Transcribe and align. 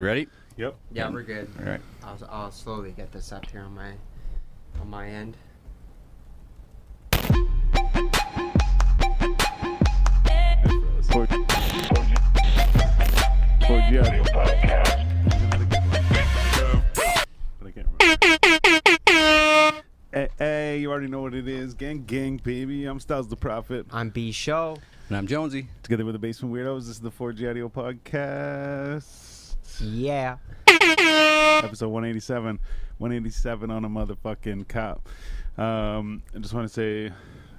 Ready? 0.00 0.28
Yep. 0.56 0.76
Yeah, 0.92 1.10
we're 1.10 1.24
good. 1.24 1.50
All 1.58 1.64
right. 1.64 1.80
I'll, 2.04 2.18
I'll 2.30 2.52
slowly 2.52 2.92
get 2.92 3.10
this 3.10 3.32
up 3.32 3.44
here 3.50 3.62
on 3.62 3.74
my 3.74 3.94
on 4.80 4.88
my 4.88 5.08
end. 5.08 5.36
Ford. 11.10 11.28
Ford, 13.66 13.82
yeah. 13.90 14.22
But 14.32 14.46
I 14.46 14.54
can't. 14.62 14.88
Hey, 20.12 20.28
hey, 20.38 20.78
you 20.78 20.92
already 20.92 21.08
know 21.08 21.22
what 21.22 21.34
it 21.34 21.48
is. 21.48 21.74
Gang, 21.74 22.04
gang, 22.04 22.36
baby. 22.36 22.84
I'm 22.84 23.00
Styles 23.00 23.26
the 23.26 23.34
Prophet. 23.34 23.84
I'm 23.92 24.10
B 24.10 24.30
Show. 24.30 24.76
And 25.08 25.16
I'm 25.16 25.26
Jonesy. 25.26 25.66
Together 25.82 26.04
with 26.04 26.12
the 26.12 26.20
Basement 26.20 26.54
Weirdos, 26.54 26.86
this 26.86 26.90
is 26.90 27.00
the 27.00 27.10
4G 27.10 27.50
Audio 27.50 27.68
Podcast. 27.68 29.37
Yeah. 29.80 30.36
Episode 30.68 31.88
187. 31.88 32.58
187 32.98 33.70
on 33.70 33.84
a 33.84 33.88
motherfucking 33.88 34.68
cop. 34.68 35.08
Um, 35.56 36.22
I 36.34 36.38
just 36.38 36.52
want 36.54 36.66
to 36.68 36.72
say, 36.72 37.12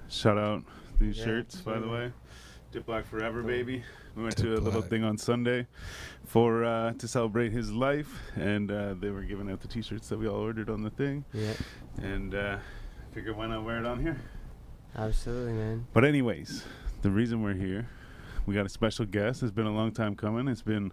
shout 0.08 0.36
out 0.38 0.62
these 0.98 1.18
Yeah, 1.18 1.24
shirts, 1.24 1.56
by 1.60 1.78
the 1.78 1.88
way. 1.88 2.12
Dip 2.72 2.86
Black 2.86 3.06
Forever, 3.06 3.42
baby. 3.42 3.82
We 4.16 4.22
went 4.22 4.36
Dip 4.36 4.46
to 4.46 4.52
a 4.54 4.60
little 4.60 4.80
Black. 4.80 4.90
thing 4.90 5.04
on 5.04 5.16
Sunday 5.18 5.66
for 6.26 6.64
uh, 6.64 6.92
to 6.94 7.08
celebrate 7.08 7.52
his 7.52 7.72
life, 7.72 8.12
and 8.36 8.70
uh, 8.70 8.94
they 8.94 9.10
were 9.10 9.22
giving 9.22 9.50
out 9.50 9.60
the 9.60 9.68
T-shirts 9.68 10.08
that 10.08 10.18
we 10.18 10.28
all 10.28 10.36
ordered 10.40 10.68
on 10.70 10.82
the 10.82 10.90
thing, 10.90 11.24
Yeah. 11.32 11.52
and 12.02 12.34
uh, 12.34 12.58
figured 13.12 13.36
why 13.36 13.46
not 13.46 13.64
wear 13.64 13.78
it 13.78 13.86
on 13.86 14.00
here. 14.00 14.20
Absolutely, 14.96 15.54
man. 15.54 15.86
But 15.92 16.04
anyways, 16.04 16.64
the 17.02 17.10
reason 17.10 17.42
we're 17.42 17.54
here, 17.54 17.88
we 18.46 18.54
got 18.54 18.66
a 18.66 18.68
special 18.68 19.04
guest. 19.04 19.42
It's 19.42 19.52
been 19.52 19.66
a 19.66 19.74
long 19.74 19.92
time 19.92 20.14
coming. 20.16 20.48
It's 20.48 20.62
been 20.62 20.92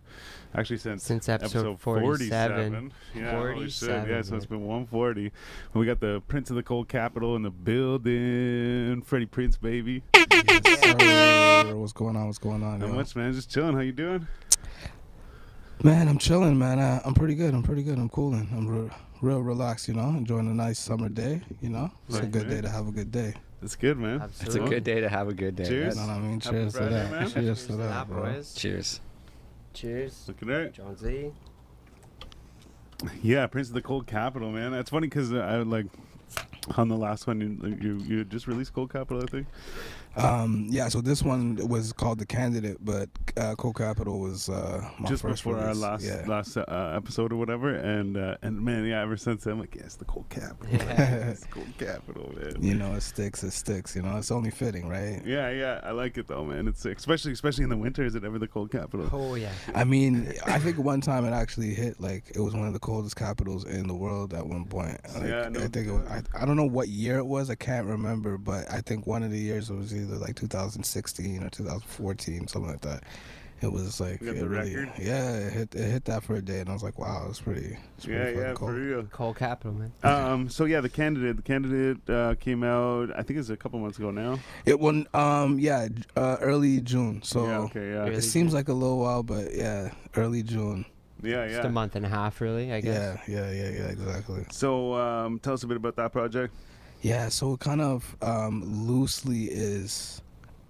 actually 0.53 0.77
since 0.77 1.03
Since 1.03 1.29
episode 1.29 1.79
47. 1.79 2.91
Yeah, 3.15 3.31
holy 3.31 3.69
shit. 3.69 4.07
Yeah, 4.07 4.21
so 4.21 4.35
it's 4.35 4.45
been 4.45 4.61
140. 4.61 5.21
And 5.21 5.31
we 5.73 5.85
got 5.85 5.99
the 5.99 6.21
Prince 6.27 6.49
of 6.49 6.55
the 6.55 6.63
Cold 6.63 6.87
Capital 6.87 7.35
in 7.35 7.43
the 7.43 7.49
building. 7.49 9.01
Freddie 9.03 9.25
Prince, 9.25 9.57
baby. 9.57 10.03
Yes, 10.13 11.67
sir. 11.67 11.75
What's 11.75 11.93
going 11.93 12.15
on? 12.15 12.27
What's 12.27 12.37
going 12.37 12.63
on? 12.63 12.81
How 12.81 12.87
yo? 12.87 12.93
much, 12.93 13.15
man? 13.15 13.33
Just 13.33 13.49
chilling. 13.49 13.73
How 13.73 13.81
you 13.81 13.91
doing? 13.91 14.27
Man, 15.83 16.07
I'm 16.07 16.17
chilling, 16.17 16.57
man. 16.57 16.79
I, 16.79 17.01
I'm 17.05 17.13
pretty 17.13 17.35
good. 17.35 17.53
I'm 17.53 17.63
pretty 17.63 17.83
good. 17.83 17.97
I'm 17.97 18.09
cooling. 18.09 18.49
I'm 18.51 18.67
re- 18.67 18.91
real 19.21 19.41
relaxed, 19.41 19.87
you 19.87 19.93
know, 19.93 20.09
enjoying 20.09 20.47
a 20.47 20.53
nice 20.53 20.79
summer 20.79 21.09
day, 21.09 21.41
you 21.61 21.69
know. 21.69 21.91
It's 22.07 22.17
a 22.17 22.25
good 22.25 22.47
man. 22.47 22.55
day 22.55 22.61
to 22.61 22.69
have 22.69 22.87
a 22.87 22.91
good 22.91 23.11
day. 23.11 23.33
That's 23.61 23.75
good, 23.75 23.97
man. 23.97 24.21
It's 24.41 24.55
a 24.55 24.59
good 24.59 24.83
day 24.83 25.01
to 25.01 25.09
have 25.09 25.27
a 25.27 25.33
good 25.33 25.55
day. 25.55 25.65
Cheers. 25.65 25.95
You 25.95 26.01
know 26.01 26.07
what 26.07 26.13
I 26.13 26.19
mean? 26.19 26.39
Cheers 26.39 26.73
to 26.73 26.79
Friday, 26.79 26.93
that. 26.95 27.11
man. 27.11 27.29
Cheers 27.29 27.61
to 27.61 27.67
to 27.67 27.77
that, 27.77 27.87
that, 27.87 28.07
bro. 28.07 28.23
boys. 28.23 28.53
Cheers. 28.53 29.01
Cheers. 29.73 30.25
Looking 30.27 30.49
at 30.51 30.73
John 30.73 30.95
Jonesy. 30.95 31.33
Yeah, 33.21 33.45
Prince 33.47 33.67
of 33.69 33.73
the 33.75 33.81
Cold 33.81 34.07
Capital, 34.07 34.51
man. 34.51 34.71
That's 34.71 34.89
funny 34.89 35.07
because 35.07 35.33
I 35.33 35.57
like 35.57 35.85
on 36.77 36.87
the 36.87 36.97
last 36.97 37.27
one 37.27 37.39
you, 37.39 37.77
you 37.79 37.97
you 38.05 38.25
just 38.25 38.47
released 38.47 38.73
Cold 38.73 38.91
Capital, 38.91 39.23
I 39.23 39.27
think. 39.27 39.47
Um, 40.17 40.67
yeah, 40.69 40.89
so 40.89 40.99
this 41.01 41.21
one 41.23 41.55
was 41.67 41.93
called 41.93 42.19
The 42.19 42.25
Candidate, 42.25 42.77
but 42.81 43.09
uh, 43.37 43.55
Cold 43.55 43.75
Capital 43.77 44.19
was 44.19 44.49
uh, 44.49 44.87
my 44.99 45.07
just 45.09 45.21
first 45.21 45.43
before 45.43 45.59
our 45.59 45.75
last 45.75 46.03
Yeah. 46.03 46.23
last 46.27 46.57
uh, 46.57 46.93
episode 46.95 47.31
or 47.31 47.35
whatever, 47.35 47.69
and 47.75 48.17
uh, 48.17 48.37
and 48.41 48.59
man, 48.61 48.85
yeah, 48.85 49.01
ever 49.01 49.15
since 49.17 49.43
then, 49.43 49.53
I'm 49.53 49.59
like, 49.59 49.75
yeah, 49.75 49.83
it's 49.83 49.95
the 49.95 50.05
Cold 50.05 50.27
Capital, 50.29 50.73
Yeah. 50.73 51.27
it's 51.29 51.41
the 51.41 51.47
Cold 51.47 51.67
Capital, 51.77 52.33
man. 52.35 52.53
You 52.61 52.73
know, 52.75 52.93
it 52.95 53.01
sticks, 53.01 53.43
it 53.43 53.51
sticks, 53.51 53.95
you 53.95 54.01
know, 54.01 54.17
it's 54.17 54.31
only 54.31 54.49
fitting, 54.49 54.87
right? 54.89 55.21
Yeah, 55.25 55.49
yeah, 55.51 55.81
I 55.83 55.91
like 55.91 56.17
it 56.17 56.27
though, 56.27 56.45
man. 56.45 56.67
It's 56.67 56.83
especially 56.85 57.33
especially 57.33 57.65
in 57.65 57.69
the 57.69 57.77
winter. 57.77 58.03
Is 58.03 58.15
it 58.15 58.23
ever 58.23 58.39
the 58.39 58.47
Cold 58.47 58.71
Capital? 58.71 59.07
Oh 59.13 59.35
yeah. 59.35 59.51
I 59.75 59.83
mean, 59.83 60.33
I 60.45 60.57
think 60.57 60.77
one 60.79 61.01
time 61.01 61.25
it 61.25 61.31
actually 61.31 61.73
hit 61.75 61.99
like 62.01 62.31
it 62.33 62.39
was 62.39 62.55
one 62.55 62.65
of 62.67 62.73
the 62.73 62.79
coldest 62.79 63.15
capitals 63.15 63.65
in 63.65 63.87
the 63.87 63.93
world 63.95 64.33
at 64.33 64.45
one 64.47 64.65
point. 64.65 64.99
Like, 65.15 65.27
Yeah, 65.29 65.49
no 65.49 65.59
I 65.59 65.67
think 65.67 65.87
it 65.87 65.91
was, 65.91 66.07
I, 66.09 66.21
I 66.41 66.45
don't 66.45 66.55
know 66.57 66.65
what 66.65 66.87
year 66.87 67.17
it 67.19 67.25
was. 67.25 67.49
I 67.49 67.55
can't 67.55 67.85
remember, 67.85 68.37
but 68.37 68.71
I 68.71 68.81
think 68.81 69.05
one 69.05 69.21
of 69.21 69.29
the 69.31 69.37
years 69.39 69.69
it 69.69 69.75
was 69.75 69.93
either 69.93 70.06
like 70.15 70.35
2016 70.35 71.43
or 71.43 71.49
2014, 71.49 72.47
something 72.47 72.71
like 72.71 72.81
that. 72.81 73.03
It 73.59 73.71
was 73.71 73.99
like 73.99 74.21
You 74.21 74.27
got 74.27 74.35
it 74.35 74.39
the 74.41 74.47
really, 74.47 74.75
record? 74.75 74.91
yeah, 74.99 75.35
it 75.37 75.51
hit 75.53 75.73
it 75.75 75.89
hit 75.91 76.05
that 76.05 76.21
for 76.23 76.35
a 76.35 76.41
day, 76.43 76.59
and 76.59 76.69
I 76.69 76.73
was 76.73 76.83
like, 76.83 76.99
wow, 76.99 77.25
it's 77.27 77.41
pretty, 77.41 77.75
it's 77.97 78.05
pretty 78.05 78.19
Yeah, 78.19 78.25
fucking 78.25 78.39
yeah, 78.41 78.53
cold. 78.53 78.71
for 78.71 78.77
real. 78.77 79.03
Cold 79.05 79.35
Capital, 79.37 79.73
man. 79.73 79.91
Um, 80.03 80.47
so 80.47 80.65
yeah, 80.65 80.79
the 80.79 80.89
candidate, 80.89 81.37
the 81.37 81.41
candidate 81.41 82.07
uh, 82.07 82.35
came 82.35 82.63
out. 82.63 83.09
I 83.17 83.23
think 83.23 83.39
it's 83.39 83.49
a 83.49 83.57
couple 83.57 83.79
months 83.79 83.97
ago 83.97 84.11
now. 84.11 84.37
It 84.67 84.79
won, 84.79 85.07
um, 85.15 85.57
yeah, 85.57 85.87
uh, 86.15 86.37
early 86.39 86.81
June. 86.81 87.23
So 87.23 87.45
yeah, 87.47 87.57
okay, 87.61 87.89
yeah, 87.93 88.03
Really? 88.03 88.15
it 88.17 88.21
seems 88.21 88.53
like 88.53 88.69
a 88.69 88.73
little 88.73 88.99
while, 88.99 89.23
but 89.23 89.51
yeah, 89.55 89.89
early 90.15 90.43
June. 90.43 90.85
yeah, 91.23 91.45
yeah. 91.45 91.53
Just 91.53 91.65
a 91.65 91.69
month 91.69 91.95
and 91.95 92.05
a 92.05 92.09
half, 92.09 92.39
really. 92.41 92.71
I 92.71 92.79
guess. 92.79 93.17
Yeah, 93.27 93.39
yeah, 93.49 93.51
yeah, 93.51 93.69
yeah, 93.71 93.85
exactly. 93.87 94.45
So 94.51 94.93
um, 94.93 95.39
tell 95.39 95.53
us 95.55 95.63
a 95.63 95.67
bit 95.67 95.77
about 95.77 95.95
that 95.95 96.11
project. 96.11 96.53
Yeah, 97.07 97.29
so 97.29 97.53
it 97.53 97.61
kind 97.61 97.79
of 97.79 98.17
um, 98.21 98.85
loosely 98.85 99.45
is 99.45 100.21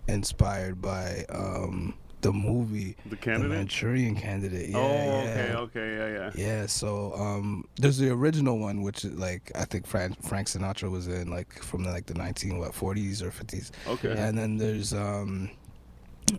inspired 0.08 0.80
by 0.80 1.26
um, 1.30 1.96
the 2.22 2.32
movie 2.32 2.96
The 3.10 3.16
The. 3.16 3.50
Manchurian 3.50 4.16
Candidate. 4.16 4.70
Yeah, 4.70 4.78
oh, 4.78 4.84
yeah. 4.84 5.30
okay, 5.30 5.54
okay, 5.56 5.96
yeah, 5.98 6.08
yeah. 6.08 6.32
Yeah, 6.36 6.66
so 6.68 7.14
um, 7.16 7.68
there's 7.78 7.98
the 7.98 8.12
original 8.12 8.60
one, 8.60 8.84
which 8.84 9.04
is 9.04 9.14
like 9.14 9.52
I 9.56 9.66
think 9.66 9.88
Frank 9.88 10.22
Frank 10.24 10.48
Sinatra 10.48 10.92
was 10.92 11.08
in, 11.08 11.32
like 11.32 11.52
from 11.64 11.84
the, 11.84 11.90
like 11.90 12.06
the 12.06 12.14
19 12.14 12.60
what 12.60 12.72
40s 12.72 13.24
or 13.24 13.32
50s, 13.32 13.72
Okay. 13.88 14.14
And 14.16 14.38
then 14.38 14.58
there's 14.58 14.94
um, 14.94 15.50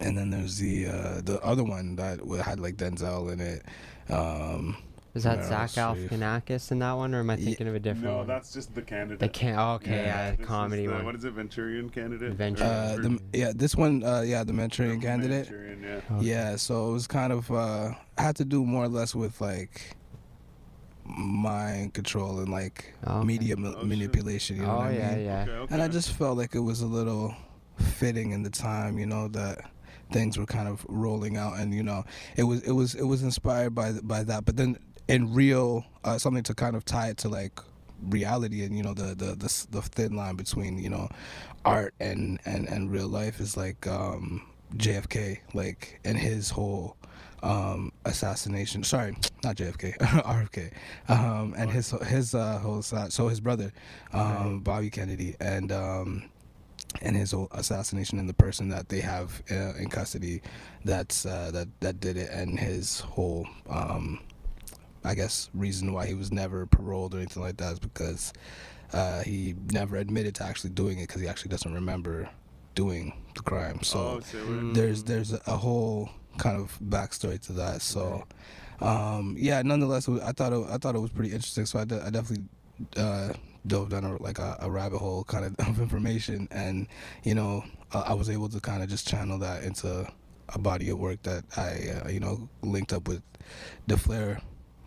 and 0.01 0.17
then 0.17 0.31
there's 0.31 0.59
the 0.59 0.87
uh, 0.87 1.21
the 1.25 1.41
other 1.43 1.65
one 1.65 1.97
that 1.97 2.21
had 2.45 2.61
like 2.61 2.77
Denzel 2.77 3.33
in 3.33 3.41
it. 3.41 3.65
Um, 4.11 4.77
Is 5.15 5.25
that 5.25 5.39
Meryl 5.39 5.49
Zach 5.49 5.71
Streep. 5.71 6.09
Galifianakis 6.11 6.71
in 6.71 6.79
that 6.81 6.93
one, 6.93 7.15
or 7.15 7.21
am 7.21 7.31
I 7.31 7.37
Ye- 7.37 7.45
thinking 7.47 7.67
of 7.69 7.75
a 7.75 7.81
different 7.81 8.05
No, 8.05 8.17
one? 8.19 8.27
that's 8.27 8.53
just 8.53 8.75
the 8.75 8.83
candidate. 8.83 9.19
the 9.21 9.29
can. 9.29 9.59
Oh, 9.59 9.73
okay, 9.75 10.05
yeah, 10.05 10.31
this 10.33 10.41
is 10.41 10.47
comedy 10.47 10.87
the- 10.87 10.93
one. 10.93 11.05
What 11.07 11.15
is 11.15 11.25
it, 11.25 11.35
Venturian 11.35 11.91
candidate? 11.93 12.37
Venturian. 12.37 12.61
uh, 12.61 12.97
the, 12.97 13.19
yeah, 13.33 13.53
this 13.57 13.75
one, 13.75 14.05
uh, 14.05 14.21
yeah, 14.21 14.45
the 14.45 14.53
Manchurian 14.53 15.01
Candidate. 15.01 15.51
Manchurian, 15.51 15.83
yeah. 15.83 16.17
Okay. 16.17 16.27
Yeah, 16.27 16.57
so 16.57 16.91
it 16.91 16.93
was 16.93 17.07
kind 17.07 17.33
of 17.33 17.51
uh 17.51 17.93
had 18.19 18.37
to 18.37 18.45
do 18.45 18.65
more 18.65 18.85
or 18.85 18.89
less 18.89 19.15
with 19.15 19.41
like 19.41 19.97
mind 21.05 21.95
control 21.95 22.39
and 22.41 22.49
like 22.51 22.93
Oh, 23.07 23.19
okay. 23.19 23.27
media 23.27 23.57
ma- 23.57 23.75
Oh, 23.79 23.85
manipulation, 23.85 24.57
you 24.57 24.63
know 24.63 24.73
oh 24.73 24.77
what 24.79 24.87
I 24.89 24.93
yeah, 24.93 25.15
mean? 25.17 25.25
yeah. 25.25 25.43
Okay, 25.43 25.51
okay. 25.53 25.75
And 25.75 25.83
I 25.83 25.89
just 25.89 26.13
felt 26.13 26.37
like 26.37 26.55
it 26.55 26.61
was 26.61 26.83
a 26.83 26.87
little 26.87 27.35
fitting 27.79 28.33
in 28.33 28.43
the 28.43 28.51
time, 28.51 28.99
you 28.99 29.07
know, 29.07 29.29
that 29.29 29.59
things 30.13 30.39
were 30.39 30.47
kind 30.47 30.69
of 30.69 30.85
rolling 30.89 31.37
out 31.37 31.59
and 31.59 31.73
you 31.75 31.83
know, 31.83 32.05
it 32.37 32.43
was 32.43 32.63
it 32.63 32.73
was 32.73 32.95
it 32.95 33.05
was 33.05 33.23
inspired 33.23 33.75
by 33.75 33.93
by 34.03 34.23
that, 34.25 34.45
but 34.45 34.57
then 34.57 34.77
in 35.09 35.33
real 35.35 35.85
uh, 36.05 36.19
something 36.19 36.43
to 36.45 36.55
kind 36.55 36.77
of 36.77 36.85
tie 36.85 37.09
it 37.09 37.17
to 37.19 37.29
like 37.29 37.61
reality 38.03 38.65
and 38.65 38.77
you 38.77 38.83
know 38.83 38.95
the 38.95 39.15
the 39.15 39.35
the, 39.35 39.67
the 39.71 39.83
thin 39.83 40.15
line 40.15 40.37
between, 40.37 40.79
you 40.79 40.91
know, 40.91 41.09
art 41.65 41.95
and 42.01 42.39
and 42.45 42.69
and 42.69 42.91
real 42.91 43.09
life 43.09 43.41
is 43.41 43.57
like 43.57 43.87
um 43.87 44.47
JFK 44.77 45.39
like 45.55 46.01
and 46.05 46.19
his 46.19 46.51
whole 46.51 46.97
um 47.43 47.93
assassination 48.05 48.83
sorry 48.83 49.17
not 49.45 49.57
JFK 49.57 49.97
RFK 49.99 50.73
um 51.09 51.55
and 51.57 51.71
his 51.71 51.91
his 52.07 52.35
uh 52.35 52.59
whole 52.59 52.83
so 52.83 53.29
his 53.29 53.41
brother 53.41 53.73
um 54.13 54.61
Bobby 54.61 54.91
Kennedy 54.91 55.37
and 55.41 55.73
um 55.73 56.31
and 57.03 57.17
his 57.17 57.33
whole 57.33 57.49
assassination 57.53 58.19
and 58.19 58.29
the 58.29 58.35
person 58.35 58.69
that 58.71 58.89
they 58.89 59.01
have 59.01 59.43
uh, 59.51 59.75
in 59.75 59.89
custody 59.89 60.43
that's 60.85 61.27
uh 61.27 61.51
that 61.53 61.69
that 61.81 62.01
did 62.01 62.17
it 62.17 62.31
and 62.31 62.59
his 62.59 63.01
whole 63.01 63.47
um 63.69 64.19
I 65.05 65.15
guess 65.15 65.51
reason 65.55 65.93
why 65.93 66.07
he 66.07 66.15
was 66.15 66.33
never 66.33 66.67
paroled 66.67 67.15
or 67.15 67.19
anything 67.19 67.43
like 67.43 67.57
that 67.59 67.75
is 67.75 67.79
because 67.79 68.33
uh, 68.93 69.23
he 69.23 69.55
never 69.73 69.97
admitted 69.97 70.35
to 70.37 70.45
actually 70.45 70.71
doing 70.71 70.99
it 70.99 71.09
because 71.09 71.21
he 71.21 71.29
actually 71.29 71.51
doesn't 71.51 71.73
remember 71.73 72.29
doing 72.75 73.13
the 73.35 73.43
crime. 73.43 73.83
So 73.83 74.21
oh, 74.35 74.73
there's 74.73 75.05
there's 75.05 75.33
a 75.33 75.57
whole 75.57 76.11
kind 76.39 76.57
of 76.57 76.79
backstory 76.81 77.41
to 77.47 77.53
that. 77.55 77.83
So 77.83 78.25
um, 78.81 79.37
yeah, 79.39 79.61
nonetheless, 79.63 80.09
I 80.09 80.33
thought 80.33 80.53
it, 80.53 80.67
I 80.71 80.79
thought 80.79 80.95
it 80.95 81.01
was 81.01 81.11
pretty 81.11 81.33
interesting. 81.33 81.67
So 81.67 81.81
I, 81.81 81.85
de- 81.85 82.03
I 82.05 82.11
definitely 82.11 82.45
uh, 82.97 83.33
dove 83.67 83.91
down 83.91 84.05
a, 84.05 84.23
like 84.23 84.39
a, 84.39 84.57
a 84.61 84.71
rabbit 84.71 84.99
hole 84.99 85.25
kind 85.25 85.45
of 85.45 85.57
of 85.69 85.81
information, 85.81 86.49
and 86.51 86.87
you 87.25 87.35
know 87.35 87.65
I, 87.93 88.01
I 88.01 88.13
was 88.15 88.31
able 88.31 88.49
to 88.51 88.61
kind 88.61 88.83
of 88.83 88.89
just 88.89 89.07
channel 89.07 89.39
that 89.39 89.65
into 89.65 90.07
a 90.55 90.59
body 90.59 90.89
of 90.91 90.99
work 90.99 91.23
that 91.25 91.45
I 91.57 92.05
uh, 92.05 92.09
you 92.09 92.21
know 92.21 92.49
linked 92.63 92.93
up 92.93 93.09
with 93.09 93.23
the 93.87 93.97
Flair. 93.97 94.41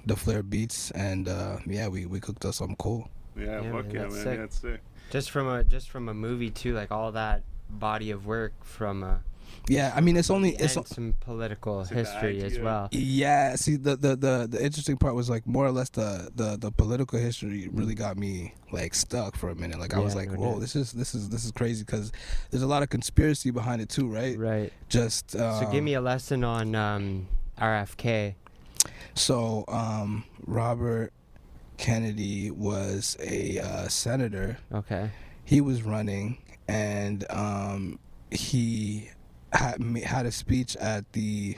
The 0.06 0.16
Flair 0.16 0.44
beats, 0.44 0.92
and 0.92 1.28
uh, 1.28 1.58
yeah, 1.68 1.88
we, 1.88 2.06
we 2.06 2.20
cooked 2.20 2.44
up 2.46 2.54
something 2.54 2.76
cool. 2.78 3.10
yeah, 3.38 3.62
Yeah, 3.62 3.72
fuck 3.72 3.86
man, 3.86 3.96
yeah, 3.96 4.02
that's 4.02 4.14
man. 4.16 4.24
sick. 4.24 4.38
Yeah, 4.38 4.44
it's 4.44 4.60
sick. 4.60 4.82
Just 5.12 5.32
from 5.32 5.48
a 5.48 5.64
just 5.64 5.90
from 5.90 6.10
a 6.10 6.14
movie 6.14 6.50
too, 6.50 6.74
like 6.74 6.92
all 6.92 7.12
that 7.12 7.44
body 7.70 8.12
of 8.12 8.26
work 8.26 8.54
from 8.64 9.04
a 9.04 9.22
Yeah, 9.68 9.92
I 9.96 10.02
mean 10.02 10.16
it's 10.18 10.30
only 10.30 10.54
and 10.56 10.64
it's 10.64 10.96
some 10.96 11.14
political 11.20 11.84
So 11.86 11.94
the 11.94 12.02
history 12.02 12.42
as 12.44 12.58
well. 12.60 12.88
Yeah, 12.92 13.56
see 13.56 13.76
the, 13.76 13.96
the 13.98 14.16
the 14.16 14.48
the 14.50 14.64
interesting 14.64 14.98
part 14.98 15.14
was 15.14 15.30
like 15.30 15.46
more 15.46 15.66
or 15.66 15.72
less 15.72 15.90
the 15.90 16.32
the 16.34 16.58
the 16.58 16.72
political 16.72 17.20
history 17.20 17.68
really 17.72 17.94
got 17.94 18.18
me 18.18 18.54
like 18.72 18.94
stuck 18.96 19.36
for 19.36 19.50
a 19.50 19.56
minute. 19.56 19.80
Like 19.80 19.94
I 19.94 20.00
was 20.00 20.16
like, 20.16 20.32
whoa, 20.32 20.60
this 20.60 20.76
is 20.76 20.94
this 20.94 21.14
is 21.14 21.30
this 21.30 21.44
is 21.46 21.52
crazy 21.52 21.84
because 21.84 22.12
there's 22.50 22.64
a 22.64 22.68
lot 22.68 22.82
of 22.82 22.90
conspiracy 22.90 23.52
behind 23.52 23.82
it 23.82 23.90
too, 23.90 24.08
right? 24.08 24.38
Right. 24.40 24.72
Just 24.90 25.36
um, 25.36 25.64
So 25.64 25.72
give 25.72 25.84
me 25.84 25.94
a 25.94 26.02
lesson 26.02 26.44
on 26.44 26.74
um, 26.74 27.28
RFK. 27.60 28.36
So 29.14 29.66
um, 29.68 30.24
Robert 30.46 31.12
Kennedy 31.78 32.52
was 32.52 33.18
a 33.20 33.60
uh, 33.60 33.88
senator. 33.88 34.58
Okay. 34.74 35.10
He 35.46 35.60
was 35.62 35.84
running, 35.84 36.38
and 36.68 37.26
um, 37.30 38.00
he 38.30 39.10
had 39.52 39.82
had 40.04 40.26
a 40.26 40.32
speech 40.32 40.76
at 40.78 41.12
the. 41.14 41.58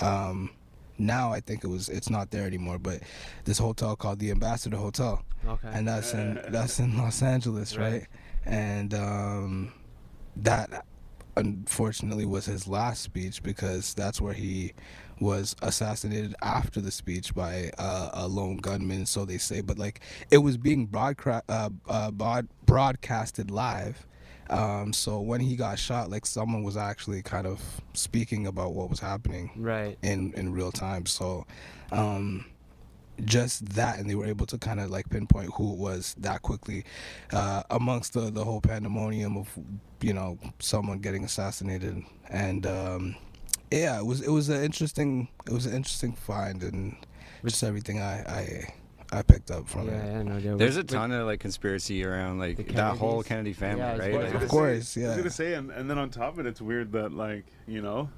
Um, 0.00 0.50
now 0.98 1.32
I 1.32 1.40
think 1.40 1.64
it 1.64 1.68
was 1.68 1.88
it's 1.88 2.10
not 2.10 2.30
there 2.30 2.46
anymore, 2.46 2.78
but 2.78 3.00
this 3.44 3.58
hotel 3.58 3.96
called 3.96 4.18
the 4.18 4.30
Ambassador 4.30 4.76
Hotel, 4.76 5.22
Okay. 5.46 5.68
and 5.72 5.88
that's 5.88 6.12
in 6.12 6.38
that's 6.50 6.78
in 6.78 6.98
Los 6.98 7.22
Angeles, 7.22 7.76
right? 7.76 7.92
Right. 7.92 8.06
And 8.44 8.92
um, 8.94 9.72
that 10.36 10.84
unfortunately 11.36 12.26
was 12.26 12.44
his 12.46 12.66
last 12.66 13.02
speech 13.02 13.42
because 13.42 13.94
that's 13.94 14.20
where 14.20 14.34
he 14.34 14.72
was 15.20 15.54
assassinated 15.62 16.34
after 16.42 16.80
the 16.80 16.90
speech 16.90 17.34
by 17.34 17.70
uh, 17.78 18.10
a 18.12 18.28
lone 18.28 18.56
gunman, 18.56 19.06
so 19.06 19.24
they 19.24 19.38
say. 19.38 19.60
But 19.60 19.78
like 19.78 20.00
it 20.30 20.38
was 20.38 20.56
being 20.56 20.86
broadcast 20.86 21.44
uh, 21.48 21.70
uh, 21.88 22.10
broad- 22.10 22.48
broadcasted 22.66 23.50
live. 23.50 24.06
Um, 24.48 24.92
so 24.92 25.20
when 25.20 25.40
he 25.40 25.54
got 25.54 25.78
shot, 25.78 26.10
like 26.10 26.26
someone 26.26 26.64
was 26.64 26.76
actually 26.76 27.22
kind 27.22 27.46
of 27.46 27.60
speaking 27.92 28.48
about 28.48 28.74
what 28.74 28.90
was 28.90 28.98
happening 28.98 29.52
right. 29.56 29.96
in 30.02 30.32
in 30.34 30.52
real 30.52 30.72
time. 30.72 31.06
So 31.06 31.46
um 31.92 32.46
just 33.24 33.66
that 33.74 33.98
and 33.98 34.08
they 34.08 34.14
were 34.14 34.24
able 34.24 34.46
to 34.46 34.56
kind 34.56 34.80
of 34.80 34.90
like 34.90 35.08
pinpoint 35.10 35.50
who 35.54 35.74
it 35.74 35.78
was 35.78 36.14
that 36.18 36.40
quickly 36.40 36.84
uh 37.34 37.62
amongst 37.70 38.14
the 38.14 38.30
the 38.30 38.42
whole 38.42 38.62
pandemonium 38.62 39.36
of 39.36 39.58
you 40.00 40.14
know 40.14 40.38
someone 40.58 40.98
getting 40.98 41.24
assassinated 41.24 42.02
and 42.30 42.66
um 42.66 43.14
yeah 43.70 43.98
it 43.98 44.04
was 44.06 44.20
it 44.22 44.30
was 44.30 44.48
an 44.48 44.62
interesting 44.62 45.28
it 45.46 45.52
was 45.52 45.66
an 45.66 45.74
interesting 45.74 46.12
find 46.12 46.62
and 46.62 46.96
just 47.44 47.62
everything 47.62 48.00
i 48.00 48.18
i 48.28 48.74
i 49.18 49.22
picked 49.22 49.50
up 49.50 49.68
from 49.68 49.86
Yeah, 49.88 49.94
it 49.94 50.06
yeah, 50.12 50.22
no, 50.22 50.40
there 50.40 50.56
There's 50.56 50.76
a 50.76 50.82
was- 50.82 50.86
ton 50.90 51.12
of 51.12 51.26
like 51.26 51.40
conspiracy 51.40 52.04
around 52.04 52.38
like 52.38 52.68
that 52.74 52.96
whole 52.96 53.22
Kennedy 53.22 53.52
family, 53.52 53.80
Yeah, 53.80 53.96
right? 53.96 54.14
Like, 54.32 54.42
Of 54.42 54.48
course, 54.48 54.88
say, 54.90 55.04
I 55.04 55.08
was 55.08 55.16
gonna 55.18 55.30
say, 55.30 55.54
and, 55.54 55.70
and 55.70 55.88
then 55.90 55.98
on 55.98 56.10
top 56.10 56.34
of 56.34 56.40
it, 56.40 56.46
it's 56.46 56.60
weird 56.60 56.92
that 56.92 57.12
like 57.12 57.44
you 57.66 57.82
know, 57.82 58.08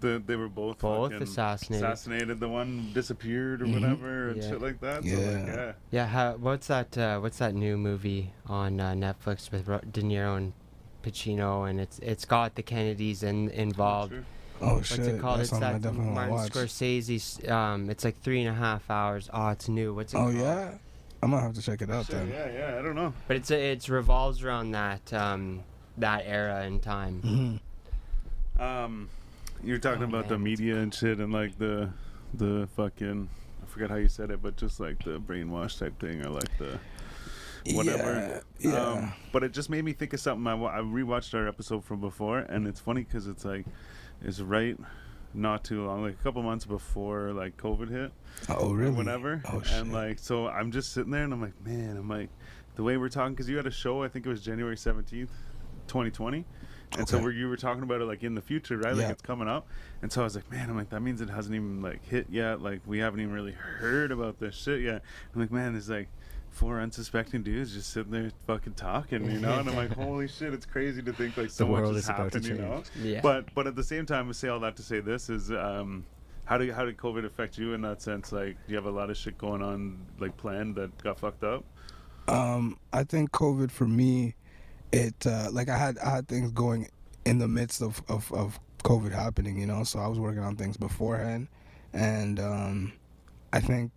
the 0.00 0.22
they 0.24 0.36
were 0.36 0.48
both 0.48 0.78
Both 0.78 1.12
assassinated. 1.12 1.84
assassinated. 1.84 2.40
The 2.40 2.48
one 2.48 2.90
disappeared 2.94 3.60
or 3.62 3.66
Mhm. 3.66 3.74
whatever 3.74 4.28
and 4.30 4.42
Yeah. 4.42 4.48
shit 4.50 4.62
like 4.62 4.80
that. 4.80 5.02
So 5.02 5.08
Yeah. 5.10 5.16
like, 5.16 5.46
yeah. 5.46 5.72
Yeah, 5.90 6.06
how, 6.06 6.36
what's 6.36 6.68
that? 6.68 6.96
Uh, 6.96 7.18
what's 7.18 7.38
that 7.38 7.54
new 7.54 7.76
movie 7.76 8.32
on 8.46 8.78
uh, 8.80 8.92
Netflix 8.92 9.50
with 9.50 9.66
Ro- 9.68 9.80
De 9.90 10.00
Niro 10.02 10.36
and 10.36 10.52
Pacino? 11.02 11.68
And 11.68 11.80
it's 11.80 11.98
it's 11.98 12.24
got 12.24 12.54
the 12.54 12.62
Kennedys 12.62 13.22
in, 13.24 13.50
involved. 13.50 14.12
True. 14.12 14.24
Oh 14.62 14.74
What's 14.76 14.88
shit 14.88 15.00
it 15.00 15.20
called? 15.20 15.38
that's 15.40 15.48
it's 15.48 15.50
something 15.50 15.68
i 15.68 15.72
that 15.72 15.82
definitely 15.82 16.12
Martin 16.12 16.34
watch 16.34 16.50
Scorsese's. 16.52 17.48
Um, 17.48 17.90
it's 17.90 18.04
like 18.04 18.20
three 18.22 18.40
and 18.40 18.48
a 18.48 18.54
half 18.58 18.90
hours. 18.90 19.28
Oh, 19.32 19.48
it's 19.48 19.68
new. 19.68 19.94
What's 19.94 20.12
it 20.14 20.16
oh 20.18 20.22
called? 20.24 20.34
yeah 20.34 20.74
i'm 21.22 21.30
gonna 21.30 21.42
have 21.42 21.54
to 21.54 21.60
check 21.62 21.82
it 21.82 21.90
out 21.90 22.06
Shit, 22.06 22.14
then 22.16 22.28
yeah, 22.30 22.50
yeah. 22.72 22.78
I 22.78 22.82
don't 22.82 22.94
know. 22.94 23.12
But 23.28 23.36
it's 23.36 23.50
it's 23.50 23.88
revolves 23.88 24.42
around 24.42 24.70
that 24.72 25.12
um 25.12 25.62
that 25.98 26.24
era 26.26 26.64
in 26.64 26.80
time. 26.80 27.60
hmm 28.56 28.62
Um, 28.62 29.08
you're 29.62 29.78
talking 29.78 30.02
Oh, 30.02 30.06
about 30.08 30.28
the 30.28 30.34
man. 30.38 30.44
media 30.44 30.76
and 30.78 30.94
shit, 30.94 31.18
and 31.18 31.32
like 31.32 31.58
the 31.58 31.90
the 32.34 32.68
fucking 32.76 33.28
I 33.62 33.66
forget 33.66 33.90
how 33.90 33.96
you 33.96 34.08
said 34.08 34.30
it, 34.30 34.42
but 34.42 34.56
just 34.56 34.80
like 34.80 35.02
the 35.04 35.18
brainwash 35.20 35.78
type 35.78 35.98
thing, 36.00 36.24
or 36.24 36.30
like 36.30 36.58
the 36.58 36.78
whatever. 37.74 38.42
yeah, 38.58 38.70
yeah. 38.70 38.78
Um, 38.80 39.12
but 39.32 39.42
it 39.44 39.52
just 39.52 39.68
made 39.70 39.84
me 39.84 39.92
think 39.92 40.12
of 40.14 40.20
something. 40.20 40.46
I, 40.46 40.54
wa- 40.54 40.70
I 40.70 40.78
rewatched 40.78 41.34
our 41.34 41.46
episode 41.46 41.84
from 41.84 42.00
before, 42.00 42.38
and 42.38 42.66
it's 42.66 42.80
funny 42.80 43.02
because 43.02 43.26
it's 43.26 43.44
like 43.44 43.66
it's 44.22 44.40
right 44.40 44.76
not 45.32 45.62
too 45.64 45.86
long, 45.86 46.02
like 46.02 46.14
a 46.14 46.22
couple 46.22 46.42
months 46.42 46.64
before 46.66 47.32
like 47.32 47.56
COVID 47.56 47.88
hit 47.90 48.12
oh 48.48 48.70
or 48.70 48.76
really 48.76 48.92
whatever. 48.96 49.42
oh 49.52 49.62
shit 49.62 49.76
and 49.78 49.92
like, 49.92 50.18
so 50.18 50.48
I'm 50.48 50.72
just 50.72 50.92
sitting 50.92 51.12
there, 51.12 51.22
and 51.24 51.32
I'm 51.32 51.40
like, 51.40 51.60
man, 51.64 51.96
I'm 51.96 52.08
like, 52.08 52.30
the 52.76 52.82
way 52.82 52.96
we're 52.96 53.08
talking, 53.08 53.34
because 53.34 53.48
you 53.48 53.56
had 53.56 53.66
a 53.66 53.70
show, 53.70 54.02
I 54.02 54.08
think 54.08 54.26
it 54.26 54.28
was 54.28 54.42
January 54.42 54.76
17th, 54.76 55.28
2020. 55.86 56.44
And 56.98 57.08
so 57.08 57.16
Okay. 57.18 57.22
where 57.22 57.32
you 57.32 57.48
were 57.48 57.56
talking 57.56 57.84
about 57.84 58.00
it 58.00 58.06
like 58.06 58.24
in 58.24 58.34
the 58.34 58.40
future, 58.42 58.76
right? 58.76 58.96
Like 58.96 59.04
it's 59.12 59.22
coming 59.22 59.46
up. 59.48 59.68
And 60.02 60.10
so 60.10 60.22
I 60.22 60.24
was 60.24 60.34
like, 60.34 60.50
man, 60.50 60.68
I'm 60.68 60.76
like, 60.76 60.90
that 60.90 61.00
means 61.00 61.20
it 61.20 61.30
hasn't 61.30 61.54
even 61.54 61.80
like 61.80 62.04
hit 62.04 62.26
yet. 62.30 62.60
Like 62.60 62.80
we 62.84 62.98
haven't 62.98 63.20
even 63.20 63.32
really 63.32 63.52
heard 63.52 64.10
about 64.10 64.40
this 64.40 64.56
shit 64.56 64.80
yet. 64.80 65.02
I'm 65.32 65.40
like, 65.40 65.52
man, 65.52 65.72
there's 65.72 65.88
like 65.88 66.08
four 66.50 66.80
unsuspecting 66.80 67.42
dudes 67.42 67.72
just 67.72 67.90
sitting 67.90 68.12
there 68.12 68.30
fucking 68.46 68.74
talking, 68.74 69.30
you 69.30 69.38
know? 69.38 69.58
And 69.58 69.68
I'm 69.70 69.76
like, 69.76 69.92
holy 69.96 70.28
shit, 70.28 70.52
it's 70.52 70.66
crazy 70.66 71.02
to 71.02 71.12
think 71.12 71.36
like 71.36 71.50
so 71.50 71.66
much 71.66 71.80
world 71.80 71.94
has 71.94 72.04
is 72.04 72.08
happened, 72.08 72.44
you 72.44 72.54
know? 72.54 72.82
Yeah. 73.00 73.20
But 73.22 73.54
but 73.54 73.66
at 73.66 73.76
the 73.76 73.84
same 73.84 74.06
time, 74.06 74.28
I 74.28 74.32
say 74.32 74.48
all 74.48 74.60
that 74.60 74.76
to 74.76 74.82
say 74.82 75.00
this 75.00 75.30
is 75.30 75.50
um 75.50 76.04
how 76.44 76.58
did 76.58 76.72
how 76.72 76.84
did 76.84 76.96
COVID 76.96 77.24
affect 77.24 77.58
you 77.58 77.74
in 77.74 77.82
that 77.82 78.02
sense? 78.02 78.32
Like, 78.32 78.56
do 78.66 78.72
you 78.72 78.76
have 78.76 78.86
a 78.86 78.90
lot 78.90 79.08
of 79.08 79.16
shit 79.16 79.38
going 79.38 79.62
on 79.62 79.98
like 80.18 80.36
planned 80.36 80.74
that 80.76 80.96
got 81.02 81.18
fucked 81.18 81.44
up? 81.44 81.64
Um, 82.26 82.78
I 82.92 83.04
think 83.04 83.30
COVID 83.30 83.70
for 83.70 83.86
me, 83.86 84.34
it 84.92 85.26
uh, 85.26 85.48
like 85.52 85.68
I 85.68 85.78
had 85.78 85.98
I 85.98 86.10
had 86.10 86.28
things 86.28 86.50
going 86.50 86.88
in 87.24 87.38
the 87.38 87.48
midst 87.48 87.82
of, 87.82 88.02
of, 88.08 88.32
of 88.32 88.58
COVID 88.82 89.12
happening, 89.12 89.58
you 89.58 89.66
know. 89.66 89.84
So 89.84 89.98
I 90.00 90.08
was 90.08 90.18
working 90.18 90.42
on 90.42 90.56
things 90.56 90.76
beforehand, 90.76 91.48
and 91.92 92.40
um, 92.40 92.92
I 93.52 93.60
think 93.60 93.92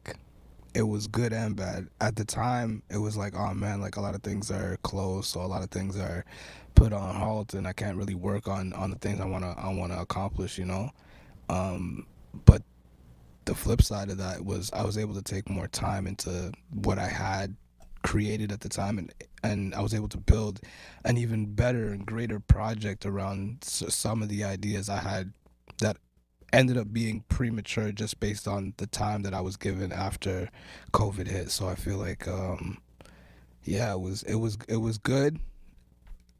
it 0.73 0.83
was 0.83 1.07
good 1.07 1.33
and 1.33 1.55
bad. 1.55 1.87
At 2.01 2.15
the 2.15 2.25
time, 2.25 2.81
it 2.89 2.97
was 2.97 3.15
like, 3.15 3.35
oh 3.35 3.53
man, 3.53 3.81
like 3.81 3.95
a 3.95 4.01
lot 4.01 4.15
of 4.15 4.23
things 4.23 4.49
are 4.51 4.77
closed, 4.83 5.27
so 5.27 5.41
a 5.41 5.47
lot 5.47 5.63
of 5.63 5.69
things 5.69 5.97
are 5.97 6.25
put 6.75 6.93
on 6.93 7.15
halt, 7.15 7.53
and 7.53 7.67
I 7.67 7.73
can't 7.73 7.97
really 7.97 8.15
work 8.15 8.47
on 8.47 8.73
on 8.73 8.89
the 8.89 8.97
things 8.97 9.19
I 9.19 9.25
wanna 9.25 9.53
I 9.57 9.73
wanna 9.73 10.01
accomplish, 10.01 10.57
you 10.57 10.65
know. 10.65 10.89
Um, 11.49 12.07
but 12.45 12.63
the 13.45 13.55
flip 13.55 13.81
side 13.81 14.09
of 14.09 14.17
that 14.17 14.43
was 14.43 14.71
I 14.73 14.83
was 14.83 14.97
able 14.97 15.13
to 15.15 15.21
take 15.21 15.49
more 15.49 15.67
time 15.67 16.07
into 16.07 16.51
what 16.71 16.97
I 16.97 17.07
had 17.07 17.55
created 18.01 18.51
at 18.51 18.59
the 18.59 18.69
time 18.69 18.97
and 18.97 19.13
and 19.43 19.73
I 19.75 19.81
was 19.81 19.93
able 19.93 20.09
to 20.09 20.17
build 20.17 20.59
an 21.05 21.17
even 21.17 21.53
better 21.53 21.89
and 21.89 22.05
greater 22.05 22.39
project 22.39 23.05
around 23.05 23.63
some 23.63 24.21
of 24.21 24.29
the 24.29 24.43
ideas 24.43 24.89
I 24.89 24.97
had 24.99 25.33
that 25.79 25.97
ended 26.53 26.77
up 26.77 26.93
being 26.93 27.23
premature 27.27 27.91
just 27.91 28.19
based 28.19 28.47
on 28.47 28.73
the 28.77 28.87
time 28.87 29.23
that 29.23 29.33
I 29.33 29.41
was 29.41 29.57
given 29.57 29.91
after 29.91 30.49
COVID 30.93 31.27
hit. 31.27 31.51
So 31.51 31.67
I 31.67 31.75
feel 31.75 31.97
like 31.97 32.27
um 32.27 32.77
yeah, 33.63 33.91
it 33.93 33.99
was 33.99 34.23
it 34.23 34.35
was 34.35 34.57
it 34.69 34.77
was 34.77 34.97
good 34.97 35.39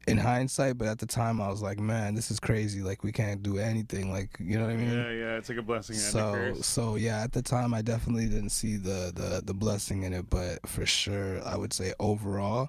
in 0.06 0.18
hindsight, 0.18 0.78
but 0.78 0.86
at 0.86 0.98
the 0.98 1.06
time 1.06 1.40
I 1.40 1.48
was 1.48 1.62
like, 1.62 1.78
man, 1.78 2.14
this 2.14 2.30
is 2.30 2.38
crazy. 2.38 2.82
Like 2.82 3.02
we 3.02 3.10
can't 3.10 3.42
do 3.42 3.58
anything. 3.58 4.12
Like 4.12 4.36
you 4.38 4.56
know 4.58 4.66
what 4.66 4.74
I 4.74 4.76
mean? 4.76 4.90
Yeah, 4.90 5.10
yeah, 5.10 5.36
it's 5.36 5.48
like 5.48 5.58
a 5.58 5.62
blessing 5.62 5.96
so 5.96 6.54
so 6.60 6.96
yeah 6.96 7.22
at 7.22 7.32
the 7.32 7.42
time 7.42 7.74
i 7.74 7.82
definitely 7.82 8.26
didn't 8.26 8.50
see 8.50 8.76
the, 8.76 9.12
the 9.14 9.42
the 9.44 9.54
blessing 9.54 10.02
in 10.02 10.12
it 10.12 10.28
but 10.30 10.66
for 10.66 10.86
sure 10.86 11.44
i 11.46 11.56
would 11.56 11.72
say 11.72 11.92
overall 11.98 12.68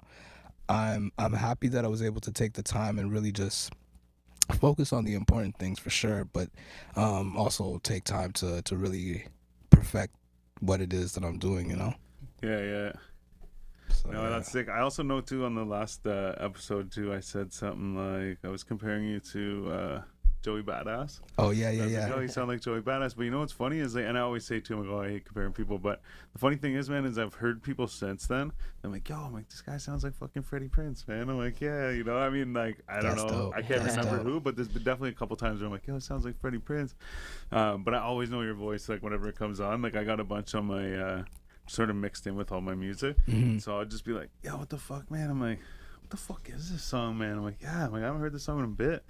i'm 0.68 1.12
i'm 1.18 1.32
happy 1.32 1.68
that 1.68 1.84
i 1.84 1.88
was 1.88 2.02
able 2.02 2.20
to 2.20 2.32
take 2.32 2.54
the 2.54 2.62
time 2.62 2.98
and 2.98 3.12
really 3.12 3.30
just 3.32 3.72
focus 4.54 4.92
on 4.92 5.04
the 5.04 5.14
important 5.14 5.58
things 5.58 5.78
for 5.78 5.90
sure 5.90 6.24
but 6.24 6.48
um 6.96 7.36
also 7.36 7.78
take 7.82 8.04
time 8.04 8.32
to 8.32 8.62
to 8.62 8.76
really 8.76 9.26
perfect 9.70 10.14
what 10.60 10.80
it 10.80 10.92
is 10.92 11.12
that 11.12 11.24
i'm 11.24 11.38
doing 11.38 11.68
you 11.70 11.76
know 11.76 11.92
Yeah, 12.42 12.60
yeah. 12.60 12.92
so, 13.90 14.10
No, 14.10 14.22
yeah. 14.22 14.28
that's 14.30 14.50
sick. 14.52 14.68
I 14.68 14.80
also 14.80 15.02
know 15.02 15.20
too 15.20 15.44
on 15.44 15.54
the 15.54 15.64
last 15.64 16.06
uh, 16.06 16.34
episode 16.38 16.92
too. 16.92 17.12
I 17.14 17.20
said 17.20 17.52
something 17.52 17.96
like 17.96 18.38
I 18.44 18.48
was 18.48 18.62
comparing 18.64 19.04
you 19.04 19.20
to 19.32 19.70
uh, 19.72 20.02
Joey 20.46 20.62
Badass. 20.62 21.18
oh 21.38 21.50
yeah 21.50 21.70
yeah 21.70 21.82
was 21.84 21.92
like, 21.92 22.08
yeah 22.08 22.14
oh, 22.14 22.20
you 22.20 22.28
sound 22.28 22.46
like 22.48 22.60
Joey 22.60 22.80
Badass. 22.80 23.16
But 23.16 23.24
you 23.24 23.32
know 23.32 23.40
what's 23.40 23.50
funny 23.52 23.80
is 23.80 23.96
like, 23.96 24.04
and 24.04 24.16
I 24.16 24.20
always 24.20 24.46
say 24.46 24.60
to 24.60 24.72
him, 24.74 24.80
like, 24.80 24.88
oh, 24.90 25.00
I 25.02 25.08
hate 25.08 25.24
comparing 25.24 25.52
people. 25.52 25.76
But 25.76 26.00
the 26.34 26.38
funny 26.38 26.54
thing 26.54 26.74
is, 26.74 26.88
man, 26.88 27.04
is 27.04 27.18
I've 27.18 27.34
heard 27.34 27.64
people 27.64 27.88
since 27.88 28.28
then. 28.28 28.52
I'm 28.84 28.92
like, 28.92 29.08
yo, 29.08 29.16
I'm 29.16 29.32
like, 29.32 29.48
this 29.48 29.60
guy 29.60 29.76
sounds 29.78 30.04
like 30.04 30.14
fucking 30.14 30.42
Freddie 30.44 30.68
Prince, 30.68 31.08
man. 31.08 31.28
I'm 31.28 31.36
like, 31.36 31.60
yeah, 31.60 31.90
you 31.90 32.04
know, 32.04 32.16
I 32.16 32.30
mean, 32.30 32.52
like, 32.52 32.78
I 32.88 33.00
don't 33.00 33.16
That's 33.16 33.22
know, 33.24 33.28
dope. 33.28 33.54
I 33.56 33.62
can't 33.62 33.82
That's 33.82 33.96
remember 33.96 34.18
dope. 34.18 34.26
who, 34.26 34.40
but 34.40 34.54
there's 34.54 34.68
been 34.68 34.84
definitely 34.84 35.10
a 35.10 35.14
couple 35.14 35.36
times 35.36 35.58
where 35.60 35.66
I'm 35.66 35.72
like, 35.72 35.86
yo, 35.88 35.96
it 35.96 36.04
sounds 36.04 36.24
like 36.24 36.38
Freddie 36.40 36.58
Prince. 36.58 36.94
Um, 37.50 37.82
but 37.82 37.92
I 37.94 37.98
always 37.98 38.30
know 38.30 38.42
your 38.42 38.54
voice, 38.54 38.88
like 38.88 39.02
whenever 39.02 39.28
it 39.28 39.34
comes 39.36 39.58
on. 39.58 39.82
Like 39.82 39.96
I 39.96 40.04
got 40.04 40.20
a 40.20 40.24
bunch 40.24 40.54
on 40.54 40.66
my. 40.66 40.94
Uh, 40.94 41.24
Sort 41.68 41.90
of 41.90 41.96
mixed 41.96 42.28
in 42.28 42.36
with 42.36 42.52
all 42.52 42.60
my 42.60 42.76
music, 42.76 43.16
Mhm. 43.26 43.60
so 43.60 43.76
I'll 43.76 43.84
just 43.84 44.04
be 44.04 44.12
like, 44.12 44.28
"Yo, 44.44 44.56
what 44.56 44.68
the 44.68 44.78
fuck, 44.78 45.10
man?" 45.10 45.28
I'm 45.28 45.40
like, 45.40 45.58
"What 46.00 46.10
the 46.10 46.16
fuck 46.16 46.48
is 46.48 46.70
this 46.70 46.84
song, 46.84 47.18
man?" 47.18 47.32
I'm 47.38 47.42
like, 47.42 47.60
"Yeah, 47.60 47.86
I'm 47.86 47.90
like, 47.90 48.04
I 48.04 48.06
haven't 48.06 48.20
heard 48.20 48.32
this 48.32 48.44
song 48.44 48.60
in 48.60 48.64
a 48.66 48.68
bit." 48.68 49.04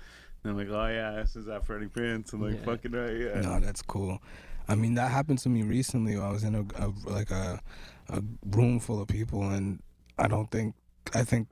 And 0.49 0.51
I'm 0.51 0.57
like, 0.69 0.75
"Oh 0.75 0.87
yeah, 0.87 1.13
this 1.23 1.37
is 1.37 1.47
that 1.47 1.67
Freddie 1.67 1.89
Prince." 1.89 2.33
I'm 2.33 2.43
like, 2.43 2.55
Yeah. 2.61 2.65
"Fucking 2.65 2.93
right, 2.93 3.17
yeah." 3.17 3.41
No, 3.41 3.61
that's 3.61 3.83
cool. 3.83 4.23
I 4.69 4.75
mean, 4.75 4.95
that 4.95 5.11
happened 5.11 5.39
to 5.41 5.49
me 5.49 5.63
recently. 5.63 6.17
I 6.17 6.31
was 6.31 6.45
in 6.45 6.55
a, 6.55 6.65
a 6.83 6.93
like 7.05 7.31
a 7.31 7.61
a 8.09 8.23
room 8.51 8.79
full 8.81 9.01
of 9.01 9.09
people, 9.09 9.51
and 9.51 9.81
I 10.19 10.29
don't 10.29 10.51
think 10.51 10.75
I 11.15 11.25
think 11.25 11.49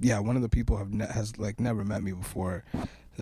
yeah, 0.00 0.18
one 0.20 0.36
of 0.36 0.42
the 0.42 0.48
people 0.48 0.76
have 0.76 0.92
ne- 0.92 1.06
has 1.06 1.38
like 1.38 1.60
never 1.60 1.84
met 1.84 2.02
me 2.02 2.12
before, 2.12 2.64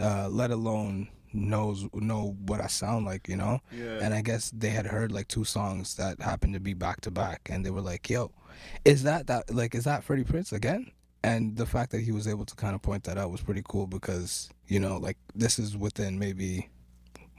uh, 0.01 0.29
let 0.29 0.51
alone 0.51 1.09
knows 1.33 1.87
know 1.93 2.37
what 2.47 2.61
I 2.61 2.67
sound 2.67 3.05
like, 3.05 3.29
you 3.29 3.37
know. 3.37 3.61
Yeah. 3.73 3.99
And 4.01 4.15
I 4.15 4.23
guess 4.23 4.51
they 4.51 4.71
had 4.71 4.87
heard 4.87 5.13
like 5.13 5.29
two 5.29 5.45
songs 5.45 5.97
that 5.97 6.21
happened 6.21 6.55
to 6.55 6.61
be 6.61 6.75
back 6.75 7.01
to 7.03 7.11
back, 7.11 7.49
and 7.51 7.65
they 7.65 7.71
were 7.71 7.81
like, 7.81 8.09
"Yo, 8.11 8.31
is 8.85 9.03
that 9.05 9.27
that 9.27 9.55
like 9.55 9.75
is 9.75 9.85
that 9.85 10.05
Freddie 10.05 10.25
Prince 10.25 10.53
again?" 10.53 10.91
And 11.23 11.57
the 11.57 11.67
fact 11.67 11.91
that 11.93 12.03
he 12.03 12.13
was 12.13 12.29
able 12.29 12.45
to 12.45 12.55
kind 12.55 12.75
of 12.75 12.83
point 12.83 13.05
that 13.05 13.19
out 13.19 13.31
was 13.31 13.41
pretty 13.41 13.63
cool 13.67 13.87
because 13.87 14.49
you 14.69 14.81
know 14.81 14.97
like 14.99 15.17
this 15.35 15.59
is 15.59 15.77
within 15.77 16.19
maybe 16.19 16.69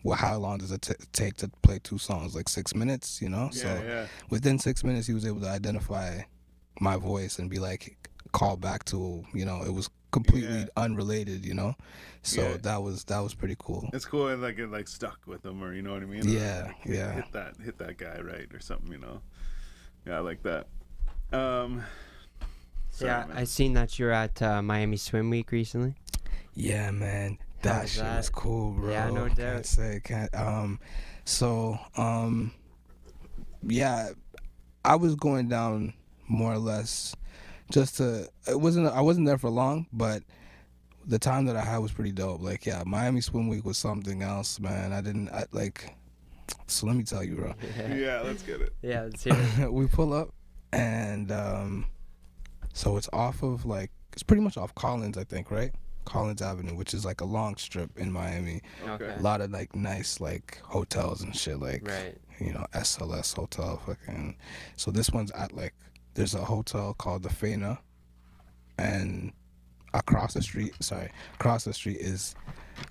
well, 0.03 0.15
how 0.17 0.37
long 0.37 0.59
does 0.59 0.71
it 0.71 0.83
t- 0.83 0.93
take 1.11 1.35
to 1.37 1.49
play 1.63 1.79
two 1.83 1.97
songs? 1.97 2.33
Like 2.35 2.47
six 2.47 2.73
minutes, 2.73 3.21
you 3.21 3.27
know? 3.27 3.49
Yeah, 3.51 3.61
so 3.61 3.83
yeah. 3.85 4.07
within 4.29 4.57
six 4.59 4.83
minutes, 4.83 5.07
he 5.07 5.13
was 5.13 5.25
able 5.25 5.41
to 5.41 5.49
identify 5.49 6.21
my 6.79 6.95
voice 6.95 7.39
and 7.39 7.49
be 7.49 7.57
like, 7.59 7.97
call 8.31 8.55
back 8.55 8.85
to, 8.85 9.25
you 9.33 9.43
know, 9.43 9.63
it 9.63 9.73
was 9.73 9.89
completely 10.11 10.59
Yeah. 10.59 10.65
unrelated, 10.77 11.43
you 11.45 11.55
know? 11.55 11.75
So 12.21 12.41
Yeah. 12.41 12.57
that 12.61 12.83
was 12.83 13.03
that 13.05 13.19
was 13.19 13.33
pretty 13.33 13.55
cool. 13.59 13.89
It's 13.91 14.05
cool 14.05 14.27
and 14.29 14.41
like 14.41 14.59
it 14.59 14.67
like 14.67 14.87
stuck 14.87 15.19
with 15.25 15.41
them 15.41 15.61
or 15.61 15.73
you 15.73 15.81
know 15.81 15.93
what 15.93 16.03
I 16.03 16.05
mean? 16.05 16.25
Yeah, 16.29 16.67
Like, 16.67 16.75
hit- 16.83 16.95
yeah. 16.95 17.11
Hit 17.13 17.31
that 17.33 17.53
hit 17.65 17.77
that 17.79 17.97
guy 17.97 18.19
right 18.21 18.47
or 18.53 18.59
something, 18.61 18.91
you 18.91 18.99
know. 18.99 19.21
Yeah, 20.05 20.17
I 20.17 20.19
like 20.19 20.43
that. 20.43 20.67
Um 21.33 21.83
sorry, 22.91 23.11
yeah, 23.11 23.25
man. 23.25 23.37
I 23.37 23.43
seen 23.43 23.73
that 23.73 23.99
you're 23.99 24.11
at 24.11 24.41
uh, 24.41 24.61
Miami 24.61 24.97
Swim 24.97 25.29
Week 25.29 25.51
recently. 25.51 25.95
Yeah, 26.57 26.89
man. 26.89 27.37
How 27.63 27.69
That 27.69 27.81
was 27.83 27.91
shit 27.93 28.03
was 28.03 28.29
cool, 28.29 28.71
bro. 28.71 28.89
Yeah, 28.89 29.09
no 29.11 29.25
Can't 29.27 29.37
doubt. 29.37 29.65
say 29.67 30.01
can't 30.03 30.33
um 30.35 30.79
so 31.23 31.77
um 31.95 32.51
yeah, 33.61 34.09
I 34.83 34.95
was 34.95 35.15
going 35.15 35.49
down 35.49 35.93
more 36.27 36.53
or 36.53 36.57
less 36.57 37.15
just 37.71 37.97
to 37.97 38.27
it 38.47 38.59
wasn't 38.59 38.87
I 38.87 39.01
wasn't 39.01 39.27
there 39.27 39.37
for 39.37 39.49
long, 39.51 39.85
but 39.93 40.23
the 41.05 41.19
time 41.19 41.45
that 41.45 41.55
I 41.55 41.61
had 41.61 41.77
was 41.77 41.91
pretty 41.91 42.11
dope. 42.11 42.41
Like 42.41 42.65
yeah, 42.65 42.83
Miami 42.87 43.21
Swim 43.21 43.47
Week 43.47 43.63
was 43.63 43.77
something 43.77 44.23
else, 44.23 44.59
man. 44.59 44.93
I 44.93 45.01
didn't 45.01 45.29
I, 45.29 45.45
like 45.51 45.95
so 46.65 46.87
let 46.87 46.95
me 46.95 47.03
tell 47.03 47.23
you, 47.23 47.35
bro. 47.35 47.53
Yeah, 47.95 48.21
let's 48.25 48.41
get 48.41 48.61
it. 48.61 48.73
yeah, 48.81 49.03
let's 49.03 49.23
hear 49.23 49.35
it. 49.59 49.71
we 49.71 49.85
pull 49.85 50.11
up 50.11 50.33
and 50.73 51.31
um 51.31 51.85
so 52.73 52.97
it's 52.97 53.09
off 53.13 53.43
of 53.43 53.63
like 53.65 53.91
it's 54.13 54.23
pretty 54.23 54.41
much 54.41 54.57
off 54.57 54.73
Collins, 54.73 55.19
I 55.19 55.23
think, 55.23 55.51
right? 55.51 55.71
Collins 56.07 56.41
Avenue, 56.41 56.73
which 56.75 56.93
is 56.93 57.03
like 57.05 57.21
a 57.21 57.25
long 57.25 57.55
strip 57.57 57.91
in 57.97 58.11
Miami. 58.11 58.61
Okay. 58.87 59.13
A 59.17 59.21
lot 59.21 59.41
of 59.41 59.51
like 59.51 59.75
nice 59.75 60.19
like 60.19 60.59
hotels 60.63 61.21
and 61.21 61.35
shit 61.35 61.59
like 61.59 61.87
Right. 61.87 62.17
you 62.39 62.53
know, 62.53 62.65
SLS 62.73 63.35
hotel 63.35 63.81
fucking 63.85 64.35
so 64.77 64.89
this 64.89 65.11
one's 65.11 65.31
at 65.31 65.53
like 65.53 65.73
there's 66.15 66.33
a 66.33 66.43
hotel 66.43 66.93
called 66.93 67.23
the 67.23 67.29
Faena 67.29 67.77
and 68.79 69.31
across 69.93 70.33
the 70.33 70.41
street 70.41 70.73
sorry, 70.79 71.11
across 71.35 71.63
the 71.65 71.73
street 71.73 71.97
is 71.97 72.35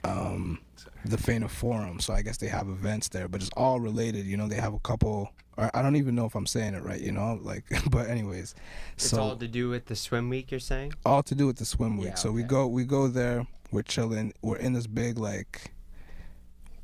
um 0.05 0.59
the 1.05 1.17
Faena 1.17 1.49
Forum. 1.49 2.01
So 2.01 2.13
I 2.13 2.23
guess 2.23 2.37
they 2.37 2.49
have 2.49 2.69
events 2.69 3.09
there, 3.09 3.29
but 3.29 3.41
it's 3.41 3.51
all 3.57 3.79
related. 3.81 4.27
You 4.27 4.37
know, 4.37 4.49
they 4.49 4.57
have 4.57 4.75
a 4.75 4.79
couple. 4.81 5.31
Or 5.57 5.71
I 5.73 5.81
don't 5.81 5.97
even 5.97 6.15
know 6.15 6.27
if 6.27 6.35
I'm 6.35 6.47
saying 6.47 6.75
it 6.75 6.83
right. 6.83 7.01
You 7.01 7.13
know, 7.13 7.39
like, 7.43 7.65
but 7.91 8.09
anyways, 8.11 8.55
It's 8.95 9.09
so 9.11 9.21
all 9.23 9.37
to 9.37 9.49
do 9.49 9.69
with 9.69 9.87
the 9.87 9.97
swim 9.97 10.29
week. 10.29 10.51
You're 10.51 10.61
saying? 10.61 10.93
all 11.07 11.23
to 11.23 11.35
do 11.35 11.47
with 11.47 11.57
the 11.59 11.65
swim 11.65 11.97
week. 11.97 12.09
Yeah, 12.09 12.15
so 12.17 12.31
we 12.33 12.43
go, 12.43 12.67
we 12.67 12.85
go 12.85 13.07
there. 13.09 13.47
We're 13.71 13.83
chilling. 13.83 14.33
We're 14.43 14.57
in 14.59 14.73
this 14.75 14.87
big 14.87 15.17
like, 15.19 15.73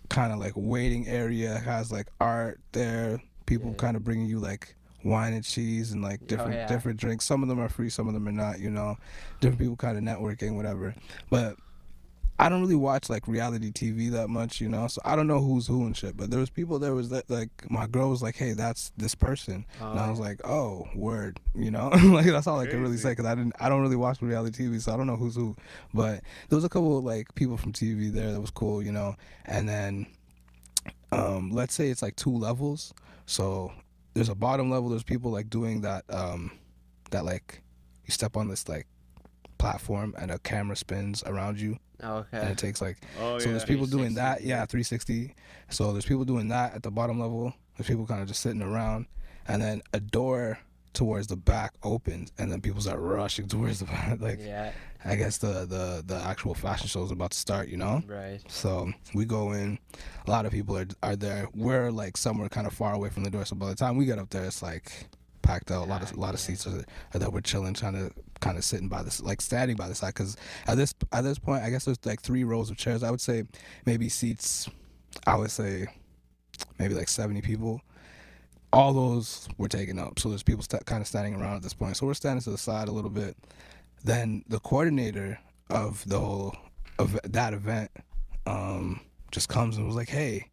kind 0.09 0.32
of 0.32 0.38
like 0.38 0.52
waiting 0.56 1.09
area. 1.09 1.59
Has 1.59 1.90
like 1.92 2.09
art 2.21 2.61
there. 2.73 3.21
People 3.47 3.71
Yeah. 3.71 3.76
kind 3.76 3.97
of 3.97 4.04
bringing 4.04 4.26
you 4.26 4.38
like 4.38 4.76
wine 5.04 5.32
and 5.32 5.44
cheese 5.44 5.90
and 5.92 6.00
like 6.02 6.26
different 6.28 6.54
Oh, 6.54 6.59
yeah. 6.59 6.66
different 6.68 7.00
drinks. 7.00 7.25
Some 7.25 7.42
of 7.42 7.49
them 7.49 7.59
are 7.61 7.68
free, 7.68 7.90
some 7.90 8.06
of 8.09 8.14
them 8.14 8.26
are 8.28 8.32
not. 8.32 8.61
You 8.61 8.71
know, 8.71 8.97
different 9.40 9.59
people 9.61 9.76
kind 9.76 9.99
of 9.99 10.04
networking, 10.04 10.54
whatever. 10.56 10.94
But 11.28 11.56
I 12.43 12.49
don't 12.49 12.61
really 12.61 12.75
watch 12.75 13.09
like 13.09 13.29
reality 13.29 13.71
TV 13.71 14.11
that 14.11 14.29
much, 14.29 14.61
you 14.61 14.69
know. 14.69 14.89
So 14.89 15.01
I 15.05 15.15
don't 15.17 15.27
know 15.29 15.41
who's 15.41 15.67
who 15.69 15.87
and 15.87 15.97
shit. 15.97 16.17
But 16.17 16.31
there 16.31 16.41
was 16.41 16.51
people 16.51 16.79
there 16.81 16.93
was 16.95 17.11
that 17.11 17.31
like 17.31 17.51
my 17.71 17.87
girl 17.87 18.11
was 18.11 18.21
like, 18.23 18.35
"Hey, 18.37 18.53
that's 18.53 18.93
this 18.97 19.15
person," 19.15 19.65
and 19.81 19.99
I 19.99 20.11
was 20.11 20.19
Oh. 20.19 20.23
like, 20.23 20.41
"Oh, 20.45 20.89
word," 20.95 21.39
you 21.55 21.71
know. 21.71 21.89
like 22.05 22.27
that's 22.27 22.47
all 22.49 22.59
I 22.59 22.67
can 22.67 22.83
really 22.83 22.97
say 22.97 23.11
because 23.11 23.27
I 23.27 23.35
didn't, 23.37 23.55
I 23.61 23.69
don't 23.69 23.81
really 23.81 23.97
watch 23.97 24.21
reality 24.21 24.65
TV, 24.67 24.81
so 24.81 24.93
I 24.93 24.97
don't 24.97 25.07
know 25.07 25.17
who's 25.17 25.37
who. 25.37 25.55
But 25.95 26.23
there 26.49 26.57
was 26.57 26.65
a 26.65 26.69
couple 26.69 26.99
of 26.99 27.05
like 27.05 27.33
people 27.37 27.57
from 27.57 27.73
TV 27.73 28.13
there 28.13 28.33
that 28.33 28.41
was 28.41 28.51
cool, 28.51 28.83
you 28.83 28.93
know. 28.93 29.15
And 29.45 29.69
then, 29.69 30.07
um, 31.13 31.51
let's 31.53 31.75
say 31.75 31.91
it's 31.91 32.03
like 32.03 32.17
two 32.17 32.37
levels. 32.37 32.93
So 33.27 33.73
there's 34.15 34.29
a 34.29 34.35
bottom 34.35 34.71
level. 34.71 34.89
There's 34.89 35.05
people 35.05 35.31
like 35.31 35.49
doing 35.49 35.83
that, 35.83 36.05
um, 36.09 36.51
that 37.13 37.25
like 37.25 37.63
you 38.05 38.11
step 38.13 38.37
on 38.37 38.49
this 38.49 38.69
like 38.69 38.87
platform 39.62 40.14
and 40.19 40.31
a 40.31 40.38
camera 40.40 40.76
spins 40.76 41.23
around 41.25 41.61
you. 41.61 41.78
Oh, 42.02 42.25
and 42.33 42.50
it 42.50 42.59
takes 42.59 42.81
like 42.81 42.99
Oh 43.21 43.38
so 43.38 43.45
yeah. 43.47 43.50
there's 43.52 43.64
people 43.64 43.87
doing 43.87 44.14
that. 44.14 44.42
Yeah 44.42 44.66
360 44.66 45.35
so 45.71 45.92
there's 45.92 46.04
people 46.04 46.25
doing 46.25 46.49
that 46.49 46.75
at 46.75 46.83
the 46.83 46.90
bottom 46.90 47.21
level. 47.21 47.54
There's 47.76 47.87
people 47.87 48.07
kind 48.07 48.21
of 48.21 48.26
just 48.28 48.42
sitting 48.42 48.61
around. 48.62 49.07
And 49.47 49.62
then 49.62 49.83
a 49.92 50.00
door 50.00 50.59
towards 50.95 51.26
the 51.28 51.37
back 51.37 51.73
opens 51.83 52.33
and 52.38 52.50
then 52.52 52.61
people 52.61 52.81
start 52.81 52.99
rushing 52.99 53.47
towards 53.49 53.78
the 53.78 53.87
back. 53.87 54.21
Like 54.28 54.40
yeah. 54.40 54.73
i 55.04 55.14
guess 55.16 55.38
the 55.38 55.64
the 55.75 56.02
the 56.04 56.16
actual 56.33 56.54
fashion 56.54 56.87
show 56.88 57.02
is 57.04 57.11
about 57.12 57.31
to 57.31 57.38
start 57.38 57.69
you 57.69 57.76
know? 57.76 58.02
Right. 58.07 58.40
so 58.49 58.92
we 59.14 59.25
go 59.25 59.52
in. 59.52 59.78
A 60.26 60.31
lot 60.31 60.45
of 60.45 60.50
people 60.52 60.76
are 60.76 60.88
are 61.02 61.16
there. 61.16 61.47
We're 61.54 61.90
like 62.02 62.16
somewhere 62.16 62.49
kind 62.49 62.66
of 62.66 62.73
far 62.73 62.92
away 62.95 63.11
from 63.11 63.23
the 63.25 63.31
door. 63.31 63.45
So 63.45 63.54
by 63.57 63.69
the 63.69 63.76
time 63.76 63.97
we 63.97 64.07
get 64.07 64.19
up 64.19 64.31
there 64.31 64.45
it's 64.45 64.61
like 64.62 64.88
packed 65.43 65.71
out. 65.71 65.87
A 65.87 65.91
lot 65.91 66.03
of 66.03 66.13
a 66.13 66.21
lot 66.21 66.35
of 66.35 66.41
seats 66.41 66.67
are, 66.67 66.85
are 67.15 67.19
that 67.19 67.33
we're 67.33 67.41
chilling 67.41 67.75
trying 67.75 67.95
to 67.95 68.13
kind 68.41 68.59
of 68.59 68.65
sitting 68.65 68.89
by 68.89 69.03
this 69.03 69.21
like 69.21 69.41
standing 69.41 69.77
by 69.77 69.89
the 69.89 69.95
side 69.95 70.15
because 70.15 70.37
at 70.67 70.77
this 70.77 70.93
at 71.13 71.23
this 71.23 71.39
point 71.39 71.63
i 71.63 71.71
guess 71.71 71.85
there's 71.85 72.05
like 72.05 72.21
three 72.21 72.45
rows 72.45 72.71
of 72.71 72.77
chairs. 72.77 73.03
I 73.03 73.11
would 73.11 73.21
say 73.21 73.45
maybe 73.87 74.09
seats 74.09 74.69
i 75.27 75.37
would 75.37 75.51
say 75.51 75.87
maybe 76.79 76.95
like 76.95 77.09
70 77.09 77.41
people. 77.43 77.81
All 78.73 78.93
those 78.93 79.49
were 79.59 79.69
taken 79.69 79.99
up. 79.99 80.19
So 80.19 80.29
there's 80.29 80.43
people 80.43 80.63
st- 80.63 80.87
kind 80.87 81.03
of 81.03 81.07
standing 81.07 81.35
around 81.35 81.57
at 81.57 81.63
this 81.63 81.75
point. 81.75 81.97
So 81.97 82.07
we're 82.07 82.15
standing 82.15 82.43
to 82.43 82.51
the 82.51 82.59
side 82.59 82.89
a 82.89 82.93
little 82.93 83.11
bit. 83.11 83.37
Then 84.03 84.45
the 84.49 84.61
coordinator 84.61 85.39
of 85.71 86.07
the 86.09 86.19
whole 86.19 86.57
of 86.99 87.19
that 87.25 87.55
event 87.55 87.91
um 88.47 89.01
just 89.31 89.49
comes 89.49 89.77
and 89.77 89.87
was 89.87 89.97
like 89.97 90.09
hey 90.09 90.45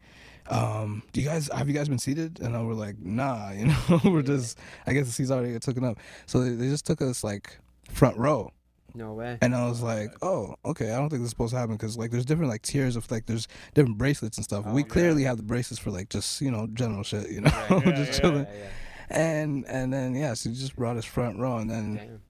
um 0.49 1.03
do 1.13 1.21
you 1.21 1.27
guys 1.27 1.49
have 1.53 1.67
you 1.67 1.73
guys 1.73 1.87
been 1.89 1.99
seated 1.99 2.39
and 2.41 2.55
I 2.57 2.61
were 2.63 2.73
like 2.73 2.97
nah 2.99 3.51
you 3.59 3.65
know 3.67 3.99
we're 4.05 4.21
just 4.23 4.57
i 4.87 4.93
guess 4.93 5.05
the 5.05 5.11
seats 5.11 5.29
already 5.31 5.53
got 5.53 5.61
taken 5.61 5.83
up 5.83 5.97
so 6.25 6.39
they, 6.41 6.51
they 6.51 6.67
just 6.67 6.85
took 6.85 7.01
us 7.01 7.23
like 7.23 7.57
front 7.91 8.17
row 8.17 8.51
No 8.95 9.13
way. 9.13 9.37
and 9.41 9.55
I 9.55 9.67
was 9.67 9.81
like, 9.83 10.11
oh, 10.23 10.55
okay. 10.65 10.91
I 10.91 10.97
don't 10.97 11.09
think 11.09 11.21
this 11.21 11.27
is 11.27 11.29
supposed 11.31 11.53
to 11.53 11.59
happen 11.59 11.75
because 11.75 11.97
like 11.97 12.09
there's 12.11 12.25
different 12.25 12.49
like 12.49 12.61
tiers 12.63 12.95
of 12.95 13.09
like 13.11 13.25
there's 13.27 13.47
different 13.75 13.97
bracelets 13.99 14.37
and 14.37 14.43
stuff. 14.43 14.63
Oh, 14.67 14.73
we 14.73 14.81
yeah. 14.81 14.87
clearly 14.87 15.23
have 15.23 15.37
the 15.37 15.43
bracelets 15.43 15.79
for 15.79 15.91
like 15.91 16.09
just 16.09 16.41
you 16.41 16.49
know 16.51 16.67
general 16.73 17.03
shit, 17.03 17.29
you 17.29 17.41
know, 17.41 17.51
Right. 17.69 17.85
Yeah, 17.85 17.91
just 17.95 18.13
yeah. 18.13 18.19
chilling. 18.19 18.45
Yeah, 18.49 18.53
yeah. 18.57 19.17
And 19.17 19.65
and 19.67 19.93
then 19.93 20.15
yeah, 20.15 20.33
so 20.33 20.49
just 20.51 20.75
brought 20.75 20.97
us 20.97 21.05
front 21.05 21.37
row, 21.39 21.57
and 21.57 21.69
then 21.69 21.95
Damn. 21.95 22.21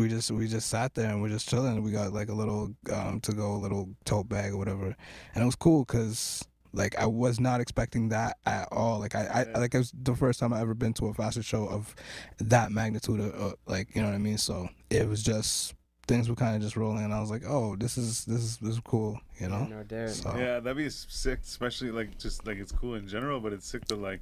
we 0.00 0.08
just 0.08 0.30
we 0.30 0.46
just 0.48 0.68
sat 0.68 0.94
there 0.94 1.10
and 1.10 1.20
we're 1.22 1.28
just 1.28 1.48
chilling. 1.48 1.82
We 1.82 1.90
got 1.92 2.12
like 2.12 2.28
a 2.28 2.34
little 2.34 2.74
um 2.92 3.20
to 3.20 3.32
go 3.32 3.56
little 3.58 3.88
tote 4.04 4.28
bag 4.28 4.52
or 4.52 4.56
whatever, 4.56 4.94
and 5.34 5.42
it 5.42 5.46
was 5.46 5.56
cool 5.56 5.84
because. 5.84 6.44
Like 6.74 6.98
I 6.98 7.06
was 7.06 7.40
not 7.40 7.60
expecting 7.60 8.08
that 8.10 8.38
at 8.46 8.68
all. 8.72 8.98
Like 8.98 9.14
I, 9.14 9.46
I 9.54 9.58
like 9.58 9.74
it 9.74 9.78
was 9.78 9.92
the 9.96 10.14
first 10.14 10.40
time 10.40 10.52
I 10.52 10.60
ever 10.60 10.74
been 10.74 10.92
to 10.94 11.06
a 11.06 11.14
fashion 11.14 11.42
show 11.42 11.66
of 11.68 11.94
that 12.38 12.72
magnitude. 12.72 13.20
Of, 13.20 13.40
uh, 13.40 13.54
like 13.66 13.94
you 13.94 14.02
know 14.02 14.08
what 14.08 14.14
I 14.14 14.18
mean. 14.18 14.38
So 14.38 14.68
it 14.90 15.08
was 15.08 15.22
just 15.22 15.74
things 16.06 16.28
were 16.28 16.34
kind 16.34 16.56
of 16.56 16.62
just 16.62 16.76
rolling, 16.76 17.04
and 17.04 17.14
I 17.14 17.20
was 17.20 17.30
like, 17.30 17.42
oh, 17.46 17.76
this 17.76 17.96
is 17.96 18.24
this 18.24 18.40
is 18.40 18.56
this 18.58 18.74
is 18.74 18.80
cool. 18.84 19.18
You 19.40 19.48
know. 19.48 19.64
No 19.64 19.82
doubt. 19.84 20.10
So 20.10 20.34
Yeah, 20.36 20.60
that'd 20.60 20.76
be 20.76 20.90
sick, 20.90 21.40
especially 21.44 21.90
like 21.90 22.18
just 22.18 22.46
like 22.46 22.58
it's 22.58 22.72
cool 22.72 22.94
in 22.94 23.08
general, 23.08 23.40
but 23.40 23.52
it's 23.52 23.66
sick 23.66 23.84
to 23.86 23.96
like 23.96 24.20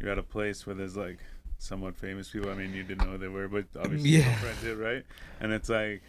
you're 0.00 0.10
at 0.10 0.18
a 0.18 0.22
place 0.22 0.66
where 0.66 0.74
there's 0.76 0.96
like 0.96 1.18
somewhat 1.58 1.96
famous 1.96 2.30
people. 2.30 2.50
I 2.50 2.54
mean, 2.54 2.72
you 2.72 2.84
didn't 2.84 3.04
know 3.04 3.12
who 3.12 3.18
they 3.18 3.28
were, 3.28 3.48
but 3.48 3.64
obviously 3.78 4.10
Yeah. 4.10 4.28
your 4.28 4.38
friend 4.38 4.56
did, 4.62 4.78
right? 4.78 5.04
And 5.40 5.52
it's 5.52 5.68
like 5.68 6.02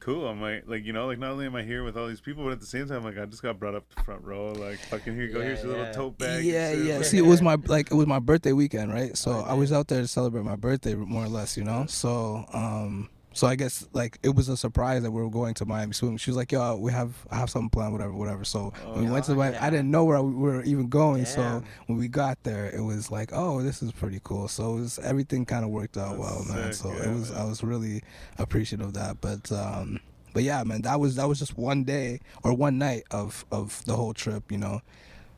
cool. 0.00 0.26
I'm 0.26 0.40
like, 0.40 0.64
like 0.66 0.84
you 0.84 0.92
know, 0.92 1.06
like 1.06 1.18
not 1.18 1.30
only 1.30 1.46
am 1.46 1.54
I 1.54 1.62
here 1.62 1.84
with 1.84 1.96
all 1.96 2.08
these 2.08 2.20
people, 2.20 2.42
but 2.44 2.52
at 2.52 2.60
the 2.60 2.66
same 2.66 2.88
time, 2.88 3.04
like 3.04 3.18
I 3.18 3.26
just 3.26 3.42
got 3.42 3.58
brought 3.58 3.74
up 3.74 3.88
to 3.94 4.02
front 4.02 4.24
row. 4.24 4.52
Like 4.52 4.78
fucking 4.78 5.14
here 5.14 5.24
you 5.24 5.32
go, 5.32 5.38
Yeah, 5.38 5.44
here's 5.44 5.62
your 5.62 5.72
yeah. 5.72 5.78
little 5.78 5.94
tote 5.94 6.18
bag. 6.18 6.44
Yeah, 6.44 6.72
yeah. 6.72 6.96
Like, 6.96 7.04
See, 7.06 7.18
it 7.18 7.26
was 7.26 7.40
my 7.42 7.56
like 7.66 7.90
it 7.90 7.94
was 7.94 8.06
my 8.06 8.18
birthday 8.18 8.52
weekend, 8.52 8.92
right? 8.92 9.16
So 9.16 9.30
Oh, 9.32 9.44
I 9.46 9.54
was 9.54 9.72
out 9.72 9.88
there 9.88 10.00
to 10.00 10.08
celebrate 10.08 10.44
my 10.44 10.56
birthday, 10.56 10.94
more 10.94 11.24
or 11.24 11.28
less, 11.28 11.56
you 11.56 11.64
know. 11.64 11.86
So, 11.86 12.44
um, 12.52 13.08
so 13.40 13.46
I 13.46 13.54
guess 13.54 13.88
like 13.94 14.18
it 14.22 14.34
was 14.34 14.48
a 14.50 14.56
surprise 14.56 15.02
that 15.02 15.10
we 15.10 15.22
were 15.22 15.30
going 15.30 15.54
to 15.54 15.64
Miami 15.64 15.94
Swim. 15.94 16.18
She 16.18 16.30
was 16.30 16.36
like, 16.36 16.52
"Yo, 16.52 16.76
we 16.76 16.92
have 16.92 17.12
I 17.30 17.36
have 17.36 17.48
something 17.48 17.70
planned, 17.70 17.92
whatever, 17.94 18.12
whatever." 18.12 18.44
So 18.44 18.72
when 18.92 19.04
we 19.06 19.10
went 19.10 19.24
to 19.26 19.32
Oh, 19.32 19.36
Miami, 19.36 19.56
yeah. 19.56 19.64
I 19.66 19.70
didn't 19.70 19.90
know 19.90 20.04
where 20.04 20.20
we 20.22 20.34
were 20.34 20.62
even 20.64 20.88
going. 20.88 21.24
So 21.24 21.62
when 21.86 21.96
we 21.98 22.06
got 22.08 22.36
there, 22.42 22.66
it 22.70 22.82
was 22.82 23.10
like, 23.10 23.30
"Oh, 23.32 23.62
this 23.62 23.82
is 23.82 23.92
pretty 23.92 24.20
cool." 24.22 24.46
So 24.48 24.76
it 24.76 24.80
was 24.80 24.98
everything 24.98 25.46
kind 25.46 25.64
of 25.64 25.70
worked 25.70 25.96
out 25.96 26.18
That's 26.18 26.20
well, 26.20 26.44
man. 26.54 26.72
sick, 26.72 26.74
So 26.82 26.92
yeah, 26.92 27.08
it 27.10 27.14
was 27.14 27.30
man. 27.32 27.40
I 27.40 27.44
was 27.46 27.62
really 27.64 28.02
appreciative 28.38 28.88
of 28.88 28.94
that, 28.94 29.20
but. 29.22 29.50
um 29.52 30.00
but 30.32 30.44
yeah, 30.44 30.62
man, 30.62 30.82
that 30.82 31.00
was 31.00 31.16
that 31.16 31.26
was 31.26 31.40
just 31.40 31.58
one 31.58 31.82
day 31.82 32.20
or 32.44 32.54
one 32.54 32.78
night 32.78 33.02
of 33.10 33.44
of 33.50 33.84
the 33.86 33.96
whole 33.96 34.14
trip, 34.14 34.52
you 34.52 34.58
know. 34.58 34.80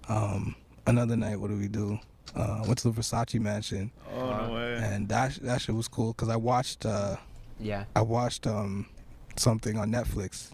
Um, 0.06 0.54
another 0.86 1.16
night, 1.16 1.40
what 1.40 1.48
do 1.48 1.56
we 1.56 1.66
do? 1.68 1.98
Uh, 2.36 2.62
went 2.66 2.76
to 2.80 2.90
the 2.90 3.00
Versace 3.00 3.40
mansion, 3.40 3.90
Oh 4.14 4.46
no 4.48 4.54
way. 4.54 4.74
and 4.82 5.08
that 5.08 5.36
that 5.36 5.62
shit 5.62 5.74
was 5.74 5.88
cool 5.88 6.12
because 6.12 6.28
I 6.28 6.36
watched 6.36 6.84
uh, 6.84 7.16
Yeah. 7.62 7.84
I 7.96 8.02
watched 8.02 8.46
um, 8.46 8.86
something 9.36 9.78
on 9.78 9.90
Netflix, 9.90 10.50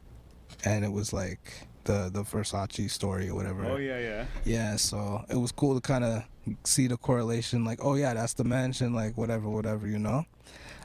and 0.64 0.84
it 0.84 0.92
was 0.92 1.12
like 1.12 1.40
the 1.84 2.10
the 2.12 2.22
Versace 2.22 2.90
story 2.90 3.28
or 3.28 3.34
whatever. 3.34 3.64
Oh 3.64 3.76
yeah, 3.76 3.98
yeah. 3.98 4.26
Yeah, 4.44 4.76
so 4.76 5.24
it 5.28 5.36
was 5.36 5.52
cool 5.52 5.74
to 5.74 5.80
kind 5.80 6.04
of 6.04 6.24
see 6.64 6.86
the 6.86 6.96
correlation, 6.96 7.64
like, 7.64 7.78
oh 7.84 7.94
yeah, 7.94 8.14
that's 8.14 8.34
the 8.34 8.44
mansion, 8.44 8.94
like 8.94 9.16
whatever, 9.16 9.48
whatever, 9.48 9.86
you 9.86 9.98
know. 9.98 10.24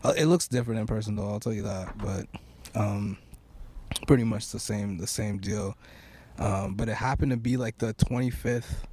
Uh, 0.03 0.13
it 0.17 0.25
looks 0.25 0.47
different 0.47 0.79
in 0.81 0.87
person 0.87 1.15
though, 1.15 1.29
I'll 1.29 1.39
tell 1.39 1.53
you 1.53 1.63
that, 1.63 1.97
but 1.97 2.25
um, 2.75 3.17
pretty 4.07 4.23
much 4.25 4.49
the 4.51 4.59
same, 4.59 4.97
the 4.97 5.07
same 5.07 5.37
deal. 5.37 5.75
um, 6.37 6.73
but 6.75 6.89
it 6.89 6.95
happened 6.95 7.31
to 7.31 7.37
be 7.37 7.55
like 7.57 7.77
the 7.77 7.93
25th 7.93 8.83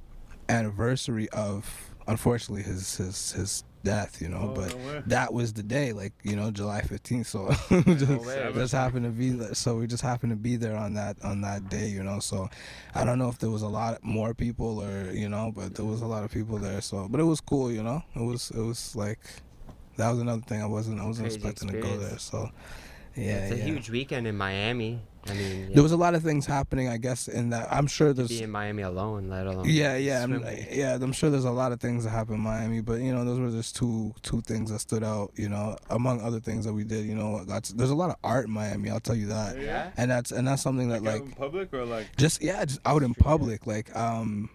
anniversary 0.47 1.27
of 1.29 1.93
unfortunately 2.07 2.63
his 2.63 2.95
his 2.97 3.31
his 3.33 3.63
death. 3.83 4.21
You 4.21 4.29
know, 4.29 4.49
Oh, 4.51 4.53
but 4.55 4.75
no 4.75 5.03
that 5.07 5.33
was 5.33 5.53
the 5.53 5.63
day, 5.63 5.93
like 5.93 6.13
you 6.23 6.35
know, 6.35 6.51
July 6.51 6.81
15th. 6.81 7.25
So 7.25 7.49
just, 7.95 8.25
way. 8.25 8.51
just 8.53 8.73
happened 8.73 9.05
to 9.05 9.11
be 9.11 9.29
there. 9.31 9.53
So 9.53 9.77
we 9.77 9.87
just 9.87 10.03
happened 10.03 10.31
to 10.31 10.35
be 10.35 10.55
there 10.55 10.75
on 10.75 10.93
that 10.95 11.17
on 11.23 11.41
that 11.41 11.69
day, 11.69 11.87
you 11.87 12.03
know. 12.03 12.19
So 12.19 12.49
I 12.95 13.03
don't 13.05 13.19
know 13.19 13.29
if 13.29 13.39
there 13.39 13.49
was 13.49 13.61
a 13.61 13.67
lot 13.67 14.03
more 14.03 14.33
people 14.33 14.81
or 14.81 15.11
you 15.11 15.29
know, 15.29 15.51
but 15.55 15.75
there 15.75 15.85
was 15.85 16.01
a 16.01 16.07
lot 16.07 16.23
of 16.23 16.31
people 16.31 16.57
there. 16.57 16.81
So, 16.81 17.07
but 17.09 17.19
it 17.19 17.25
was 17.25 17.41
cool, 17.41 17.71
you 17.71 17.83
know. 17.83 18.03
It 18.15 18.21
was 18.21 18.51
it 18.51 18.61
was 18.61 18.95
like 18.95 19.19
that 19.97 20.09
was 20.09 20.19
another 20.19 20.41
thing 20.41 20.61
I 20.61 20.67
wasn't 20.67 20.99
I 20.99 21.05
wasn't 21.05 21.27
Crazy 21.27 21.35
expecting 21.35 21.69
to 21.69 21.81
go 21.81 21.97
there. 21.97 22.17
So 22.17 22.49
yeah, 23.15 23.45
it's 23.45 23.53
a 23.53 23.57
yeah. 23.57 23.63
huge 23.65 23.89
weekend 23.89 24.27
in 24.27 24.37
Miami. 24.37 25.01
I 25.29 25.33
mean, 25.33 25.61
yeah, 25.69 25.75
There 25.75 25.83
was 25.83 25.91
a 25.91 25.97
lot 25.97 26.15
of 26.15 26.23
things 26.23 26.45
happening, 26.45 26.87
I 26.87 26.97
guess, 26.97 27.27
in 27.27 27.51
that. 27.51 27.67
I'm 27.71 27.85
sure 27.87 28.07
to 28.09 28.13
there's 28.13 28.29
be 28.29 28.41
in 28.43 28.49
Miami 28.49 28.81
alone, 28.81 29.29
let 29.29 29.45
alone 29.45 29.65
yeah, 29.67 29.95
yeah, 29.95 30.23
I'm, 30.23 30.43
yeah. 30.71 30.95
I'm 30.99 31.11
sure 31.13 31.29
there's 31.29 31.45
a 31.45 31.51
lot 31.51 31.71
of 31.71 31.79
things 31.79 32.03
that 32.03 32.09
happen 32.09 32.35
in 32.35 32.41
Miami, 32.41 32.81
but 32.81 33.01
you 33.01 33.13
know, 33.13 33.23
those 33.23 33.39
were 33.39 33.51
just 33.51 33.75
two 33.75 34.13
two 34.23 34.41
things 34.41 34.71
that 34.71 34.79
stood 34.79 35.03
out. 35.03 35.31
You 35.35 35.49
know, 35.49 35.77
among 35.89 36.21
other 36.21 36.39
things 36.39 36.65
that 36.65 36.73
we 36.73 36.83
did. 36.83 37.05
You 37.05 37.15
know, 37.15 37.43
that's, 37.45 37.69
there's 37.69 37.91
a 37.91 37.95
lot 37.95 38.09
of 38.09 38.15
art 38.23 38.47
in 38.47 38.51
Miami. 38.51 38.89
I'll 38.89 38.99
tell 38.99 39.15
you 39.15 39.27
that, 39.27 39.59
Yeah. 39.59 39.91
and 39.97 40.09
that's 40.09 40.31
and 40.31 40.47
that's 40.47 40.61
something 40.61 40.89
that 40.89 41.03
Like, 41.03 41.13
like 41.13 41.21
out 41.21 41.27
in 41.27 41.33
public 41.33 41.73
or 41.73 41.85
like 41.85 42.15
just 42.17 42.41
yeah, 42.41 42.65
just 42.65 42.79
out 42.85 43.03
in 43.03 43.11
Street, 43.13 43.23
yeah. 43.23 43.31
public, 43.31 43.67
like 43.67 43.95
um, 43.95 44.49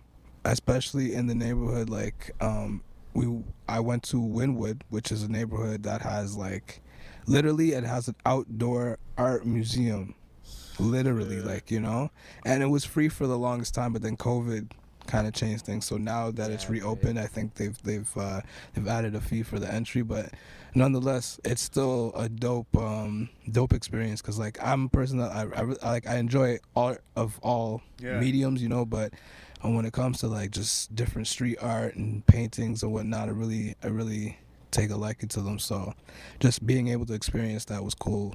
especially 0.44 1.14
in 1.14 1.26
the 1.26 1.34
neighborhood. 1.34 1.88
Like 1.90 2.32
um, 2.40 2.82
we 3.14 3.42
I 3.68 3.80
went 3.80 4.02
to 4.04 4.16
Wynwood, 4.16 4.82
which 4.90 5.12
is 5.12 5.22
a 5.22 5.30
neighborhood 5.30 5.82
that 5.84 6.02
has 6.02 6.36
like, 6.36 6.80
literally, 7.26 7.72
it 7.72 7.84
has 7.84 8.08
an 8.08 8.16
outdoor 8.24 8.98
art 9.16 9.46
museum 9.46 10.14
literally 10.78 11.40
like 11.40 11.70
you 11.70 11.80
know? 11.80 12.10
And 12.44 12.62
it 12.62 12.66
was 12.66 12.84
free 12.84 13.08
for 13.08 13.26
the 13.26 13.38
longest 13.38 13.74
time 13.74 13.92
but 13.92 14.02
then 14.02 14.16
covid 14.16 14.70
kind 15.06 15.28
of 15.28 15.32
changed 15.34 15.64
things. 15.64 15.84
So 15.84 15.96
now 15.98 16.32
that 16.32 16.50
it's 16.50 16.68
reopened 16.68 17.16
i 17.18 17.26
think 17.26 17.54
they've 17.54 17.80
they've 17.84 18.10
uh 18.16 18.40
they've 18.74 18.88
added 18.88 19.14
a 19.14 19.20
fee 19.20 19.42
for 19.44 19.58
the 19.60 19.72
entry. 19.72 20.02
But 20.02 20.30
nonetheless 20.74 21.40
it's 21.44 21.62
still 21.62 22.12
a 22.16 22.28
dope 22.28 22.76
um 22.76 23.28
dope 23.50 23.72
experience 23.72 24.20
because 24.20 24.38
like 24.38 24.58
i'm 24.62 24.84
a 24.84 24.88
person 24.90 25.16
that 25.18 25.30
I, 25.32 25.42
I 25.54 25.60
I 25.82 25.90
like 25.92 26.06
i 26.06 26.16
enjoy 26.16 26.58
art 26.74 27.02
of 27.16 27.38
all 27.42 27.82
Yeah. 28.00 28.18
mediums 28.20 28.60
you 28.62 28.68
know? 28.68 28.84
But 28.84 29.14
uh, 29.64 29.70
when 29.70 29.84
it 29.86 29.92
comes 29.92 30.18
to 30.18 30.26
like 30.28 30.50
just 30.50 30.94
different 30.94 31.28
street 31.28 31.58
art 31.62 31.94
and 31.94 32.26
paintings 32.26 32.82
and 32.82 32.92
whatnot 32.92 33.28
i 33.28 33.32
really 33.32 33.74
i 33.82 33.86
really 33.86 34.38
take 34.72 34.90
a 34.90 34.96
liking 34.96 35.28
to 35.30 35.40
them. 35.40 35.58
So 35.58 35.94
just 36.40 36.66
being 36.66 36.88
able 36.88 37.06
to 37.06 37.14
experience 37.14 37.64
that 37.66 37.82
was 37.84 37.94
cool 37.94 38.34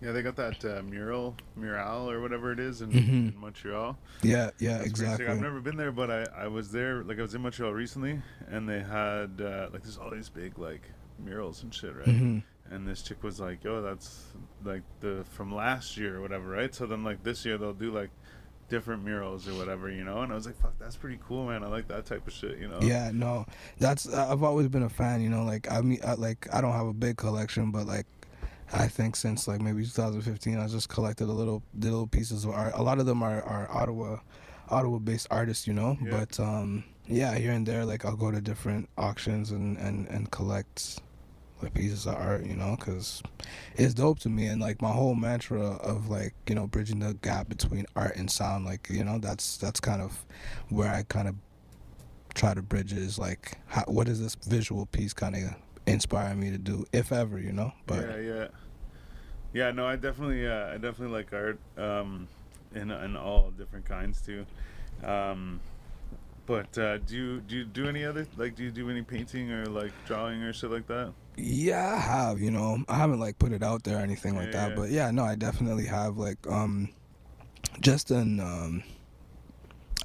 Yeah, 0.00 0.12
they 0.12 0.22
got 0.22 0.36
that 0.36 0.64
uh, 0.64 0.82
mural, 0.82 1.36
mural 1.56 2.10
or 2.10 2.20
whatever 2.20 2.52
it 2.52 2.58
is 2.60 2.80
in, 2.80 2.90
Mhm. 2.90 3.08
in 3.34 3.34
Montreal. 3.38 3.98
yeah 4.22 4.50
yeah 4.58 4.78
That's 4.78 4.88
exactly 4.88 5.26
I've 5.26 5.40
never 5.40 5.60
been 5.60 5.76
there, 5.76 5.92
but 5.92 6.10
I, 6.10 6.26
I 6.44 6.46
was 6.48 6.72
there. 6.72 7.02
Like 7.04 7.18
I 7.18 7.22
was 7.22 7.34
in 7.34 7.42
Montreal 7.42 7.72
recently, 7.72 8.20
and 8.48 8.68
they 8.68 8.80
had 8.80 9.40
uh, 9.40 9.68
like 9.72 9.82
there's 9.82 9.98
all 9.98 10.10
these 10.10 10.28
big 10.30 10.58
like 10.58 10.82
murals 11.18 11.62
and 11.62 11.74
shit, 11.74 11.94
right? 11.94 12.06
Mhm. 12.06 12.42
And 12.70 12.86
this 12.86 13.02
chick 13.02 13.22
was 13.22 13.40
like, 13.40 13.62
"Yo, 13.64 13.82
that's 13.82 14.26
like 14.64 14.82
the 15.00 15.24
from 15.32 15.52
last 15.54 15.96
year 15.96 16.16
or 16.16 16.20
whatever, 16.22 16.48
right?" 16.48 16.74
So 16.74 16.86
then 16.86 17.02
like 17.04 17.22
this 17.22 17.44
year 17.44 17.58
they'll 17.58 17.72
do 17.74 17.90
like 17.90 18.10
different 18.68 19.02
murals 19.04 19.48
or 19.48 19.54
whatever, 19.54 19.90
you 19.90 20.04
know. 20.04 20.22
And 20.22 20.30
I 20.32 20.34
was 20.36 20.46
like, 20.46 20.56
"Fuck, 20.56 20.78
that's 20.78 20.96
pretty 20.96 21.18
cool, 21.26 21.48
man. 21.48 21.62
I 21.64 21.66
like 21.66 21.88
that 21.88 22.06
type 22.06 22.26
of 22.26 22.32
shit, 22.32 22.58
you 22.58 22.68
know." 22.68 22.78
Yeah, 22.80 23.10
no, 23.12 23.44
that's 23.78 24.08
I've 24.14 24.42
always 24.44 24.68
been 24.68 24.84
a 24.84 24.88
fan. 24.88 25.20
You 25.20 25.28
know, 25.28 25.42
like 25.44 25.70
I 25.70 25.80
mean, 25.82 25.98
I, 26.06 26.14
like 26.14 26.46
I 26.54 26.60
don't 26.60 26.72
have 26.72 26.86
a 26.86 26.94
big 26.94 27.16
collection, 27.16 27.70
but 27.72 27.86
like 27.86 28.06
I 28.72 28.86
think 28.88 29.16
since 29.16 29.48
like 29.48 29.60
maybe 29.60 29.82
2015, 29.84 30.58
I 30.58 30.66
just 30.68 30.88
collected 30.88 31.24
a 31.28 31.32
little 31.32 31.62
little 31.78 32.06
pieces 32.06 32.44
of 32.44 32.50
art. 32.50 32.72
A 32.74 32.82
lot 32.82 32.98
of 33.00 33.06
them 33.06 33.22
are 33.22 33.42
are 33.42 33.68
Ottawa, 33.70 34.18
Ottawa 34.68 34.98
based 34.98 35.26
artists. 35.30 35.66
You 35.66 35.72
know, 35.74 35.96
Yeah. 36.02 36.10
but 36.10 36.38
um, 36.40 36.84
yeah, 37.06 37.34
here 37.34 37.52
and 37.52 37.66
there, 37.66 37.84
like 37.84 38.04
I'll 38.04 38.16
go 38.16 38.30
to 38.30 38.40
different 38.40 38.88
auctions 38.96 39.50
and 39.50 39.76
and 39.78 40.06
and 40.08 40.30
collect 40.30 41.00
like 41.62 41.74
pieces 41.74 42.06
of 42.06 42.14
art. 42.14 42.46
You 42.46 42.54
know, 42.54 42.76
because 42.78 43.22
it's 43.74 43.92
dope 43.94 44.20
to 44.20 44.28
me, 44.28 44.46
and 44.46 44.60
like 44.60 44.80
my 44.80 44.92
whole 44.92 45.14
mantra 45.16 45.60
of 45.60 46.08
like 46.08 46.34
you 46.48 46.54
know 46.54 46.66
bridging 46.68 47.00
the 47.00 47.14
gap 47.14 47.48
between 47.48 47.86
art 47.96 48.14
and 48.16 48.30
sound. 48.30 48.66
Like 48.66 48.88
you 48.88 49.02
know, 49.04 49.18
that's 49.18 49.56
that's 49.56 49.80
kind 49.80 50.00
of 50.00 50.24
where 50.68 50.92
I 50.94 51.02
kind 51.02 51.26
of 51.28 51.34
try 52.34 52.54
to 52.54 52.62
bridge 52.62 52.92
is 52.92 53.18
like 53.18 53.58
how, 53.66 53.82
what 53.88 54.06
is 54.06 54.20
this 54.22 54.36
visual 54.46 54.86
piece 54.86 55.12
kind 55.12 55.34
of 55.34 55.42
inspire 55.90 56.34
me 56.34 56.50
to 56.50 56.58
do 56.58 56.84
if 56.92 57.12
ever 57.12 57.38
you 57.38 57.52
know 57.52 57.72
but 57.86 58.02
yeah, 58.06 58.16
yeah, 58.16 58.46
yeah. 59.52 59.70
No, 59.72 59.86
I 59.86 59.96
definitely, 59.96 60.46
uh, 60.46 60.68
I 60.74 60.78
definitely 60.78 61.08
like 61.18 61.32
art, 61.32 61.58
um, 61.76 62.28
in 62.74 62.90
in 62.90 63.16
all 63.16 63.50
different 63.50 63.84
kinds 63.84 64.20
too. 64.20 64.46
Um, 65.04 65.60
but 66.46 66.76
uh, 66.78 66.98
do 66.98 67.16
you 67.16 67.40
do 67.40 67.56
you 67.56 67.64
do 67.64 67.88
any 67.88 68.04
other 68.04 68.26
like 68.36 68.54
do 68.56 68.62
you 68.64 68.70
do 68.70 68.88
any 68.90 69.02
painting 69.02 69.50
or 69.50 69.66
like 69.66 69.92
drawing 70.06 70.42
or 70.42 70.52
shit 70.52 70.70
like 70.70 70.86
that? 70.88 71.12
yeah 71.36 71.94
i 71.94 71.98
have 71.98 72.40
you 72.40 72.50
know 72.50 72.76
i 72.88 72.94
haven't 72.96 73.18
like 73.20 73.38
put 73.38 73.50
it 73.52 73.62
out 73.62 73.82
there 73.84 73.96
or 73.98 74.00
anything 74.00 74.34
like 74.34 74.52
Yeah, 74.52 74.60
that 74.60 74.68
yeah. 74.70 74.74
but 74.76 74.90
yeah 74.90 75.10
no 75.10 75.24
i 75.24 75.36
definitely 75.36 75.86
have 75.86 76.18
like 76.18 76.36
um 76.46 76.90
just 77.80 78.10
in 78.10 78.40
um 78.40 78.82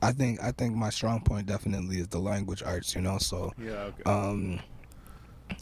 i 0.02 0.12
think 0.14 0.42
i 0.42 0.52
think 0.52 0.76
my 0.76 0.90
strong 0.90 1.20
point 1.22 1.46
definitely 1.48 1.98
is 1.98 2.08
the 2.08 2.20
language 2.20 2.64
arts 2.64 2.96
you 2.96 3.02
know 3.02 3.18
so 3.18 3.52
Yeah. 3.58 3.90
Okay. 3.92 4.04
um 4.06 4.60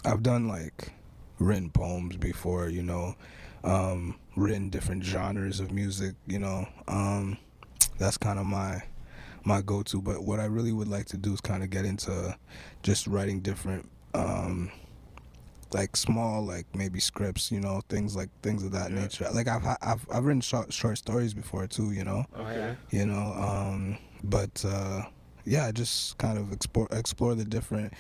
i've 0.06 0.24
done 0.24 0.48
like 0.48 0.92
written 1.40 1.70
poems 1.70 2.16
before 2.18 2.70
you 2.70 2.84
know 2.84 3.16
um 3.64 4.16
written 4.36 4.70
different 4.70 5.04
genres 5.04 5.60
of 5.60 5.72
music 5.72 6.16
you 6.28 6.40
know 6.40 6.68
um 6.88 7.38
that's 7.98 8.18
kind 8.18 8.40
of 8.40 8.46
my 8.46 8.82
my 9.46 9.62
go-to 9.62 10.02
but 10.02 10.24
what 10.24 10.40
i 10.40 10.46
really 10.46 10.72
would 10.72 10.88
like 10.88 11.06
to 11.06 11.18
do 11.18 11.34
is 11.34 11.42
kind 11.42 11.64
of 11.64 11.70
get 11.70 11.86
into 11.86 12.36
just 12.82 13.08
writing 13.08 13.40
different 13.42 13.90
um 14.14 14.72
like 15.74 15.96
small 15.98 16.46
like 16.46 16.66
maybe 16.76 17.00
scripts 17.00 17.52
you 17.52 17.60
know 17.60 17.82
things 17.90 18.16
like 18.16 18.30
things 18.42 18.64
of 18.64 18.72
that 18.72 18.92
Yeah. 18.92 19.00
nature 19.02 19.28
like 19.34 19.48
i've 19.48 19.66
i've, 19.82 20.06
I've 20.12 20.24
written 20.26 20.42
short, 20.42 20.72
short 20.72 20.98
stories 20.98 21.34
before 21.34 21.66
too 21.68 21.92
you 21.92 22.04
know 22.04 22.26
Oh, 22.36 22.44
okay. 22.44 22.56
yeah. 22.92 23.00
you 23.00 23.06
know 23.06 23.34
um 23.34 23.98
but 24.24 24.64
uh 24.68 25.02
yeah 25.46 25.72
just 25.72 26.18
kind 26.20 26.38
of 26.38 26.52
explore 26.54 26.88
explore 26.92 27.34
the 27.36 27.44
different 27.46 27.92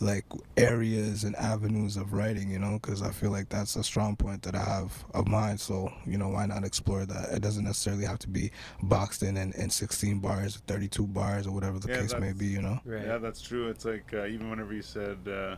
like 0.00 0.24
areas 0.56 1.24
and 1.24 1.34
avenues 1.36 1.96
of 1.96 2.12
writing 2.12 2.50
you 2.50 2.58
know 2.58 2.78
because 2.80 3.02
i 3.02 3.10
feel 3.10 3.30
like 3.30 3.48
that's 3.48 3.76
a 3.76 3.82
strong 3.84 4.14
point 4.16 4.42
that 4.42 4.54
i 4.54 4.62
have 4.62 5.04
of 5.14 5.26
mine 5.26 5.56
so 5.56 5.90
you 6.06 6.18
know 6.18 6.28
why 6.28 6.44
not 6.46 6.64
explore 6.64 7.06
that 7.06 7.30
it 7.32 7.40
doesn't 7.42 7.64
necessarily 7.64 8.04
have 8.04 8.18
to 8.18 8.28
be 8.28 8.50
boxed 8.82 9.22
in 9.22 9.36
and, 9.36 9.54
in 9.54 9.70
16 9.70 10.18
bars 10.18 10.56
or 10.56 10.60
32 10.66 11.06
bars 11.06 11.46
or 11.46 11.52
whatever 11.52 11.78
the 11.78 11.88
Yeah, 11.88 12.00
case 12.00 12.14
may 12.18 12.32
be 12.32 12.46
you 12.46 12.62
know 12.62 12.78
Right. 12.84 13.04
Yeah, 13.04 13.18
that's 13.18 13.40
true. 13.40 13.68
It's 13.68 13.84
like 13.84 14.12
uh, 14.14 14.26
even 14.26 14.48
whenever 14.50 14.72
you 14.72 14.82
said 14.82 15.18
uh, 15.28 15.56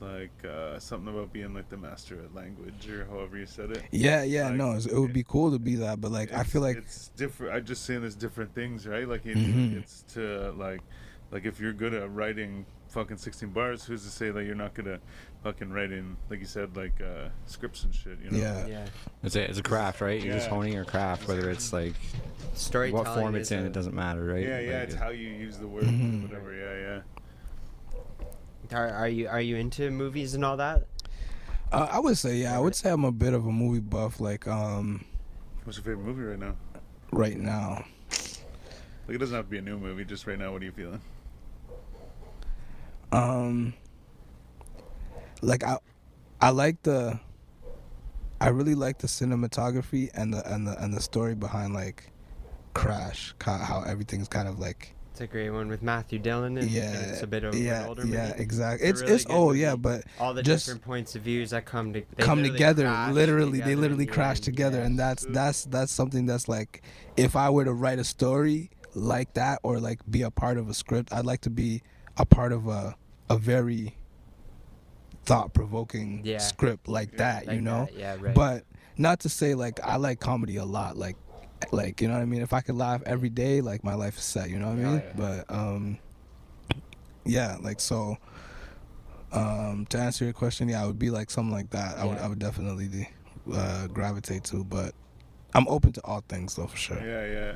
like 0.00 0.30
uh, 0.44 0.78
something 0.78 1.12
about 1.12 1.32
being 1.32 1.54
like 1.54 1.68
the 1.68 1.76
master 1.76 2.14
of 2.20 2.34
language 2.34 2.88
or 2.88 3.04
however 3.06 3.36
you 3.36 3.46
said 3.46 3.70
it. 3.72 3.82
yeah 3.90 4.22
yeah 4.22 4.48
Like, 4.48 4.56
no 4.56 4.68
it's- 4.70 4.86
it 4.86 4.98
would 4.98 5.12
be 5.12 5.24
cool 5.24 5.50
to 5.50 5.58
be 5.58 5.74
that 5.76 6.00
but 6.00 6.12
like 6.12 6.32
i 6.32 6.42
feel 6.44 6.60
like 6.62 6.76
it's 6.76 7.08
different. 7.16 7.54
I 7.54 7.60
just 7.60 7.84
saying 7.84 8.02
there's 8.02 8.14
different 8.14 8.54
things, 8.54 8.86
right? 8.86 9.08
Like 9.08 9.26
it, 9.26 9.36
Mhm. 9.36 9.76
it's 9.76 10.02
to 10.14 10.52
like, 10.56 10.80
like 11.32 11.44
if 11.46 11.58
you're 11.60 11.72
good 11.72 11.94
at 11.94 12.10
writing 12.12 12.64
fucking 12.88 13.16
16 13.18 13.50
bars, 13.50 13.84
who's 13.84 14.02
to 14.04 14.10
say 14.10 14.30
that 14.30 14.44
you're 14.44 14.54
not 14.54 14.74
gonna 14.74 14.98
fucking 15.42 15.70
write 15.70 15.92
in 15.92 16.16
like 16.30 16.40
you 16.40 16.46
said, 16.46 16.76
like 16.76 17.00
uh, 17.00 17.28
scripts 17.46 17.84
and 17.84 17.94
shit, 17.94 18.18
you 18.22 18.30
know? 18.30 18.38
Yeah. 18.38 18.66
Yeah. 18.66 18.86
It's 19.22 19.36
a, 19.36 19.48
it's 19.48 19.58
a 19.58 19.62
craft, 19.62 20.00
right? 20.00 20.22
You're 20.22 20.34
just 20.34 20.48
honing 20.48 20.72
your 20.72 20.84
craft, 20.84 21.28
whether 21.28 21.50
it's 21.50 21.72
like 21.72 21.94
Storytelling. 22.54 23.04
what 23.06 23.14
form 23.14 23.34
it's 23.34 23.50
in, 23.52 23.60
a- 23.62 23.66
it 23.66 23.72
doesn't 23.72 23.94
matter, 23.94 24.24
right? 24.24 24.42
Yeah, 24.46 24.58
yeah, 24.60 24.78
Like, 24.80 24.88
it's 24.88 24.94
how 24.94 25.10
you 25.10 25.28
use 25.28 25.58
the 25.58 25.66
words, 25.68 25.86
Mhm. 25.86 26.22
whatever. 26.28 26.52
Yeah, 26.54 27.00
yeah. 28.70 28.76
Are, 28.78 28.88
are 28.90 29.08
you 29.08 29.28
are 29.28 29.40
you 29.40 29.56
into 29.56 29.90
movies 29.90 30.34
and 30.34 30.44
all 30.44 30.56
that? 30.58 30.86
uh, 31.72 31.86
i 31.90 31.98
would 31.98 32.16
say 32.18 32.36
yeah 32.36 32.56
i 32.56 32.58
would 32.58 32.74
say 32.74 32.90
i'm 32.90 33.04
a 33.04 33.12
bit 33.12 33.32
of 33.34 33.46
a 33.46 33.52
movie 33.52 33.78
buff 33.80 34.20
like 34.20 34.46
um 34.48 35.04
What's 35.64 35.76
your 35.78 35.84
favorite 35.84 36.04
movie 36.06 36.22
right 36.22 36.38
now? 36.38 36.56
right 37.12 37.36
now 37.38 37.84
Like 39.06 39.14
it 39.14 39.18
doesn't 39.18 39.34
have 39.36 39.44
to 39.46 39.50
be 39.50 39.58
a 39.58 39.62
new 39.62 39.78
movie. 39.78 40.04
Just 40.04 40.26
right 40.26 40.38
now, 40.38 40.52
what 40.52 40.60
are 40.62 40.64
you 40.66 40.72
feeling? 40.72 41.00
Um, 43.12 43.74
like 45.42 45.64
I, 45.64 45.78
I 46.40 46.50
like 46.50 46.82
the, 46.82 47.18
I 48.40 48.48
really 48.48 48.74
like 48.74 48.98
the 48.98 49.06
cinematography 49.06 50.10
and 50.14 50.32
the 50.32 50.46
and 50.52 50.66
the 50.66 50.80
and 50.82 50.94
the 50.94 51.00
story 51.00 51.34
behind 51.34 51.74
like, 51.74 52.12
Crash. 52.74 53.34
How, 53.42 53.82
everything's 53.86 54.28
kind 54.28 54.46
of 54.46 54.60
like, 54.60 54.94
It's 55.10 55.20
a 55.20 55.26
great 55.26 55.50
one 55.50 55.68
with 55.68 55.82
Matthew 55.82 56.20
Dillon. 56.20 56.58
And, 56.58 56.70
yeah, 56.70 56.92
and 56.92 57.10
it's 57.10 57.22
a 57.22 57.26
bit 57.26 57.42
of 57.42 57.56
yeah, 57.56 57.82
an 57.82 57.88
older 57.88 58.06
yeah, 58.06 58.28
movie. 58.28 58.42
exactly. 58.42 58.86
It's 58.86 59.00
It's 59.00 59.10
it's, 59.10 59.24
really 59.24 59.36
good 59.36 59.42
old, 59.42 59.56
yeah, 59.56 59.74
but 59.74 60.04
All 60.20 60.32
the 60.32 60.44
just 60.44 60.66
different 60.66 60.84
points 60.84 61.16
of 61.16 61.22
views 61.22 61.50
that 61.50 61.64
come 61.64 61.92
to 61.94 62.04
they 62.14 62.22
come 62.22 62.44
together. 62.44 62.88
Literally, 63.10 63.58
they 63.58 63.58
together 63.58 63.72
in 63.72 63.80
literally 63.80 64.06
crash 64.06 64.36
end, 64.36 64.44
together, 64.44 64.78
yeah. 64.78 64.84
and 64.84 64.98
that's 64.98 65.26
that's 65.30 65.64
that's 65.64 65.90
something 65.90 66.26
that's 66.26 66.46
like, 66.46 66.82
if 67.16 67.34
I 67.34 67.50
were 67.50 67.64
to 67.64 67.72
write 67.72 67.98
a 67.98 68.04
story 68.04 68.70
like 68.94 69.34
that 69.34 69.58
or 69.64 69.80
like 69.80 69.98
be 70.08 70.22
a 70.22 70.30
part 70.30 70.56
of 70.56 70.68
a 70.68 70.74
script, 70.74 71.12
I'd 71.12 71.26
like 71.26 71.40
to 71.40 71.50
be 71.50 71.82
a 72.18 72.24
part 72.26 72.52
of 72.52 72.66
a 72.68 72.94
a 73.30 73.36
very 73.38 73.94
thought 75.24 75.52
provoking 75.52 76.22
Yeah. 76.24 76.38
script 76.38 76.88
like 76.88 77.16
that, 77.18 77.46
Like 77.46 77.56
you 77.56 77.60
know. 77.60 77.84
that, 77.86 77.94
Yeah, 77.98 78.16
right. 78.20 78.34
But 78.34 78.64
not 78.96 79.20
to 79.20 79.28
say 79.28 79.54
like 79.54 79.78
I 79.84 79.96
like 79.96 80.20
comedy 80.20 80.56
a 80.56 80.64
lot. 80.64 80.96
Like 80.96 81.16
like 81.72 82.00
you 82.00 82.08
know 82.08 82.14
what 82.14 82.22
I 82.22 82.26
mean. 82.26 82.40
If 82.42 82.52
I 82.52 82.60
could 82.60 82.76
laugh 82.76 83.02
every 83.04 83.28
day, 83.28 83.60
like 83.60 83.84
my 83.84 83.94
life 83.94 84.16
is 84.16 84.24
set. 84.24 84.48
You 84.50 84.58
know 84.58 84.68
what 84.68 84.78
I 84.78 84.82
mean? 84.82 85.02
yeah. 85.04 85.12
But 85.16 85.54
um, 85.54 85.98
yeah, 87.24 87.56
like 87.60 87.80
so. 87.80 88.16
Um, 89.30 89.84
to 89.90 89.98
answer 89.98 90.24
your 90.24 90.32
question, 90.32 90.68
yeah, 90.70 90.82
I 90.82 90.86
would 90.86 90.98
be 90.98 91.10
like 91.10 91.30
something 91.30 91.52
like 91.52 91.68
that. 91.70 91.98
I 91.98 92.04
would 92.06 92.18
I 92.18 92.26
would 92.28 92.38
definitely 92.38 93.10
uh, 93.52 93.86
gravitate 93.88 94.44
to, 94.44 94.64
but 94.64 94.94
I'm 95.54 95.68
open 95.68 95.92
to 95.92 96.00
all 96.04 96.24
things 96.28 96.54
though 96.54 96.66
for 96.66 96.76
sure. 96.78 96.96
Yeah, 96.98 97.26
yeah, 97.26 97.54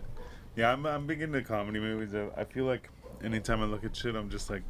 yeah. 0.57 0.73
I'm 0.73 0.85
I'm 0.85 1.07
big 1.07 1.23
into 1.23 1.41
comedy 1.43 1.81
movies. 1.81 2.15
I- 2.15 2.41
I 2.43 2.45
feel 2.45 2.65
like 2.67 2.91
anytime 3.25 3.63
I 3.63 3.67
look 3.67 3.85
at 3.85 3.95
shit, 3.97 4.15
I'm 4.15 4.31
just 4.31 4.51
like 4.51 4.63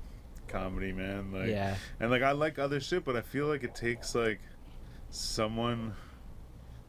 comedy, 0.49 0.93
man. 0.93 1.33
Like, 1.33 1.49
yeah. 1.49 1.77
and 2.01 2.11
like 2.11 2.23
I 2.23 2.33
like 2.33 2.59
other 2.59 2.81
shit, 2.81 3.05
but 3.05 3.17
I 3.17 3.21
feel 3.23 3.47
like 3.47 3.65
it 3.65 3.75
takes 3.75 4.15
like 4.15 4.41
someone. 5.11 5.95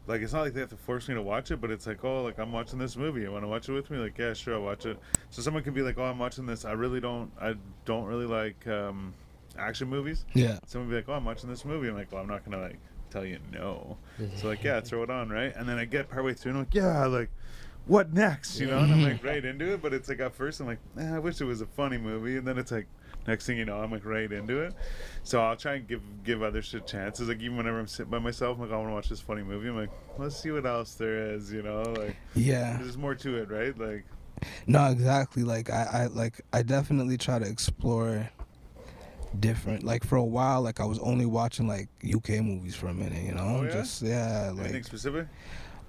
Like 0.05 0.21
it's 0.21 0.33
not 0.33 0.41
like 0.41 0.53
they 0.53 0.59
have 0.59 0.69
to 0.69 0.77
force 0.77 1.07
me 1.07 1.15
to 1.15 1.21
watch 1.21 1.51
it, 1.51 1.61
but 1.61 1.71
it's 1.71 1.87
like, 1.87 2.03
oh, 2.03 2.23
like 2.23 2.37
I'm 2.37 2.51
watching 2.51 2.77
this 2.77 2.97
movie. 2.97 3.21
You 3.21 3.31
want 3.31 3.45
to 3.45 3.47
watch 3.47 3.69
it 3.69 3.71
with 3.71 3.89
me? 3.89 3.97
Like, 3.97 4.17
yeah, 4.17 4.33
sure, 4.33 4.55
I'll 4.55 4.61
watch 4.61 4.85
it. 4.85 4.99
So 5.29 5.41
someone 5.41 5.63
could 5.63 5.73
be 5.73 5.81
like, 5.81 5.97
oh, 5.97 6.03
I'm 6.03 6.19
watching 6.19 6.45
this. 6.45 6.65
I 6.65 6.73
really 6.73 6.99
don't. 6.99 7.31
I 7.39 7.55
don't 7.85 8.05
really 8.05 8.25
like 8.25 8.67
um, 8.67 9.13
action 9.57 9.87
movies. 9.87 10.25
Yeah, 10.33 10.59
Someone 10.65 10.89
be 10.89 10.95
like, 10.97 11.07
oh, 11.07 11.13
I'm 11.13 11.25
watching 11.25 11.49
this 11.49 11.63
movie. 11.63 11.87
I'm 11.87 11.95
like, 11.95 12.11
well, 12.11 12.21
I'm 12.21 12.27
not 12.27 12.43
gonna 12.43 12.61
like 12.61 12.79
tell 13.09 13.25
you 13.25 13.39
no. 13.51 13.97
So 14.35 14.47
like, 14.47 14.63
yeah, 14.63 14.81
throw 14.81 15.03
it 15.03 15.09
on, 15.09 15.29
right? 15.29 15.55
And 15.55 15.69
then 15.69 15.77
I 15.77 15.85
get 15.85 16.09
partway 16.09 16.33
through 16.33 16.51
and 16.51 16.57
I'm 16.57 16.65
like, 16.65 16.75
yeah, 16.75 17.05
like, 17.05 17.29
what 17.85 18.13
next? 18.13 18.59
You 18.59 18.67
know? 18.67 18.79
And 18.79 18.93
I'm 18.93 19.03
like 19.03 19.23
right 19.23 19.43
into 19.43 19.73
it, 19.73 19.81
but 19.81 19.93
it's 19.93 20.09
like 20.09 20.19
at 20.19 20.35
first 20.35 20.59
I'm 20.59 20.67
like, 20.67 20.79
eh, 20.97 21.15
I 21.15 21.19
wish 21.19 21.41
it 21.41 21.45
was 21.45 21.61
a 21.61 21.65
funny 21.65 21.97
movie, 21.97 22.37
and 22.37 22.47
then 22.47 22.57
it's 22.57 22.71
like, 22.71 22.87
next 23.27 23.45
thing 23.45 23.57
you 23.57 23.65
know, 23.65 23.77
I'm 23.77 23.91
like 23.91 24.05
right 24.05 24.31
into 24.31 24.61
it. 24.61 24.73
So 25.23 25.41
I'll 25.41 25.55
try 25.55 25.75
and 25.75 25.87
give 25.87 26.01
give 26.23 26.41
other 26.41 26.61
shit 26.61 26.87
chances. 26.87 27.27
Like 27.27 27.39
even 27.41 27.57
whenever 27.57 27.79
I'm 27.79 27.87
sitting 27.87 28.11
by 28.11 28.19
myself, 28.19 28.57
I'm 28.57 28.63
like, 28.63 28.71
I 28.71 28.77
want 28.77 28.89
to 28.89 28.93
watch 28.93 29.09
this 29.09 29.21
funny 29.21 29.43
movie. 29.43 29.69
I'm 29.69 29.77
like, 29.77 29.91
let's 30.17 30.35
see 30.35 30.51
what 30.51 30.65
else 30.65 30.95
there 30.95 31.33
is. 31.33 31.51
You 31.51 31.63
know, 31.63 31.81
like 31.97 32.15
yeah. 32.35 32.77
there's 32.79 32.97
more 32.97 33.15
to 33.15 33.37
it, 33.37 33.49
right? 33.49 33.77
Like, 33.77 34.05
No, 34.67 34.85
exactly. 34.87 35.43
Like 35.43 35.69
I, 35.69 35.87
I 35.93 36.05
like 36.07 36.41
I 36.51 36.63
definitely 36.63 37.17
try 37.17 37.39
to 37.39 37.45
explore 37.47 38.29
different. 39.39 39.83
Like 39.83 40.03
for 40.03 40.15
a 40.15 40.23
while, 40.23 40.61
like 40.61 40.79
I 40.79 40.85
was 40.85 40.99
only 40.99 41.25
watching 41.25 41.67
like 41.67 41.89
UK 42.03 42.41
movies 42.41 42.75
for 42.75 42.87
a 42.87 42.93
minute. 42.93 43.23
You 43.23 43.33
know, 43.33 43.59
Oh, 43.59 43.63
yeah? 43.63 43.71
just 43.71 44.01
yeah, 44.01 44.51
anything 44.51 44.73
like 44.73 44.83
specific? 44.85 45.27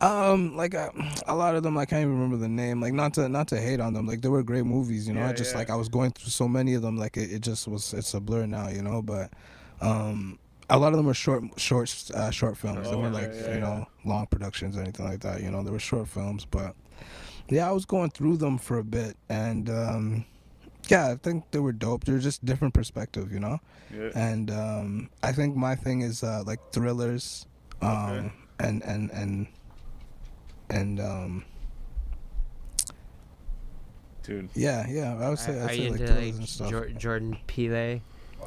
Um, 0.01 0.57
like 0.57 0.75
I, 0.75 0.91
a 1.27 1.35
lot 1.35 1.55
of 1.55 1.63
them 1.63 1.77
I 1.79 1.85
can't 1.87 2.03
even 2.03 2.15
remember 2.15 2.37
the 2.37 2.49
name. 2.49 2.81
Like 2.81 2.93
not 2.93 3.15
to 3.15 3.29
not 3.29 3.49
to 3.49 3.61
hate 3.61 3.81
on 3.81 3.95
them. 3.95 4.07
Like 4.07 4.21
they 4.23 4.29
were 4.29 4.43
great 4.43 4.65
movies. 4.65 5.07
You 5.09 5.15
know, 5.15 5.21
Yeah, 5.21 5.29
I 5.31 5.33
just 5.33 5.53
yeah. 5.53 5.59
like 5.59 5.71
I 5.71 5.77
was 5.77 5.89
going 5.89 6.11
through 6.13 6.31
so 6.31 6.49
many 6.49 6.75
of 6.75 6.83
them. 6.83 6.97
Like 6.97 7.17
it, 7.17 7.33
it 7.33 7.41
just 7.43 7.67
was 7.69 7.95
it's 7.95 8.13
a 8.15 8.21
blur 8.21 8.47
now. 8.47 8.69
You 8.69 8.83
know, 8.83 9.03
but 9.03 9.33
um. 9.81 10.39
A 10.71 10.79
lot 10.79 10.95
of 10.95 10.97
them 10.97 11.05
were 11.05 11.13
short, 11.13 11.45
short, 11.61 11.95
uh, 12.15 12.31
short 12.31 12.57
films. 12.57 12.89
they 12.89 12.95
Oh, 12.97 12.99
weren't 12.99 13.13
like 13.13 13.31
yeah, 13.35 13.53
you 13.53 13.61
know 13.61 13.87
long 14.07 14.27
productions 14.29 14.79
or 14.79 14.81
anything 14.81 15.05
like 15.05 15.21
that. 15.21 15.43
You 15.43 15.51
know, 15.51 15.63
they 15.63 15.71
were 15.71 15.79
short 15.79 16.09
films. 16.09 16.47
But 16.47 16.75
yeah, 17.51 17.69
I 17.69 17.73
was 17.73 17.85
going 17.85 18.09
through 18.09 18.39
them 18.39 18.57
for 18.57 18.79
a 18.79 18.83
bit, 18.83 19.15
and 19.29 19.69
um, 19.69 20.25
yeah, 20.89 21.11
I 21.13 21.17
think 21.17 21.51
they 21.51 21.59
were 21.59 21.73
dope. 21.73 22.05
They're 22.05 22.19
just 22.19 22.47
different 22.47 22.73
perspective, 22.73 23.31
you 23.31 23.41
know. 23.41 23.61
Yeah. 23.95 24.09
And 24.15 24.51
um, 24.51 25.11
I 25.23 25.33
think 25.33 25.55
my 25.55 25.75
thing 25.75 26.01
is 26.01 26.23
uh, 26.25 26.43
like 26.47 26.61
thrillers, 26.73 27.45
um, 27.83 27.91
Okay. 27.91 28.33
and 28.61 28.83
and 28.85 29.11
and 29.11 29.47
and 30.71 31.01
um, 31.01 31.45
Dude. 34.23 34.49
yeah, 34.55 34.87
yeah. 34.89 35.17
I 35.21 35.29
would 35.29 35.39
say 35.39 35.59
Are, 35.59 35.65
I'd 35.65 35.65
are 35.65 35.69
say 35.75 35.83
you 35.83 35.91
like 35.91 36.01
into 36.01 36.15
like 36.15 36.35
and 36.35 36.49
stuff. 36.49 36.71
Jor- 36.71 36.89
Jordan 36.91 37.37
Peele? 37.47 38.01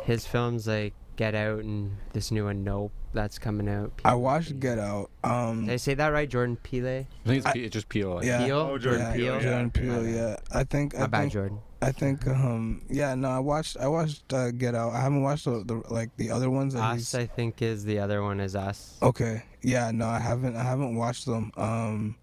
His 0.04 0.26
films 0.26 0.68
like 0.68 0.94
Get 1.16 1.36
Out 1.36 1.60
and 1.60 1.98
this 2.14 2.32
new 2.32 2.46
one 2.46 2.64
Nope 2.64 2.92
that's 3.18 3.40
coming 3.40 3.68
out. 3.68 3.92
I 4.06 4.14
watched 4.14 4.60
Get 4.60 4.78
Out. 4.80 5.10
Um, 5.24 5.66
Did 5.66 5.74
I 5.74 5.78
say 5.78 5.94
that 5.96 6.10
right? 6.10 6.30
Jordan 6.30 6.56
Peele? 6.56 6.88
I 6.88 7.28
think 7.28 7.38
it's, 7.40 7.46
I- 7.48 7.52
P- 7.54 7.64
it's 7.64 7.74
just 7.74 7.90
Peele. 7.90 8.22
Yeah. 8.24 8.46
Peele? 8.46 8.60
Oh, 8.60 8.78
Jordan 8.78 9.02
yeah, 9.02 9.14
Peele, 9.14 9.36
yeah. 9.36 9.42
Jordan 9.42 9.72
Peele, 9.72 10.02
My 10.04 10.10
yeah. 10.10 10.36
I 10.52 10.64
think 10.64 10.96
I 10.96 11.00
My 11.02 11.08
bad, 11.08 11.20
think 11.22 11.34
Jordan. 11.34 11.60
I 11.80 11.92
think 11.92 12.26
um 12.26 12.82
yeah 12.90 13.14
no 13.14 13.30
I 13.30 13.38
watched 13.38 13.78
I 13.78 13.88
watched 13.88 14.34
uh, 14.34 14.50
Get 14.52 14.74
Out. 14.74 14.94
I 14.94 15.02
haven't 15.02 15.22
watched 15.22 15.46
the, 15.46 15.64
the 15.64 15.82
like 15.94 16.10
the 16.18 16.32
other 16.32 16.50
ones 16.50 16.74
that 16.74 16.94
he's 16.96 17.14
Us, 17.14 17.20
I 17.20 17.26
think, 17.28 17.62
is 17.62 17.84
the 17.86 18.00
other 18.00 18.24
one. 18.24 18.40
Is 18.40 18.56
Us. 18.56 18.98
Okay. 19.04 19.44
Yeah, 19.62 19.92
no, 19.92 20.08
I 20.08 20.20
haven't 20.20 20.56
I 20.56 20.64
haven't 20.64 20.96
watched 20.96 21.26
them. 21.28 21.52
Um 21.58 22.16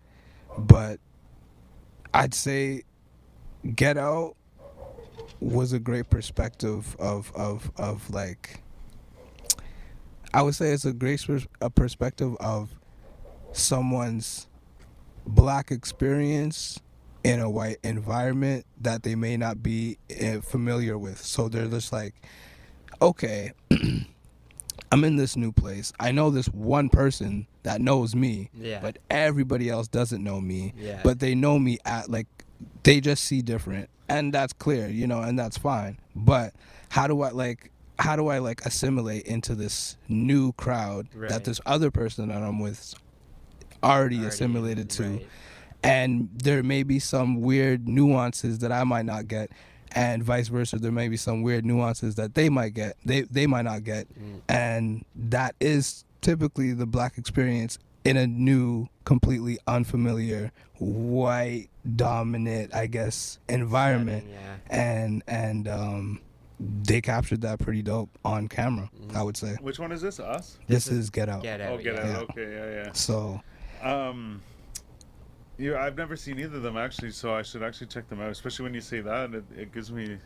but 0.59 0.99
I'd 2.13 2.35
say 2.35 2.83
Get 3.77 3.97
Out 3.97 4.35
was 5.41 5.73
a 5.73 5.79
great 5.79 6.11
perspective 6.11 6.97
of 6.99 7.31
of 7.37 7.71
of 7.77 8.09
like 8.11 8.61
I 10.35 10.43
would 10.43 10.55
say 10.55 10.71
it's 10.73 10.85
a 10.85 10.93
great 10.93 11.25
pers- 11.27 11.47
a 11.61 11.71
perspective 11.71 12.37
of 12.41 12.71
someone's 13.53 14.49
black 15.27 15.71
experience 15.71 16.81
in 17.23 17.41
a 17.41 17.49
white 17.49 17.79
environment 17.83 18.67
that 18.81 19.03
they 19.03 19.15
may 19.15 19.37
not 19.37 19.63
be 19.63 19.97
uh, 20.23 20.41
familiar 20.41 20.99
with. 20.99 21.19
So 21.19 21.49
they're 21.49 21.69
just 21.69 21.93
like, 21.93 22.15
okay, 23.01 23.53
I'm 24.93 25.05
in 25.05 25.17
this 25.17 25.37
new 25.37 25.53
place. 25.53 25.93
I 25.99 26.13
know 26.13 26.31
this 26.31 26.47
one 26.49 26.89
person 26.89 27.47
that 27.63 27.81
knows 27.81 28.15
me, 28.15 28.51
Yeah. 28.55 28.81
but 28.83 28.99
everybody 29.09 29.71
else 29.71 29.89
doesn't 29.89 30.23
know 30.23 30.41
me. 30.41 30.75
Yeah. 30.77 31.01
But 31.03 31.21
they 31.21 31.35
know 31.35 31.59
me 31.59 31.79
at 31.85 32.11
like 32.11 32.27
they 32.83 33.01
just 33.01 33.25
see 33.25 33.41
different. 33.41 33.89
And 34.09 34.35
that's 34.35 34.53
clear, 34.53 34.89
you 34.89 35.07
know, 35.07 35.23
and 35.23 35.39
that's 35.39 35.57
fine. 35.57 35.99
But 36.15 36.53
how 36.91 37.07
do 37.07 37.23
I 37.23 37.31
like 37.31 37.71
how 37.99 38.17
do 38.17 38.29
I 38.29 38.39
like 38.39 38.65
assimilate 38.67 39.25
into 39.27 39.55
this 39.55 39.97
new 40.09 40.53
crowd 40.53 41.09
Right. 41.15 41.29
that 41.31 41.45
this 41.45 41.61
other 41.67 41.91
person 41.91 42.29
that 42.29 42.43
I'm 42.43 42.59
with 42.59 42.95
already, 43.83 44.17
Already, 44.17 44.29
assimilated 44.29 44.91
to? 44.91 45.03
right. 45.05 45.27
and 45.83 46.29
there 46.35 46.63
may 46.63 46.83
be 46.83 46.99
some 46.99 47.41
weird 47.41 47.87
nuances 47.89 48.59
that 48.61 48.73
I 48.73 48.85
might 48.85 49.05
not 49.05 49.29
get, 49.29 49.51
and 49.93 50.25
vice 50.25 50.49
versa. 50.49 50.79
There 50.79 50.91
may 50.91 51.09
be 51.09 51.17
some 51.17 51.43
weird 51.43 51.65
nuances 51.65 52.15
that 52.17 52.35
they 52.35 52.49
might 52.49 52.75
get, 52.75 52.97
they 53.05 53.23
they 53.23 53.47
might 53.47 53.63
not 53.67 53.85
get, 53.85 54.09
Mm. 54.09 54.41
and 54.49 55.05
that 55.15 55.55
is 55.61 56.05
typically 56.23 56.73
the 56.73 56.87
black 56.87 57.19
experience 57.19 57.79
in 58.05 58.17
a 58.17 58.27
new, 58.27 58.89
completely 59.05 59.59
unfamiliar, 59.67 60.53
white 60.79 61.69
dominant, 61.97 62.75
I 62.75 62.87
guess, 62.87 63.39
environment, 63.49 64.27
Yeah. 64.29 64.57
and 64.71 65.23
and 65.29 65.69
um, 65.69 66.21
they 66.61 67.01
captured 67.01 67.41
that 67.43 67.59
pretty 67.59 67.83
dope 67.83 68.11
on 68.25 68.49
camera. 68.49 68.91
Mm. 69.09 69.17
I 69.17 69.23
would 69.23 69.37
say 69.37 69.57
Which 69.61 69.79
one 69.79 69.93
is 69.93 70.01
this? 70.01 70.21
Us? 70.21 70.59
this, 70.67 70.85
This 70.85 70.93
is, 70.93 70.99
is 70.99 71.11
Get 71.11 71.29
Out. 71.29 71.43
Get 71.43 71.61
Out. 71.61 71.73
Oh, 71.73 71.83
get 71.83 71.95
yeah. 71.95 72.01
out. 72.01 72.07
Yeah. 72.07 72.43
Okay, 72.43 72.53
yeah, 72.53 72.85
yeah. 72.85 72.93
So. 72.93 73.41
Um, 73.83 74.41
yeah, 75.59 75.83
I've 75.83 75.97
never 75.97 76.17
seen 76.17 76.39
either 76.39 76.57
of 76.57 76.63
them 76.63 76.77
actually, 76.77 77.11
so 77.11 77.35
I 77.35 77.43
should 77.43 77.63
actually 77.63 77.89
check 77.89 78.09
them 78.09 78.21
out. 78.21 78.31
Especially 78.31 78.65
when 78.65 78.75
you 78.75 78.81
say 78.81 79.01
that, 79.01 79.35
it, 79.35 79.45
it 79.57 79.73
gives 79.73 79.93
me 79.93 80.19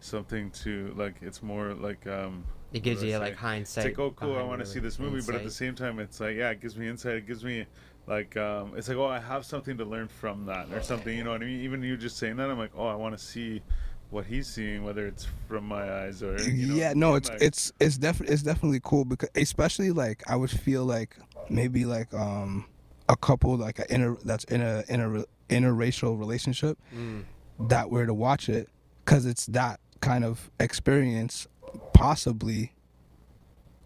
something 0.00 0.50
to 0.50 0.94
like. 0.96 1.16
It's 1.20 1.42
more 1.42 1.74
like 1.74 2.06
um. 2.06 2.44
It 2.72 2.82
gives 2.82 3.00
what 3.00 3.06
do 3.06 3.06
I 3.06 3.28
you 3.28 3.34
say? 3.36 3.46
like 3.52 3.60
It's 3.60 3.76
like, 3.76 3.98
oh, 3.98 4.10
cool, 4.10 4.36
I 4.36 4.42
want 4.42 4.60
to 4.60 4.66
see 4.66 4.80
this 4.80 4.98
movie, 4.98 5.22
but 5.24 5.34
at 5.36 5.44
the 5.44 5.50
same 5.50 5.74
time, 5.74 5.98
it's 5.98 6.20
like, 6.20 6.36
yeah, 6.36 6.50
it 6.50 6.60
gives 6.60 6.76
me 6.76 6.88
insight. 6.88 7.14
It 7.14 7.26
gives 7.26 7.44
me, 7.44 7.64
like, 8.06 8.36
um, 8.36 8.72
it's 8.76 8.88
like, 8.88 8.96
oh, 8.96 9.06
I 9.06 9.20
have 9.20 9.46
something 9.46 9.78
to 9.78 9.84
learn 9.84 10.08
from 10.08 10.44
that 10.46 10.66
or 10.72 10.82
something. 10.82 11.16
You 11.16 11.24
know 11.24 11.30
what 11.30 11.42
I 11.42 11.46
mean? 11.46 11.60
Even 11.60 11.82
you 11.82 11.96
just 11.96 12.18
saying 12.18 12.36
that, 12.36 12.50
I'm 12.50 12.58
like, 12.58 12.72
oh, 12.76 12.86
I 12.86 12.96
want 12.96 13.16
to 13.16 13.24
see 13.24 13.62
what 14.10 14.24
he's 14.26 14.46
seeing, 14.46 14.84
whether 14.84 15.06
it's 15.06 15.26
from 15.48 15.64
my 15.66 16.02
eyes 16.02 16.22
or 16.22 16.38
you 16.42 16.66
know, 16.68 16.74
yeah 16.74 16.92
no 16.94 17.14
it's 17.16 17.28
my- 17.30 17.36
it's 17.40 17.72
it's 17.80 17.98
definitely 17.98 18.32
it's 18.34 18.42
definitely 18.42 18.80
cool 18.82 19.04
because 19.04 19.28
especially 19.34 19.90
like 19.90 20.22
i 20.28 20.36
would 20.36 20.50
feel 20.50 20.84
like 20.84 21.16
maybe 21.50 21.84
like 21.84 22.12
um 22.14 22.64
a 23.08 23.16
couple 23.16 23.56
like 23.56 23.78
a 23.78 23.92
inter 23.92 24.16
that's 24.24 24.44
in 24.44 24.60
a 24.60 24.84
in 24.88 25.00
a 25.00 25.24
interracial 25.52 26.18
relationship 26.18 26.78
Mm. 26.94 27.24
that 27.58 27.90
were 27.90 28.06
to 28.06 28.14
watch 28.14 28.48
it 28.48 28.68
because 29.04 29.26
it's 29.26 29.46
that 29.46 29.80
kind 30.00 30.24
of 30.24 30.50
experience 30.60 31.46
possibly 31.92 32.72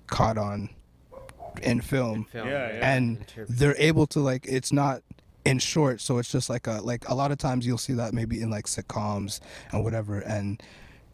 caught 0.07 0.37
on 0.39 0.71
in 1.63 1.81
film 1.81 2.25
Film, 2.25 2.49
Yeah, 2.49 2.73
yeah. 2.73 2.93
and 2.95 3.25
they're 3.49 3.77
able 3.79 4.07
to 4.09 4.21
like 4.21 4.47
it's 4.47 4.73
not 4.73 5.03
in 5.45 5.59
short 5.59 6.01
so 6.01 6.19
it's 6.19 6.31
just 6.31 6.51
like 6.51 6.67
a 6.67 6.81
like 6.83 7.09
a 7.09 7.15
lot 7.15 7.33
of 7.33 7.39
times 7.39 7.67
you'll 7.67 7.79
see 7.79 7.95
that 7.95 8.13
maybe 8.13 8.41
in 8.43 8.51
like 8.51 8.67
sitcoms 8.67 9.41
and 9.73 9.83
whatever 9.83 10.19
and 10.21 10.63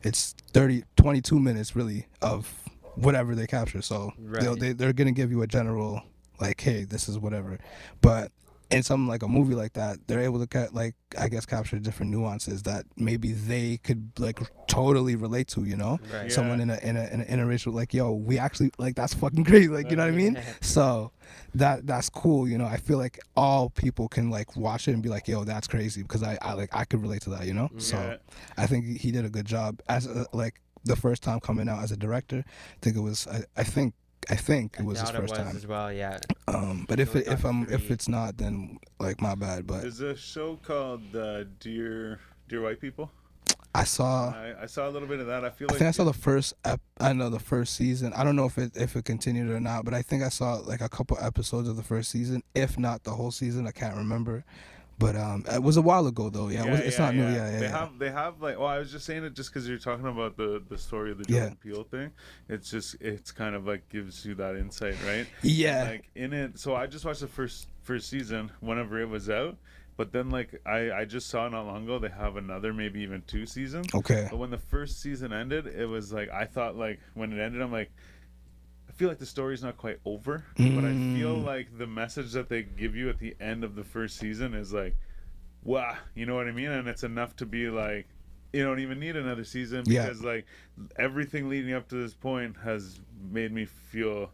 it's 0.02 0.34
30 0.52 0.82
22 0.96 1.38
minutes 1.38 1.76
really 1.76 2.06
of 2.22 2.52
whatever 2.96 3.34
they 3.34 3.46
capture 3.46 3.82
so 3.82 4.12
Right. 4.18 4.58
they, 4.58 4.72
they're 4.72 4.92
gonna 4.92 5.12
give 5.12 5.30
you 5.30 5.42
a 5.42 5.46
general 5.46 6.02
like 6.40 6.60
hey 6.60 6.84
this 6.84 7.08
is 7.08 7.18
whatever 7.18 7.58
but 8.00 8.32
in 8.68 8.82
something 8.82 9.06
like 9.06 9.22
a 9.22 9.28
movie 9.28 9.54
like 9.54 9.74
that 9.74 9.96
they're 10.08 10.20
able 10.22 10.40
to 10.40 10.46
ca- 10.48 10.68
like 10.72 10.96
i 11.16 11.28
guess 11.28 11.46
capture 11.46 11.78
different 11.78 12.10
nuances 12.10 12.64
that 12.64 12.84
maybe 12.96 13.30
they 13.30 13.76
could 13.84 14.10
like 14.18 14.40
totally 14.66 15.14
relate 15.14 15.46
to 15.46 15.62
you 15.64 15.76
know 15.76 16.00
Right. 16.12 16.32
someone 16.32 16.58
Yeah. 16.58 16.62
in 16.64 16.70
a 16.70 16.78
in 16.82 16.96
a 16.96 17.04
in 17.14 17.20
an 17.20 17.26
interracial 17.38 17.72
like 17.72 17.94
yo 17.94 18.12
we 18.12 18.38
actually 18.40 18.72
like 18.76 18.96
that's 18.96 19.14
fucking 19.14 19.44
great 19.44 19.70
like 19.70 19.88
you 19.90 19.96
know 19.96 20.04
what 20.04 20.12
i 20.12 20.16
mean 20.16 20.36
so 20.60 21.12
that 21.54 21.86
that's 21.86 22.08
cool 22.08 22.48
you 22.48 22.58
know 22.58 22.66
i 22.66 22.76
feel 22.76 22.98
like 22.98 23.18
all 23.36 23.70
people 23.70 24.08
can 24.08 24.30
like 24.30 24.56
watch 24.56 24.88
it 24.88 24.92
and 24.92 25.02
be 25.02 25.08
like 25.08 25.26
yo 25.28 25.44
that's 25.44 25.66
crazy 25.66 26.02
because 26.02 26.22
i, 26.22 26.38
I 26.42 26.52
like 26.54 26.70
i 26.72 26.84
could 26.84 27.02
relate 27.02 27.22
to 27.22 27.30
that 27.30 27.46
you 27.46 27.54
know 27.54 27.70
so 27.78 28.18
i 28.56 28.66
think 28.66 29.00
he 29.00 29.10
did 29.10 29.24
a 29.24 29.30
good 29.30 29.46
job 29.46 29.80
as 29.88 30.06
a, 30.06 30.26
like 30.32 30.60
the 30.84 30.96
first 30.96 31.22
time 31.22 31.40
coming 31.40 31.68
out 31.68 31.82
as 31.82 31.92
a 31.92 31.96
director 31.96 32.44
i 32.46 32.78
think 32.80 32.96
it 32.96 33.00
was 33.00 33.26
i, 33.28 33.42
I 33.56 33.64
think 33.64 33.94
I 34.28 34.34
think 34.34 34.76
it 34.78 34.84
was 34.84 35.00
his 35.00 35.10
first 35.10 35.18
it 35.18 35.22
was 35.22 35.32
time. 35.32 35.56
as 35.56 35.66
well. 35.66 35.92
Yeah. 35.92 36.18
Um, 36.48 36.84
but 36.88 36.98
if 36.98 37.14
it, 37.14 37.28
if 37.28 37.44
I'm 37.44 37.62
if 37.70 37.90
it's 37.90 38.08
not, 38.08 38.36
then 38.38 38.78
like 38.98 39.20
my 39.20 39.34
bad. 39.34 39.66
But 39.66 39.82
There's 39.82 40.00
a 40.00 40.16
show 40.16 40.56
called 40.56 41.14
uh, 41.14 41.44
Dear 41.60 42.18
Dear 42.48 42.62
White 42.62 42.80
People. 42.80 43.10
I 43.76 43.84
saw. 43.84 44.30
I, 44.30 44.54
I 44.62 44.66
saw 44.66 44.88
a 44.88 44.90
little 44.90 45.08
bit 45.08 45.20
of 45.20 45.26
that. 45.26 45.44
I 45.44 45.50
feel 45.50 45.68
I 45.68 45.72
like 45.72 45.78
think 45.78 45.88
I 45.88 45.92
saw 45.92 46.04
the 46.04 46.12
first. 46.12 46.54
Ep- 46.64 46.80
I 46.98 47.12
know 47.12 47.30
the 47.30 47.38
first 47.38 47.74
season. 47.74 48.12
I 48.14 48.24
don't 48.24 48.36
know 48.36 48.46
if 48.46 48.56
it 48.58 48.72
if 48.76 48.96
it 48.96 49.04
continued 49.04 49.50
or 49.50 49.60
not, 49.60 49.84
but 49.84 49.94
I 49.94 50.02
think 50.02 50.22
I 50.22 50.28
saw 50.28 50.54
like 50.54 50.80
a 50.80 50.88
couple 50.88 51.18
episodes 51.20 51.68
of 51.68 51.76
the 51.76 51.82
first 51.82 52.10
season, 52.10 52.42
if 52.54 52.78
not 52.78 53.04
the 53.04 53.12
whole 53.12 53.30
season. 53.30 53.66
I 53.66 53.72
can't 53.72 53.96
remember. 53.96 54.44
But 54.98 55.14
um, 55.14 55.44
it 55.52 55.62
was 55.62 55.76
a 55.76 55.82
while 55.82 56.06
ago 56.06 56.30
though. 56.30 56.48
Yeah, 56.48 56.64
it 56.64 56.70
was, 56.70 56.80
it's 56.80 56.98
not 56.98 57.14
new. 57.14 57.22
Yeah, 57.22 57.50
yeah. 57.50 57.60
They 57.60 57.68
have 57.68 57.98
they 57.98 58.10
have 58.10 58.40
like. 58.40 58.58
Well, 58.58 58.68
I 58.68 58.78
was 58.78 58.90
just 58.90 59.04
saying 59.04 59.24
it 59.24 59.34
just 59.34 59.52
because 59.52 59.68
you're 59.68 59.76
talking 59.76 60.06
about 60.06 60.38
the 60.38 60.62
the 60.70 60.78
story 60.78 61.10
of 61.10 61.18
the 61.18 61.30
Yeah. 61.30 61.40
Jordan 61.40 61.58
Peele 61.62 61.84
thing. 61.84 62.10
It's 62.48 62.70
just 62.70 62.96
it's 63.00 63.30
kind 63.30 63.54
of 63.54 63.66
like 63.66 63.86
gives 63.90 64.24
you 64.24 64.34
that 64.36 64.56
insight, 64.56 64.96
right? 65.06 65.26
yeah. 65.42 65.84
Like 65.90 66.10
in 66.14 66.32
it. 66.32 66.58
So 66.58 66.74
I 66.74 66.86
just 66.86 67.04
watched 67.04 67.20
the 67.20 67.26
first 67.26 67.68
first 67.82 68.08
season 68.08 68.50
whenever 68.60 68.98
it 68.98 69.08
was 69.10 69.28
out. 69.28 69.58
But 69.96 70.12
then, 70.12 70.30
like 70.30 70.60
I, 70.66 70.92
I 70.92 71.04
just 71.06 71.28
saw 71.28 71.48
not 71.48 71.66
long 71.66 71.84
ago, 71.84 71.98
they 71.98 72.08
have 72.10 72.36
another, 72.36 72.72
maybe 72.74 73.00
even 73.00 73.22
two 73.26 73.46
seasons. 73.46 73.94
okay. 73.94 74.28
But 74.30 74.36
when 74.38 74.50
the 74.50 74.58
first 74.58 75.00
season 75.00 75.32
ended, 75.32 75.66
it 75.66 75.86
was 75.86 76.12
like 76.12 76.28
I 76.30 76.44
thought 76.44 76.76
like 76.76 77.00
when 77.14 77.32
it 77.32 77.40
ended, 77.40 77.62
I'm 77.62 77.72
like, 77.72 77.90
I 78.88 78.92
feel 78.92 79.08
like 79.08 79.18
the 79.18 79.26
story's 79.26 79.62
not 79.62 79.76
quite 79.76 79.98
over, 80.04 80.44
but 80.74 80.84
I 80.84 80.94
feel 81.12 81.34
Mm. 81.36 81.44
like 81.44 81.78
the 81.78 81.86
message 81.86 82.32
that 82.32 82.48
they 82.48 82.62
give 82.62 82.94
you 82.94 83.08
at 83.08 83.18
the 83.18 83.36
end 83.40 83.64
of 83.64 83.74
the 83.74 83.84
first 83.84 84.18
season 84.18 84.54
is 84.54 84.72
like, 84.72 84.96
wow, 85.64 85.96
you 86.14 86.26
know 86.26 86.34
what 86.34 86.46
I 86.48 86.52
mean? 86.52 86.70
And 86.70 86.88
it's 86.88 87.02
enough 87.04 87.36
to 87.36 87.46
be 87.46 87.68
like, 87.68 88.06
you 88.52 88.64
don't 88.64 88.80
even 88.80 88.98
need 88.98 89.16
another 89.16 89.44
season 89.44 89.84
Yeah. 89.84 90.04
because 90.04 90.22
like 90.22 90.46
everything 90.98 91.48
leading 91.48 91.74
up 91.74 91.88
to 91.88 91.96
this 91.96 92.14
point 92.14 92.56
has 92.64 93.00
made 93.30 93.52
me 93.52 93.64
feel 93.66 94.30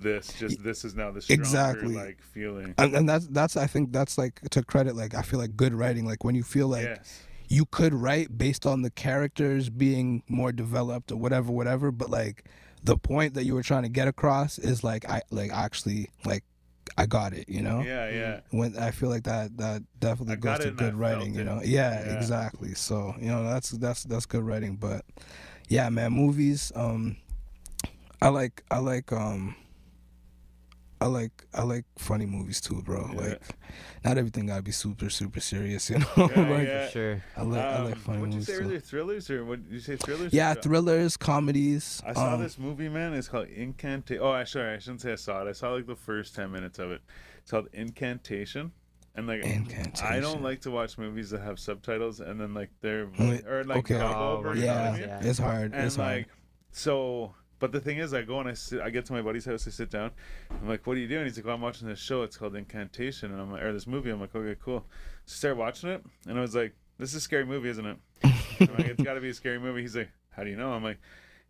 this. 0.00 0.32
Just 0.38 0.62
this 0.62 0.84
is 0.84 0.94
now 0.94 1.10
the 1.10 1.20
stronger 1.20 1.42
Exactly. 1.42 1.94
like 1.94 2.22
feeling. 2.22 2.74
And, 2.78 2.94
and 2.94 3.08
that's 3.08 3.26
that's 3.28 3.56
I 3.56 3.66
think 3.66 3.92
that's 3.92 4.18
like 4.18 4.40
to 4.50 4.62
credit 4.62 4.96
like 4.96 5.14
I 5.14 5.22
feel 5.22 5.38
like 5.38 5.56
good 5.56 5.74
writing 5.74 6.06
like 6.06 6.24
when 6.24 6.34
you 6.34 6.42
feel 6.42 6.68
like 6.68 6.84
yes. 6.84 7.22
you 7.48 7.64
could 7.66 7.94
write 7.94 8.36
based 8.38 8.66
on 8.66 8.82
the 8.82 8.90
characters 8.90 9.68
being 9.70 10.22
more 10.28 10.52
developed 10.52 11.12
or 11.12 11.16
whatever 11.16 11.50
whatever 11.52 11.90
but 11.90 12.10
like 12.10 12.44
the 12.84 12.96
point 12.96 13.34
that 13.34 13.44
you 13.44 13.54
were 13.54 13.62
trying 13.62 13.84
to 13.84 13.88
get 13.88 14.08
across 14.08 14.58
is 14.58 14.82
like 14.82 15.08
I 15.08 15.22
like 15.30 15.52
actually 15.52 16.10
like 16.24 16.44
I 16.98 17.06
got 17.06 17.32
it 17.32 17.48
you 17.48 17.62
know 17.62 17.80
Yeah, 17.82 18.10
yeah. 18.10 18.40
when 18.50 18.76
I 18.76 18.90
feel 18.90 19.08
like 19.08 19.22
that 19.24 19.56
that 19.58 19.82
definitely 20.00 20.34
I 20.34 20.36
goes 20.36 20.58
to 20.60 20.70
good 20.72 20.94
writing, 20.94 21.34
you 21.34 21.44
know. 21.44 21.60
Yeah, 21.64 22.04
Yeah. 22.04 22.18
exactly. 22.18 22.74
So, 22.74 23.14
you 23.20 23.28
know, 23.28 23.44
that's 23.44 23.70
that's 23.70 24.02
that's 24.04 24.26
good 24.26 24.42
writing, 24.42 24.76
but 24.76 25.04
yeah, 25.68 25.88
man, 25.90 26.12
movies 26.12 26.72
um 26.74 27.16
I 28.20 28.28
like 28.28 28.62
I 28.70 28.78
like 28.78 29.12
um 29.12 29.54
I 31.02 31.06
like 31.06 31.44
I 31.52 31.62
like 31.62 31.84
funny 31.98 32.26
movies 32.26 32.60
too, 32.60 32.80
bro. 32.82 33.10
Yeah. 33.12 33.20
Like 33.20 33.42
not 34.04 34.18
everything 34.18 34.46
got 34.46 34.56
to 34.56 34.62
be 34.62 34.70
super 34.72 35.10
super 35.10 35.40
serious, 35.40 35.90
you 35.90 35.98
know. 35.98 36.06
Yeah, 36.16 36.48
like 36.48 36.68
yeah. 36.68 36.88
Sure. 36.88 37.22
I 37.36 37.42
like 37.42 37.60
I 37.60 37.82
like 37.82 37.94
Um, 37.94 38.00
funny 38.00 38.18
what'd 38.20 38.34
you 38.34 38.42
say 38.42 38.54
too. 38.58 38.64
earlier? 38.64 38.80
Thrillers 38.80 39.30
or 39.30 39.44
what 39.44 39.60
you 39.68 39.80
say? 39.80 39.96
Thrillers? 39.96 40.32
Yeah, 40.32 40.54
thrillers, 40.54 41.16
comedies. 41.16 42.00
I 42.06 42.12
saw 42.12 42.34
um, 42.34 42.42
this 42.42 42.58
movie, 42.58 42.88
man. 42.88 43.14
It's 43.14 43.28
called 43.28 43.48
Incantation. 43.48 44.22
Oh, 44.22 44.30
I 44.30 44.44
sorry, 44.44 44.74
I 44.74 44.78
shouldn't 44.78 45.00
say 45.00 45.12
I 45.12 45.16
saw 45.16 45.44
it. 45.44 45.48
I 45.48 45.52
saw 45.52 45.72
like 45.72 45.86
the 45.86 45.96
first 45.96 46.34
ten 46.36 46.52
minutes 46.52 46.78
of 46.78 46.90
it. 46.92 47.00
It's 47.42 47.50
called 47.50 47.68
Incantation, 47.72 48.70
and 49.16 49.26
like 49.26 49.44
I 50.04 50.20
don't 50.20 50.42
like 50.42 50.60
to 50.62 50.70
watch 50.70 50.98
movies 50.98 51.30
that 51.30 51.40
have 51.40 51.58
subtitles 51.58 52.20
and 52.20 52.40
then 52.40 52.54
like 52.54 52.70
they're 52.80 53.08
or 53.48 53.64
like 53.64 53.78
okay. 53.90 54.00
Oh, 54.00 54.36
over. 54.38 54.54
You 54.54 54.66
know 54.66 54.72
I 54.72 54.74
Yeah, 54.74 54.92
mean? 54.92 55.00
Yeah. 55.08 55.20
it's 55.24 55.38
hard. 55.38 55.72
And 55.74 55.84
it's 55.84 55.98
like, 55.98 56.28
hard. 56.28 56.38
so, 56.70 57.34
but 57.62 57.70
the 57.70 57.78
thing 57.78 57.98
is, 57.98 58.12
I 58.12 58.22
go 58.22 58.40
and 58.40 58.48
I 58.48 58.54
sit. 58.54 58.80
I 58.80 58.90
get 58.90 59.06
to 59.06 59.12
my 59.12 59.22
buddy's 59.22 59.44
house. 59.44 59.68
I 59.68 59.70
sit 59.70 59.88
down. 59.88 60.10
I'm 60.50 60.68
like, 60.68 60.84
"What 60.84 60.96
are 60.96 61.00
you 61.00 61.06
doing?" 61.06 61.26
He's 61.26 61.36
like, 61.36 61.46
"Well, 61.46 61.54
I'm 61.54 61.60
watching 61.60 61.86
this 61.86 62.00
show. 62.00 62.24
It's 62.24 62.36
called 62.36 62.56
Incantation." 62.56 63.30
And 63.30 63.40
I'm 63.40 63.52
like, 63.52 63.62
or 63.62 63.72
this 63.72 63.86
movie. 63.86 64.10
I'm 64.10 64.20
like, 64.20 64.34
"Okay, 64.34 64.58
cool." 64.60 64.84
So 65.26 65.34
I 65.34 65.38
start 65.38 65.56
watching 65.58 65.90
it, 65.90 66.04
and 66.26 66.36
I 66.36 66.40
was 66.40 66.56
like, 66.56 66.74
"This 66.98 67.10
is 67.10 67.14
a 67.14 67.20
scary 67.20 67.46
movie, 67.46 67.68
isn't 67.68 67.86
it?" 67.86 67.96
I'm 68.24 68.76
like, 68.76 68.88
"It's 68.88 69.00
got 69.04 69.14
to 69.14 69.20
be 69.20 69.28
a 69.28 69.34
scary 69.34 69.60
movie." 69.60 69.80
He's 69.80 69.94
like, 69.94 70.10
"How 70.30 70.42
do 70.42 70.50
you 70.50 70.56
know?" 70.56 70.72
I'm 70.72 70.82
like. 70.82 70.98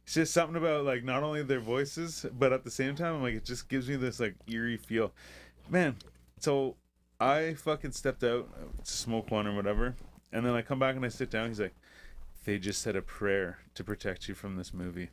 It's 0.05 0.14
just 0.14 0.35
something 0.35 0.57
about 0.57 0.85
like 0.85 1.05
not 1.05 1.22
only 1.22 1.44
their 1.44 1.61
voices, 1.61 2.27
but 2.37 2.53
at 2.53 2.64
the 2.64 2.72
same 2.72 2.96
time, 2.96 3.14
I'm 3.14 3.22
like 3.22 3.35
it 3.35 3.44
just 3.44 3.68
gives 3.68 3.88
me 3.88 3.94
this 3.94 4.18
like 4.18 4.35
eerie 4.48 4.77
feel. 4.77 5.12
Man, 5.70 5.94
so 6.40 6.75
I 7.20 7.55
fucking 7.55 7.92
stepped 7.92 8.25
out 8.25 8.48
to 8.85 8.92
smoke 8.92 9.31
one 9.31 9.46
or 9.46 9.55
whatever, 9.55 9.94
and 10.33 10.44
then 10.44 10.55
I 10.55 10.62
come 10.62 10.81
back 10.81 10.96
and 10.96 11.05
I 11.05 11.09
sit 11.09 11.31
down. 11.31 11.48
He's 11.48 11.61
like, 11.61 11.77
"They 12.44 12.59
just 12.59 12.83
said 12.83 12.96
a 12.96 13.01
prayer 13.01 13.59
to 13.75 13.85
protect 13.85 14.27
you 14.27 14.35
from 14.35 14.57
this 14.57 14.75
movie," 14.75 15.11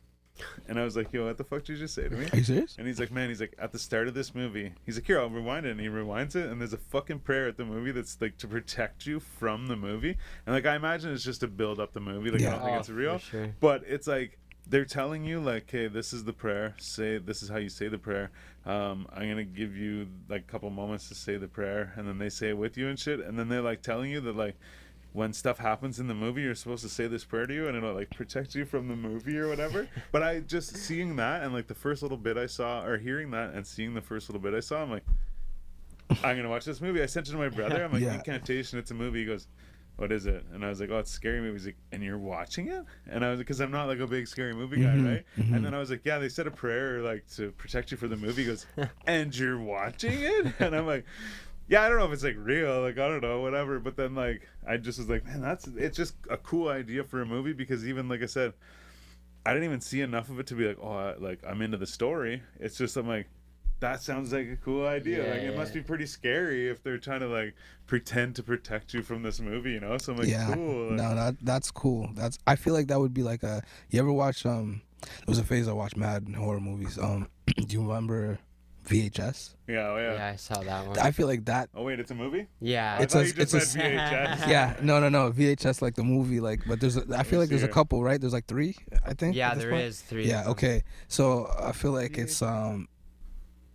and 0.68 0.78
I 0.78 0.84
was 0.84 0.96
like, 0.96 1.12
"Yo, 1.12 1.26
what 1.26 1.36
the 1.38 1.44
fuck 1.44 1.64
did 1.64 1.74
you 1.74 1.78
just 1.78 1.94
say 1.94 2.08
to 2.08 2.14
me?" 2.14 2.26
Are 2.32 2.36
you 2.36 2.44
serious? 2.44 2.76
And 2.78 2.86
he's 2.86 2.98
like, 3.00 3.10
"Man, 3.10 3.28
he's 3.28 3.40
like 3.40 3.54
at 3.58 3.72
the 3.72 3.78
start 3.78 4.08
of 4.08 4.14
this 4.14 4.34
movie, 4.34 4.72
he's 4.86 4.96
like, 4.96 5.06
here, 5.06 5.20
I'll 5.20 5.30
rewind 5.30 5.66
it," 5.66 5.70
and 5.72 5.80
he 5.80 5.88
rewinds 5.88 6.36
it, 6.36 6.46
and 6.50 6.60
there's 6.60 6.72
a 6.72 6.78
fucking 6.78 7.20
prayer 7.20 7.48
at 7.48 7.56
the 7.56 7.64
movie 7.64 7.92
that's 7.92 8.16
like 8.20 8.36
to 8.38 8.48
protect 8.48 9.06
you 9.06 9.20
from 9.20 9.66
the 9.68 9.76
movie, 9.76 10.16
and 10.46 10.54
like 10.54 10.66
I 10.66 10.74
imagine 10.76 11.12
it's 11.12 11.24
just 11.24 11.40
to 11.40 11.48
build 11.48 11.80
up 11.80 11.92
the 11.92 12.00
movie, 12.00 12.30
like 12.30 12.42
I 12.42 12.50
don't 12.50 12.60
think 12.62 12.76
Oh, 12.76 12.78
it's 12.80 12.88
real, 12.90 13.18
For 13.18 13.24
sure. 13.26 13.54
but 13.60 13.82
it's 13.86 14.06
like 14.06 14.38
they're 14.66 14.84
telling 14.84 15.24
you 15.24 15.40
like 15.40 15.64
okay 15.64 15.88
this 15.88 16.12
is 16.12 16.22
the 16.24 16.32
prayer. 16.32 16.74
Say 16.78 17.18
this 17.18 17.42
is 17.42 17.48
how 17.48 17.56
you 17.56 17.68
say 17.68 17.88
the 17.88 17.98
prayer. 17.98 18.30
Um 18.66 19.08
i'm 19.12 19.28
gonna 19.28 19.42
give 19.42 19.74
you 19.76 20.06
like 20.28 20.42
a 20.42 20.44
couple 20.52 20.68
moments 20.70 21.08
to 21.08 21.14
say 21.14 21.38
the 21.38 21.48
prayer 21.48 21.92
and 21.96 22.06
then 22.06 22.18
they 22.18 22.28
say 22.28 22.50
it 22.50 22.56
with 22.58 22.76
you 22.76 22.86
and 22.88 22.96
shit. 22.98 23.18
And 23.20 23.36
then 23.38 23.48
they're 23.48 23.62
like 23.62 23.82
telling 23.82 24.10
you 24.10 24.20
that 24.20 24.36
like 24.36 24.54
when 25.12 25.32
stuff 25.32 25.58
happens 25.58 25.98
in 25.98 26.06
the 26.06 26.14
movie 26.14 26.42
you're 26.42 26.54
supposed 26.54 26.82
to 26.82 26.88
say 26.88 27.06
this 27.06 27.24
prayer 27.24 27.46
to 27.46 27.52
you 27.54 27.66
and 27.66 27.76
it'll 27.76 27.92
like 27.94 28.10
protect 28.10 28.54
you 28.54 28.64
from 28.64 28.86
the 28.88 28.94
movie 28.94 29.36
or 29.36 29.48
whatever 29.48 29.88
but 30.12 30.22
i 30.22 30.38
just 30.40 30.76
seeing 30.76 31.16
that 31.16 31.42
and 31.42 31.52
like 31.52 31.66
the 31.66 31.74
first 31.74 32.02
little 32.02 32.16
bit 32.18 32.36
i 32.36 32.46
saw 32.46 32.82
or 32.84 32.96
hearing 32.98 33.30
that 33.30 33.52
and 33.54 33.66
seeing 33.66 33.92
the 33.94 34.00
first 34.00 34.28
little 34.28 34.40
bit 34.40 34.54
i 34.54 34.60
saw 34.60 34.82
i'm 34.82 34.90
like 34.90 35.04
i'm 36.24 36.36
gonna 36.36 36.48
watch 36.48 36.64
this 36.64 36.80
movie 36.80 37.02
i 37.02 37.06
sent 37.06 37.28
it 37.28 37.32
to 37.32 37.36
my 37.36 37.48
brother 37.48 37.82
i'm 37.84 37.92
like 37.92 38.02
Yeah. 38.02 38.14
incantation 38.14 38.78
it's 38.78 38.90
a 38.90 38.94
movie 38.94 39.20
he 39.20 39.24
goes 39.26 39.46
what 39.96 40.12
is 40.12 40.24
it? 40.24 40.46
And 40.54 40.64
I 40.64 40.70
was 40.70 40.80
like, 40.80 40.88
oh, 40.90 40.98
it's 41.00 41.10
scary 41.10 41.42
movie. 41.42 41.58
He's 41.58 41.66
like, 41.66 41.76
and 41.92 42.02
you're 42.02 42.16
watching 42.16 42.68
it? 42.68 42.82
And 43.10 43.22
I 43.22 43.28
was 43.32 43.38
because 43.38 43.60
I'm 43.60 43.70
not 43.70 43.84
like 43.86 43.98
a 43.98 44.06
big 44.06 44.26
scary 44.28 44.54
movie 44.54 44.80
guy, 44.80 44.94
Mhm, 44.94 45.04
right? 45.06 45.24
mhm. 45.38 45.54
And 45.54 45.62
then 45.62 45.74
I 45.74 45.78
was 45.78 45.90
like, 45.90 46.00
yeah, 46.06 46.16
they 46.18 46.30
said 46.30 46.46
a 46.46 46.50
prayer 46.50 47.02
like 47.02 47.26
to 47.36 47.50
protect 47.50 47.90
you 47.90 47.98
for 47.98 48.08
the 48.08 48.16
movie. 48.16 48.44
He 48.44 48.48
goes, 48.48 48.64
and 49.06 49.36
you're 49.38 49.58
watching 49.60 50.14
it? 50.18 50.54
And 50.58 50.74
I'm 50.74 50.86
like, 50.86 51.04
yeah, 51.68 51.82
I 51.82 51.90
don't 51.90 51.98
know 51.98 52.06
if 52.06 52.12
it's 52.14 52.24
like 52.24 52.36
real, 52.38 52.80
like 52.80 52.96
I 52.96 53.08
don't 53.08 53.20
know, 53.20 53.42
whatever. 53.42 53.78
But 53.78 53.96
then 53.96 54.14
like 54.14 54.48
I 54.70 54.76
just 54.76 54.98
was 54.98 55.08
like, 55.08 55.24
man, 55.24 55.40
that's 55.40 55.66
it's 55.66 55.96
just 55.96 56.14
a 56.30 56.36
cool 56.36 56.68
idea 56.68 57.02
for 57.04 57.20
a 57.20 57.26
movie 57.26 57.52
because 57.52 57.86
even 57.86 58.08
like 58.08 58.22
I 58.22 58.26
said, 58.26 58.52
I 59.44 59.52
didn't 59.52 59.64
even 59.64 59.80
see 59.80 60.00
enough 60.00 60.28
of 60.30 60.38
it 60.38 60.46
to 60.48 60.54
be 60.54 60.66
like, 60.68 60.78
oh, 60.80 60.92
I, 60.92 61.14
like 61.16 61.40
I'm 61.46 61.60
into 61.62 61.76
the 61.76 61.86
story. 61.86 62.42
It's 62.58 62.76
just 62.78 62.96
I'm 62.96 63.08
like. 63.08 63.26
That 63.80 64.02
sounds 64.02 64.30
like 64.30 64.46
a 64.46 64.56
cool 64.56 64.86
idea. 64.86 65.24
Yeah, 65.24 65.30
like 65.32 65.42
it 65.42 65.56
must 65.56 65.72
be 65.72 65.80
pretty 65.80 66.04
scary 66.04 66.68
if 66.68 66.82
they're 66.82 66.98
trying 66.98 67.20
to 67.20 67.28
like 67.28 67.54
pretend 67.86 68.36
to 68.36 68.42
protect 68.42 68.92
you 68.92 69.00
from 69.02 69.22
this 69.22 69.40
movie, 69.40 69.72
you 69.72 69.80
know? 69.80 69.96
So 69.96 70.12
I'm 70.12 70.18
like, 70.18 70.28
yeah. 70.28 70.52
cool. 70.54 70.88
like- 70.88 70.96
No, 70.98 71.14
that 71.14 71.36
that's 71.40 71.70
cool. 71.70 72.10
That's 72.14 72.36
I 72.46 72.56
feel 72.56 72.74
like 72.74 72.88
that 72.88 73.00
would 73.00 73.14
be 73.14 73.22
like 73.22 73.42
a. 73.42 73.62
You 73.88 74.00
ever 74.00 74.12
watch 74.12 74.44
um? 74.44 74.82
There 75.00 75.24
was 75.28 75.38
a 75.38 75.42
phase 75.44 75.66
I 75.66 75.72
watched 75.72 75.96
mad 75.96 76.26
horror 76.36 76.60
movies. 76.60 76.98
Um, 76.98 77.28
do 77.56 77.64
you 77.74 77.80
remember 77.80 78.38
VHS? 78.86 79.54
Yeah, 79.68 79.88
oh 79.90 79.96
yeah. 79.98 80.14
Yeah, 80.14 80.26
I 80.32 80.36
saw 80.36 80.60
that 80.62 80.86
one. 80.86 80.98
I 80.98 81.10
feel 81.10 81.26
like 81.26 81.44
that. 81.44 81.68
Oh 81.74 81.84
wait, 81.84 82.00
it's 82.00 82.10
a 82.10 82.14
movie? 82.14 82.46
yeah. 82.60 82.96
I 82.98 83.02
It's 83.02 83.14
a- 83.14 83.26
you 83.26 83.32
just 83.32 83.54
it's 83.54 83.74
a- 83.74 83.78
VHS. 83.78 84.48
Yeah, 84.48 84.76
no, 84.82 84.98
no, 85.00 85.08
no. 85.08 85.30
VHS 85.30 85.80
like 85.82 85.94
the 85.94 86.02
movie, 86.04 86.40
like, 86.40 86.60
but 86.66 86.80
there's. 86.80 86.96
A, 86.96 87.04
I 87.16 87.22
feel 87.22 87.38
like 87.40 87.48
there's 87.50 87.62
a 87.62 87.68
couple, 87.68 88.02
right? 88.02 88.20
There's 88.20 88.32
like 88.32 88.46
three, 88.46 88.74
I 89.06 89.14
think. 89.14 89.36
yeah, 89.36 89.50
at 89.50 89.54
this 89.54 89.64
there 89.64 89.72
point? 89.72 89.84
is 89.84 90.00
three. 90.00 90.26
Yeah. 90.28 90.48
Okay. 90.48 90.82
So 91.08 91.50
I 91.60 91.72
feel 91.72 91.92
like 91.92 92.18
it's 92.18 92.42
um. 92.42 92.88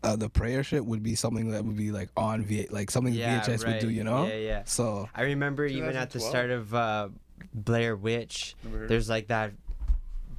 Uh, 0.04 0.16
the 0.16 0.30
prayer 0.30 0.64
shit 0.64 0.86
would 0.86 1.02
be 1.02 1.16
something 1.16 1.50
that 1.50 1.66
would 1.66 1.76
be 1.78 1.90
like 1.92 2.10
on 2.16 2.44
V, 2.44 2.68
like 2.70 2.92
something 2.92 3.12
Yeah, 3.12 3.40
VHS 3.42 3.66
would 3.66 3.80
do, 3.80 3.90
you 3.90 4.04
know. 4.04 4.28
Yeah, 4.28 4.36
yeah. 4.36 4.62
So 4.66 5.10
I 5.16 5.24
remember 5.24 5.66
even 5.66 5.96
at 5.96 6.12
the 6.12 6.20
start 6.20 6.52
of 6.52 6.76
uh, 6.76 7.10
Blair 7.56 7.96
Witch, 7.96 8.56
there's 8.64 9.10
like 9.10 9.30
that 9.30 9.54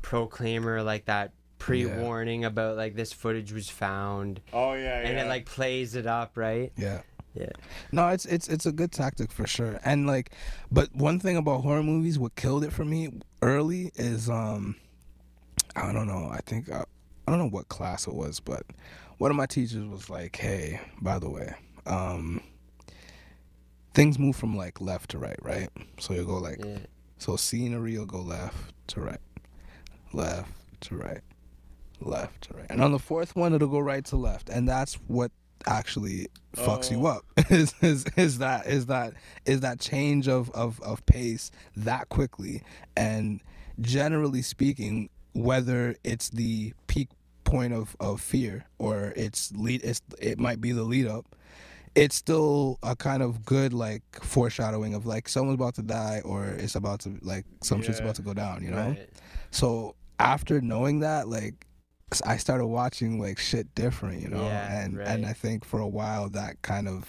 proclaimer, 0.03 0.83
like 0.85 1.07
that 1.07 1.33
pre-warning 1.59 2.45
about 2.45 2.77
like 2.77 2.95
this 2.97 3.13
footage 3.13 3.53
was 3.53 3.69
found, 3.69 4.41
Oh 4.53 4.75
yeah, 4.75 5.01
yeah. 5.03 5.09
and 5.09 5.19
it 5.19 5.27
like 5.27 5.47
plays 5.47 5.95
it 5.95 6.07
up, 6.07 6.37
right? 6.37 6.73
yeah. 6.77 7.03
Yeah. 7.35 7.51
No, 7.93 8.09
it's 8.09 8.25
it's 8.25 8.49
it's 8.49 8.65
a 8.65 8.73
good 8.73 8.93
tactic 8.93 9.31
for 9.31 9.47
sure. 9.47 9.79
And 9.85 10.07
like, 10.07 10.31
but 10.73 10.95
one 10.95 11.21
thing 11.21 11.37
about 11.37 11.61
horror 11.61 11.83
movies, 11.83 12.19
what 12.19 12.35
killed 12.35 12.65
it 12.65 12.73
for 12.73 12.83
me 12.85 13.11
early 13.43 13.93
is 13.97 14.31
um, 14.31 14.75
I 15.77 15.93
don't 15.93 16.07
know. 16.07 16.31
I 16.33 16.41
think 16.47 16.71
uh, 16.73 16.87
I 17.29 17.31
don't 17.31 17.39
know 17.39 17.49
what 17.51 17.69
class 17.69 18.07
it 18.07 18.15
was, 18.15 18.41
but 18.41 18.63
one 19.19 19.31
of 19.31 19.37
my 19.37 19.45
teachers 19.45 19.85
was 19.85 20.09
like, 20.09 20.35
"Hey, 20.37 20.81
by 21.03 21.19
the 21.19 21.29
way, 21.29 21.55
um, 21.85 22.41
things 23.93 24.19
move 24.19 24.37
from 24.37 24.57
like 24.57 24.81
left 24.81 25.11
to 25.11 25.19
right, 25.19 25.39
right? 25.43 25.69
So 25.99 26.15
you 26.15 26.25
go 26.25 26.39
like, 26.39 26.65
Yeah. 26.65 26.79
so 27.19 27.37
scenery 27.37 27.99
will 27.99 28.07
go 28.07 28.23
left 28.23 28.73
to 28.89 29.01
right, 29.03 29.21
left 30.15 30.51
to 30.83 30.97
right, 30.97 31.21
left 32.01 32.43
to 32.49 32.55
right, 32.55 32.67
and 32.71 32.83
on 32.83 32.93
the 32.93 32.99
fourth 32.99 33.35
one 33.37 33.55
it'll 33.55 33.69
go 33.69 33.79
right 33.79 34.05
to 34.07 34.17
left, 34.17 34.49
and 34.49 34.69
that's 34.69 34.95
what 35.07 35.31
actually 35.67 36.29
fucks 36.57 36.91
you 36.91 37.05
Oh. 37.07 37.11
up. 37.11 37.25
Is, 37.51 37.75
is 37.81 38.05
is 38.17 38.39
that 38.39 38.67
is 38.67 38.87
that 38.87 39.15
is 39.47 39.61
that 39.61 39.81
change 39.81 40.29
of, 40.29 40.51
of 40.51 40.81
of 40.83 41.05
pace 41.07 41.51
that 41.77 42.09
quickly? 42.09 42.63
And 42.97 43.41
generally 43.81 44.43
speaking 44.43 45.09
whether 45.33 45.97
it's 46.05 46.31
the 46.31 46.73
peak 46.87 47.09
point 47.45 47.73
of, 47.73 47.95
of 48.01 48.21
fear 48.21 48.65
or 48.79 49.13
it's 49.17 49.53
lead 49.55 49.83
it's 49.85 50.01
it 50.21 50.39
might 50.39 50.61
be 50.61 50.73
the 50.73 50.83
lead 50.83 51.07
up 51.07 51.37
it's 51.95 52.17
still 52.17 52.79
a 52.83 52.97
kind 52.97 53.23
of 53.23 53.45
good 53.45 53.73
like 53.73 54.03
foreshadowing 54.23 54.95
of 54.95 55.05
like 55.07 55.29
someone's 55.29 55.55
about 55.57 55.75
to 55.75 55.83
die 55.83 56.21
or 56.25 56.47
it's 56.47 56.75
about 56.75 57.01
to 57.01 57.17
like 57.23 57.45
some 57.63 57.83
shit's 57.83 58.01
about 58.01 58.15
to 58.17 58.23
go 58.23 58.33
down 58.35 58.63
you 58.63 58.71
know? 58.71 58.89
Right. 58.89 59.09
so 59.51 59.95
after 60.19 60.61
knowing 60.63 61.01
that 61.01 61.29
like 61.29 61.67
i 62.25 62.37
started 62.37 62.67
watching 62.67 63.21
like 63.21 63.39
shit 63.39 63.75
different 63.75 64.23
you 64.23 64.29
know 64.29 64.45
Yeah, 64.45 64.81
and 64.85 65.01
and 65.01 65.27
i 65.27 65.33
think 65.33 65.65
for 65.65 65.81
a 65.81 65.89
while 65.89 66.29
that 66.31 66.63
kind 66.63 66.87
of 66.89 67.09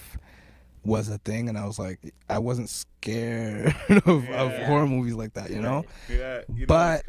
was 0.83 1.07
a 1.10 1.19
thing 1.19 1.49
and 1.49 1.57
i 1.57 1.65
was 1.67 1.77
like 1.77 1.99
i 2.29 2.39
wasn't 2.39 2.69
scared 2.69 3.75
of, 3.89 4.07
of 4.07 4.23
Yeah. 4.51 4.65
horror 4.65 4.88
movies 4.88 5.13
like 5.13 5.33
that 5.36 5.51
you 5.51 5.62
know 5.62 5.86
Yeah, 6.10 6.41
you 6.53 6.62
know 6.62 6.67
But- 6.67 7.03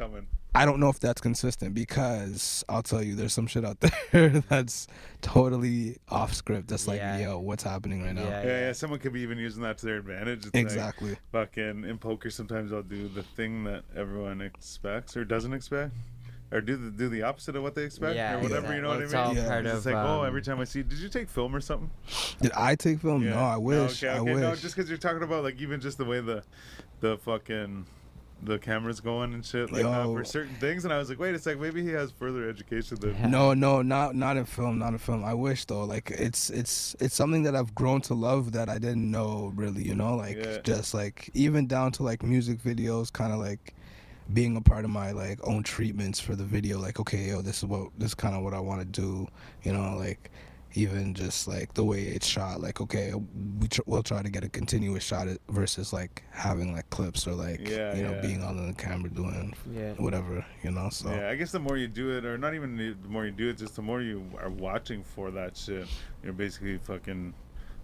I 0.55 0.65
don't 0.65 0.79
know 0.79 0.89
if 0.89 0.99
that's 0.99 1.21
consistent 1.21 1.75
because 1.75 2.65
I'll 2.67 2.81
tell 2.81 3.03
you, 3.03 3.13
there's 3.13 3.33
some 3.33 3.45
shit 3.45 3.63
out 3.63 3.77
there 4.11 4.29
that's 4.49 4.87
totally 5.21 5.97
off 6.09 6.33
script. 6.33 6.69
That's 6.69 6.87
like, 6.87 6.97
Yeah. 6.97 7.19
yo, 7.19 7.39
what's 7.39 7.61
happening 7.61 8.01
right 8.03 8.15
now? 8.15 8.23
Yeah. 8.23 8.43
Yeah, 8.43 8.59
yeah, 8.61 8.71
someone 8.73 8.97
could 8.99 9.13
be 9.13 9.21
even 9.21 9.37
using 9.37 9.61
that 9.61 9.77
to 9.77 9.85
their 9.85 9.97
advantage. 9.97 10.39
It's 10.47 10.55
like, 10.55 10.63
Exactly. 10.63 11.17
fucking 11.31 11.83
in 11.83 11.99
poker 11.99 12.31
sometimes 12.31 12.73
I'll 12.73 12.81
do 12.81 13.07
the 13.09 13.21
thing 13.21 13.63
that 13.65 13.83
everyone 13.95 14.41
expects 14.41 15.15
or 15.15 15.23
doesn't 15.23 15.53
expect. 15.53 15.93
Or 16.51 16.61
do 16.61 16.75
the 16.75 16.89
do 16.89 17.09
the 17.09 17.21
opposite 17.23 17.55
of 17.55 17.61
what 17.63 17.75
they 17.75 17.83
expect 17.83 18.15
Yeah, 18.15 18.35
or 18.37 18.39
whatever, 18.41 18.69
yeah. 18.69 18.75
you 18.75 18.81
know 18.81 18.89
Well, 18.89 18.97
what 18.97 19.03
it's 19.03 19.13
I 19.13 19.17
mean? 19.17 19.37
all 19.37 19.43
Yeah. 19.43 19.47
part 19.49 19.65
It's 19.67 19.85
of 19.85 19.85
like, 19.85 19.95
oh, 19.95 20.21
um, 20.21 20.25
every 20.25 20.41
time 20.41 20.59
I 20.59 20.63
see, 20.63 20.81
did 20.81 20.97
you 20.97 21.09
take 21.09 21.29
film 21.29 21.55
or 21.55 21.61
something? 21.61 21.91
Did 22.41 22.51
I 22.55 22.75
take 22.75 22.99
film? 23.01 23.23
Yeah. 23.23 23.31
No, 23.35 23.39
I 23.41 23.57
wish. 23.57 24.03
okay, 24.03 24.11
I 24.13 24.19
wish. 24.21 24.37
No, 24.37 24.55
just 24.55 24.75
because 24.75 24.89
you're 24.89 24.97
talking 24.97 25.21
about 25.21 25.43
like 25.43 25.61
even 25.61 25.79
just 25.79 25.99
the 25.99 26.05
way 26.05 26.21
the, 26.21 26.41
the 27.01 27.17
fucking, 27.19 27.85
the 28.41 28.57
camera's 28.57 28.99
going 28.99 29.33
and 29.35 29.45
shit 29.45 29.71
like 29.71 29.83
that 29.83 30.05
Yo. 30.05 30.13
for 30.15 30.23
certain 30.23 30.55
things, 30.55 30.85
and 30.85 30.93
I 30.93 30.97
was 30.97 31.09
like, 31.09 31.19
wait 31.19 31.35
a 31.35 31.39
sec, 31.39 31.59
maybe 31.59 31.83
he 31.83 31.89
has 31.89 32.09
further 32.11 32.49
education 32.49 32.97
than. 32.99 33.29
No, 33.29 33.53
no, 33.53 33.81
not 33.83 34.15
not 34.15 34.35
in 34.37 34.45
film, 34.45 34.79
not 34.79 34.93
in 34.93 34.97
film. 34.97 35.23
I 35.23 35.35
wish 35.35 35.65
though. 35.65 35.83
Like 35.83 36.09
it's 36.09 36.49
it's 36.49 36.95
it's 36.99 37.13
something 37.13 37.43
that 37.43 37.55
I've 37.55 37.75
grown 37.75 38.01
to 38.01 38.13
love 38.15 38.53
that 38.53 38.69
I 38.69 38.79
didn't 38.79 39.11
know 39.11 39.51
really. 39.55 39.83
You 39.83 39.93
know, 39.93 40.15
like 40.15 40.37
Yeah. 40.37 40.57
just 40.63 40.93
like 40.95 41.29
even 41.35 41.67
down 41.67 41.91
to 41.93 42.03
like 42.03 42.23
music 42.23 42.63
videos, 42.63 43.11
kind 43.13 43.33
of 43.33 43.39
like 43.39 43.75
being 44.33 44.55
a 44.57 44.61
part 44.61 44.85
of 44.85 44.91
my 44.91 45.11
like 45.11 45.39
own 45.43 45.63
treatments 45.63 46.19
for 46.19 46.35
the 46.35 46.43
video. 46.43 46.79
Like 46.79 46.99
okay, 46.99 47.29
yo, 47.29 47.41
this 47.41 47.57
is 47.59 47.65
what 47.65 47.89
this 47.97 48.09
is 48.09 48.15
kind 48.15 48.35
of 48.35 48.43
what 48.43 48.53
I 48.53 48.59
want 48.59 48.81
to 48.81 48.85
do. 48.85 49.27
You 49.63 49.73
know, 49.73 49.95
like 49.97 50.31
even 50.75 51.15
just 51.15 51.47
like 51.47 51.73
the 51.73 51.83
way 51.83 52.03
it's 52.03 52.27
shot. 52.27 52.61
Like 52.61 52.79
okay, 52.79 53.13
we 53.59 53.67
tr- 53.67 53.81
we'll 53.87 54.03
try 54.03 54.21
to 54.21 54.29
get 54.29 54.43
a 54.43 54.49
continuous 54.49 55.03
shot 55.03 55.27
versus 55.49 55.91
like 55.91 56.23
having 56.31 56.73
like 56.75 56.87
clips 56.91 57.25
or 57.25 57.33
like 57.33 57.67
Yeah, 57.67 57.95
you 57.95 58.03
know 58.03 58.11
yeah. 58.11 58.21
being 58.21 58.43
on 58.43 58.67
the 58.67 58.73
camera 58.73 59.09
doing 59.09 59.55
Yeah. 59.73 59.93
whatever. 59.93 60.45
You 60.63 60.71
know, 60.71 60.89
so. 60.89 61.09
Yeah, 61.09 61.29
I 61.29 61.35
guess 61.35 61.51
the 61.51 61.59
more 61.59 61.77
you 61.77 61.87
do 61.87 62.15
it, 62.15 62.23
or 62.23 62.37
not 62.37 62.53
even 62.53 62.77
the 62.77 62.93
the 63.01 63.09
more 63.09 63.25
you 63.25 63.31
do 63.31 63.49
it, 63.49 63.57
just 63.57 63.75
the 63.75 63.81
more 63.81 64.01
you 64.01 64.23
are 64.39 64.49
watching 64.51 65.03
for 65.03 65.31
that 65.31 65.57
shit. 65.57 65.87
You're 66.23 66.33
basically 66.33 66.77
fucking 66.77 67.33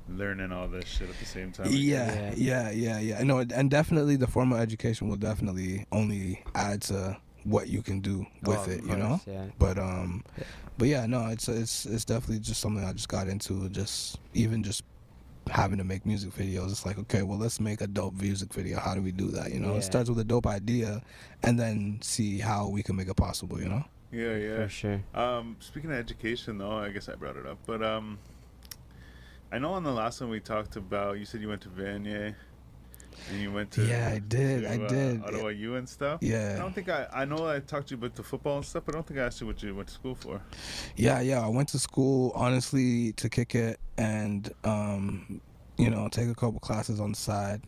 learning 0.10 0.52
all 0.52 0.68
this 0.68 0.86
shit 0.88 1.10
at 1.10 1.18
the 1.20 1.26
same 1.26 1.52
time. 1.52 1.68
I. 1.68 1.70
Yeah, 1.72 2.34
yeah, 2.36 2.70
yeah, 2.72 3.00
yeah. 3.00 3.24
No, 3.24 3.40
and 3.40 3.70
definitely 3.72 4.16
the 4.16 4.28
formal 4.28 4.58
education 4.58 5.08
will 5.10 5.16
definitely 5.18 5.86
only 5.92 6.44
add 6.54 6.82
to 6.84 7.18
what 7.44 7.68
you 7.70 7.82
can 7.82 8.00
do 8.00 8.26
with 8.44 8.58
Oh, 8.58 8.72
it, 8.72 8.80
of 8.80 8.88
you 8.88 8.96
know. 8.98 9.22
Yeah. 9.28 9.46
But 9.60 9.78
um, 9.78 10.24
Yeah. 10.38 10.44
but 10.78 10.88
yeah, 10.88 11.06
no, 11.06 11.28
it's 11.28 11.48
it's 11.48 11.86
it's 11.86 12.06
definitely 12.06 12.40
just 12.40 12.60
something 12.62 12.84
I 12.84 12.92
just 12.94 13.08
got 13.10 13.28
into. 13.28 13.70
Just 13.70 14.20
even 14.34 14.64
just 14.64 14.84
having 15.52 15.78
to 15.78 15.84
make 15.84 16.06
music 16.08 16.32
videos. 16.34 16.72
It's 16.72 16.86
like 16.86 16.98
okay, 17.00 17.22
well, 17.22 17.38
let's 17.38 17.60
make 17.60 17.82
a 17.82 17.88
dope 17.88 18.16
music 18.16 18.52
video. 18.54 18.80
How 18.80 18.96
do 18.96 19.02
we 19.02 19.12
do 19.12 19.28
that? 19.30 19.52
You 19.54 19.60
know, 19.60 19.74
Yeah. 19.74 19.78
it 19.80 19.84
starts 19.84 20.10
with 20.10 20.20
a 20.20 20.24
dope 20.24 20.48
idea, 20.48 21.02
and 21.44 21.60
then 21.60 22.00
see 22.02 22.40
how 22.40 22.68
we 22.68 22.82
can 22.84 22.96
make 22.96 23.10
it 23.10 23.16
possible. 23.16 23.60
You 23.62 23.70
know. 23.70 23.86
Yeah, 24.12 24.36
yeah. 24.38 24.56
For 24.64 24.70
sure. 24.70 25.02
Um, 25.14 25.58
speaking 25.60 25.92
of 25.92 25.98
education, 25.98 26.58
though, 26.58 26.72
I 26.78 26.90
guess 26.90 27.10
I 27.10 27.16
brought 27.16 27.36
it 27.36 27.46
up, 27.46 27.58
but 27.68 27.84
um, 27.84 28.18
I 29.52 29.60
know 29.60 29.74
on 29.74 29.84
the 29.84 29.92
last 29.92 30.22
one 30.22 30.30
we 30.30 30.40
talked 30.40 30.76
about, 30.76 31.18
you 31.20 31.26
said 31.26 31.42
you 31.42 31.50
went 31.50 31.62
to 31.62 31.70
Vanier, 31.70 32.36
and 33.30 33.40
you 33.40 33.52
went 33.52 33.72
to 33.72 33.86
Yeah, 33.86 34.10
I 34.14 34.20
did, 34.20 34.64
to, 34.64 34.70
I 34.70 34.84
uh, 34.84 34.88
did. 34.88 35.24
Ottawa 35.24 35.48
U 35.50 35.76
and 35.76 35.88
stuff. 35.88 36.20
Yeah, 36.22 36.54
I 36.56 36.60
don't 36.60 36.74
think 36.74 36.90
I 36.90 37.08
I 37.14 37.26
know 37.26 37.48
I 37.48 37.60
talked 37.60 37.88
to 37.90 37.96
you 37.96 37.98
about 37.98 38.16
the 38.16 38.24
football 38.24 38.58
and 38.58 38.66
stuff, 38.66 38.84
but 38.86 38.96
I 38.96 38.98
don't 38.98 39.08
think 39.08 39.20
I 39.20 39.24
asked 39.24 39.42
you 39.42 39.48
what 39.48 39.62
you 39.64 39.74
went 39.76 39.88
to 39.90 39.94
school 39.94 40.16
for. 40.16 40.42
Yeah, 40.96 41.22
yeah. 41.22 41.46
I 41.46 41.48
went 41.48 41.70
to 41.70 41.80
school 41.80 42.32
honestly 42.36 43.14
to 43.14 43.30
kick 43.30 43.56
it 43.56 43.80
and 43.98 44.52
um, 44.64 45.42
you 45.78 45.90
know, 45.90 46.08
take 46.10 46.30
a 46.30 46.36
couple 46.36 46.60
classes 46.60 47.00
on 47.00 47.12
the 47.12 47.18
side. 47.18 47.62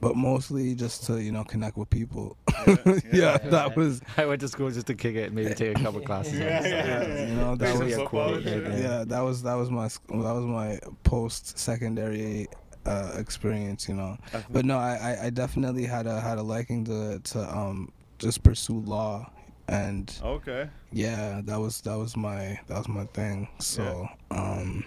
But 0.00 0.14
mostly 0.14 0.74
just 0.74 1.04
to, 1.06 1.22
you 1.22 1.32
know, 1.32 1.44
connect 1.44 1.76
with 1.76 1.88
people. 1.90 2.36
Yeah, 2.66 2.76
Yeah, 2.86 3.00
yeah. 3.12 3.38
that 3.50 3.76
was 3.76 4.00
I 4.16 4.26
went 4.26 4.40
to 4.42 4.48
school 4.48 4.70
just 4.70 4.86
to 4.88 4.94
kick 4.94 5.14
it, 5.16 5.26
and 5.26 5.34
maybe 5.34 5.54
take 5.54 5.78
a 5.78 5.82
couple 5.82 6.00
classes. 6.10 6.34
on 6.34 6.40
Yeah, 6.40 6.66
yeah, 6.66 6.86
yeah, 6.86 7.26
you 7.28 7.34
know, 7.36 7.56
that 7.56 7.78
was- 7.78 7.94
football 7.94 8.40
Yeah, 8.40 8.56
yeah. 8.56 8.76
yeah, 8.76 9.04
that 9.06 9.20
was 9.20 9.42
that 9.44 9.54
was 9.54 9.70
my 9.70 9.86
that 9.88 10.34
was 10.34 10.44
my 10.44 10.78
post 11.04 11.58
secondary 11.58 12.46
uh, 12.84 13.12
experience, 13.16 13.88
you 13.88 13.94
know. 13.94 14.16
I 14.34 14.44
But 14.50 14.64
no, 14.64 14.78
I, 14.78 14.94
I, 14.96 15.24
I 15.26 15.30
definitely 15.30 15.84
had 15.86 16.06
a 16.06 16.20
had 16.20 16.38
a 16.38 16.42
liking 16.42 16.84
to 16.86 17.20
to 17.20 17.56
um 17.56 17.90
just 18.18 18.42
pursue 18.42 18.80
law 18.80 19.30
and 19.68 20.12
Okay. 20.22 20.68
yeah 20.92 21.40
that 21.44 21.58
was 21.58 21.80
that 21.82 21.96
was 21.98 22.16
my 22.16 22.58
that 22.68 22.78
was 22.78 22.88
my 22.88 23.04
thing 23.06 23.48
so 23.58 24.08
um 24.30 24.84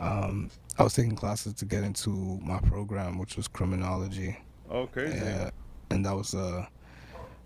um 0.00 0.48
i 0.78 0.82
was 0.82 0.94
taking 0.94 1.14
classes 1.16 1.54
to 1.54 1.64
get 1.64 1.84
into 1.84 2.10
my 2.42 2.58
program 2.60 3.18
which 3.18 3.36
was 3.36 3.48
criminology 3.48 4.36
Oh, 4.70 4.86
crazy. 4.86 5.16
yeah 5.18 5.50
and 5.90 6.04
that 6.06 6.14
was 6.16 6.34
uh 6.34 6.66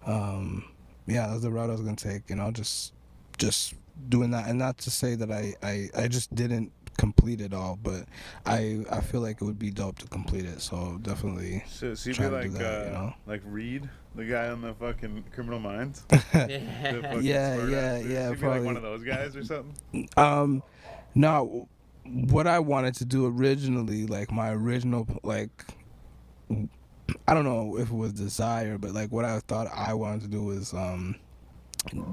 um 0.07 0.65
yeah 1.07 1.27
that 1.27 1.33
was 1.35 1.43
the 1.43 1.51
route 1.51 1.69
i 1.69 1.73
was 1.73 1.81
gonna 1.81 1.97
take 1.97 2.29
you 2.31 2.37
know 2.37 2.51
just 2.51 2.93
just 3.39 3.75
doing 4.09 4.31
that 4.31 4.49
and 4.49 4.59
not 4.59 4.79
to 4.79 4.91
say 4.91 5.15
that 5.17 5.31
i 5.31 5.55
i, 5.63 5.89
I 5.97 6.09
just 6.09 6.35
didn't 6.35 6.73
complete 6.97 7.41
it 7.41 7.55
all 7.55 7.79
but 7.81 8.07
i 8.47 8.85
i 8.91 9.01
feel 9.01 9.21
like 9.21 9.41
it 9.41 9.45
would 9.45 9.59
be 9.59 9.71
dope 9.71 9.99
to 9.99 10.07
complete 10.09 10.45
it 10.45 10.61
so 10.61 10.99
definitely 11.03 11.63
So, 11.69 11.95
so 11.95 12.11
you'd 12.11 12.17
Try 12.17 12.27
be 12.27 12.31
do 12.31 12.37
like, 12.55 12.59
that, 12.59 12.81
uh, 12.83 12.85
you 12.87 12.91
know? 12.93 13.15
like 13.27 13.43
Reed, 13.45 13.89
the 14.17 14.25
guy 14.25 14.49
on 14.49 14.63
the 14.63 14.75
fucking 14.75 15.25
Criminal 15.33 15.61
Minds. 15.61 16.03
Yeah. 16.35 16.49
The 16.49 17.21
Yeah, 17.23 17.23
yeah, 17.23 17.93
ass 17.93 18.03
dude. 18.03 18.11
yeah, 18.11 18.29
You'd 18.31 18.41
be 18.41 18.47
like 18.49 18.63
one 18.65 18.77
of 18.77 18.83
those 18.83 19.05
guys 19.05 19.37
or 19.37 19.45
something. 19.45 20.09
Um, 20.17 20.61
no, 21.15 21.69
what 22.13 22.47
I 22.47 22.59
wanted 22.59 22.95
to 22.97 23.05
do 23.05 23.27
originally, 23.27 24.07
like 24.07 24.31
my 24.33 24.51
original, 24.51 25.07
like, 25.23 25.65
I 27.27 27.35
don't 27.35 27.45
know 27.45 27.77
if 27.79 27.91
it 27.91 27.95
was 27.95 28.13
desire, 28.13 28.79
but 28.79 28.93
like 28.93 29.11
what 29.13 29.25
I 29.25 29.41
thought 29.41 29.67
I 29.75 29.95
wanted 29.95 30.23
to 30.23 30.29
do 30.29 30.43
was 30.45 30.73
um, 30.75 31.17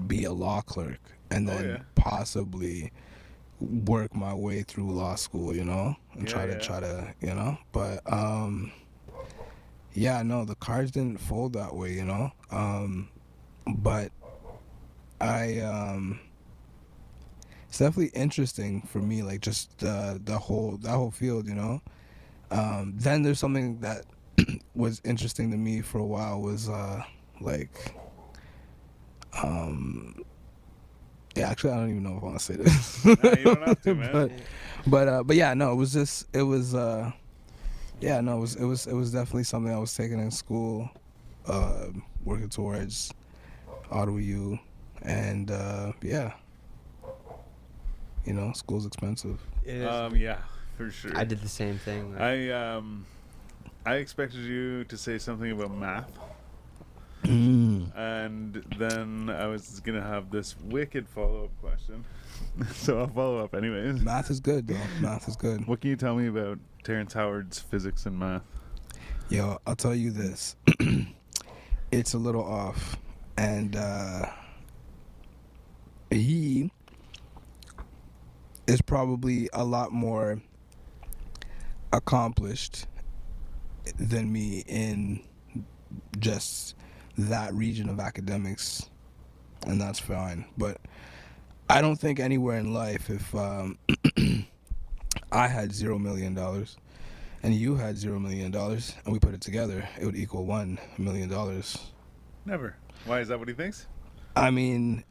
be 0.08 0.24
a 0.26 0.32
law 0.32 0.62
clerk 0.62 1.00
and 1.32 1.48
Oh, 1.48 1.52
then 1.54 1.70
yeah. 1.70 1.78
possibly 1.96 2.92
work 3.60 4.14
my 4.16 4.34
way 4.34 4.64
through 4.64 4.92
law 4.92 5.16
school, 5.16 5.56
you 5.56 5.64
know, 5.64 5.96
and 6.14 6.28
Yeah, 6.28 6.34
try 6.34 6.46
to 6.46 6.54
yeah. 6.54 6.58
try 6.58 6.80
to, 6.82 7.14
you 7.22 7.34
know, 7.34 7.58
but 7.72 8.02
um, 8.12 8.72
yeah, 9.94 10.22
no, 10.24 10.44
the 10.46 10.56
cards 10.56 10.92
didn't 10.92 11.20
fold 11.20 11.54
that 11.54 11.74
way, 11.76 11.94
you 11.94 12.04
know, 12.06 12.32
um, 12.52 13.10
but 13.68 14.12
I 15.22 15.60
um 15.60 16.20
it's 17.76 17.82
definitely 17.82 18.18
interesting 18.18 18.82
for 18.84 19.00
me 19.00 19.22
like 19.22 19.42
just 19.42 19.84
uh, 19.84 20.18
the 20.24 20.38
whole 20.38 20.78
that 20.78 20.92
whole 20.92 21.12
field 21.12 21.46
you 21.46 21.56
know? 21.56 21.82
Um, 22.50 22.94
then 22.96 23.22
there's 23.22 23.38
something 23.38 23.82
that 23.82 24.06
was 24.76 25.02
interesting 25.04 25.52
to 25.52 25.58
me 25.58 25.82
for 25.82 25.98
a 25.98 26.06
while 26.06 26.40
was 26.40 26.70
uh, 26.70 27.04
like 27.42 27.94
um 29.44 30.24
yeah 31.36 31.50
actually 31.50 31.72
i 31.72 31.76
don't 31.76 31.90
even 31.90 32.04
know 32.04 32.16
if 32.16 32.24
i 32.24 32.26
want 32.26 32.40
to 32.40 32.46
say 32.46 32.56
this. 32.56 33.04
Nah, 33.04 33.12
you 33.32 33.44
don't 33.44 33.68
have 33.68 33.82
to, 33.82 33.94
but 34.14 34.32
but 34.88 35.08
uh 35.10 35.24
but 35.24 35.36
yeah 35.36 35.54
no 35.54 35.74
it 35.74 35.76
was 35.76 35.92
just 35.92 36.34
it 36.34 36.44
was 36.44 36.74
uh 36.74 37.12
yeah 38.00 38.22
no 38.22 38.38
it 38.38 38.40
was 38.40 38.56
it 38.56 38.64
was 38.64 38.88
it 38.88 38.94
was 38.94 39.12
definitely 39.12 39.44
something 39.44 39.74
i 39.74 39.78
was 39.78 39.94
taking 39.94 40.20
in 40.20 40.32
school 40.32 40.90
uh 41.46 41.88
working 42.24 42.48
towards 42.48 43.14
Ottawa 43.92 44.18
U 44.18 44.60
and 45.02 45.52
uh 45.52 45.92
yeah 46.02 46.36
you 48.26 48.34
know 48.34 48.52
school's 48.54 48.86
expensive 48.86 49.40
It 49.64 49.76
is. 49.78 49.88
Um, 49.88 50.16
yeah, 50.16 50.40
for 50.78 50.90
sure. 50.92 51.12
I 51.18 51.24
did 51.24 51.42
the 51.42 51.50
same 51.50 51.78
thing. 51.78 52.12
like- 52.12 52.22
I 52.22 52.52
um, 52.52 53.06
I 53.86 53.95
expected 53.95 54.41
you 54.41 54.84
to 54.86 54.97
say 54.97 55.18
something 55.20 55.52
about 55.52 55.72
math, 55.72 56.12
Mm. 57.24 57.95
and 57.97 58.64
then 58.78 59.30
I 59.30 59.47
was 59.47 59.80
gonna 59.80 60.02
have 60.02 60.30
this 60.30 60.56
wicked 60.66 61.08
follow-up 61.10 61.49
question. 61.62 62.04
so 62.74 62.99
I'll 62.99 63.08
follow 63.08 63.43
up 63.43 63.56
anyways. 63.56 64.02
math 64.02 64.30
is 64.30 64.39
good 64.39 64.68
though 64.68 64.78
math 65.02 65.28
is 65.28 65.36
good 65.36 65.66
What 65.68 65.82
can 65.82 65.89
you 65.89 65.95
tell 65.95 66.16
me 66.16 66.28
about 66.28 66.60
Terrence 66.84 67.14
Howard's 67.14 67.60
physics 67.60 68.06
and 68.06 68.20
math? 68.20 68.43
Yo, 69.30 69.60
I'll 69.66 69.76
tell 69.76 69.95
you 69.95 70.12
this. 70.12 70.56
it's 71.91 72.14
a 72.14 72.18
little 72.18 72.43
off. 72.43 72.97
And 73.38 73.76
uh 73.76 74.28
he 76.12 76.72
is 78.68 78.82
probably 78.82 79.49
a 79.53 79.63
lot 79.63 79.91
more 79.91 80.41
accomplished 81.93 82.88
than 83.97 84.32
me 84.32 84.63
in 84.68 85.22
just 86.20 86.76
that 87.18 87.53
region 87.53 87.88
of 87.88 87.99
academics 87.99 88.89
and 89.68 89.80
that's 89.80 89.99
fine 89.99 90.45
but 90.57 90.78
I 91.70 91.82
don't 91.82 91.95
think 91.95 92.20
anywhere 92.20 92.57
in 92.57 92.74
life 92.74 93.09
if 93.09 93.34
um, 93.34 93.78
I 95.32 95.47
had 95.47 95.74
zero 95.74 95.97
million 95.97 96.36
dollars 96.36 96.78
and 97.41 97.53
you 97.53 97.76
had 97.76 97.97
zero 97.97 98.20
million 98.20 98.51
dollars 98.51 98.95
and 99.03 99.13
we 99.13 99.20
put 99.20 99.34
it 99.34 99.41
together, 99.41 99.88
it 99.99 100.05
would 100.05 100.16
equal 100.16 100.45
one 100.45 100.80
million 100.97 101.28
dollars. 101.30 101.91
Never. 102.45 102.76
Why 103.05 103.20
is 103.20 103.28
that 103.30 103.39
what 103.39 103.47
he 103.47 103.53
thinks? 103.53 103.88
I 104.36 104.51
mean, 104.51 105.03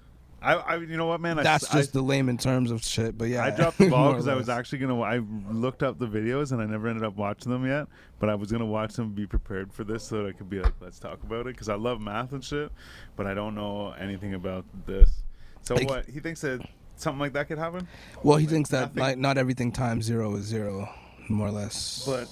I, 0.45 0.55
I 0.55 0.77
you 0.77 0.97
know 0.97 1.07
what, 1.07 1.21
man? 1.21 1.39
I, 1.39 1.43
that's 1.43 1.75
I, 1.75 1.79
just 1.79 1.93
the 1.93 2.03
lame 2.03 2.29
in 2.29 2.37
terms 2.37 2.71
of 2.71 2.85
shit. 2.85 3.17
But 3.17 3.29
yeah, 3.29 3.45
I 3.45 3.51
dropped 3.51 3.79
the 3.79 3.89
ball 3.91 4.13
because 4.13 4.29
I 4.29 4.35
was 4.35 4.49
actually 4.49 4.79
gonna. 4.79 5.01
I 5.01 5.19
looked 5.51 5.83
up 5.83 5.99
the 5.99 6.07
videos 6.07 6.53
and 6.53 6.61
I 6.61 6.67
never 6.67 6.87
ended 6.89 7.03
up 7.05 7.17
watching 7.17 7.51
them 7.51 7.67
yet. 7.67 7.87
But 8.19 8.29
I 8.29 8.35
was 8.35 8.53
gonna 8.53 8.67
watch 8.67 8.95
them, 8.95 9.13
be 9.13 9.27
prepared 9.27 9.73
for 9.73 9.85
this, 9.85 10.05
so 10.05 10.23
that 10.23 10.29
I 10.29 10.33
could 10.33 10.51
be 10.51 10.61
like, 10.61 10.75
let's 10.81 10.99
talk 10.99 11.23
about 11.23 11.41
it. 11.47 11.55
Because 11.55 11.69
I 11.69 11.75
love 11.75 12.01
math 12.01 12.33
and 12.33 12.45
shit, 12.45 12.71
but 13.17 13.27
I 13.27 13.35
don't 13.35 13.55
know 13.55 13.93
anything 13.99 14.35
about 14.35 14.65
this. 14.87 15.23
So 15.63 15.75
Like- 15.75 15.89
what 15.89 16.07
he 16.07 16.21
thinks 16.21 16.43
that 16.43 16.61
something 16.97 17.21
like 17.21 17.33
that 17.33 17.49
could 17.49 17.59
happen, 17.59 17.89
Well, 18.23 18.37
he 18.37 18.47
thinks 18.47 18.71
that 18.71 18.95
like 18.97 19.17
not 19.19 19.39
everything 19.39 19.73
times 19.73 20.05
zero 20.05 20.35
is 20.37 20.45
zero, 20.45 20.89
more 21.29 21.49
or 21.49 21.53
less. 21.53 22.05
but 22.07 22.29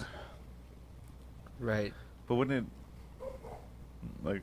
Right. 1.59 1.93
but 2.29 2.35
wouldn't 2.35 2.67
it 2.67 3.27
like? 4.23 4.43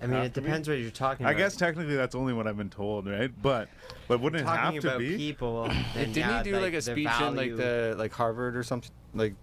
I 0.00 0.06
mean, 0.06 0.16
Have 0.16 0.24
it 0.26 0.34
to 0.34 0.40
be? 0.40 0.46
depends 0.46 0.68
what 0.68 0.74
you're 0.78 0.90
talking 0.90 1.24
I 1.26 1.30
about. 1.30 1.38
guess 1.38 1.56
technically 1.56 1.96
that's 1.96 2.14
only 2.14 2.32
what 2.34 2.46
I've 2.46 2.56
been 2.58 2.68
told, 2.70 3.06
right? 3.08 3.30
But 3.42 3.68
but 4.08 4.20
wouldn't 4.20 4.42
it 4.42 4.44
talking 4.44 4.74
have 4.74 4.82
to 4.82 4.88
about 4.88 4.98
be? 5.00 5.16
people. 5.16 5.64
then 5.94 6.12
Didn't 6.12 6.16
yeah, 6.16 6.42
he 6.42 6.50
do 6.50 6.56
like, 6.58 6.72
a 6.72 6.76
the 6.76 6.82
speech 6.82 6.96
in 6.98 7.04
like 7.34 7.52
value- 7.52 7.56
the 7.56 7.94
like 7.98 8.12
Harvard 8.12 8.56
or 8.56 8.62
something? 8.62 8.90
Like 9.14 9.34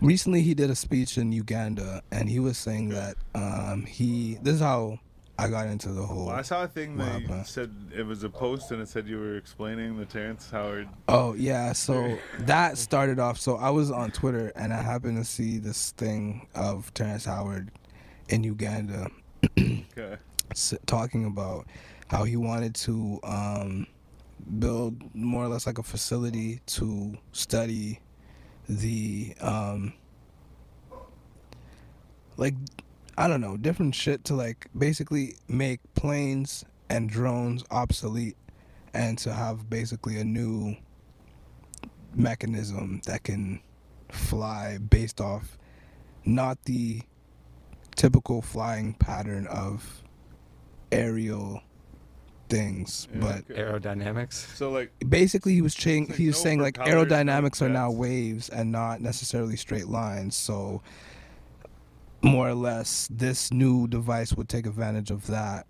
Recently, 0.00 0.42
he 0.42 0.54
did 0.54 0.70
a 0.70 0.74
speech 0.74 1.18
in 1.18 1.32
Uganda, 1.32 2.02
and 2.10 2.28
he 2.28 2.40
was 2.40 2.58
saying 2.58 2.92
Okay. 2.92 3.12
that 3.34 3.40
um, 3.40 3.84
he. 3.84 4.38
This 4.42 4.54
is 4.54 4.60
how 4.60 4.98
I 5.38 5.48
got 5.48 5.66
into 5.68 5.90
the 5.90 6.02
whole. 6.02 6.26
Well, 6.26 6.34
I 6.34 6.42
saw 6.42 6.64
a 6.64 6.68
thing 6.68 6.96
What 6.96 7.04
that 7.06 7.20
happened? 7.22 7.46
said 7.46 7.72
it 7.96 8.02
was 8.04 8.24
a 8.24 8.28
post 8.30 8.72
and 8.72 8.82
it 8.82 8.88
said 8.88 9.06
you 9.06 9.18
were 9.18 9.36
explaining 9.36 9.96
the 9.98 10.06
Terrence 10.06 10.50
Howard. 10.50 10.88
Oh 11.08 11.34
yeah, 11.34 11.72
so 11.72 12.18
that 12.40 12.78
started 12.78 13.18
off. 13.20 13.38
So 13.38 13.56
I 13.56 13.70
was 13.70 13.90
on 13.90 14.10
Twitter 14.10 14.50
and 14.56 14.72
I 14.72 14.82
happened 14.82 15.18
to 15.18 15.24
see 15.24 15.58
this 15.58 15.92
thing 15.92 16.46
of 16.54 16.92
Terrence 16.94 17.24
Howard 17.26 17.70
in 18.30 18.42
Uganda 18.44 19.08
Okay. 19.98 20.16
talking 20.86 21.24
about 21.26 21.66
how 22.08 22.24
he 22.24 22.36
wanted 22.36 22.74
to 22.74 23.20
um, 23.22 23.86
build 24.58 25.14
more 25.14 25.44
or 25.44 25.48
less 25.48 25.66
like 25.66 25.78
a 25.78 25.82
facility 25.82 26.60
to 26.66 27.16
study 27.32 28.00
the 28.68 29.34
um, 29.40 29.92
like 32.36 32.54
I 33.18 33.28
don't 33.28 33.40
know 33.40 33.56
different 33.56 33.94
shit 33.94 34.24
to 34.24 34.34
like 34.34 34.66
basically 34.76 35.36
make 35.48 35.80
planes 35.94 36.64
and 36.88 37.08
drones 37.08 37.64
obsolete 37.70 38.36
and 38.94 39.18
to 39.18 39.32
have 39.32 39.68
basically 39.68 40.18
a 40.18 40.24
new 40.24 40.76
mechanism 42.14 43.00
that 43.06 43.22
can 43.22 43.60
fly 44.10 44.78
based 44.78 45.20
off 45.20 45.58
not 46.24 46.62
the 46.64 47.02
typical 48.00 48.40
flying 48.40 48.94
pattern 48.94 49.46
of 49.48 50.02
aerial 50.90 51.60
things 52.48 53.06
Yeah, 53.12 53.20
but 53.20 53.36
okay. 53.50 53.60
aerodynamics. 53.60 54.56
So 54.56 54.70
like 54.70 54.90
basically 55.06 55.52
he 55.52 55.60
was 55.60 55.74
saying 55.74 56.06
like 56.08 56.16
he 56.16 56.26
was 56.28 56.36
no 56.38 56.42
saying 56.42 56.60
like 56.60 56.74
propellers, 56.76 57.08
no 57.10 57.16
aerodynamics 57.16 57.60
are 57.60 57.68
now 57.68 57.90
waves 57.90 58.48
and 58.48 58.72
not 58.72 59.02
necessarily 59.02 59.56
straight 59.56 59.86
lines 59.88 60.34
so 60.34 60.80
more 62.22 62.48
or 62.48 62.54
less 62.54 63.06
this 63.10 63.52
new 63.52 63.86
device 63.86 64.32
would 64.32 64.48
take 64.48 64.64
advantage 64.66 65.10
of 65.10 65.26
that 65.26 65.66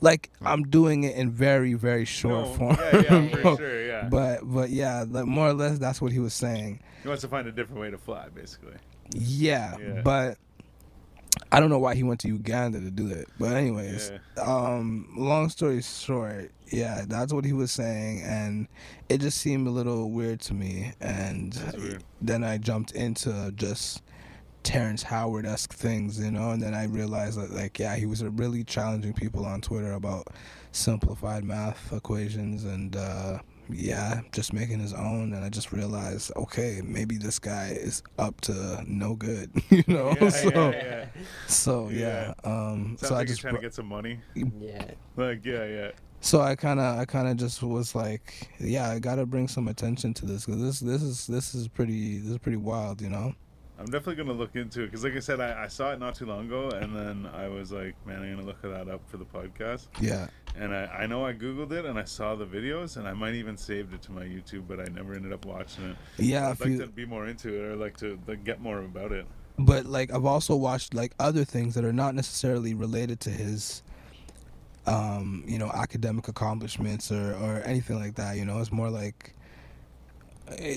like 0.00 0.30
i'm 0.42 0.64
doing 0.64 1.04
it 1.04 1.14
in 1.16 1.30
very 1.30 1.74
very 1.74 2.04
short 2.04 2.46
no, 2.46 2.52
form 2.54 2.76
Yeah, 2.80 3.00
yeah, 3.22 3.36
for 3.36 3.56
sure, 3.58 3.86
yeah. 3.86 4.08
but 4.08 4.40
but 4.42 4.70
yeah 4.70 5.04
like 5.08 5.26
more 5.26 5.48
or 5.48 5.52
less 5.54 5.78
that's 5.78 6.00
what 6.02 6.10
he 6.12 6.18
was 6.18 6.34
saying 6.34 6.80
he 7.02 7.08
wants 7.08 7.22
to 7.22 7.28
find 7.28 7.46
a 7.46 7.52
different 7.52 7.80
way 7.80 7.90
to 7.90 7.98
fly, 7.98 8.28
basically. 8.34 8.74
yeah, 9.14 9.76
Yeah. 9.78 10.00
but 10.02 10.38
i 11.52 11.60
don't 11.60 11.70
know 11.70 11.78
why 11.78 11.94
he 11.94 12.02
went 12.02 12.20
to 12.20 12.28
uganda 12.28 12.80
to 12.80 12.90
do 12.90 13.08
that 13.08 13.26
but 13.38 13.52
anyways 13.56 14.12
Yeah. 14.36 14.42
um 14.42 15.08
long 15.16 15.48
story 15.48 15.82
short 15.82 16.50
yeah 16.70 17.04
that's 17.06 17.32
what 17.32 17.44
he 17.44 17.52
was 17.52 17.70
saying 17.70 18.22
and 18.22 18.68
it 19.08 19.20
just 19.20 19.38
seemed 19.38 19.66
a 19.66 19.70
little 19.70 20.10
weird 20.10 20.40
to 20.42 20.54
me 20.54 20.92
and 21.00 21.54
then 22.20 22.42
i 22.44 22.58
jumped 22.58 22.92
into 22.92 23.52
just 23.56 24.02
terrence 24.62 25.02
howard-esque 25.02 25.74
things 25.74 26.18
you 26.18 26.30
know 26.30 26.50
and 26.52 26.62
then 26.62 26.72
i 26.74 26.84
realized 26.84 27.38
that 27.38 27.50
like 27.52 27.78
yeah 27.78 27.96
he 27.96 28.06
was 28.06 28.24
really 28.24 28.64
challenging 28.64 29.12
people 29.12 29.44
on 29.44 29.60
twitter 29.60 29.92
about 29.92 30.26
simplified 30.72 31.44
math 31.44 31.92
equations 31.92 32.64
and 32.64 32.96
uh 32.96 33.38
yeah 33.70 34.20
just 34.32 34.52
making 34.52 34.78
his 34.78 34.92
own 34.92 35.32
and 35.32 35.44
i 35.44 35.48
just 35.48 35.72
realized 35.72 36.30
okay 36.36 36.80
maybe 36.84 37.16
this 37.16 37.38
guy 37.38 37.68
is 37.68 38.02
up 38.18 38.40
to 38.40 38.82
no 38.86 39.14
good 39.14 39.50
you 39.70 39.82
know 39.86 40.14
Yeah, 40.20 40.28
so 40.28 40.48
yeah, 40.48 40.70
yeah. 40.72 41.06
so 41.46 41.88
yeah, 41.88 42.34
um 42.44 42.96
Sounds 42.98 43.08
so 43.08 43.14
i 43.14 43.18
like 43.18 43.28
he's 43.28 43.36
just 43.36 43.40
trying 43.40 43.54
br- 43.54 43.60
to 43.60 43.66
get 43.66 43.74
some 43.74 43.86
money. 43.86 44.20
Yeah. 44.34 44.90
Like, 45.16 45.44
yeah, 45.44 45.64
yeah. 45.64 45.90
so 46.20 46.40
I 46.40 46.56
kind 46.56 46.80
of, 46.80 46.98
I 46.98 47.04
kind 47.04 47.28
of 47.28 47.36
just 47.36 47.62
was 47.62 47.94
like, 47.94 48.48
yeah, 48.58 48.90
I 48.90 48.98
gotta 48.98 49.24
bring 49.26 49.48
some 49.48 49.68
attention 49.68 50.12
to 50.14 50.26
this 50.26 50.44
because 50.46 50.60
this, 50.60 50.80
this 50.80 51.02
is, 51.02 51.26
this 51.26 51.54
is 51.54 51.68
pretty, 51.68 52.18
this 52.18 52.32
is 52.32 52.38
pretty 52.38 52.58
wild, 52.58 53.00
you 53.00 53.08
know. 53.10 53.34
I'm 53.78 53.86
definitely 53.86 54.16
gonna 54.16 54.38
look 54.38 54.54
into 54.54 54.82
it 54.82 54.86
because, 54.86 55.02
like 55.04 55.16
I 55.16 55.20
said, 55.20 55.40
I, 55.40 55.64
I 55.64 55.66
saw 55.68 55.92
it 55.92 55.98
not 55.98 56.14
too 56.14 56.26
long 56.26 56.46
ago, 56.46 56.68
and 56.70 56.94
then 56.94 57.28
I 57.34 57.48
was 57.48 57.72
like, 57.72 57.94
man, 58.06 58.22
I'm 58.22 58.34
gonna 58.36 58.46
look 58.46 58.62
that 58.62 58.88
up 58.88 59.00
for 59.08 59.16
the 59.16 59.24
podcast. 59.24 59.88
Yeah, 60.00 60.28
And 60.56 60.74
I, 60.74 60.84
I 60.84 61.06
know 61.06 61.26
I 61.26 61.32
googled 61.32 61.72
it 61.72 61.84
and 61.84 61.98
I 61.98 62.04
saw 62.04 62.36
the 62.36 62.46
videos, 62.46 62.96
and 62.96 63.08
I 63.08 63.12
might 63.12 63.34
even 63.34 63.56
saved 63.56 63.92
it 63.92 64.02
to 64.02 64.12
my 64.12 64.22
YouTube, 64.24 64.68
but 64.68 64.78
I 64.78 64.84
never 64.84 65.14
ended 65.14 65.32
up 65.32 65.44
watching 65.44 65.90
it. 65.90 65.96
yeah. 66.16 66.50
I'd 66.50 66.60
like 66.60 66.68
you, 66.70 66.78
to 66.78 66.86
be 66.86 67.04
more 67.04 67.26
into 67.26 67.48
it, 67.48 67.72
or 67.72 67.76
like 67.76 67.96
to 67.98 68.18
like, 68.26 68.44
get 68.44 68.60
more 68.60 68.78
about 68.78 69.10
it. 69.10 69.26
but 69.58 69.84
like 69.86 70.12
I've 70.12 70.24
also 70.24 70.54
watched 70.54 70.94
like 70.94 71.12
other 71.18 71.44
things 71.44 71.74
that 71.74 71.84
are 71.84 71.92
not 71.92 72.14
necessarily 72.14 72.74
related 72.74 73.18
to 73.20 73.30
his, 73.30 73.82
um, 74.86 75.42
you 75.46 75.58
know, 75.58 75.70
academic 75.74 76.28
accomplishments 76.28 77.10
or 77.10 77.34
or 77.34 77.62
anything 77.64 77.98
like 77.98 78.14
that. 78.14 78.36
You 78.36 78.44
know, 78.44 78.60
it's 78.60 78.72
more 78.72 78.90
like 78.90 79.34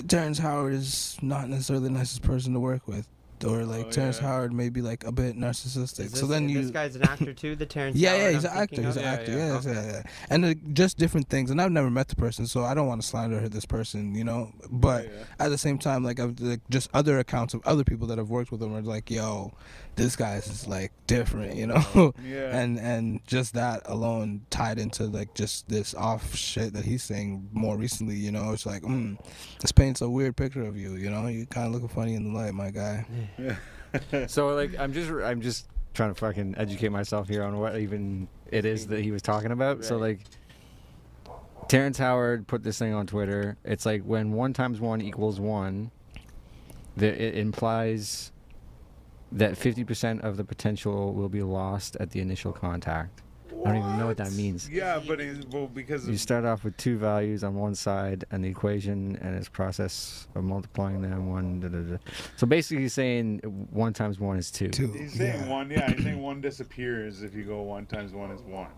Terrence 0.08 0.38
Howard 0.38 0.72
is 0.72 1.18
not 1.22 1.48
necessarily 1.48 1.84
the 1.84 1.94
nicest 1.94 2.22
person 2.22 2.52
to 2.54 2.60
work 2.60 2.88
with. 2.88 3.06
Or 3.44 3.64
like 3.64 3.86
Oh, 3.86 3.90
Terrence 3.90 4.20
yeah. 4.20 4.28
Howard 4.28 4.52
may 4.52 4.68
be 4.68 4.80
like 4.82 5.04
a 5.04 5.12
bit 5.12 5.36
narcissistic. 5.36 6.10
This, 6.10 6.20
so 6.20 6.26
then 6.26 6.48
you 6.48 6.62
this 6.62 6.70
guy's 6.70 6.96
an 6.96 7.02
actor 7.02 7.32
too, 7.32 7.54
the 7.56 7.66
Terrence 7.66 7.96
Yeah, 7.96 8.10
Howard 8.10 8.22
yeah, 8.22 8.30
he's 8.30 8.44
I'm 8.44 8.52
an 8.52 8.58
actor. 8.62 8.82
He's 8.82 8.96
an 8.96 9.02
Yeah, 9.02 9.12
actor. 9.12 9.32
yeah, 9.32 9.46
Yeah, 9.46 9.52
okay. 9.54 9.72
yeah. 9.72 10.02
And 10.30 10.44
uh, 10.44 10.54
just 10.72 10.98
different 10.98 11.28
things. 11.28 11.50
And 11.50 11.60
I've 11.60 11.72
never 11.72 11.90
met 11.90 12.08
the 12.08 12.16
person, 12.16 12.46
so 12.46 12.64
I 12.64 12.74
don't 12.74 12.86
want 12.86 13.00
to 13.02 13.06
slander 13.06 13.48
this 13.48 13.64
person, 13.66 14.14
you 14.14 14.24
know. 14.24 14.52
But 14.70 15.08
at 15.38 15.48
the 15.48 15.58
same 15.58 15.78
time, 15.78 16.02
like, 16.04 16.20
I've, 16.20 16.38
like 16.40 16.60
just 16.70 16.90
other 16.94 17.18
accounts 17.18 17.54
of 17.54 17.60
other 17.66 17.84
people 17.84 18.06
that 18.08 18.18
have 18.18 18.30
worked 18.30 18.50
with 18.50 18.62
him 18.62 18.74
are 18.74 18.82
like, 18.82 19.10
"Yo, 19.10 19.52
this 19.98 20.16
guy's 20.16 20.46
is 20.46 20.66
like 20.66 20.92
different," 21.06 21.56
you 21.56 21.66
know. 21.66 22.14
Yeah. 22.24 22.56
and 22.58 22.78
and 22.78 23.20
just 23.26 23.54
that 23.54 23.82
alone 23.84 24.46
tied 24.50 24.78
into 24.78 25.04
like 25.04 25.34
just 25.34 25.68
this 25.68 25.94
off 25.94 26.34
shit 26.34 26.72
that 26.72 26.84
he's 26.84 27.02
saying 27.02 27.50
more 27.52 27.76
recently, 27.76 28.16
you 28.16 28.32
know. 28.32 28.52
It's 28.52 28.64
like, 28.64 28.82
mm, 28.82 29.18
this 29.60 29.72
paints 29.72 30.00
a 30.00 30.08
weird 30.08 30.36
picture 30.36 30.62
of 30.62 30.76
you, 30.76 30.94
you 30.94 31.10
know. 31.10 31.26
You 31.26 31.44
kind 31.46 31.66
of 31.66 31.72
looking 31.74 31.88
funny 31.88 32.14
in 32.14 32.32
the 32.32 32.38
light, 32.38 32.54
my 32.54 32.70
guy. 32.70 33.06
yeah. 33.38 33.56
So 34.28 34.54
like 34.54 34.78
I'm 34.78 34.92
just 34.92 35.10
I'm 35.10 35.40
just 35.40 35.66
trying 35.94 36.10
to 36.10 36.14
fucking 36.14 36.54
educate 36.58 36.90
myself 36.90 37.28
here 37.28 37.42
on 37.42 37.58
what 37.58 37.76
even 37.78 38.28
it 38.50 38.64
is 38.64 38.86
that 38.88 39.00
he 39.00 39.10
was 39.10 39.22
talking 39.22 39.50
about. 39.50 39.84
So 39.84 39.96
like 39.96 40.20
Terrence 41.68 41.98
Howard 41.98 42.46
put 42.46 42.62
this 42.62 42.78
thing 42.78 42.94
on 42.94 43.06
Twitter. 43.06 43.56
It's 43.64 43.84
like 43.84 44.02
when 44.02 44.32
one 44.32 44.52
times 44.52 44.80
one 44.80 45.00
equals 45.00 45.38
one, 45.40 45.90
that 46.96 47.20
it 47.20 47.36
implies 47.36 48.32
that 49.32 49.52
50% 49.52 50.22
of 50.22 50.36
the 50.36 50.44
potential 50.44 51.12
will 51.14 51.28
be 51.28 51.42
lost 51.42 51.96
at 52.00 52.10
the 52.10 52.20
initial 52.20 52.52
contact. 52.52 53.22
I 53.64 53.72
don't 53.72 53.78
even 53.78 53.98
know 53.98 54.06
what 54.06 54.18
that 54.18 54.32
means. 54.32 54.68
Yeah, 54.70 55.00
but 55.04 55.18
he's, 55.18 55.44
well, 55.46 55.66
because 55.66 56.06
You 56.06 56.14
of- 56.14 56.20
start 56.20 56.44
off 56.44 56.62
with 56.64 56.76
two 56.76 56.96
values 56.96 57.42
on 57.42 57.56
one 57.56 57.74
side 57.74 58.24
and 58.30 58.44
the 58.44 58.48
equation 58.48 59.18
and 59.20 59.34
its 59.34 59.48
process 59.48 60.28
of 60.36 60.44
multiplying 60.44 61.02
them. 61.02 61.28
One, 61.28 61.60
da, 61.60 61.68
da, 61.68 61.78
da. 61.78 61.96
so 62.36 62.46
basically, 62.46 62.82
he's 62.84 62.92
saying 62.92 63.40
one 63.70 63.92
times 63.92 64.20
one 64.20 64.36
is 64.36 64.50
two. 64.50 64.68
Too. 64.68 64.92
he's 64.92 65.14
saying 65.14 65.40
yeah. 65.40 65.48
one. 65.48 65.70
Yeah, 65.70 65.90
he's 65.90 66.04
saying 66.04 66.22
one 66.22 66.40
disappears 66.40 67.22
if 67.22 67.34
you 67.34 67.44
go 67.44 67.62
one 67.62 67.86
times 67.86 68.12
one 68.12 68.30
is 68.30 68.42
one 68.42 68.68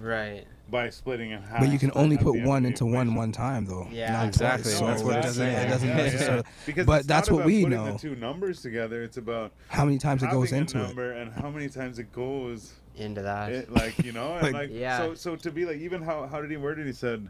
Right. 0.00 0.46
by 0.70 0.88
splitting 0.90 1.30
in 1.32 1.42
half. 1.42 1.60
But 1.60 1.70
you 1.70 1.78
can 1.78 1.90
only 1.94 2.16
put 2.16 2.40
one 2.42 2.64
into 2.64 2.84
one 2.86 3.08
equation. 3.08 3.14
one 3.14 3.32
time 3.32 3.64
though. 3.66 3.88
Yeah, 3.90 4.12
not 4.12 4.28
exactly. 4.28 4.70
twice. 4.72 4.78
So 4.78 4.86
That's 4.86 5.02
what 5.02 5.14
it 5.14 5.18
it's 5.18 5.26
doesn't, 5.28 5.46
saying. 5.46 5.66
it 5.66 5.70
doesn't 5.70 5.88
Yeah, 5.88 5.96
yeah, 5.96 6.02
yeah. 6.04 6.10
necessarily. 6.12 6.42
Because 6.66 6.86
But 6.86 6.98
it's 7.00 7.06
that's 7.08 7.28
not 7.28 7.34
what 7.34 7.40
about 7.40 7.46
we 7.46 7.64
know. 7.64 7.92
The 7.92 7.98
two 7.98 8.16
numbers 8.16 8.62
together. 8.62 9.02
It's 9.02 9.16
about 9.16 9.52
How 9.68 9.84
many 9.84 9.98
times 9.98 10.22
it 10.22 10.26
having 10.26 10.40
goes 10.40 10.52
a 10.52 10.56
into 10.56 10.80
it? 10.84 11.16
and 11.16 11.32
how 11.32 11.50
many 11.50 11.68
times 11.68 11.98
it 11.98 12.12
goes. 12.12 12.74
Into 12.96 13.22
that. 13.22 13.50
It, 13.52 13.72
like 13.72 13.98
you 14.04 14.12
know, 14.12 14.34
and 14.34 14.42
Like- 14.42 14.52
like, 14.52 14.70
Yeah. 14.72 14.98
So 14.98 15.14
so 15.14 15.36
to 15.36 15.50
be 15.50 15.64
like 15.66 15.78
even 15.78 16.02
how 16.02 16.26
how 16.26 16.40
did 16.40 16.50
he 16.50 16.56
word 16.56 16.78
it? 16.78 16.86
He 16.86 16.92
said 16.92 17.28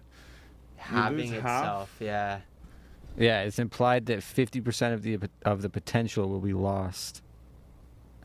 Having 0.77 1.33
lose 1.33 1.41
half? 1.43 1.95
Yeah. 2.01 2.41
Yeah, 3.19 3.43
it's 3.43 3.59
implied 3.59 4.07
that 4.07 4.21
50% 4.21 4.95
of 4.95 5.03
the 5.03 5.19
of 5.45 5.63
the 5.63 5.69
potential 5.71 6.29
will 6.29 6.41
be 6.41 6.53
lost 6.55 7.23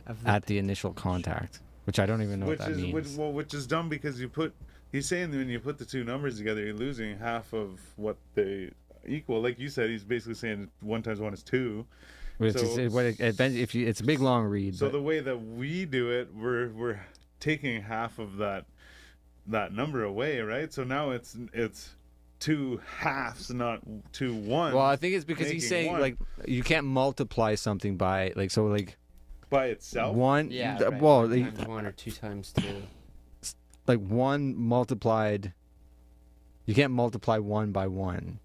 Of 0.07 0.23
the 0.23 0.29
at 0.29 0.45
the 0.45 0.57
initial 0.57 0.93
contact, 0.93 1.59
which 1.85 1.99
I 1.99 2.05
don't 2.05 2.21
even 2.21 2.39
know 2.41 2.47
which 2.47 2.59
what 2.59 2.67
that 2.67 2.73
is 2.75 2.81
means. 2.81 2.93
which, 2.93 3.07
well, 3.17 3.31
which 3.31 3.53
is 3.53 3.65
dumb 3.65 3.89
because 3.89 4.19
you 4.19 4.27
put 4.29 4.53
he's 4.91 5.07
saying 5.07 5.31
that 5.31 5.37
when 5.37 5.49
you 5.49 5.59
put 5.59 5.77
the 5.77 5.85
two 5.85 6.03
numbers 6.03 6.37
together, 6.37 6.61
you're 6.63 6.73
losing 6.73 7.17
half 7.17 7.53
of 7.53 7.79
what 7.95 8.17
they 8.35 8.71
equal. 9.07 9.41
Like 9.41 9.59
you 9.59 9.69
said, 9.69 9.89
he's 9.89 10.03
basically 10.03 10.35
saying 10.35 10.69
one 10.81 11.01
times 11.03 11.19
one 11.19 11.33
is 11.33 11.43
two. 11.43 11.85
Which 12.37 12.53
So- 12.57 12.65
is, 12.79 12.91
what 12.93 13.05
it- 13.05 13.19
if 13.39 13.73
you, 13.73 13.87
it's 13.87 14.01
a 14.01 14.03
big 14.03 14.19
long 14.19 14.45
read. 14.45 14.75
So 14.75 14.87
but- 14.87 14.91
the 14.93 15.01
way 15.01 15.21
that 15.21 15.37
we 15.37 15.85
do 15.85 16.09
it, 16.11 16.29
we're 16.35 16.69
we're 16.69 16.99
taking 17.39 17.81
half 17.81 18.19
of 18.19 18.37
that 18.37 18.65
that 19.47 19.73
number 19.73 20.03
away, 20.03 20.39
right? 20.41 20.73
So 20.73 20.83
now 20.83 21.11
it's 21.11 21.37
it's 21.53 21.91
two 22.39 22.81
halves, 22.97 23.51
not 23.53 23.79
two 24.11 24.33
ones. 24.33 24.75
well, 24.75 24.85
I 24.85 24.97
think 24.97 25.13
it's 25.15 25.23
because 25.25 25.49
he's 25.49 25.69
saying 25.69 25.91
one. 25.91 26.01
like 26.01 26.17
you 26.47 26.63
can't 26.63 26.85
multiply 26.85 27.55
something 27.55 27.95
by 27.95 28.33
like 28.35 28.51
so 28.51 28.65
like 28.65 28.97
by 29.49 29.67
itself. 29.67 30.15
one. 30.15 30.51
Yeah. 30.51 30.77
th- 30.77 30.91
right, 30.91 31.01
well, 31.01 31.19
one 31.21 31.31
like, 31.43 31.55
times 31.55 31.67
one 31.67 31.85
or 31.85 31.91
two 31.91 32.11
times 32.11 32.51
two. 32.53 32.83
like 33.87 33.99
one 33.99 34.55
multiplied. 34.55 35.53
You 36.65 36.73
can't 36.73 36.93
multiply 36.93 37.37
one 37.37 37.71
by 37.71 37.87
one. 37.87 38.39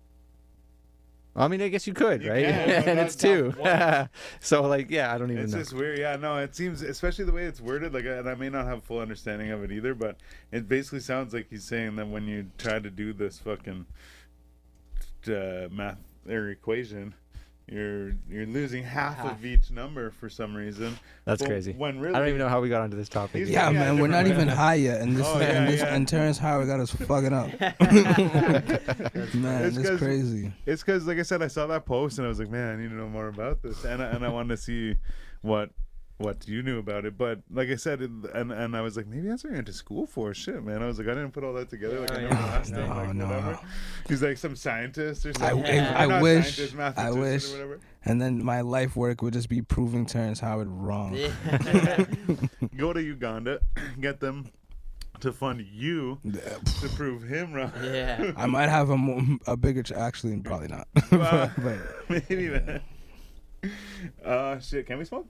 I 1.37 1.47
mean, 1.49 1.63
I 1.63 1.69
guess 1.69 1.87
you 1.87 1.95
could, 1.95 2.23
You 2.25 2.33
right? 2.33 2.45
can, 2.45 2.55
and 2.89 2.99
it's 2.99 3.15
two. 3.15 3.55
so 4.41 4.63
like, 4.63 4.91
yeah, 4.91 5.15
I 5.15 5.17
don't 5.17 5.31
even 5.31 5.45
It's 5.45 5.53
know. 5.53 5.61
just 5.61 5.73
weird, 5.73 5.99
yeah. 5.99 6.17
No, 6.17 6.37
it 6.39 6.55
seems, 6.57 6.83
especially 6.83 7.25
the 7.25 7.33
way 7.33 7.45
it's 7.45 7.61
worded, 7.61 7.95
like, 7.95 8.05
and 8.05 8.29
I 8.29 8.35
may 8.35 8.49
not 8.51 8.67
have 8.67 8.83
full 8.83 8.99
understanding 8.99 9.51
of 9.53 9.63
it 9.63 9.71
either, 9.71 9.95
but 9.95 10.17
it 10.51 10.69
basically 10.69 11.01
sounds 11.01 11.33
like 11.33 11.47
he's 11.49 11.65
saying 11.65 11.97
that 11.97 12.09
when 12.09 12.27
you 12.27 12.51
try 12.59 12.81
to 12.81 12.91
do 12.91 13.13
this 13.13 13.39
fucking 13.39 13.87
uh, 15.29 15.69
math 15.71 15.99
or 16.29 16.49
equation, 16.51 17.15
you're 17.71 18.13
you're 18.29 18.47
losing 18.47 18.83
half, 18.83 19.17
Half. 19.19 19.39
of 19.39 19.45
each 19.47 19.71
number 19.71 20.11
for 20.11 20.29
some 20.29 20.55
reason. 20.55 20.99
That's 21.25 21.41
Well, 21.43 21.51
crazy. 21.51 21.73
When 21.73 22.01
really, 22.01 22.15
I 22.15 22.19
don't 22.19 22.29
even 22.29 22.39
know 22.41 22.49
how 22.49 22.61
we 22.61 22.69
got 22.69 22.81
onto 22.83 22.97
this 22.97 23.09
topic. 23.09 23.47
Yeah, 23.47 23.71
Yeah, 23.71 23.79
man, 23.79 23.99
we're 24.01 24.09
not 24.09 24.25
different 24.25 24.43
even 24.43 24.49
way. 24.49 24.55
high 24.65 24.75
yet, 24.75 25.01
and 25.01 25.17
this 25.17 25.27
Oh, 25.27 25.39
yeah, 25.39 25.47
and, 25.47 25.69
this, 25.73 25.81
yeah. 25.81 25.95
and 25.95 26.09
Terrence 26.09 26.39
Howard 26.39 26.67
got 26.67 26.81
us 26.81 26.91
fucking 26.93 27.33
up. 27.33 27.49
man, 29.35 29.65
It's 29.65 29.77
it's 29.77 29.89
'cause- 29.89 29.99
crazy. 29.99 30.53
It's 30.67 30.83
because, 30.83 31.07
like 31.07 31.19
I 31.19 31.23
said, 31.23 31.43
I 31.43 31.49
saw 31.49 31.67
that 31.69 31.87
post 31.87 32.19
and 32.19 32.27
I 32.27 32.29
was 32.29 32.39
like, 32.39 32.51
man, 32.51 32.77
I 32.77 32.81
need 32.83 32.89
to 32.89 32.95
know 32.95 33.09
more 33.09 33.29
about 33.29 33.63
this, 33.63 33.85
and 33.85 34.03
I, 34.03 34.07
and 34.07 34.25
I 34.25 34.29
wanted 34.29 34.49
to 34.51 34.57
see 34.57 34.97
what 35.43 35.71
what 36.21 36.47
you 36.47 36.63
knew 36.63 36.79
about 36.79 37.05
it. 37.05 37.17
But 37.17 37.41
like 37.51 37.69
I 37.69 37.77
said, 37.77 38.03
it, 38.03 38.11
and 38.35 38.53
and 38.53 38.77
I 38.77 38.81
was 38.83 38.97
like, 38.97 39.07
maybe 39.07 39.29
that's 39.29 39.43
what 39.43 39.51
you're 39.51 39.59
into 39.59 39.73
school 39.73 40.07
for. 40.07 40.35
Shit, 40.35 40.63
man. 40.63 40.83
I 40.83 40.87
was 40.87 40.99
like, 40.99 41.09
I 41.09 41.15
didn't 41.15 41.33
put 41.33 41.45
all 41.45 41.55
that 41.55 41.71
together. 41.71 42.01
Like 42.01 42.13
I 42.13 42.21
never 42.23 42.35
yeah. 42.35 42.47
asked 42.47 42.71
him. 42.73 42.89
No, 42.89 42.95
like, 42.95 43.15
no. 43.15 43.27
whatever. 43.27 43.61
He's 44.09 44.23
like 44.23 44.37
some 44.37 44.55
scientist 44.55 45.25
or 45.27 45.31
I, 45.31 45.51
something. 45.51 45.75
Yeah. 45.75 45.95
I, 45.97 46.19
Or 46.19 46.23
wish, 46.23 46.75
I 46.81 47.11
wish, 47.11 47.49
or 47.49 47.53
whatever. 47.53 47.81
and 48.05 48.21
then 48.21 48.45
my 48.45 48.61
life 48.61 48.97
work 48.97 49.23
would 49.23 49.33
just 49.33 49.49
be 49.49 49.63
proving 49.63 50.07
Terrence 50.07 50.41
Howard 50.41 50.69
wrong. 50.69 51.15
Yeah. 51.15 52.05
Go 52.77 52.93
to 52.93 53.03
Uganda, 53.03 53.61
get 54.01 54.21
them 54.21 54.51
to 55.21 55.33
fund 55.33 55.61
you 55.71 56.19
to 56.25 56.89
prove 56.97 57.23
him 57.23 57.53
wrong. 57.53 57.73
Yeah. 57.83 58.33
I 58.37 58.47
might 58.47 58.69
have 58.69 58.91
a 58.91 58.97
more, 58.97 59.23
a 59.47 59.57
bigger, 59.57 59.83
ch- 59.83 59.93
actually, 59.93 60.39
probably 60.41 60.69
not. 60.69 60.89
Well, 61.13 61.51
but, 61.59 61.79
maybe 62.09 62.49
man. 62.49 62.81
Uh, 64.25 64.59
shit. 64.59 64.87
Can 64.87 64.99
we 64.99 65.05
smoke? 65.05 65.27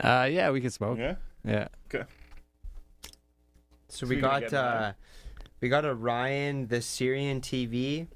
Uh, 0.00 0.28
yeah, 0.30 0.50
we 0.50 0.60
can 0.60 0.70
smoke. 0.70 0.98
Yeah. 0.98 1.16
Yeah. 1.44 1.68
Okay. 1.92 2.04
So 3.88 4.06
we 4.06 4.16
Speaking 4.16 4.20
got 4.20 4.52
uh, 4.52 4.92
we 5.60 5.68
got 5.68 5.84
a 5.84 5.94
Ryan 5.94 6.68
the 6.68 6.82
Syrian 6.82 7.40
TV, 7.40 8.06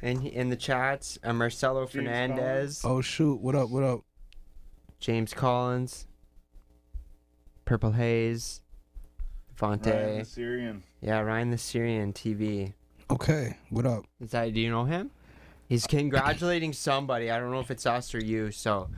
in 0.00 0.26
in 0.26 0.50
the 0.50 0.56
chats. 0.56 1.18
A 1.22 1.32
Marcelo 1.32 1.82
James 1.82 1.92
Fernandez, 1.92 2.82
oh 2.84 3.00
shoot! 3.00 3.40
What 3.40 3.54
up? 3.54 3.70
What 3.70 3.82
up? 3.82 4.00
James 5.00 5.34
Collins, 5.34 6.06
Purple 7.64 7.92
Haze, 7.92 8.62
Fonte. 9.54 9.86
Ryan 9.86 10.18
the 10.18 10.24
Syrian. 10.24 10.82
Yeah, 11.00 11.20
Ryan 11.20 11.50
the 11.50 11.58
Syrian 11.58 12.12
TV. 12.12 12.72
Okay, 13.10 13.58
what 13.70 13.84
up? 13.84 14.04
Is 14.20 14.30
that? 14.30 14.54
Do 14.54 14.60
you 14.60 14.70
know 14.70 14.84
him? 14.84 15.10
He's 15.68 15.86
congratulating 15.86 16.72
somebody. 16.72 17.30
I 17.30 17.38
don't 17.38 17.50
know 17.50 17.60
if 17.60 17.70
it's 17.70 17.84
us 17.84 18.14
or 18.14 18.22
you. 18.22 18.50
So 18.52 18.88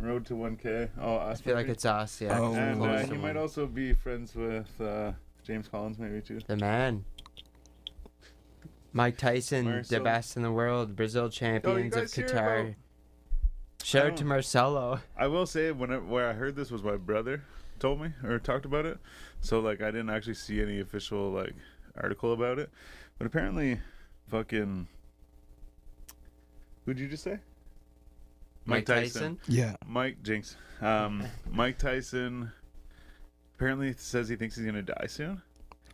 Road 0.00 0.24
to 0.26 0.34
1K. 0.34 0.90
Oh, 1.00 1.16
I 1.16 1.30
us 1.32 1.40
feel 1.40 1.54
like 1.54 1.68
it's 1.68 1.84
us. 1.84 2.20
Yeah. 2.20 2.38
Oh. 2.38 2.54
And 2.54 2.82
uh, 2.82 3.02
to 3.02 3.06
he 3.14 3.18
might 3.18 3.36
also 3.36 3.66
be 3.66 3.92
friends 3.92 4.34
with 4.34 4.68
uh, 4.80 5.12
James 5.44 5.68
Collins, 5.68 5.98
maybe 5.98 6.20
too. 6.20 6.40
The 6.46 6.56
man. 6.56 7.04
Mike 8.92 9.18
Tyson, 9.18 9.84
the 9.88 10.00
best 10.00 10.36
in 10.36 10.42
the 10.42 10.50
world, 10.50 10.96
Brazil 10.96 11.28
champions 11.28 11.94
of 11.94 12.04
Qatar. 12.04 12.60
about- 12.60 12.74
Shout 13.82 14.06
out 14.06 14.16
to 14.18 14.24
Marcelo. 14.24 15.00
I 15.16 15.26
will 15.26 15.46
say, 15.46 15.70
when 15.72 15.90
I, 15.92 15.98
where 15.98 16.28
I 16.28 16.32
heard 16.34 16.54
this 16.54 16.70
was 16.70 16.82
my 16.82 16.96
brother 16.96 17.42
told 17.78 18.00
me 18.00 18.12
or 18.22 18.38
talked 18.38 18.66
about 18.66 18.84
it. 18.84 18.98
So 19.40 19.60
like, 19.60 19.80
I 19.80 19.86
didn't 19.90 20.10
actually 20.10 20.34
see 20.34 20.60
any 20.60 20.80
official 20.80 21.30
like 21.30 21.54
article 21.96 22.32
about 22.32 22.58
it, 22.58 22.70
but 23.18 23.26
apparently, 23.26 23.80
fucking. 24.28 24.86
Who'd 26.84 26.98
you 26.98 27.08
just 27.08 27.24
say? 27.24 27.38
Mike 28.70 28.86
Tyson. 28.86 29.38
Yeah. 29.48 29.76
Mike 29.86 30.22
Jinx. 30.22 30.56
Um, 30.80 31.24
Mike 31.50 31.78
Tyson 31.78 32.50
apparently 33.54 33.94
says 33.96 34.28
he 34.28 34.36
thinks 34.36 34.56
he's 34.56 34.66
gonna 34.66 34.82
die 34.82 35.06
soon. 35.06 35.42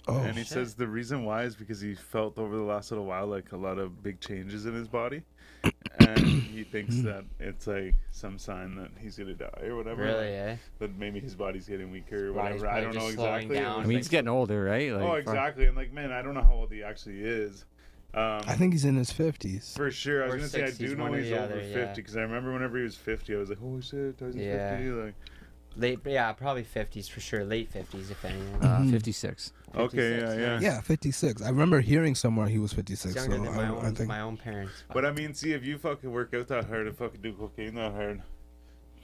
Oh, 0.09 0.19
and 0.19 0.37
he 0.37 0.45
shit. 0.45 0.53
says 0.53 0.75
the 0.75 0.87
reason 0.87 1.25
why 1.25 1.43
is 1.43 1.57
because 1.57 1.81
he 1.81 1.95
felt 1.95 2.39
over 2.39 2.55
the 2.55 2.63
last 2.63 2.93
little 2.93 3.07
while 3.07 3.27
like 3.27 3.51
a 3.51 3.57
lot 3.57 3.79
of 3.79 4.05
big 4.05 4.21
changes 4.21 4.65
in 4.65 4.73
his 4.73 4.87
body, 4.87 5.23
and 5.99 6.21
he 6.21 6.63
thinks 6.63 7.01
that 7.03 7.25
it's 7.41 7.67
like 7.67 7.95
some 8.13 8.39
sign 8.39 8.77
that 8.77 8.91
he's 9.01 9.19
gonna 9.19 9.35
die 9.35 9.65
or 9.65 9.75
whatever. 9.75 10.05
Really, 10.05 10.29
eh? 10.29 10.57
That 10.79 10.97
maybe 10.97 11.19
his 11.19 11.35
body's 11.35 11.67
getting 11.67 11.91
weaker 11.91 12.31
or 12.31 12.35
Body's 12.35 12.61
whatever. 12.63 12.67
I 12.69 12.83
probably 12.83 12.85
don't 12.85 12.95
know 12.95 13.01
just 13.01 13.15
slowing 13.15 13.35
exactly. 13.35 13.57
Down. 13.57 13.81
I 13.81 13.87
mean, 13.87 13.97
he's 13.97 14.09
getting 14.09 14.29
older, 14.29 14.63
right? 14.63 14.93
Like, 14.93 15.03
oh, 15.03 15.09
fuck. 15.09 15.19
exactly. 15.19 15.67
And 15.67 15.77
like, 15.77 15.93
man, 15.93 16.13
I 16.13 16.23
don't 16.23 16.35
know 16.35 16.43
how 16.43 16.55
old 16.55 16.71
he 16.71 16.85
actually 16.85 17.23
is. 17.23 17.65
Um, 18.17 18.41
I 18.47 18.55
think 18.55 18.73
he's 18.73 18.85
in 18.87 18.97
his 18.97 19.13
fifties. 19.13 19.75
for 19.77 19.91
sure. 19.91 20.23
I 20.23 20.27
was 20.27 20.35
Or 20.35 20.39
gonna 20.39 20.49
say 20.49 20.65
I 20.65 20.71
do 20.71 20.97
know 20.97 21.13
he's 21.13 21.31
over 21.33 21.43
other, 21.43 21.61
fifty 21.61 21.79
yeah. 21.81 21.93
because 21.95 22.17
I 22.17 22.23
remember 22.23 22.53
whenever 22.53 22.79
he 22.79 22.85
was 22.85 22.97
fifty, 22.97 23.35
I 23.35 23.39
was 23.39 23.51
like, 23.51 23.59
holy 23.59 23.83
shit, 23.83 24.17
Tyson's 24.19 24.37
Yeah. 24.37 24.77
fifty. 24.77 24.91
Like, 24.91 25.15
Late, 25.79 25.99
yeah, 26.07 26.33
probably 26.33 26.63
fifties 26.65 27.07
for 27.07 27.21
sure. 27.21 27.45
Late 27.45 27.71
fifties, 27.71 28.11
if 28.11 28.25
anything. 28.25 28.55
Uh, 28.63 28.79
Mhm. 28.81 28.91
56. 28.93 29.53
okay, 29.75 29.97
yeah, 30.13 30.21
56, 30.21 30.41
yeah. 30.41 30.61
Yeah, 30.61 30.81
fifty 30.81 31.11
six. 31.11 31.43
I 31.43 31.51
remember 31.51 31.81
hearing 31.81 32.15
somewhere 32.15 32.47
he 32.49 32.59
was 32.59 32.73
fifty-six. 32.73 33.13
He's 33.13 33.23
six. 33.23 33.27
So 33.27 33.33
younger 33.43 33.51
than 33.51 33.57
my 33.59 33.65
I, 33.67 33.69
own, 33.69 33.85
I 33.85 33.91
think. 33.91 34.09
my 34.09 34.21
own 34.23 34.39
parents. 34.39 34.73
But 34.95 35.05
I 35.05 35.13
mean, 35.13 35.35
see, 35.35 35.53
if 35.53 35.67
you 35.67 35.77
fucking 35.77 36.11
work 36.11 36.33
out 36.33 36.49
that 36.49 36.65
hard 36.65 36.87
and 36.87 36.97
fucking 36.97 37.21
do 37.21 37.35
cocaine 37.35 37.75
that 37.75 37.93
hard 37.93 38.23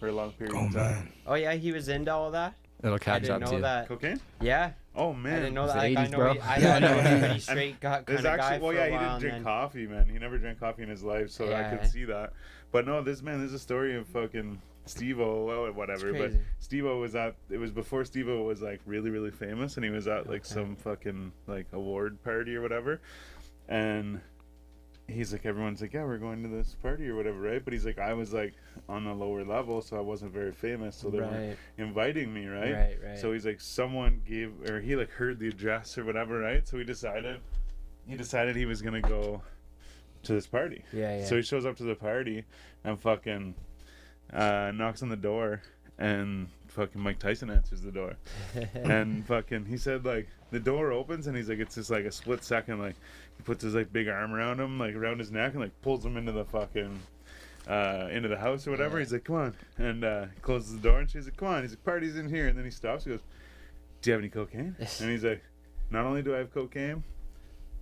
for 0.00 0.08
a 0.08 0.12
long 0.12 0.32
period 0.32 0.56
Oh 0.56 0.64
of 0.68 0.72
time. 0.72 0.94
man. 0.94 1.12
oh 1.26 1.34
yeah, 1.34 1.52
he 1.52 1.72
was 1.72 1.88
into 1.88 2.10
all 2.10 2.30
that. 2.30 2.54
It'll 2.82 2.94
I 2.96 2.98
catch 2.98 3.22
didn't 3.22 3.34
up 3.34 3.40
to 3.42 3.50
know 3.52 3.56
you. 3.56 3.62
that. 3.62 3.88
Cocaine? 3.88 4.20
Yeah, 4.40 4.72
Oh 4.94 5.12
man. 5.14 5.32
I 5.32 5.36
didn't 5.36 5.54
know 5.54 5.64
It's 5.64 5.72
that. 5.74 5.82
the 5.82 5.94
Like, 5.94 5.98
I 5.98 6.10
know, 6.10 6.16
bro. 6.18 6.32
he, 6.34 6.40
I 6.40 6.56
Yeah, 6.58 6.78
know, 6.80 6.86
I 6.88 7.02
know, 7.02 7.10
he 7.10 7.18
pretty 7.20 7.40
straight 7.40 7.80
got 7.80 7.92
kind 7.92 8.06
There's 8.06 8.18
of 8.20 8.24
guy 8.24 8.32
actually, 8.32 8.58
well, 8.60 8.72
for 8.72 8.74
yeah, 8.78 8.84
a 8.84 8.90
he 8.90 8.98
didn't 8.98 9.18
drink 9.20 9.34
then- 9.36 9.44
coffee, 9.44 9.86
man. 9.86 10.06
He 10.06 10.18
never 10.18 10.38
drank 10.38 10.60
coffee 10.60 10.82
in 10.82 10.88
his 10.88 11.02
life, 11.02 11.30
so 11.30 11.52
I 11.54 11.64
could 11.76 11.88
see 11.88 12.04
that. 12.06 12.32
But 12.72 12.86
no, 12.86 13.02
this 13.02 13.22
man, 13.22 13.38
there's 13.38 13.52
a 13.52 13.58
story 13.58 13.96
of 13.96 14.06
fucking 14.08 14.60
Steve-O, 14.86 15.44
well, 15.44 15.72
whatever. 15.72 16.12
But 16.12 16.18
crazy. 16.30 16.38
Steve-O 16.58 16.98
was 16.98 17.14
at, 17.14 17.36
it 17.50 17.58
was 17.58 17.70
before 17.70 18.04
Steve-O 18.04 18.42
was 18.42 18.60
like 18.60 18.80
really, 18.84 19.10
really 19.10 19.30
famous, 19.30 19.76
and 19.76 19.84
he 19.84 19.90
was 19.90 20.08
at 20.08 20.26
like 20.28 20.40
Okay. 20.44 20.54
some 20.54 20.76
fucking 20.76 21.32
like 21.46 21.66
award 21.72 22.22
party 22.24 22.56
or 22.56 22.62
whatever. 22.62 23.00
And 23.68 24.20
he's 25.12 25.32
like, 25.32 25.46
everyone's 25.46 25.80
like, 25.80 25.92
yeah, 25.92 26.04
we're 26.04 26.18
going 26.18 26.42
to 26.42 26.48
this 26.48 26.76
party 26.82 27.08
or 27.08 27.14
whatever, 27.14 27.40
right? 27.40 27.64
But 27.64 27.72
he's 27.72 27.84
like, 27.84 27.98
I 27.98 28.12
was 28.14 28.32
like 28.32 28.54
on 28.88 29.04
the 29.04 29.12
lower 29.12 29.44
level, 29.44 29.80
so 29.82 29.96
I 29.96 30.00
wasn't 30.00 30.32
very 30.32 30.52
famous, 30.52 30.96
so 30.96 31.10
they 31.10 31.20
right, 31.20 31.56
inviting 31.78 32.32
me, 32.32 32.46
right? 32.46 32.72
right, 32.72 32.98
right. 33.04 33.18
So 33.18 33.32
he's 33.32 33.46
like, 33.46 33.60
someone 33.60 34.22
gave, 34.26 34.52
or 34.68 34.80
he 34.80 34.96
like 34.96 35.10
heard 35.10 35.38
the 35.38 35.48
address 35.48 35.96
or 35.98 36.04
whatever, 36.04 36.38
right? 36.40 36.66
So 36.66 36.78
he 36.78 36.84
decided, 36.84 37.40
he 38.06 38.16
decided 38.16 38.56
he 38.56 38.66
was 38.66 38.82
gonna 38.82 39.00
go 39.00 39.42
to 40.24 40.32
this 40.32 40.46
party. 40.46 40.84
yeah, 40.92 41.18
yeah. 41.18 41.24
So 41.26 41.36
he 41.36 41.42
shows 41.42 41.66
up 41.66 41.76
to 41.76 41.84
the 41.84 41.94
party 41.94 42.44
and 42.84 42.98
fucking 43.00 43.54
uh, 44.32 44.72
knocks 44.74 45.02
on 45.02 45.08
the 45.08 45.16
door, 45.16 45.62
and 45.98 46.48
fucking 46.72 47.00
Mike 47.00 47.18
Tyson 47.18 47.50
answers 47.50 47.82
the 47.82 47.92
door, 47.92 48.16
and 48.74 49.26
fucking 49.28 49.66
he 49.66 49.76
said 49.76 50.04
like 50.04 50.28
the 50.50 50.60
door 50.60 50.92
opens 50.92 51.26
and 51.26 51.36
he's 51.36 51.48
like 51.48 51.58
it's 51.58 51.74
just 51.74 51.90
like 51.90 52.04
a 52.04 52.12
split 52.12 52.44
second 52.44 52.78
like 52.78 52.96
he 53.36 53.42
puts 53.42 53.62
his 53.62 53.74
like 53.74 53.92
big 53.92 54.08
arm 54.08 54.32
around 54.32 54.60
him 54.60 54.78
like 54.78 54.94
around 54.94 55.18
his 55.18 55.30
neck 55.30 55.52
and 55.52 55.62
like 55.62 55.82
pulls 55.82 56.04
him 56.04 56.16
into 56.16 56.32
the 56.32 56.44
fucking 56.44 56.98
uh, 57.68 58.08
into 58.10 58.28
the 58.28 58.36
house 58.36 58.66
or 58.66 58.70
whatever. 58.70 58.98
Yeah. 58.98 59.04
He's 59.04 59.12
like, 59.12 59.24
come 59.24 59.36
on, 59.36 59.54
and 59.78 60.04
uh, 60.04 60.26
closes 60.40 60.74
the 60.74 60.80
door 60.80 61.00
and 61.00 61.10
she's 61.10 61.26
like, 61.26 61.36
come 61.36 61.48
on. 61.48 61.62
He's 61.62 61.72
like, 61.72 61.84
party's 61.84 62.16
in 62.16 62.28
here, 62.28 62.48
and 62.48 62.56
then 62.56 62.64
he 62.64 62.70
stops. 62.70 63.04
He 63.04 63.10
goes, 63.10 63.20
do 64.00 64.10
you 64.10 64.12
have 64.14 64.20
any 64.20 64.28
cocaine? 64.28 64.74
and 64.78 65.10
he's 65.10 65.24
like, 65.24 65.42
not 65.90 66.04
only 66.04 66.22
do 66.22 66.34
I 66.34 66.38
have 66.38 66.52
cocaine, 66.52 67.04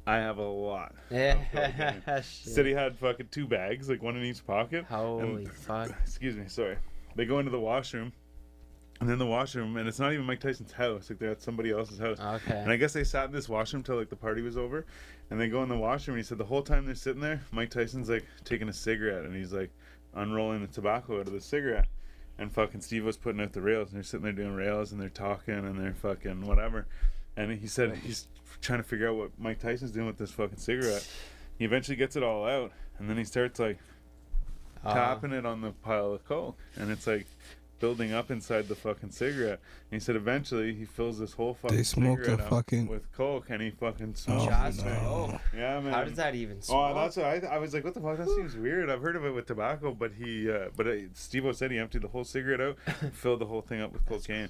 I 0.06 0.16
have 0.16 0.38
a 0.38 0.48
lot. 0.48 0.94
yeah. 1.10 2.20
Said 2.22 2.66
he 2.66 2.72
had 2.72 2.96
fucking 2.96 3.28
two 3.30 3.46
bags, 3.46 3.88
like 3.88 4.02
one 4.02 4.16
in 4.16 4.24
each 4.24 4.46
pocket. 4.46 4.84
Holy 4.86 5.46
fuck. 5.46 5.90
Excuse 6.02 6.36
me, 6.36 6.44
sorry. 6.48 6.76
They 7.16 7.24
go 7.24 7.38
into 7.38 7.50
the 7.50 7.60
washroom, 7.60 8.12
and 9.00 9.08
then 9.08 9.18
the 9.18 9.26
washroom, 9.26 9.76
and 9.78 9.88
it's 9.88 9.98
not 9.98 10.12
even 10.12 10.24
Mike 10.26 10.40
Tyson's 10.40 10.72
house. 10.72 11.08
Like 11.10 11.18
they're 11.18 11.30
at 11.30 11.42
somebody 11.42 11.70
else's 11.70 11.98
house. 11.98 12.18
Okay. 12.20 12.56
And 12.58 12.70
I 12.70 12.76
guess 12.76 12.92
they 12.92 13.04
sat 13.04 13.26
in 13.26 13.32
this 13.32 13.48
washroom 13.48 13.82
till 13.82 13.96
like 13.96 14.10
the 14.10 14.16
party 14.16 14.42
was 14.42 14.56
over, 14.56 14.84
and 15.30 15.40
they 15.40 15.48
go 15.48 15.62
in 15.62 15.68
the 15.68 15.76
washroom. 15.76 16.16
And 16.16 16.24
he 16.24 16.28
said 16.28 16.38
the 16.38 16.44
whole 16.44 16.62
time 16.62 16.84
they're 16.86 16.94
sitting 16.94 17.22
there, 17.22 17.40
Mike 17.50 17.70
Tyson's 17.70 18.08
like 18.10 18.26
taking 18.44 18.68
a 18.68 18.72
cigarette, 18.72 19.24
and 19.24 19.34
he's 19.34 19.52
like 19.52 19.70
unrolling 20.14 20.60
the 20.60 20.66
tobacco 20.68 21.20
out 21.20 21.26
of 21.26 21.32
the 21.32 21.40
cigarette. 21.40 21.88
And 22.38 22.50
fucking 22.52 22.80
Steve 22.80 23.04
was 23.04 23.16
putting 23.16 23.40
out 23.40 23.52
the 23.52 23.60
rails, 23.62 23.88
and 23.88 23.96
they're 23.96 24.02
sitting 24.02 24.24
there 24.24 24.32
doing 24.32 24.54
rails, 24.54 24.92
and 24.92 25.00
they're 25.00 25.08
talking, 25.10 25.54
and 25.54 25.78
they're 25.78 25.94
fucking 25.94 26.46
whatever. 26.46 26.86
and 27.36 27.52
he 27.52 27.66
said 27.66 27.96
he's 27.96 28.28
trying 28.60 28.80
to 28.80 28.82
figure 28.82 29.08
out 29.08 29.16
what 29.16 29.30
Mike 29.38 29.58
Tyson's 29.60 29.92
doing 29.92 30.06
with 30.06 30.18
this 30.18 30.30
fucking 30.32 30.58
cigarette. 30.58 31.06
He 31.58 31.64
eventually 31.64 31.96
gets 31.96 32.16
it 32.16 32.22
all 32.22 32.44
out, 32.46 32.72
and 32.98 33.08
then 33.08 33.16
he 33.16 33.24
starts 33.24 33.58
like 33.60 33.78
Uh, 34.84 34.94
tapping 34.94 35.32
it 35.32 35.44
on 35.44 35.60
the 35.60 35.70
pile 35.72 36.12
of 36.14 36.24
coke, 36.24 36.58
and 36.76 36.90
it's 36.90 37.06
like 37.06 37.26
building 37.80 38.12
up 38.12 38.30
inside 38.30 38.68
the 38.68 38.74
fucking 38.76 39.10
cigarette. 39.10 39.58
And 39.90 40.00
he 40.00 40.04
said 40.04 40.14
eventually 40.14 40.72
he 40.74 40.84
fills 40.84 41.18
this 41.18 41.32
whole 41.32 41.54
fucking 41.54 41.76
They 41.76 41.82
smoked 41.82 42.20
a 42.22 42.24
cigarette 42.26 42.40
up 42.44 42.50
fucking- 42.50 42.86
with 42.86 43.10
coke, 43.12 43.46
and 43.50 43.60
he 43.60 43.70
fucking 43.70 44.10
Oh, 44.12 44.14
smokes. 44.14 44.44
Shots 44.44 44.78
it. 44.78 44.84
no. 44.84 45.40
Yeah, 45.56 45.80
man. 45.80 45.92
How 45.92 46.04
does 46.04 46.14
that 46.16 46.34
even 46.36 46.58
Oh, 46.58 46.60
smoke? 46.60 46.94
that's 46.94 47.16
what 47.16 47.26
I, 47.26 47.54
I 47.54 47.58
was 47.58 47.74
like, 47.74 47.82
what 47.84 47.94
the 47.94 48.00
fuck? 48.00 48.18
That 48.18 48.28
seems 48.28 48.54
weird. 48.56 48.88
I've 48.90 49.02
heard 49.02 49.16
of 49.16 49.24
it 49.24 49.30
with 49.34 49.46
tobacco, 49.46 49.92
but 49.92 50.12
he, 50.12 50.50
uh, 50.50 50.68
but 50.76 50.86
uh, 50.86 50.92
Steve-O 51.14 51.52
said 51.52 51.70
he 51.72 51.78
emptied 51.78 52.02
the 52.02 52.08
whole 52.08 52.24
cigarette 52.24 52.60
out, 52.60 52.78
filled 53.14 53.40
the 53.40 53.46
whole 53.46 53.62
thing 53.62 53.80
up 53.80 53.92
with 53.92 54.06
cocaine, 54.06 54.48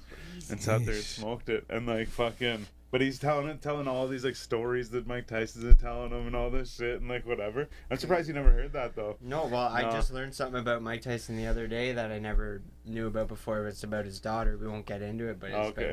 and 0.49 0.61
sat 0.61 0.85
there 0.85 0.93
and 0.95 1.03
Yeesh. 1.03 1.17
smoked 1.19 1.49
it, 1.49 1.65
and 1.69 1.87
like 1.87 2.07
fucking. 2.09 2.67
But 2.91 2.99
he's 2.99 3.17
telling 3.19 3.47
it, 3.47 3.61
telling 3.61 3.87
all 3.87 4.05
these 4.09 4.25
like 4.25 4.35
stories 4.35 4.89
that 4.89 5.07
Mike 5.07 5.25
Tyson's 5.25 5.63
is 5.63 5.75
telling 5.77 6.11
him 6.11 6.27
and 6.27 6.35
all 6.35 6.49
this 6.49 6.75
shit 6.75 6.99
and 6.99 7.09
like 7.09 7.25
whatever. 7.25 7.69
I'm 7.89 7.97
surprised 7.97 8.27
you 8.27 8.33
never 8.33 8.51
heard 8.51 8.73
that 8.73 8.95
though. 8.95 9.15
No, 9.21 9.45
well, 9.45 9.67
I 9.69 9.83
just 9.83 10.11
learned 10.13 10.35
something 10.35 10.59
about 10.59 10.81
Mike 10.81 11.01
Tyson 11.01 11.37
the 11.37 11.47
other 11.47 11.67
day 11.67 11.93
that 11.93 12.11
I 12.11 12.19
never 12.19 12.61
knew 12.85 13.07
about 13.07 13.29
before. 13.29 13.65
It's 13.67 13.83
about 13.83 14.03
his 14.03 14.19
daughter. 14.19 14.57
We 14.57 14.67
won't 14.67 14.85
get 14.85 15.01
into 15.01 15.29
it, 15.29 15.39
but 15.39 15.51
it's 15.51 15.69
Okay. 15.69 15.85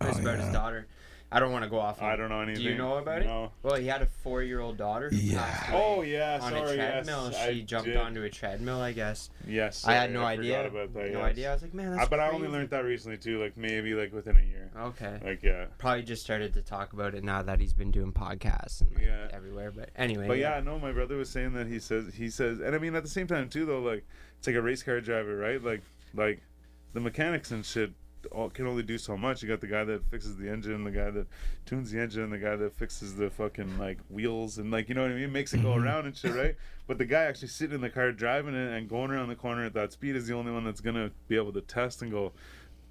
about, 0.00 0.08
it's 0.08 0.18
Oh, 0.18 0.22
about 0.22 0.38
yeah. 0.38 0.44
his 0.46 0.52
daughter. 0.54 0.86
I 1.32 1.38
don't 1.38 1.52
want 1.52 1.62
to 1.62 1.70
go 1.70 1.78
off. 1.78 2.02
I 2.02 2.16
don't 2.16 2.28
know 2.28 2.40
anything. 2.40 2.64
Do 2.64 2.70
you 2.70 2.76
know 2.76 2.96
about 2.98 3.22
it? 3.22 3.26
No. 3.26 3.52
Well, 3.62 3.76
he 3.76 3.86
had 3.86 4.02
a 4.02 4.06
four-year-old 4.06 4.76
daughter. 4.76 5.10
Who 5.10 5.16
Yeah. 5.16 5.38
passed 5.44 5.70
away 5.70 5.80
Oh 5.80 6.02
yeah, 6.02 6.38
on 6.42 6.50
sorry. 6.52 6.70
a 6.72 6.74
treadmill. 6.74 7.28
yes, 7.30 7.44
she 7.44 7.60
I 7.60 7.60
jumped 7.60 7.86
did. 7.86 7.96
onto 7.96 8.22
a 8.24 8.28
treadmill, 8.30 8.80
I 8.80 8.90
guess. 8.92 9.30
Yes. 9.46 9.84
I 9.86 9.92
had 9.92 10.10
no 10.12 10.20
forgot 10.20 10.38
idea. 10.40 10.66
About 10.66 10.94
that, 10.94 11.12
no 11.12 11.18
yes. 11.20 11.30
idea. 11.30 11.50
I 11.50 11.52
was 11.52 11.62
like, 11.62 11.74
man, 11.74 11.92
Uh, 11.92 11.96
that's 11.98 12.08
but 12.08 12.18
I 12.18 12.30
only 12.30 12.48
learned 12.48 12.70
that 12.70 12.84
recently 12.84 13.16
too, 13.16 13.40
like 13.40 13.56
maybe 13.56 13.94
like 13.94 14.12
within 14.12 14.36
a 14.38 14.40
year. 14.40 14.70
Okay. 14.76 15.20
Like 15.24 15.42
yeah. 15.44 15.66
Probably 15.78 16.02
just 16.02 16.22
started 16.22 16.52
to 16.54 16.62
talk 16.62 16.92
about 16.94 17.14
it 17.14 17.22
now 17.22 17.42
that 17.42 17.60
he's 17.60 17.74
been 17.74 17.92
doing 17.92 18.12
podcasts 18.12 18.80
and 18.80 18.92
like, 18.92 19.04
Yeah. 19.04 19.28
everywhere. 19.32 19.70
But 19.70 19.90
anyway. 19.94 20.26
But 20.26 20.38
yeah, 20.38 20.58
no, 20.60 20.80
my 20.80 20.90
brother 20.90 21.16
was 21.16 21.30
saying 21.30 21.52
that 21.52 21.68
he 21.68 21.78
says 21.78 22.12
he 22.14 22.28
says, 22.28 22.58
and 22.58 22.74
I 22.74 22.78
mean 22.78 22.96
at 22.96 23.04
the 23.04 23.08
same 23.08 23.28
time 23.28 23.48
too, 23.48 23.64
though, 23.66 23.80
like 23.80 24.04
it's 24.38 24.48
like 24.48 24.56
a 24.56 24.62
race 24.62 24.82
car 24.82 25.00
driver, 25.00 25.36
right? 25.36 25.62
Like, 25.62 25.82
like 26.12 26.40
the 26.92 26.98
mechanics 27.00 27.52
and 27.52 27.64
shit 27.64 27.92
all, 28.32 28.50
can 28.50 28.66
only 28.66 28.82
do 28.82 28.98
so 28.98 29.16
much. 29.16 29.42
You 29.42 29.48
got 29.48 29.60
the 29.60 29.66
guy 29.66 29.84
that 29.84 30.04
fixes 30.10 30.36
the 30.36 30.48
engine, 30.50 30.84
the 30.84 30.90
guy 30.90 31.10
that 31.10 31.26
tunes 31.66 31.90
the 31.90 32.00
engine, 32.00 32.30
the 32.30 32.38
guy 32.38 32.56
that 32.56 32.74
fixes 32.74 33.16
the 33.16 33.30
fucking 33.30 33.78
like 33.78 33.98
wheels, 34.08 34.58
and 34.58 34.70
like 34.70 34.88
you 34.88 34.94
know 34.94 35.02
what 35.02 35.10
I 35.10 35.14
mean, 35.14 35.32
makes 35.32 35.52
it 35.54 35.62
go 35.62 35.70
Mhm. 35.74 35.84
around 35.84 36.06
and 36.06 36.16
shit, 36.16 36.34
right? 36.34 36.56
But 36.86 36.98
the 36.98 37.04
guy 37.06 37.24
actually 37.24 37.48
sitting 37.48 37.76
in 37.76 37.80
the 37.80 37.90
car 37.90 38.12
driving 38.12 38.54
it 38.54 38.72
and 38.76 38.88
going 38.88 39.10
around 39.10 39.28
the 39.28 39.36
corner 39.36 39.64
at 39.64 39.74
that 39.74 39.92
speed 39.92 40.16
is 40.16 40.26
the 40.26 40.34
only 40.34 40.52
one 40.52 40.64
that's 40.64 40.80
gonna 40.80 41.10
be 41.28 41.36
able 41.36 41.52
to 41.52 41.60
test 41.60 42.02
and 42.02 42.10
go. 42.10 42.32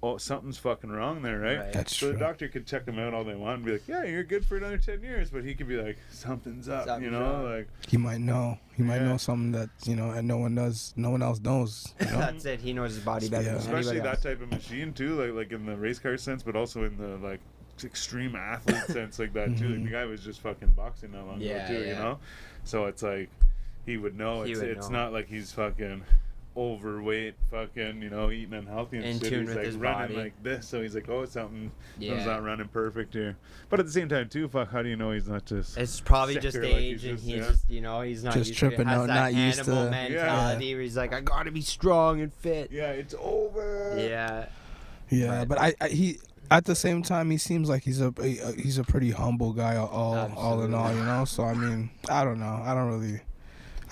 Oh, 0.02 0.16
something's 0.16 0.56
fucking 0.56 0.88
wrong 0.88 1.20
there, 1.20 1.38
right? 1.38 1.58
Right. 1.58 1.72
That's 1.74 1.94
so 1.94 2.06
true. 2.06 2.12
the 2.14 2.20
doctor 2.20 2.48
could 2.48 2.66
check 2.66 2.86
him 2.86 2.98
out 2.98 3.12
all 3.12 3.22
they 3.22 3.34
want 3.34 3.56
and 3.56 3.64
be 3.66 3.72
like, 3.72 3.86
"Yeah, 3.86 4.04
you're 4.04 4.24
good 4.24 4.46
for 4.46 4.56
another 4.56 4.78
ten 4.78 5.02
years," 5.02 5.28
but 5.28 5.44
he 5.44 5.54
could 5.54 5.68
be 5.68 5.76
like, 5.76 5.98
"Something's 6.10 6.70
up," 6.70 7.02
you 7.02 7.10
know, 7.10 7.20
wrong. 7.20 7.44
like 7.44 7.68
He 7.86 7.98
might 7.98 8.20
know. 8.22 8.58
He 8.78 8.82
might 8.82 9.02
know 9.02 9.18
something 9.18 9.52
that 9.52 9.68
you 9.84 9.96
know, 9.96 10.12
and 10.12 10.26
no 10.26 10.38
one 10.38 10.54
does. 10.54 10.94
No 10.96 11.10
one 11.10 11.20
else 11.22 11.38
knows. 11.40 11.92
You 12.00 12.06
know? 12.12 12.18
That's 12.18 12.46
it. 12.46 12.60
He 12.60 12.72
knows 12.72 12.94
his 12.94 13.04
body 13.04 13.28
better 13.28 13.42
Yeah. 13.44 13.48
than 13.50 13.58
especially 13.60 13.98
anybody 13.98 14.00
that 14.00 14.14
else. 14.14 14.22
type 14.22 14.40
of 14.40 14.50
machine 14.50 14.94
too, 14.94 15.20
like 15.22 15.34
like 15.34 15.52
in 15.52 15.66
the 15.66 15.76
race 15.76 15.98
car 15.98 16.16
sense, 16.16 16.42
but 16.42 16.56
also 16.56 16.84
in 16.84 16.96
the 16.96 17.18
like 17.18 17.40
extreme 17.84 18.34
athlete 18.36 18.76
sense, 18.86 19.18
like 19.18 19.34
that 19.34 19.54
too. 19.58 19.68
Like 19.68 19.80
Mhm. 19.80 19.84
the 19.84 19.90
guy 19.90 20.04
was 20.06 20.24
just 20.24 20.40
fucking 20.40 20.70
boxing 20.70 21.12
that 21.12 21.26
long 21.26 21.42
Yeah, 21.42 21.66
ago 21.66 21.74
too, 21.78 21.82
yeah. 21.84 21.88
you 21.88 21.94
know. 21.96 22.18
So 22.64 22.86
it's 22.86 23.02
like 23.02 23.28
he 23.84 23.98
would 23.98 24.16
know. 24.16 24.44
He 24.44 24.52
it's 24.52 24.60
would 24.62 24.70
it's 24.70 24.88
know. 24.88 24.96
not 24.98 25.12
like 25.12 25.28
he's 25.28 25.52
fucking 25.52 26.04
overweight, 26.60 27.34
fucking 27.50 28.02
you 28.02 28.10
know, 28.10 28.30
eating 28.30 28.52
unhealthy 28.54 28.98
and 28.98 29.06
In 29.06 29.18
shit. 29.20 29.28
tune 29.30 29.40
he's 29.40 29.48
with 29.48 29.56
like 29.56 29.66
his 29.66 29.76
running 29.76 30.08
body. 30.08 30.14
like 30.16 30.42
this, 30.42 30.66
so 30.68 30.82
he's 30.82 30.94
like, 30.94 31.08
oh, 31.08 31.24
something, 31.24 31.70
something's 31.94 32.18
Yeah. 32.18 32.24
not 32.26 32.44
running 32.44 32.68
perfect 32.68 33.14
here. 33.14 33.36
But 33.70 33.80
at 33.80 33.86
the 33.86 33.92
same 33.92 34.08
time 34.08 34.28
too, 34.28 34.46
fuck, 34.48 34.70
how 34.70 34.82
do 34.82 34.88
you 34.88 34.96
know 34.96 35.12
he's 35.12 35.28
not 35.28 35.46
just? 35.46 35.76
It's 35.78 36.00
probably 36.00 36.34
just 36.38 36.54
Sicker, 36.54 36.66
like 36.66 36.76
he's 36.76 37.04
age, 37.04 37.04
and 37.04 37.16
just- 37.18 37.24
he's 37.28 37.36
yeah. 37.36 37.48
just, 37.48 37.70
you 37.70 37.80
know, 37.80 38.00
he's 38.02 38.22
not 38.24 38.34
Just 38.34 38.48
used 38.48 38.58
tripping 38.58 38.78
to 38.78 38.82
it. 38.82 38.86
Has 38.88 39.00
out, 39.00 39.06
that 39.08 39.14
not 39.14 39.34
used 39.34 39.58
Hannibal 39.58 39.84
to- 39.86 39.90
mentality 39.90 40.74
where 40.74 40.82
he's 40.82 40.96
like, 40.96 41.12
I 41.14 41.20
gotta 41.20 41.50
be 41.50 41.62
strong 41.62 42.20
and 42.20 42.32
fit. 42.32 42.70
yeah, 42.70 42.90
it's 42.90 43.14
over. 43.18 43.94
Yeah, 43.98 44.46
Yeah, 45.08 45.38
Right. 45.38 45.48
but 45.48 45.58
I, 45.60 45.74
I 45.80 45.88
he 45.88 46.18
at 46.50 46.64
the 46.64 46.74
same 46.74 47.02
time 47.02 47.30
he 47.30 47.38
seems 47.38 47.68
like 47.68 47.84
he's 47.84 48.00
a, 48.00 48.12
a 48.20 48.52
he's 48.60 48.76
a 48.78 48.84
pretty 48.84 49.10
humble 49.12 49.52
guy 49.52 49.76
all 49.76 49.88
all 50.36 50.62
in 50.62 50.74
all, 50.74 50.92
you 50.94 51.02
know. 51.04 51.24
So 51.24 51.44
I 51.44 51.54
mean, 51.54 51.90
I 52.08 52.24
don't 52.24 52.38
know. 52.40 52.60
I 52.64 52.74
don't 52.74 52.88
really. 53.00 53.20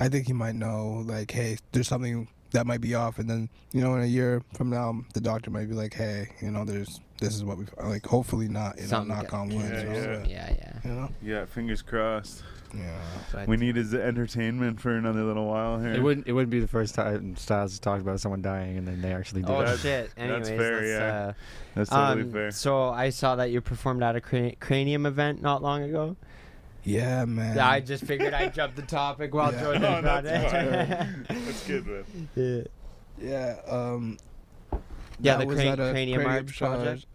I 0.00 0.08
think 0.08 0.26
he 0.28 0.32
might 0.32 0.54
know 0.54 1.02
like, 1.06 1.30
hey, 1.32 1.58
there's 1.72 1.88
something 1.88 2.28
that 2.52 2.66
might 2.66 2.80
be 2.80 2.94
off, 2.94 3.18
and 3.18 3.28
then 3.28 3.48
you 3.72 3.80
know, 3.80 3.94
in 3.96 4.02
a 4.02 4.06
year 4.06 4.42
from 4.54 4.70
now, 4.70 5.00
the 5.14 5.20
doctor 5.20 5.50
might 5.50 5.68
be 5.68 5.74
like, 5.74 5.94
hey, 5.94 6.28
you 6.40 6.50
know, 6.50 6.64
there's 6.64 7.00
this 7.20 7.34
is 7.34 7.44
what 7.44 7.58
we 7.58 7.66
like. 7.82 8.06
Hopefully 8.06 8.48
not, 8.48 8.80
you 8.80 8.86
know, 8.86 9.02
knock 9.04 9.34
on 9.34 9.48
wood, 9.48 9.70
Yeah, 9.70 9.82
yeah. 9.82 10.02
so, 10.02 10.24
yeah, 10.28 10.54
yeah. 10.56 10.72
You 10.84 10.90
know, 10.90 11.08
Yeah, 11.20 11.44
fingers 11.46 11.82
crossed. 11.82 12.42
yeah. 12.72 12.96
But 13.32 13.48
We 13.48 13.56
need 13.56 13.74
his 13.76 13.92
entertainment 13.92 14.80
for 14.80 14.96
another 14.96 15.24
little 15.24 15.46
while 15.46 15.80
here. 15.80 15.94
It 15.94 16.02
wouldn't. 16.02 16.26
It 16.28 16.32
wouldn't 16.32 16.50
be 16.50 16.60
the 16.60 16.68
first 16.68 16.94
time 16.94 17.34
Styles 17.36 17.72
has 17.72 17.78
talked 17.80 18.02
about 18.02 18.20
someone 18.20 18.40
dying 18.40 18.78
and 18.78 18.86
then 18.86 19.00
they 19.02 19.12
actually 19.12 19.42
did 19.42 19.50
Oh 19.50 19.60
it. 19.60 19.64
That's- 19.64 19.80
shit! 19.82 20.10
that's 20.16 20.48
fair, 20.48 20.74
let's, 20.76 20.86
yeah. 20.88 20.96
uh, 21.28 21.32
That's 21.74 21.90
totally 21.90 22.22
um, 22.22 22.32
fair. 22.32 22.50
So 22.52 22.88
I 22.90 23.10
saw 23.10 23.36
that 23.36 23.50
you 23.50 23.60
performed 23.60 24.02
at 24.02 24.14
a 24.16 24.20
cra- 24.20 24.54
cranium 24.56 25.04
event 25.06 25.42
not 25.42 25.60
long 25.62 25.82
ago. 25.82 26.16
Yeah, 26.88 27.24
man. 27.26 27.56
Yeah, 27.56 27.68
I 27.68 27.80
just 27.80 28.04
figured 28.04 28.32
I'd 28.32 28.54
jump 28.54 28.74
the 28.74 28.82
topic 28.82 29.34
while 29.34 29.52
Yeah. 29.52 29.60
Jordan 29.60 29.82
No, 29.82 30.00
brought 30.02 30.24
that's 30.24 30.52
it. 30.54 31.26
fine. 31.26 31.26
That's 31.44 31.66
good, 31.66 31.86
man. 31.86 32.68
yeah, 33.20 33.56
yeah. 33.66 33.70
Um. 33.70 34.16
yeah 35.20 35.36
the 35.36 35.46
cra- 35.46 35.64
at 35.66 35.74
cranium 35.78 35.92
cranium 36.22 36.26
arts 36.26 36.52
show. 36.52 36.66
project. 36.66 37.06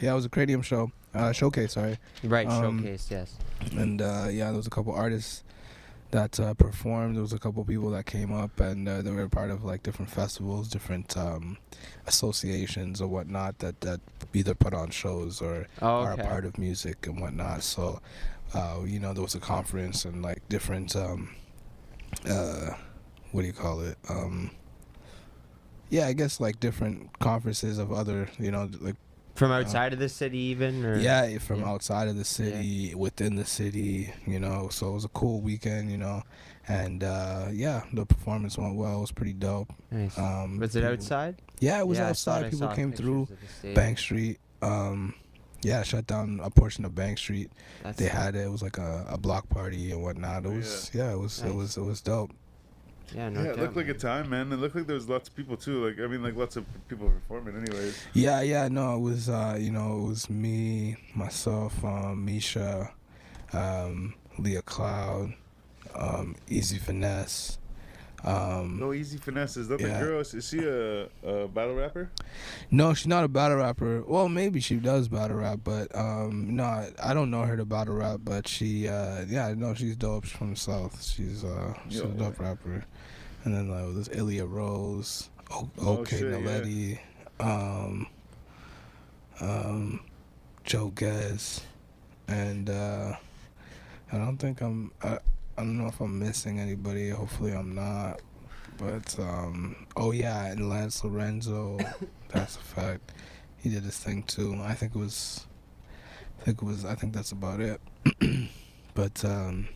Yeah, 0.00 0.12
it 0.12 0.14
was 0.14 0.24
a 0.26 0.28
cranium 0.28 0.62
show, 0.62 0.92
uh, 1.12 1.32
showcase. 1.32 1.72
Sorry. 1.72 1.98
Right, 2.22 2.46
Um, 2.46 2.78
showcase. 2.78 3.08
Yes. 3.10 3.34
and 3.72 4.00
uh, 4.00 4.28
yeah, 4.30 4.46
there 4.46 4.56
was 4.56 4.66
a 4.68 4.70
couple 4.70 4.92
artists 4.94 5.42
that 6.12 6.38
uh, 6.40 6.54
performed. 6.54 7.16
There 7.16 7.22
was 7.22 7.32
a 7.32 7.38
couple 7.38 7.64
people 7.64 7.90
that 7.90 8.06
came 8.06 8.32
up, 8.32 8.60
and 8.60 8.88
uh, 8.88 9.02
they 9.02 9.10
were 9.10 9.28
part 9.28 9.50
of 9.50 9.64
like 9.64 9.82
different 9.82 10.10
festivals, 10.10 10.68
different 10.68 11.16
um, 11.16 11.58
associations 12.06 13.00
or 13.00 13.08
whatnot 13.08 13.58
that 13.58 13.80
that 13.80 14.00
either 14.34 14.54
put 14.54 14.72
on 14.72 14.90
shows 14.90 15.40
or 15.42 15.66
Oh, 15.82 16.02
are 16.04 16.12
a 16.12 16.16
part 16.18 16.44
of 16.44 16.58
music 16.58 17.06
and 17.06 17.20
whatnot. 17.20 17.62
So, 17.62 18.00
uh, 18.54 18.80
you 18.84 18.98
know, 18.98 19.12
there 19.12 19.22
was 19.22 19.34
a 19.34 19.40
conference 19.40 20.04
and 20.04 20.22
like 20.22 20.48
different, 20.48 20.94
um, 20.96 21.30
uh, 22.28 22.70
what 23.32 23.42
do 23.42 23.46
you 23.46 23.52
call 23.52 23.80
it? 23.80 23.96
Um, 24.08 24.50
yeah, 25.88 26.06
I 26.06 26.12
guess 26.12 26.40
like 26.40 26.60
different 26.60 27.18
conferences 27.18 27.78
of 27.78 27.92
other, 27.92 28.28
you 28.38 28.50
know, 28.50 28.68
like 28.80 28.96
From 29.34 29.50
outside 29.52 29.92
of 29.92 29.98
the 29.98 30.08
city, 30.08 30.38
even. 30.38 30.84
Or? 30.84 30.98
yeah, 30.98 31.38
from 31.38 31.60
Yeah. 31.60 31.68
outside 31.70 32.08
of 32.08 32.16
the 32.16 32.24
city, 32.24 32.94
within 32.94 33.36
the 33.36 33.44
city, 33.44 34.12
you 34.26 34.38
know. 34.38 34.68
So 34.70 34.90
it 34.90 34.92
was 34.94 35.04
a 35.04 35.08
cool 35.08 35.40
weekend, 35.40 35.90
you 35.90 35.96
know, 35.98 36.22
and 36.68 37.02
uh, 37.02 37.46
yeah, 37.52 37.82
the 37.92 38.04
performance 38.06 38.58
went 38.58 38.76
well. 38.76 38.98
It 38.98 39.00
was 39.00 39.12
pretty 39.12 39.32
dope. 39.32 39.72
Nice. 39.90 40.16
Um, 40.18 40.58
was 40.58 40.76
it 40.76 40.80
people- 40.80 40.92
outside? 40.92 41.42
Yeah, 41.60 41.80
it 41.80 41.86
was 41.88 41.98
Yeah, 41.98 42.08
I 42.08 42.12
saw 42.12 42.32
it, 42.38 42.44
outside. 42.46 42.50
People 42.52 42.68
came 42.74 42.92
through 42.92 43.22
of 43.22 43.28
the 43.28 43.36
stage. 43.58 43.74
Bank 43.74 43.98
Street. 43.98 44.38
Um, 44.62 45.14
yeah, 45.62 45.82
shut 45.82 46.06
down 46.06 46.40
a 46.42 46.50
portion 46.50 46.84
of 46.84 46.94
Bank 46.94 47.18
Street. 47.18 47.50
That's 47.82 47.98
They 47.98 48.06
had 48.08 48.34
it. 48.34 48.40
It 48.46 48.50
was 48.50 48.62
like 48.62 48.78
a, 48.78 49.06
a 49.08 49.18
block 49.18 49.48
party 49.48 49.90
and 49.92 50.02
whatnot. 50.02 50.44
It 50.44 50.48
Oh, 50.48 50.56
was 50.56 50.90
yeah, 50.94 51.12
it 51.12 51.18
was 51.18 51.42
it 51.42 51.54
was 51.54 51.76
it 51.76 51.82
was 51.82 52.00
dope. 52.00 52.32
Yeah, 53.14 53.28
no 53.28 53.40
yeah, 53.42 53.46
it 53.48 53.56
doubt, 53.56 53.58
looked 53.64 53.76
like 53.76 53.88
a 53.88 53.94
time, 53.94 54.30
man. 54.30 54.52
It 54.52 54.56
looked 54.56 54.76
like 54.76 54.86
there 54.86 54.94
was 54.94 55.08
lots 55.08 55.28
of 55.28 55.34
people 55.34 55.56
too. 55.56 55.84
Like 55.86 55.98
I 55.98 56.06
mean, 56.06 56.22
like 56.22 56.36
lots 56.36 56.56
of 56.56 56.64
people 56.88 57.08
performing, 57.10 57.56
anyways. 57.56 57.98
Yeah, 58.14 58.40
yeah, 58.42 58.68
no, 58.68 58.94
it 58.96 59.00
was 59.00 59.28
uh, 59.28 59.56
you 59.60 59.72
know, 59.72 59.98
it 60.04 60.08
was 60.08 60.30
me, 60.30 60.96
myself, 61.14 61.84
um, 61.84 62.24
Misha, 62.24 62.92
um, 63.52 64.14
Leah 64.38 64.62
Cloud, 64.62 65.34
um, 65.94 66.36
Easy 66.48 66.78
Finesse. 66.78 67.58
Um, 68.24 68.78
No 68.78 68.92
easy 68.92 69.16
finesses. 69.16 69.56
Is 69.62 69.68
that 69.68 69.80
Yeah. 69.80 69.98
the 69.98 70.04
girl? 70.04 70.20
Is 70.20 70.48
she 70.48 70.58
a, 70.58 71.04
a 71.26 71.48
battle 71.48 71.74
rapper? 71.74 72.10
no, 72.70 72.92
she's 72.94 73.06
not 73.06 73.24
a 73.24 73.28
battle 73.28 73.56
rapper. 73.56 74.02
Well, 74.06 74.28
maybe 74.28 74.60
she 74.60 74.76
does 74.76 75.08
battle 75.08 75.38
rap, 75.38 75.60
but 75.64 75.94
um, 75.96 76.54
no, 76.56 76.64
I- 77.02 77.14
don't 77.14 77.30
know 77.30 77.42
her 77.42 77.56
to 77.56 77.64
battle 77.64 77.94
rap. 77.94 78.20
But 78.22 78.46
she, 78.46 78.88
uh, 78.88 79.24
yeah, 79.28 79.54
no, 79.56 79.72
she's 79.74 79.96
dope. 79.96 80.24
She's 80.24 80.36
from 80.36 80.50
the 80.50 80.56
south. 80.56 81.02
She's 81.02 81.44
uh, 81.44 81.74
she's 81.88 82.00
Yo. 82.00 82.04
a 82.04 82.08
dope 82.08 82.38
rapper. 82.40 82.84
And 83.44 83.54
then 83.54 83.70
like 83.70 83.94
there's 83.94 84.10
Ilya 84.12 84.44
Rose, 84.44 85.30
o- 85.50 85.70
Oh, 85.80 85.98
OK 85.98 86.18
shit, 86.18 86.30
yeah. 86.30 86.36
Naledi, 86.38 86.98
um, 87.40 88.06
um, 89.40 90.00
Joe 90.64 90.92
Gez, 90.94 91.62
and 92.28 92.68
uh, 92.68 93.14
I 94.12 94.18
don't 94.18 94.36
think 94.36 94.60
I'm. 94.60 94.92
I, 95.02 95.18
I 95.60 95.62
don't 95.62 95.76
know 95.76 95.88
if 95.88 96.00
I'm 96.00 96.18
missing 96.18 96.58
anybody. 96.58 97.10
Hopefully, 97.10 97.52
I'm 97.52 97.74
not. 97.74 98.22
But 98.78 99.14
um, 99.18 99.86
oh 99.94 100.10
yeah, 100.10 100.46
and 100.46 100.70
Lance 100.70 101.04
Lorenzo, 101.04 101.78
that's 102.28 102.56
a 102.56 102.60
fact. 102.60 103.12
He 103.58 103.68
did 103.68 103.82
his 103.82 103.98
thing 103.98 104.22
too. 104.22 104.58
I 104.62 104.72
think 104.72 104.94
it 104.94 104.98
was. 104.98 105.46
I 106.40 106.44
think 106.44 106.62
it 106.62 106.64
was. 106.64 106.86
I 106.86 106.94
think 106.94 107.12
that's 107.12 107.32
about 107.32 107.60
it. 107.60 107.78
but 108.94 109.22
um, 109.22 109.68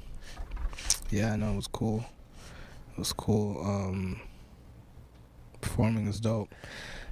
yeah, 1.10 1.36
no, 1.36 1.52
it 1.52 1.56
was 1.56 1.66
cool. 1.66 2.02
It 2.92 2.98
was 2.98 3.12
cool. 3.12 3.60
Um, 3.62 4.22
performing 5.60 6.06
is 6.06 6.18
dope. 6.18 6.54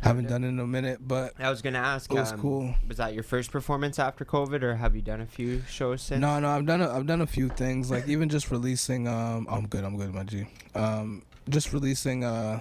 Haven't 0.03 0.29
done 0.29 0.43
it 0.43 0.49
in 0.49 0.59
a 0.59 0.67
minute, 0.67 0.99
but 1.07 1.35
I 1.39 1.49
was 1.49 1.63
gonna 1.63 1.79
ask. 1.79 2.11
it 2.11 2.15
was 2.15 2.33
um, 2.33 2.41
cool. 2.41 2.75
Was 2.89 2.97
that 2.97 3.15
your 3.15 3.23
first 3.23 3.53
performance 3.53 3.99
after 3.99 4.25
COVID, 4.25 4.63
or 4.63 4.75
have 4.75 4.97
you 4.97 5.03
done 5.03 5.21
a 5.21 5.27
few 5.27 5.63
shows 5.69 6.03
since? 6.03 6.21
No, 6.21 6.41
no, 6.41 6.49
I've 6.49 6.67
done 6.67 6.81
a, 6.81 6.91
I've 6.91 7.07
done 7.07 7.21
a 7.21 7.27
few 7.27 7.49
things 7.49 7.91
like 7.91 8.09
even 8.09 8.29
just 8.29 8.51
releasing. 8.51 9.07
Um, 9.07 9.47
I'm 9.49 9.69
good. 9.69 9.85
I'm 9.85 9.97
good, 9.97 10.13
my 10.13 10.25
G. 10.25 10.47
Um, 10.75 11.23
just 11.49 11.73
releasing. 11.73 12.25
Uh, 12.25 12.61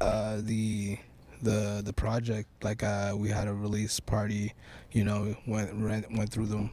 uh, 0.00 0.38
the 0.42 0.98
the 1.42 1.82
the 1.84 1.92
project 1.92 2.48
like 2.62 2.82
uh 2.82 3.14
we 3.16 3.28
had 3.28 3.48
a 3.48 3.54
release 3.54 4.00
party. 4.00 4.52
You 4.92 5.04
know, 5.04 5.36
went 5.46 5.76
went, 5.78 6.16
went 6.16 6.30
through 6.30 6.46
them, 6.46 6.70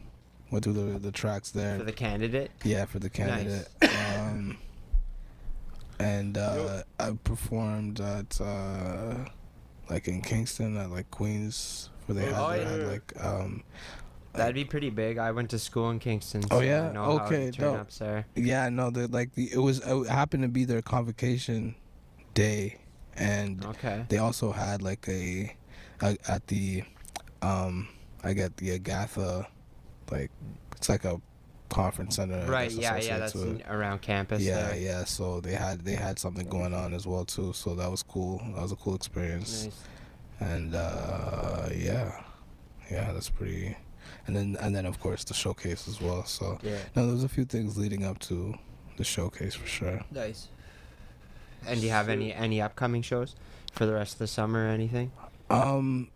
went 0.51 0.63
through 0.63 0.73
the 0.73 0.99
the 0.99 1.11
tracks 1.11 1.51
there. 1.51 1.77
For 1.77 1.85
the 1.85 1.91
candidate. 1.91 2.51
Yeah, 2.63 2.85
for 2.85 2.99
the 2.99 3.09
candidate. 3.09 3.67
Um, 4.19 4.57
and 5.99 6.37
uh, 6.37 6.83
I 6.99 7.11
performed 7.23 7.99
at 7.99 8.39
uh, 8.39 9.15
like 9.89 10.07
in 10.07 10.21
Kingston 10.21 10.77
at 10.77 10.89
like 10.91 11.09
Queens 11.11 11.89
where 12.05 12.15
they 12.15 12.25
had, 12.25 12.35
Oh, 12.35 12.49
they 12.51 12.59
yeah. 12.61 12.69
had 12.69 12.83
like 12.87 13.25
um, 13.25 13.63
That'd 14.33 14.55
be 14.55 14.63
pretty 14.65 14.89
big. 14.91 15.17
I 15.17 15.31
went 15.31 15.49
to 15.49 15.59
school 15.59 15.89
in 15.89 15.99
Kingston. 15.99 16.43
Oh, 16.51 16.59
yeah? 16.61 16.89
I 16.89 16.93
know 16.93 17.17
how 17.17 17.25
Okay, 17.25 17.47
the 17.47 17.51
turn 17.51 17.65
dope. 17.65 17.79
ups 17.81 17.97
there. 17.97 18.25
yeah 18.35 18.69
no 18.69 18.89
the 18.91 19.07
like 19.07 19.33
the 19.33 19.49
it 19.51 19.57
was 19.57 19.79
it 19.85 20.07
happened 20.07 20.43
to 20.43 20.49
be 20.49 20.65
their 20.65 20.81
convocation 20.81 21.75
day 22.33 22.77
and 23.17 23.65
Okay. 23.65 24.05
they 24.07 24.17
also 24.17 24.51
had 24.51 24.81
like 24.81 25.07
a, 25.09 25.55
a 26.01 26.15
at 26.27 26.45
the 26.47 26.83
um 27.41 27.87
I 28.23 28.33
get 28.33 28.55
the 28.57 28.71
Agatha 28.73 29.47
like 30.11 30.31
it's 30.75 30.87
like 30.89 31.03
a 31.05 31.19
conference 31.69 32.15
center 32.17 32.45
Right. 32.47 32.71
Yeah. 32.71 32.97
Yeah. 32.97 33.19
That's 33.19 33.35
in, 33.35 33.63
around 33.69 34.01
campus. 34.01 34.41
yeah 34.41 34.69
there. 34.69 34.77
yeah 34.79 35.03
so 35.05 35.39
they 35.39 35.53
had 35.53 35.81
they 35.85 35.95
had 35.95 36.19
something 36.19 36.47
going 36.47 36.73
on 36.73 36.93
as 36.93 37.05
well 37.07 37.25
too 37.25 37.53
so 37.53 37.75
that 37.75 37.89
was 37.89 38.03
cool 38.03 38.41
that 38.55 38.61
was 38.61 38.71
a 38.71 38.75
cool 38.75 38.95
experience 38.95 39.65
Nice. 39.65 39.83
and 40.51 40.75
uh 40.75 41.69
yeah 41.75 42.11
yeah 42.91 43.11
that's 43.13 43.29
pretty 43.29 43.75
and 44.27 44.35
then 44.35 44.57
and 44.59 44.75
then 44.75 44.85
of 44.85 44.99
course 44.99 45.23
the 45.23 45.33
showcase 45.33 45.87
as 45.87 46.01
well 46.01 46.25
so 46.25 46.57
Yeah. 46.63 46.77
no 46.95 47.07
there's 47.07 47.23
a 47.23 47.29
few 47.29 47.45
things 47.45 47.77
leading 47.77 48.03
up 48.03 48.19
to 48.19 48.55
the 48.97 49.03
showcase 49.03 49.55
for 49.55 49.67
sure 49.67 50.01
Nice. 50.11 50.47
And 51.67 51.79
do 51.81 51.85
you 51.85 51.91
have 51.91 52.09
any 52.09 52.33
any 52.33 52.61
upcoming 52.61 53.01
shows 53.01 53.35
for 53.73 53.85
the 53.85 53.93
rest 53.93 54.13
of 54.13 54.19
the 54.19 54.27
summer 54.27 54.65
or 54.65 54.69
anything? 54.69 55.11
um 55.49 56.09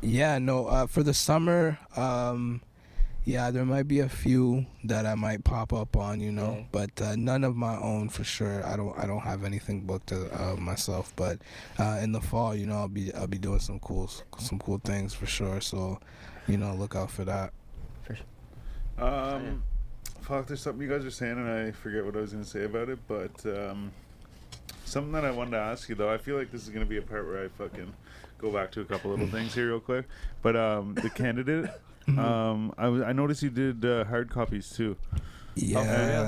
yeah 0.00 0.38
no 0.38 0.66
uh 0.66 0.86
for 0.86 1.02
the 1.02 1.14
summer 1.14 1.78
um 1.96 2.60
yeah 3.24 3.50
there 3.50 3.64
might 3.64 3.86
be 3.86 4.00
a 4.00 4.08
few 4.08 4.66
that 4.84 5.06
i 5.06 5.14
might 5.14 5.44
pop 5.44 5.72
up 5.72 5.96
on 5.96 6.20
you 6.20 6.32
know 6.32 6.56
Yeah. 6.58 6.64
but 6.72 7.00
uh, 7.02 7.14
none 7.16 7.44
of 7.44 7.54
my 7.56 7.76
own 7.76 8.08
for 8.08 8.24
sure 8.24 8.66
i 8.66 8.76
don't 8.76 8.98
i 8.98 9.06
don't 9.06 9.20
have 9.20 9.44
anything 9.44 9.82
booked 9.82 10.12
uh, 10.12 10.24
uh, 10.32 10.56
myself 10.56 11.12
but 11.14 11.38
uh 11.78 11.98
in 12.02 12.10
the 12.12 12.20
fall 12.20 12.54
you 12.54 12.66
know 12.66 12.74
i'll 12.76 12.88
be 12.88 13.12
i'll 13.14 13.26
be 13.28 13.38
doing 13.38 13.60
some 13.60 13.78
cool 13.80 14.10
some 14.38 14.58
cool 14.58 14.80
things 14.84 15.14
for 15.14 15.26
sure 15.26 15.60
so 15.60 15.98
you 16.48 16.56
know 16.56 16.74
look 16.74 16.96
out 16.96 17.10
for 17.10 17.24
that 17.24 17.52
For 18.04 18.16
sure. 18.16 18.24
Um, 18.98 19.62
fuck, 20.22 20.46
there's 20.46 20.60
something 20.60 20.82
you 20.82 20.88
guys 20.92 21.04
are 21.04 21.10
saying, 21.10 21.32
and 21.38 21.48
I 21.48 21.70
forget 21.70 22.04
what 22.04 22.16
I 22.16 22.20
was 22.20 22.32
gonna 22.32 22.44
say 22.44 22.64
about 22.64 22.88
it. 22.88 22.98
But 23.08 23.44
um, 23.46 23.90
something 24.84 25.12
that 25.12 25.24
I 25.24 25.30
wanted 25.30 25.52
to 25.52 25.58
ask 25.58 25.88
you 25.88 25.94
though, 25.94 26.12
I 26.12 26.18
feel 26.18 26.36
like 26.36 26.50
this 26.50 26.62
is 26.64 26.68
gonna 26.70 26.84
be 26.84 26.98
a 26.98 27.02
part 27.02 27.26
where 27.26 27.44
I 27.44 27.48
fucking 27.48 27.92
go 28.38 28.50
back 28.50 28.70
to 28.72 28.80
a 28.80 28.84
couple 28.84 29.10
little 29.12 29.28
things 29.28 29.54
here 29.54 29.68
real 29.68 29.80
quick. 29.80 30.06
But 30.42 30.56
um, 30.56 30.94
the 30.94 31.10
candidate, 31.10 31.70
um, 32.08 32.72
I 32.78 32.88
was 32.88 33.02
I 33.02 33.12
noticed 33.12 33.42
you 33.42 33.50
did 33.50 33.84
uh, 33.84 34.04
hard 34.04 34.30
copies 34.30 34.70
too. 34.70 34.96
yeah 35.54 35.80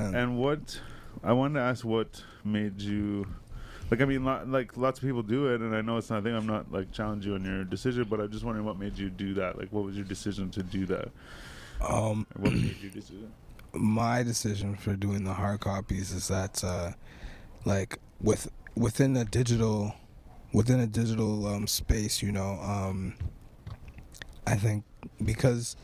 And, 0.05 0.15
and 0.15 0.37
what 0.37 0.79
I 1.23 1.33
wanted 1.33 1.55
to 1.55 1.61
ask, 1.61 1.83
what 1.85 2.23
made 2.43 2.81
you? 2.81 3.25
Like 3.91 4.01
I 4.01 4.05
mean, 4.05 4.23
lo- 4.25 4.43
like 4.47 4.77
lots 4.77 4.99
of 4.99 5.05
people 5.05 5.21
do 5.23 5.53
it, 5.53 5.61
and 5.61 5.75
I 5.75 5.81
know 5.81 5.97
it's 5.97 6.09
not 6.09 6.19
a 6.19 6.21
thing. 6.23 6.35
I'm 6.35 6.47
not 6.47 6.71
like 6.71 6.91
challenging 6.91 7.31
you 7.31 7.35
on 7.35 7.45
your 7.45 7.63
decision, 7.63 8.05
but 8.09 8.19
I'm 8.19 8.31
just 8.31 8.43
wondering 8.43 8.65
what 8.65 8.79
made 8.79 8.97
you 8.97 9.09
do 9.09 9.33
that. 9.35 9.57
Like, 9.59 9.71
what 9.71 9.83
was 9.83 9.95
your 9.95 10.05
decision 10.05 10.49
to 10.51 10.63
do 10.63 10.85
that? 10.87 11.09
um 11.81 12.25
Or 12.35 12.41
what 12.43 12.53
made 12.53 12.81
your 12.81 12.91
decision? 12.91 13.31
my 13.73 14.23
decision 14.23 14.75
for 14.75 14.95
doing 14.95 15.23
the 15.23 15.33
hard 15.33 15.59
copies 15.59 16.11
is 16.11 16.29
that 16.29 16.63
uh 16.63 16.91
like 17.65 17.99
with 18.21 18.49
within 18.75 19.15
a 19.17 19.25
digital 19.25 19.93
within 20.53 20.79
a 20.79 20.87
digital 20.87 21.45
um 21.45 21.67
space 21.67 22.21
you 22.21 22.31
know 22.31 22.57
um 22.61 23.13
i 24.47 24.55
think 24.55 24.83
because 25.23 25.75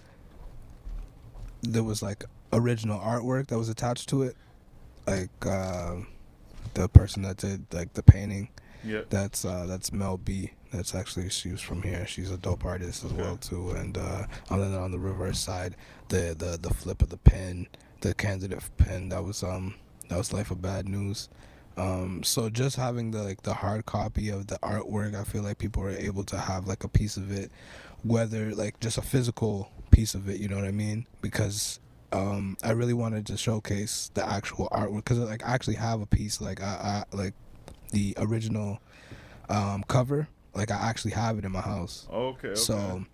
there 1.61 1.83
was 1.83 2.01
like 2.01 2.23
original 2.53 2.99
artwork 2.99 3.47
that 3.47 3.57
was 3.57 3.69
attached 3.69 4.09
to 4.09 4.23
it 4.23 4.35
like 5.07 5.29
uh 5.45 5.95
the 6.73 6.87
person 6.89 7.23
that 7.23 7.37
did 7.37 7.65
like 7.73 7.93
the 7.93 8.03
painting 8.03 8.49
Yeah. 8.83 9.01
that's 9.09 9.45
uh 9.45 9.65
that's 9.67 9.91
Mel 9.91 10.17
B. 10.17 10.51
That's 10.71 10.95
actually 10.95 11.29
she 11.29 11.49
was 11.51 11.59
from 11.61 11.81
here. 11.81 12.07
She's 12.07 12.31
a 12.31 12.37
dope 12.37 12.63
artist 12.65 13.03
as 13.03 13.11
Okay. 13.11 13.21
well 13.21 13.35
too. 13.37 13.71
And 13.71 13.97
uh 13.97 14.23
and 14.49 14.61
then 14.61 14.73
on 14.73 14.91
the 14.91 14.99
reverse 14.99 15.39
side, 15.39 15.75
the 16.07 16.33
the 16.37 16.57
the 16.61 16.73
flip 16.73 17.01
of 17.01 17.09
the 17.09 17.17
pen, 17.17 17.67
the 18.01 18.13
candidate 18.13 18.63
pen, 18.77 19.09
that 19.09 19.23
was 19.23 19.43
um 19.43 19.75
that 20.07 20.17
was 20.17 20.31
Life 20.33 20.49
of 20.49 20.61
Bad 20.61 20.87
News. 20.87 21.27
Um 21.77 22.23
so 22.23 22.49
just 22.49 22.75
having 22.77 23.11
the 23.11 23.21
like 23.21 23.43
the 23.43 23.53
hard 23.53 23.85
copy 23.85 24.29
of 24.29 24.47
the 24.47 24.57
artwork, 24.63 25.13
I 25.19 25.25
feel 25.25 25.43
like 25.43 25.57
people 25.57 25.83
are 25.83 25.89
able 25.91 26.23
to 26.25 26.37
have 26.37 26.67
like 26.67 26.83
a 26.85 26.89
piece 26.89 27.17
of 27.17 27.31
it, 27.31 27.51
whether 28.03 28.53
like 28.55 28.79
just 28.79 28.97
a 28.97 29.01
physical 29.01 29.69
piece 29.91 30.15
of 30.15 30.29
it, 30.29 30.39
you 30.39 30.47
know 30.47 30.55
what 30.55 30.65
I 30.65 30.71
mean? 30.71 31.05
Because 31.21 31.79
um 32.11 32.57
I 32.63 32.71
really 32.71 32.93
wanted 32.93 33.25
to 33.27 33.37
showcase 33.37 34.11
the 34.13 34.27
actual 34.27 34.67
artwork 34.71 34.97
because 34.97 35.19
like 35.19 35.45
I 35.47 35.53
actually 35.53 35.75
have 35.75 36.01
a 36.01 36.05
piece 36.05 36.41
like 36.41 36.61
I, 36.61 37.05
I 37.11 37.15
like 37.15 37.33
the 37.91 38.13
original 38.17 38.79
um 39.49 39.83
cover 39.87 40.27
like 40.53 40.71
I 40.71 40.75
actually 40.75 41.11
have 41.11 41.37
it 41.37 41.45
in 41.45 41.51
my 41.51 41.61
house 41.61 42.07
Okay. 42.11 42.49
okay. 42.49 42.55
so 42.55 43.05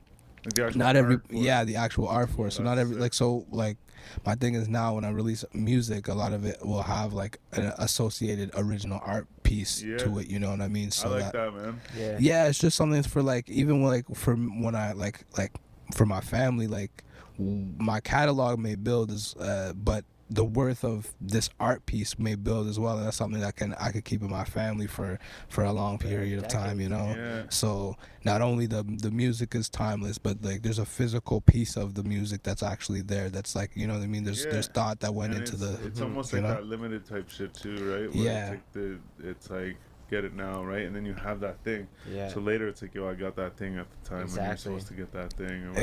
Like 0.56 0.74
the 0.74 0.78
not 0.80 0.96
every 0.96 1.16
art 1.16 1.26
yeah 1.30 1.64
the 1.64 1.76
actual 1.76 2.08
art 2.08 2.30
for 2.30 2.48
it 2.48 2.52
so 2.52 2.64
not 2.64 2.78
every 2.78 2.94
sick. 2.96 3.02
like 3.02 3.14
so 3.14 3.46
like 3.52 3.78
my 4.26 4.36
thing 4.36 4.54
is 4.56 4.68
now 4.70 4.96
when 4.96 5.04
I 5.04 5.10
release 5.10 5.44
music 5.54 6.08
a 6.08 6.14
lot 6.14 6.32
of 6.32 6.46
it 6.46 6.66
will 6.66 6.82
have 6.84 7.12
like 7.14 7.40
an 7.52 7.74
associated 7.78 8.52
original 8.56 9.02
art 9.04 9.28
piece 9.44 9.84
Yeah. 9.84 9.98
to 9.98 10.20
it 10.20 10.28
you 10.28 10.40
know 10.40 10.50
what 10.52 10.62
I 10.62 10.68
mean 10.70 10.92
so 10.92 11.10
I 11.14 11.20
like 11.22 11.32
that, 11.34 11.54
man. 11.54 11.82
Yeah. 11.98 12.18
yeah 12.20 12.48
it's 12.48 12.60
just 12.60 12.78
something 12.78 13.04
for 13.04 13.22
like 13.22 13.50
even 13.50 13.82
when, 13.82 13.92
like 13.92 14.06
for 14.16 14.36
when 14.36 14.76
i 14.76 14.94
like 14.94 15.26
like 15.38 15.52
for 15.96 16.06
my 16.06 16.22
family 16.22 16.68
like 16.68 17.04
my 17.38 18.00
catalog 18.00 18.60
may 18.60 18.76
build 18.76 19.12
is 19.12 19.36
uh 19.36 19.74
but 19.76 20.06
the 20.30 20.44
worth 20.44 20.84
of 20.84 21.14
this 21.22 21.50
art 21.60 21.86
piece 21.86 22.20
may 22.20 22.36
build 22.36 22.68
as 22.68 22.78
well 22.78 22.98
and 22.98 23.06
that's 23.06 23.16
something 23.18 23.40
that 23.40 23.56
can 23.56 23.74
i 23.76 23.92
could 23.92 24.04
keep 24.04 24.22
in 24.22 24.30
my 24.30 24.44
family 24.44 24.86
for 24.88 25.18
for 25.48 25.64
a 25.64 25.72
long 25.72 25.98
period 25.98 26.38
of 26.38 26.48
time 26.50 26.82
you 26.82 26.90
know 26.90 27.16
Yeah. 27.18 27.44
so 27.50 27.96
not 28.26 28.42
only 28.42 28.66
the 28.66 28.84
the 28.84 29.10
music 29.12 29.56
is 29.56 29.70
timeless 29.70 30.18
but 30.18 30.44
like 30.44 30.64
there's 30.64 30.80
a 30.80 30.86
physical 30.86 31.40
piece 31.40 31.78
of 31.78 31.94
the 31.94 32.04
music 32.04 32.44
that's 32.44 32.62
actually 32.64 33.02
there 33.02 33.30
that's 33.30 33.56
like 33.56 33.72
you 33.76 33.88
know 33.88 33.94
what 33.94 34.04
i 34.04 34.08
mean 34.08 34.26
there's 34.26 34.44
Yeah. 34.44 34.52
there's 34.52 34.68
thought 34.68 35.00
that 35.00 35.14
went 35.14 35.34
And 35.34 35.42
into 35.48 35.54
it's, 35.54 35.62
the 35.62 35.88
It's 35.88 36.00
hmm, 36.00 36.06
almost 36.06 36.34
like 36.34 36.42
know? 36.42 36.50
that 36.50 36.66
limited 36.66 37.06
type 37.06 37.30
shit 37.30 37.54
too, 37.54 37.76
right? 37.76 38.14
Where 38.14 38.24
Yeah. 38.26 38.42
It's 38.42 38.50
like 38.52 38.72
the. 38.74 39.00
It's 39.24 39.50
like 39.50 39.78
get 40.10 40.24
it 40.24 40.34
now, 40.34 40.64
right? 40.64 40.84
And 40.84 40.96
then 40.96 41.06
you 41.06 41.14
have 41.16 41.40
that 41.42 41.62
thing. 41.66 41.88
Yeah. 42.10 42.30
So 42.30 42.40
later 42.40 42.68
it's 42.70 42.82
like, 42.82 42.94
yo, 42.96 43.10
I 43.10 43.14
got 43.14 43.36
that 43.36 43.58
thing 43.58 43.78
at 43.78 43.88
the 43.90 44.10
time 44.10 44.28
when 44.28 44.36
you're 44.46 44.58
supposed 44.58 44.88
to 44.88 44.94
get 44.94 45.12
that 45.12 45.34
thing. 45.34 45.48
Whatever, 45.70 45.82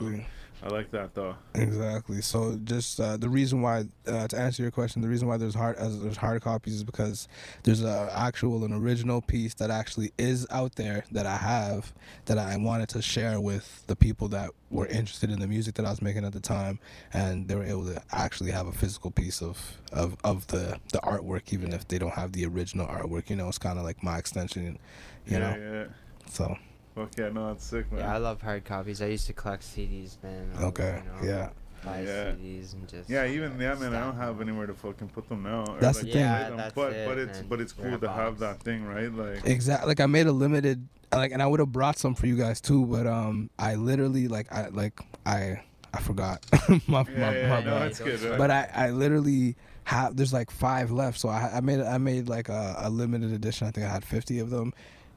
you 0.00 0.16
know? 0.18 0.24
I 0.62 0.68
like 0.68 0.90
that 0.90 1.14
though. 1.14 1.36
Exactly. 1.54 2.22
So 2.22 2.58
just 2.64 2.98
uh, 2.98 3.16
the 3.16 3.28
reason 3.28 3.60
why, 3.60 3.84
uh, 4.06 4.26
to 4.28 4.38
answer 4.38 4.62
your 4.62 4.70
question, 4.70 5.02
the 5.02 5.08
reason 5.08 5.28
why 5.28 5.36
there's 5.36 5.54
hard 5.54 5.76
as 5.76 6.00
there's 6.00 6.16
hard 6.16 6.42
copies 6.42 6.74
is 6.74 6.84
because 6.84 7.28
there's 7.62 7.82
a 7.82 8.10
actual 8.14 8.64
an 8.64 8.72
original 8.72 9.20
piece 9.20 9.54
that 9.54 9.70
actually 9.70 10.12
is 10.16 10.46
out 10.50 10.76
there 10.76 11.04
that 11.12 11.26
I 11.26 11.36
have 11.36 11.92
that 12.24 12.38
I 12.38 12.56
wanted 12.56 12.88
to 12.90 13.02
share 13.02 13.40
with 13.40 13.84
the 13.86 13.96
people 13.96 14.28
that 14.28 14.50
were 14.70 14.86
interested 14.86 15.30
in 15.30 15.40
the 15.40 15.46
music 15.46 15.74
that 15.74 15.84
I 15.84 15.90
was 15.90 16.00
making 16.00 16.24
at 16.24 16.32
the 16.32 16.40
time, 16.40 16.78
and 17.12 17.46
they 17.48 17.54
were 17.54 17.64
able 17.64 17.86
to 17.86 18.02
actually 18.12 18.50
have 18.50 18.66
a 18.66 18.72
physical 18.72 19.10
piece 19.10 19.42
of 19.42 19.78
of, 19.92 20.16
of 20.24 20.46
the 20.46 20.80
the 20.92 20.98
artwork, 21.00 21.52
even 21.52 21.72
if 21.72 21.86
they 21.86 21.98
don't 21.98 22.14
have 22.14 22.32
the 22.32 22.46
original 22.46 22.86
artwork. 22.86 23.28
You 23.28 23.36
know, 23.36 23.48
it's 23.48 23.58
kind 23.58 23.78
of 23.78 23.84
like 23.84 24.02
my 24.02 24.16
extension. 24.16 24.78
You 25.26 25.32
yeah, 25.32 25.38
know, 25.38 25.56
yeah. 25.58 25.84
so 26.30 26.56
Fuck 26.96 27.10
yeah, 27.18 27.28
no, 27.28 27.52
it's 27.52 27.64
sick, 27.66 27.92
man. 27.92 28.00
Yeah, 28.00 28.14
I 28.14 28.16
love 28.16 28.40
hard 28.40 28.64
copies. 28.64 29.02
I 29.02 29.06
used 29.06 29.26
to 29.26 29.34
collect 29.34 29.62
CDs, 29.62 30.16
man. 30.22 30.48
Okay, 30.60 31.02
you 31.22 31.28
know, 31.28 31.34
yeah. 31.34 31.48
Buy 31.84 32.00
Yeah. 32.00 32.32
CDs 32.32 32.72
and 32.72 32.88
just. 32.88 33.10
Yeah, 33.10 33.26
even 33.26 33.60
yeah, 33.60 33.74
man. 33.74 33.94
I 33.94 34.00
don't 34.00 34.16
have 34.16 34.40
anywhere 34.40 34.66
to 34.66 34.72
fucking 34.72 35.10
put 35.10 35.28
them 35.28 35.42
now. 35.42 35.66
or, 35.68 35.78
That's 35.78 35.98
like, 35.98 36.06
the 36.06 36.12
thing. 36.12 36.20
Yeah, 36.22 36.50
that's 36.56 36.74
but 36.74 36.92
it, 36.94 37.06
but 37.06 37.18
it's 37.18 37.38
man. 37.40 37.48
but 37.48 37.60
it's 37.60 37.72
cool 37.74 37.94
a 37.94 37.98
to 37.98 38.08
have 38.10 38.38
that 38.38 38.60
thing, 38.62 38.86
right? 38.86 39.12
Like 39.12 39.44
Exactly. 39.46 39.88
Like 39.88 40.00
I 40.00 40.06
made 40.06 40.26
a 40.26 40.32
limited, 40.32 40.88
like, 41.12 41.32
and 41.32 41.42
I 41.42 41.46
would 41.46 41.60
have 41.60 41.70
brought 41.70 41.98
some 41.98 42.14
for 42.14 42.26
you 42.26 42.36
guys 42.38 42.62
too, 42.62 42.86
but 42.86 43.06
um, 43.06 43.50
I 43.58 43.74
literally 43.74 44.26
like 44.26 44.50
I 44.50 44.68
like 44.68 44.98
I 45.26 45.60
I 45.92 46.00
forgot 46.00 46.46
my 46.88 47.04
yeah, 47.10 47.18
my, 47.20 47.36
yeah, 47.36 47.48
my 47.50 47.60
no, 47.62 47.70
bad. 47.72 47.88
it's 47.88 48.00
good. 48.00 48.22
right? 48.22 48.38
But 48.38 48.50
I 48.50 48.70
I 48.74 48.90
literally 48.90 49.54
have 49.84 50.16
there's 50.16 50.32
like 50.32 50.50
five 50.50 50.90
left, 50.90 51.20
so 51.20 51.28
I 51.28 51.56
I 51.56 51.60
made 51.60 51.80
I 51.80 51.98
made 51.98 52.26
like 52.26 52.48
a, 52.48 52.76
a 52.78 52.88
limited 52.90 53.32
edition. 53.32 53.66
I 53.68 53.70
think 53.70 53.86
I 53.86 53.90
had 53.90 54.02
fifty 54.02 54.38
of 54.38 54.48
them, 54.48 54.72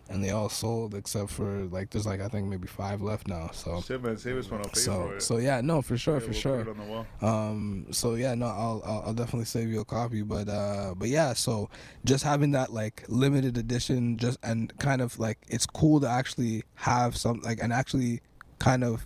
and 0.10 0.24
they 0.24 0.32
all 0.32 0.50
sold 0.50 0.96
except 0.96 1.30
for 1.30 1.66
like 1.66 1.92
there's 1.92 2.06
like 2.06 2.20
I 2.20 2.28
think 2.28 2.48
maybe 2.48 2.68
five 2.68 3.02
left 3.02 3.28
now. 3.28 3.52
So 3.54 3.80
Shit, 3.82 4.02
man, 4.04 4.18
save 4.18 4.38
us 4.38 4.50
one. 4.50 4.62
I'll 4.62 4.70
pay 4.70 4.80
so 4.80 5.08
for 5.08 5.16
it. 5.18 5.22
so 5.22 5.38
yeah, 5.38 5.62
no, 5.62 5.82
for 5.82 5.98
sure, 5.98 6.16
Yeah, 6.16 6.20
for 6.20 6.26
we'll 6.28 6.34
sure. 6.40 6.58
Put 6.66 6.68
it 6.68 6.80
on 6.80 6.88
the 6.88 6.92
wall. 6.92 7.06
Um, 7.22 7.86
so 7.92 8.16
yeah, 8.16 8.34
no, 8.36 8.48
I'll, 8.48 8.82
I'll 8.86 9.04
I'll 9.08 9.14
definitely 9.14 9.46
save 9.46 9.70
you 9.70 9.80
a 9.82 9.86
copy, 9.86 10.22
but 10.24 10.50
uh, 10.50 10.94
but 10.98 11.10
yeah, 11.10 11.34
so 11.34 11.70
just 12.06 12.24
having 12.24 12.52
that 12.52 12.74
like 12.74 13.06
limited 13.08 13.58
edition, 13.58 14.18
just 14.18 14.40
and 14.44 14.76
kind 14.80 15.02
of 15.02 15.18
like 15.20 15.38
it's 15.48 15.66
cool 15.66 16.00
to 16.02 16.10
actually 16.10 16.64
have 16.76 17.16
some 17.16 17.40
like 17.42 17.62
and 17.62 17.72
actually 17.72 18.22
kind 18.60 18.84
of 18.84 19.06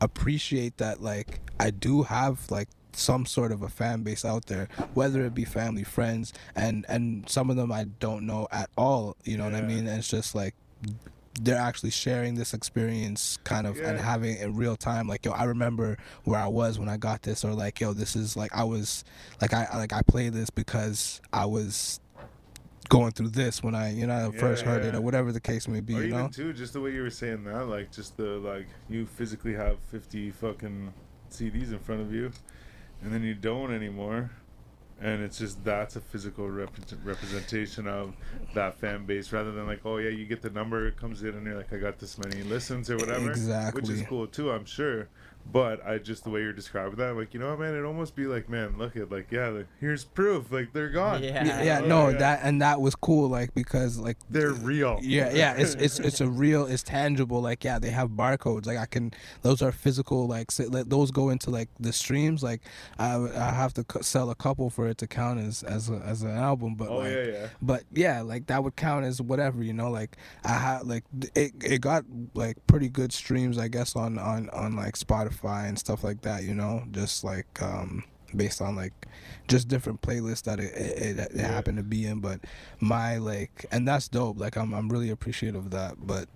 appreciate 0.00 0.76
that 0.78 1.02
like 1.02 1.40
I 1.58 1.70
do 1.70 2.02
have 2.02 2.50
like 2.50 2.68
some 2.92 3.26
sort 3.26 3.52
of 3.52 3.62
a 3.62 3.68
fan 3.68 4.02
base 4.02 4.24
out 4.24 4.46
there, 4.46 4.68
whether 4.94 5.24
it 5.24 5.34
be 5.34 5.44
family, 5.44 5.84
friends, 5.84 6.32
and 6.54 6.84
and 6.88 7.28
some 7.28 7.50
of 7.50 7.56
them 7.56 7.72
I 7.72 7.84
don't 7.98 8.26
know 8.26 8.48
at 8.50 8.70
all. 8.76 9.16
You 9.24 9.36
know 9.36 9.44
what 9.44 9.54
I 9.54 9.62
mean? 9.62 9.86
And 9.86 9.98
it's 9.98 10.08
just 10.08 10.34
like 10.34 10.54
they're 11.42 11.56
actually 11.56 11.90
sharing 11.90 12.34
this 12.34 12.52
experience 12.52 13.38
kind 13.44 13.66
of 13.66 13.78
and 13.78 13.98
having 13.98 14.34
it 14.36 14.42
in 14.42 14.56
real 14.56 14.76
time 14.76 15.06
like 15.06 15.24
yo 15.24 15.30
i 15.30 15.44
remember 15.44 15.96
where 16.24 16.40
i 16.40 16.46
was 16.46 16.78
when 16.78 16.88
i 16.88 16.96
got 16.96 17.22
this 17.22 17.44
or 17.44 17.52
like 17.52 17.80
yo 17.80 17.92
this 17.92 18.16
is 18.16 18.36
like 18.36 18.54
i 18.54 18.64
was 18.64 19.04
like 19.40 19.54
i 19.54 19.66
like 19.78 19.92
i 19.92 20.02
played 20.02 20.32
this 20.32 20.50
because 20.50 21.20
i 21.32 21.46
was 21.46 22.00
going 22.88 23.12
through 23.12 23.28
this 23.28 23.62
when 23.62 23.74
i 23.76 23.92
you 23.92 24.06
know 24.06 24.32
first 24.38 24.64
Yeah, 24.64 24.72
heard 24.72 24.84
it 24.84 24.94
or 24.94 25.00
whatever 25.00 25.30
the 25.30 25.40
case 25.40 25.68
may 25.68 25.80
be 25.80 25.94
or 25.94 26.02
you 26.02 26.08
know 26.08 26.28
too, 26.28 26.52
just 26.52 26.72
the 26.72 26.80
way 26.80 26.92
you 26.92 27.02
were 27.02 27.10
saying 27.10 27.44
that, 27.44 27.66
like 27.68 27.92
just 27.92 28.16
the 28.16 28.38
like 28.38 28.66
you 28.88 29.06
physically 29.06 29.54
have 29.54 29.78
fifty 29.90 30.32
fucking 30.32 30.92
CDs 31.30 31.70
in 31.70 31.78
front 31.78 32.00
of 32.00 32.12
you, 32.12 32.32
and 33.02 33.12
then 33.12 33.22
you 33.22 33.34
don't 33.34 33.72
anymore, 33.72 34.30
and 35.00 35.22
it's 35.22 35.38
just 35.38 35.64
that's 35.64 35.96
a 35.96 36.00
physical 36.00 36.48
rep- 36.50 36.70
representation 37.04 37.86
of 37.86 38.14
that 38.54 38.74
fan 38.74 39.06
base 39.06 39.32
rather 39.32 39.52
than 39.52 39.66
like 39.66 39.80
oh 39.84 39.96
yeah 39.96 40.10
you 40.10 40.26
get 40.26 40.42
the 40.42 40.50
number 40.50 40.86
it 40.86 40.96
comes 40.96 41.22
in 41.22 41.30
and 41.34 41.46
you're 41.46 41.56
like 41.56 41.72
I 41.72 41.78
got 41.78 41.98
this 41.98 42.18
many 42.18 42.42
listens 42.42 42.90
or 42.90 42.96
whatever, 42.96 43.30
which 43.74 43.88
is 43.88 44.00
cool 44.08 44.26
too 44.26 44.50
I'm 44.50 44.64
sure. 44.66 45.08
But 45.52 45.84
I 45.84 45.98
just 45.98 46.22
the 46.24 46.30
way 46.30 46.42
you're 46.42 46.52
describing 46.52 46.96
that, 46.96 47.16
like 47.16 47.34
you 47.34 47.40
know, 47.40 47.50
what, 47.50 47.58
man, 47.60 47.72
it'd 47.72 47.84
almost 47.84 48.14
be 48.14 48.26
like, 48.26 48.48
man, 48.48 48.76
look 48.78 48.96
at 48.96 49.10
like, 49.10 49.32
yeah, 49.32 49.48
like, 49.48 49.66
here's 49.80 50.04
proof, 50.04 50.52
like 50.52 50.72
they're 50.72 50.90
gone. 50.90 51.22
Yeah. 51.22 51.44
yeah, 51.44 51.62
yeah 51.62 51.80
Oh, 51.82 51.86
no 51.86 52.08
yeah. 52.10 52.18
that 52.18 52.40
and 52.44 52.62
that 52.62 52.80
was 52.80 52.94
cool 52.94 53.28
like 53.28 53.52
because 53.54 53.98
like 53.98 54.16
they're 54.28 54.52
real. 54.52 54.98
yeah 55.02 55.32
yeah 55.32 55.54
it's 55.58 55.74
it's 55.74 55.98
it's 55.98 56.20
a 56.20 56.28
real 56.28 56.66
it's 56.66 56.82
tangible 56.82 57.40
like 57.40 57.64
yeah 57.64 57.78
they 57.78 57.90
have 57.90 58.10
barcodes 58.10 58.66
like 58.66 58.76
i 58.78 58.86
can 58.86 59.12
those 59.42 59.60
are 59.62 59.72
physical 59.72 60.26
like 60.26 60.50
say, 60.50 60.66
let 60.66 60.88
those 60.90 61.10
go 61.10 61.28
into 61.30 61.50
like 61.50 61.68
the 61.78 61.92
streams 61.92 62.42
like 62.42 62.60
i 62.98 63.14
i 63.14 63.50
have 63.50 63.72
to 63.74 63.84
sell 64.02 64.30
a 64.30 64.34
couple 64.34 64.68
for 64.70 64.88
it 64.88 64.98
to 64.98 65.06
count 65.06 65.38
as 65.40 65.62
as 65.62 65.88
a, 65.90 65.94
as 66.04 66.22
an 66.22 66.30
album 66.36 66.74
but 66.74 66.88
oh 66.88 66.98
like 66.98 67.12
yeah, 67.12 67.22
yeah. 67.24 67.46
but 67.62 67.82
yeah 67.92 68.20
like 68.20 68.46
that 68.46 68.62
would 68.62 68.76
count 68.76 69.04
as 69.04 69.20
whatever 69.20 69.62
you 69.62 69.72
know 69.72 69.90
like 69.90 70.16
i 70.44 70.52
had 70.52 70.86
like 70.86 71.04
it, 71.34 71.52
it 71.62 71.80
got 71.80 72.04
like 72.34 72.56
pretty 72.66 72.88
good 72.88 73.12
streams 73.12 73.58
i 73.58 73.68
guess 73.68 73.96
on 73.96 74.18
on 74.18 74.48
on 74.50 74.76
like 74.76 74.94
spotify 74.94 75.29
and 75.42 75.78
stuff 75.78 76.04
like 76.04 76.22
that 76.22 76.42
you 76.44 76.54
know 76.54 76.82
just 76.90 77.24
like 77.24 77.62
um 77.62 78.04
based 78.36 78.60
on 78.60 78.76
like 78.76 78.92
just 79.48 79.66
different 79.68 80.00
playlists 80.02 80.42
that 80.44 80.60
it, 80.60 80.72
it, 80.74 81.18
it, 81.18 81.30
Yeah. 81.34 81.48
happened 81.48 81.78
to 81.78 81.82
be 81.82 82.06
in 82.06 82.20
but 82.20 82.40
my 82.78 83.18
like 83.18 83.66
and 83.72 83.86
that's 83.88 84.08
dope 84.08 84.38
like 84.38 84.56
i'm, 84.56 84.72
I'm 84.72 84.88
really 84.88 85.10
appreciative 85.10 85.64
of 85.66 85.70
that 85.72 85.94
but 86.06 86.28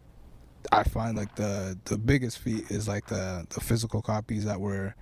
i 0.72 0.82
find 0.82 1.16
like 1.16 1.36
the 1.36 1.78
the 1.84 1.98
biggest 1.98 2.38
feat 2.38 2.70
is 2.70 2.88
like 2.88 3.06
the 3.06 3.46
the 3.50 3.60
physical 3.60 4.02
copies 4.02 4.44
that 4.44 4.60
were 4.60 4.94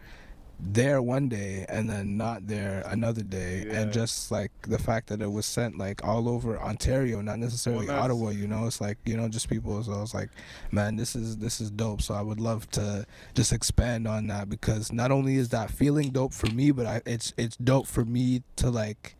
there 0.64 1.02
one 1.02 1.28
day 1.28 1.66
and 1.68 1.90
then 1.90 2.16
not 2.16 2.46
there 2.46 2.84
another 2.86 3.22
day 3.22 3.64
Yeah. 3.66 3.80
and 3.80 3.92
just 3.92 4.30
like 4.30 4.52
the 4.62 4.78
fact 4.78 5.08
that 5.08 5.20
it 5.20 5.30
was 5.30 5.44
sent 5.44 5.76
like 5.76 6.04
all 6.06 6.28
over 6.28 6.56
ontario 6.56 7.20
not 7.20 7.40
necessarily 7.40 7.88
Well, 7.88 8.00
ottawa 8.00 8.28
you 8.30 8.46
know 8.46 8.66
it's 8.66 8.80
like 8.80 8.96
you 9.04 9.16
know 9.16 9.28
just 9.28 9.48
people 9.48 9.82
so 9.82 9.92
i 9.92 10.00
was 10.00 10.14
like 10.14 10.30
man 10.70 10.94
this 10.94 11.16
is 11.16 11.38
this 11.38 11.60
is 11.60 11.68
dope 11.70 12.00
so 12.00 12.14
i 12.14 12.22
would 12.22 12.38
love 12.38 12.70
to 12.72 13.04
just 13.34 13.52
expand 13.52 14.06
on 14.06 14.28
that 14.28 14.48
because 14.48 14.92
not 14.92 15.10
only 15.10 15.34
is 15.36 15.48
that 15.48 15.68
feeling 15.70 16.10
dope 16.10 16.32
for 16.32 16.46
me 16.52 16.70
but 16.70 16.86
I, 16.86 17.02
it's 17.06 17.34
it's 17.36 17.56
dope 17.56 17.88
for 17.88 18.04
me 18.04 18.42
to 18.56 18.70
like 18.70 19.16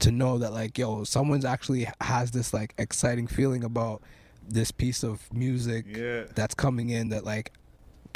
to 0.00 0.10
know 0.12 0.36
that 0.36 0.52
like 0.52 0.76
yo 0.76 1.04
someone's 1.04 1.46
actually 1.46 1.88
has 2.02 2.32
this 2.32 2.52
like 2.52 2.74
exciting 2.76 3.26
feeling 3.26 3.64
about 3.64 4.02
this 4.46 4.70
piece 4.70 5.02
of 5.02 5.32
music 5.32 5.86
Yeah. 5.88 6.24
that's 6.34 6.54
coming 6.54 6.90
in 6.90 7.08
that 7.08 7.24
like 7.24 7.50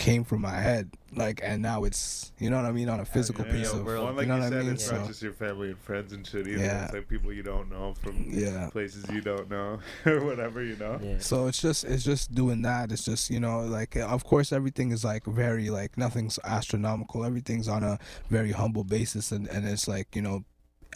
came 0.01 0.25
from 0.25 0.41
my 0.41 0.59
head 0.59 0.91
like 1.15 1.41
and 1.45 1.61
now 1.61 1.85
it's 1.85 2.33
you 2.39 2.49
know 2.49 2.57
what 2.57 2.65
i 2.65 2.73
mean 2.73 2.89
on 2.89 3.01
a 3.01 3.05
physical 3.05 3.45
Yeah, 3.47 3.53
piece 3.53 3.73
yeah, 3.73 3.79
of 3.81 3.85
world. 3.85 4.05
Well, 4.07 4.15
like 4.15 4.23
you 4.23 4.29
know 4.29 4.37
you 4.37 4.41
what 4.43 4.49
said, 4.51 4.59
i 4.61 4.63
mean 4.63 4.73
it's 4.73 4.85
so 4.87 4.97
not 4.97 5.07
just 5.09 5.23
your 5.23 5.33
family 5.33 5.69
and 5.71 5.79
friends 5.79 6.13
and 6.13 6.27
shit 6.27 6.47
either. 6.49 6.59
Yeah. 6.65 6.85
It's 6.85 6.95
like 6.95 7.09
people 7.09 7.33
you 7.33 7.43
don't 7.43 7.71
know 7.71 7.95
from 7.95 8.25
yeah 8.29 8.71
places 8.71 9.05
you 9.11 9.21
don't 9.21 9.51
know 9.51 9.79
or 10.07 10.25
whatever, 10.25 10.63
you 10.63 10.77
know. 10.77 10.99
Yeah. 11.03 11.19
so 11.19 11.47
it's 11.49 11.61
just 11.61 11.85
it's 11.85 12.05
just 12.05 12.33
doing 12.35 12.63
that 12.63 12.93
it's 12.93 13.05
just 13.05 13.29
you 13.31 13.41
know 13.41 13.61
like 13.61 13.97
of 13.97 14.25
course 14.25 14.53
everything 14.53 14.91
is 14.91 15.05
like 15.05 15.25
very 15.27 15.69
like 15.71 15.99
nothing's 15.99 16.39
astronomical 16.45 17.25
everything's 17.25 17.69
on 17.69 17.83
a 17.83 17.99
very 18.31 18.53
humble 18.53 18.85
basis 18.85 19.33
and 19.33 19.47
and 19.49 19.67
it's 19.69 19.87
like 19.87 20.17
you 20.17 20.23
know 20.23 20.45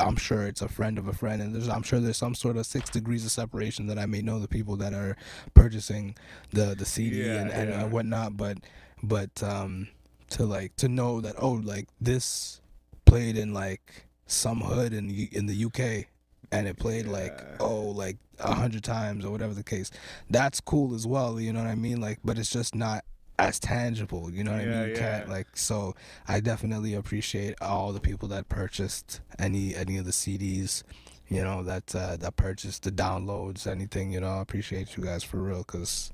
I'm 0.00 0.16
sure 0.16 0.42
it's 0.42 0.60
a 0.60 0.66
friend 0.66 0.98
of 0.98 1.06
a 1.06 1.12
friend, 1.12 1.40
and 1.40 1.54
there's 1.54 1.68
I'm 1.68 1.84
sure 1.84 2.00
there's 2.00 2.16
some 2.16 2.34
sort 2.34 2.56
of 2.56 2.66
six 2.66 2.90
degrees 2.90 3.24
of 3.24 3.30
separation 3.30 3.86
that 3.86 3.96
I 3.96 4.06
may 4.06 4.22
know 4.22 4.40
the 4.40 4.48
people 4.48 4.74
that 4.78 4.92
are 4.92 5.16
purchasing 5.54 6.16
the 6.50 6.74
the 6.74 6.84
CD 6.84 7.24
Yeah, 7.24 7.34
and, 7.42 7.50
and 7.52 7.70
yeah. 7.70 7.84
uh, 7.84 7.86
whatnot, 7.86 8.36
but 8.36 8.58
but 9.04 9.42
um 9.42 9.88
to 10.30 10.44
like 10.44 10.74
to 10.76 10.88
know 10.88 11.20
that 11.20 11.34
oh 11.38 11.52
like 11.52 11.88
this 12.00 12.60
played 13.04 13.36
in 13.36 13.54
like 13.54 14.06
some 14.26 14.60
hood 14.60 14.92
in 14.92 15.10
in 15.32 15.46
the 15.46 15.64
UK 15.64 16.06
and 16.50 16.66
it 16.66 16.76
played 16.78 17.06
like 17.06 17.40
oh 17.60 17.82
like 17.82 18.16
a 18.40 18.54
hundred 18.54 18.82
times 18.82 19.24
or 19.24 19.30
whatever 19.30 19.54
the 19.54 19.62
case 19.62 19.90
that's 20.30 20.60
cool 20.60 20.94
as 20.94 21.06
well 21.06 21.40
you 21.40 21.52
know 21.52 21.60
what 21.60 21.68
I 21.68 21.74
mean? 21.74 22.00
Like 22.00 22.18
but 22.24 22.38
it's 22.38 22.50
just 22.50 22.74
not 22.74 23.04
as 23.38 23.58
tangible 23.58 24.30
you 24.30 24.44
know 24.44 24.52
what 24.52 24.60
I 24.60 24.64
mean? 24.64 24.88
You 24.88 24.94
yeah. 24.94 25.24
like 25.28 25.48
so 25.54 25.94
I 26.26 26.40
definitely 26.40 26.94
appreciate 26.94 27.54
all 27.60 27.92
the 27.92 28.00
people 28.00 28.28
that 28.28 28.48
purchased 28.48 29.20
any 29.38 29.74
any 29.74 29.98
of 29.98 30.04
the 30.04 30.12
CDs 30.12 30.82
you 31.28 31.42
know 31.42 31.62
that 31.62 31.94
uh, 31.94 32.16
that 32.16 32.36
purchased 32.36 32.82
the 32.84 32.92
downloads 32.92 33.66
anything 33.66 34.12
you 34.12 34.20
know? 34.20 34.28
I 34.28 34.40
appreciate 34.40 34.96
you 34.96 35.04
guys 35.04 35.22
for 35.22 35.38
real 35.38 35.58
because 35.58 36.12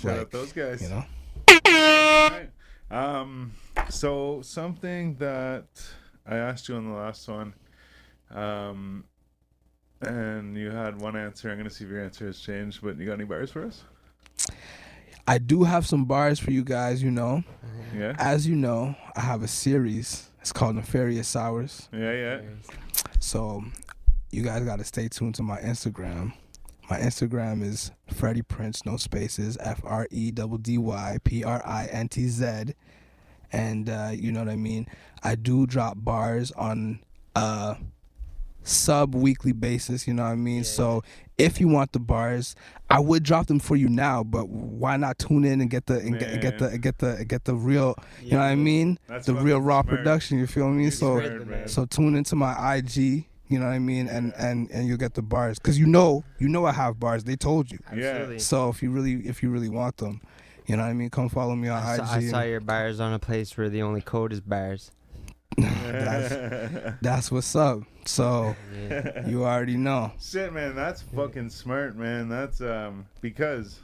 Shout 0.00 0.12
like 0.12 0.20
out 0.20 0.30
those 0.30 0.52
guys. 0.52 0.82
you 0.82 0.88
know 0.88 1.04
Alright. 1.66 2.50
Um, 2.90 3.52
so 3.88 4.40
something 4.42 5.14
that 5.16 5.66
I 6.26 6.36
asked 6.36 6.68
you 6.68 6.76
on 6.76 6.86
the 6.88 6.94
last 6.96 7.28
one, 7.28 7.54
um, 8.30 9.04
and 10.00 10.56
you 10.56 10.70
had 10.70 11.00
one 11.00 11.16
answer. 11.16 11.50
I'm 11.50 11.56
gonna 11.58 11.70
see 11.70 11.84
if 11.84 11.90
your 11.90 12.02
answer 12.02 12.26
has 12.26 12.40
changed. 12.40 12.80
But 12.82 12.98
you 12.98 13.06
got 13.06 13.14
any 13.14 13.24
bars 13.24 13.50
for 13.50 13.64
us? 13.66 13.84
I 15.28 15.38
do 15.38 15.62
have 15.64 15.86
some 15.86 16.04
bars 16.06 16.40
for 16.40 16.50
you 16.50 16.64
guys 16.64 17.02
you 17.02 17.10
know 17.10 17.44
Yeah. 17.94 18.16
as 18.18 18.48
you 18.48 18.56
know 18.56 18.96
I 19.14 19.20
have 19.20 19.42
a 19.42 19.48
series 19.48 20.28
it's 20.40 20.52
called 20.52 20.74
Nefarious 20.76 21.36
Hours 21.36 21.88
Yeah, 21.92 22.12
yeah. 22.12 22.40
So 23.20 23.62
you 24.32 24.42
guys 24.42 24.64
got 24.64 24.78
to 24.78 24.84
stay 24.84 25.08
tuned 25.08 25.34
to 25.36 25.42
my 25.44 25.60
Instagram. 25.60 26.32
My 26.90 26.98
Instagram 26.98 27.62
is 27.62 27.92
Freddy 28.08 28.42
Printz, 28.42 28.84
no 28.84 28.96
spaces, 28.96 29.56
F 29.60 29.80
R 29.84 30.08
E 30.10 30.32
D 30.32 30.44
D 30.60 30.76
Y 30.76 31.18
P 31.22 31.44
R 31.44 31.62
I 31.64 31.86
N 31.86 32.08
T 32.08 32.26
Z. 32.26 32.74
And 33.52 33.88
uh, 33.88 34.10
you 34.12 34.32
know 34.32 34.40
what 34.40 34.48
I 34.48 34.56
mean? 34.56 34.88
I 35.22 35.36
do 35.36 35.66
drop 35.66 35.98
bars 35.98 36.50
on 36.52 36.98
a 37.36 37.76
sub 38.64 39.14
weekly 39.14 39.52
basis, 39.52 40.08
you 40.08 40.14
know 40.14 40.24
what 40.24 40.30
I 40.30 40.36
mean? 40.36 40.58
Yeah, 40.58 40.62
so 40.64 41.04
if 41.38 41.60
you 41.60 41.68
want 41.68 41.92
the 41.92 42.00
bars, 42.00 42.56
I 42.90 42.98
would 42.98 43.22
drop 43.22 43.46
them 43.46 43.60
for 43.60 43.76
you 43.76 43.88
now, 43.88 44.24
but 44.24 44.48
why 44.48 44.96
not 44.96 45.18
tune 45.20 45.44
in 45.44 45.60
and 45.60 45.70
get 45.70 45.86
the 45.86 45.98
and 46.00 46.18
get, 46.18 46.40
get 46.40 46.58
the 46.58 46.76
get 46.76 46.98
the 46.98 47.24
get 47.24 47.44
the 47.44 47.54
real, 47.54 47.94
you 48.20 48.32
know 48.32 48.38
what 48.38 48.44
I 48.46 48.56
mean? 48.56 48.98
That's 49.06 49.26
the 49.26 49.34
real 49.34 49.60
raw 49.60 49.82
smart. 49.82 49.98
production, 49.98 50.38
you 50.38 50.48
feel 50.48 50.68
me? 50.68 50.90
So 50.90 51.66
so 51.66 51.86
tune 51.86 52.16
into 52.16 52.34
my 52.34 52.76
IG, 52.76 53.26
you 53.50 53.58
know 53.58 53.66
what 53.66 53.72
I 53.72 53.80
mean, 53.80 54.06
and 54.06 54.32
and 54.38 54.70
and 54.70 54.86
you'll 54.86 54.96
get 54.96 55.14
the 55.14 55.22
bars 55.22 55.58
because 55.58 55.76
you 55.76 55.84
know 55.86 56.22
you 56.38 56.48
know 56.48 56.64
I 56.64 56.72
have 56.72 57.00
bars. 57.00 57.24
They 57.24 57.34
told 57.34 57.70
you. 57.70 57.80
Absolutely. 57.90 58.38
So 58.38 58.68
if 58.68 58.80
you 58.80 58.90
really 58.92 59.14
if 59.26 59.42
you 59.42 59.50
really 59.50 59.68
want 59.68 59.96
them, 59.96 60.20
you 60.66 60.76
know 60.76 60.84
what 60.84 60.88
I 60.88 60.92
mean, 60.92 61.10
come 61.10 61.28
follow 61.28 61.56
me 61.56 61.66
on 61.68 61.82
I 61.82 61.96
saw, 61.96 62.14
I 62.14 62.20
saw 62.20 62.42
your 62.42 62.60
bars 62.60 63.00
on 63.00 63.12
a 63.12 63.18
place 63.18 63.58
where 63.58 63.68
the 63.68 63.82
only 63.82 64.02
code 64.02 64.32
is 64.32 64.40
bars. 64.40 64.92
that's, 65.58 66.96
that's 67.02 67.32
what's 67.32 67.56
up. 67.56 67.80
So 68.06 68.54
Yeah. 68.88 69.26
you 69.26 69.44
already 69.44 69.76
know. 69.76 70.12
Shit, 70.20 70.52
man, 70.52 70.76
that's 70.76 71.02
fucking 71.02 71.50
smart, 71.50 71.96
man. 71.96 72.28
That's 72.28 72.60
um 72.60 73.06
because, 73.20 73.80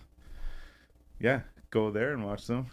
yeah, 1.18 1.40
go 1.70 1.90
there 1.90 2.12
and 2.12 2.24
watch 2.24 2.46
them. 2.46 2.66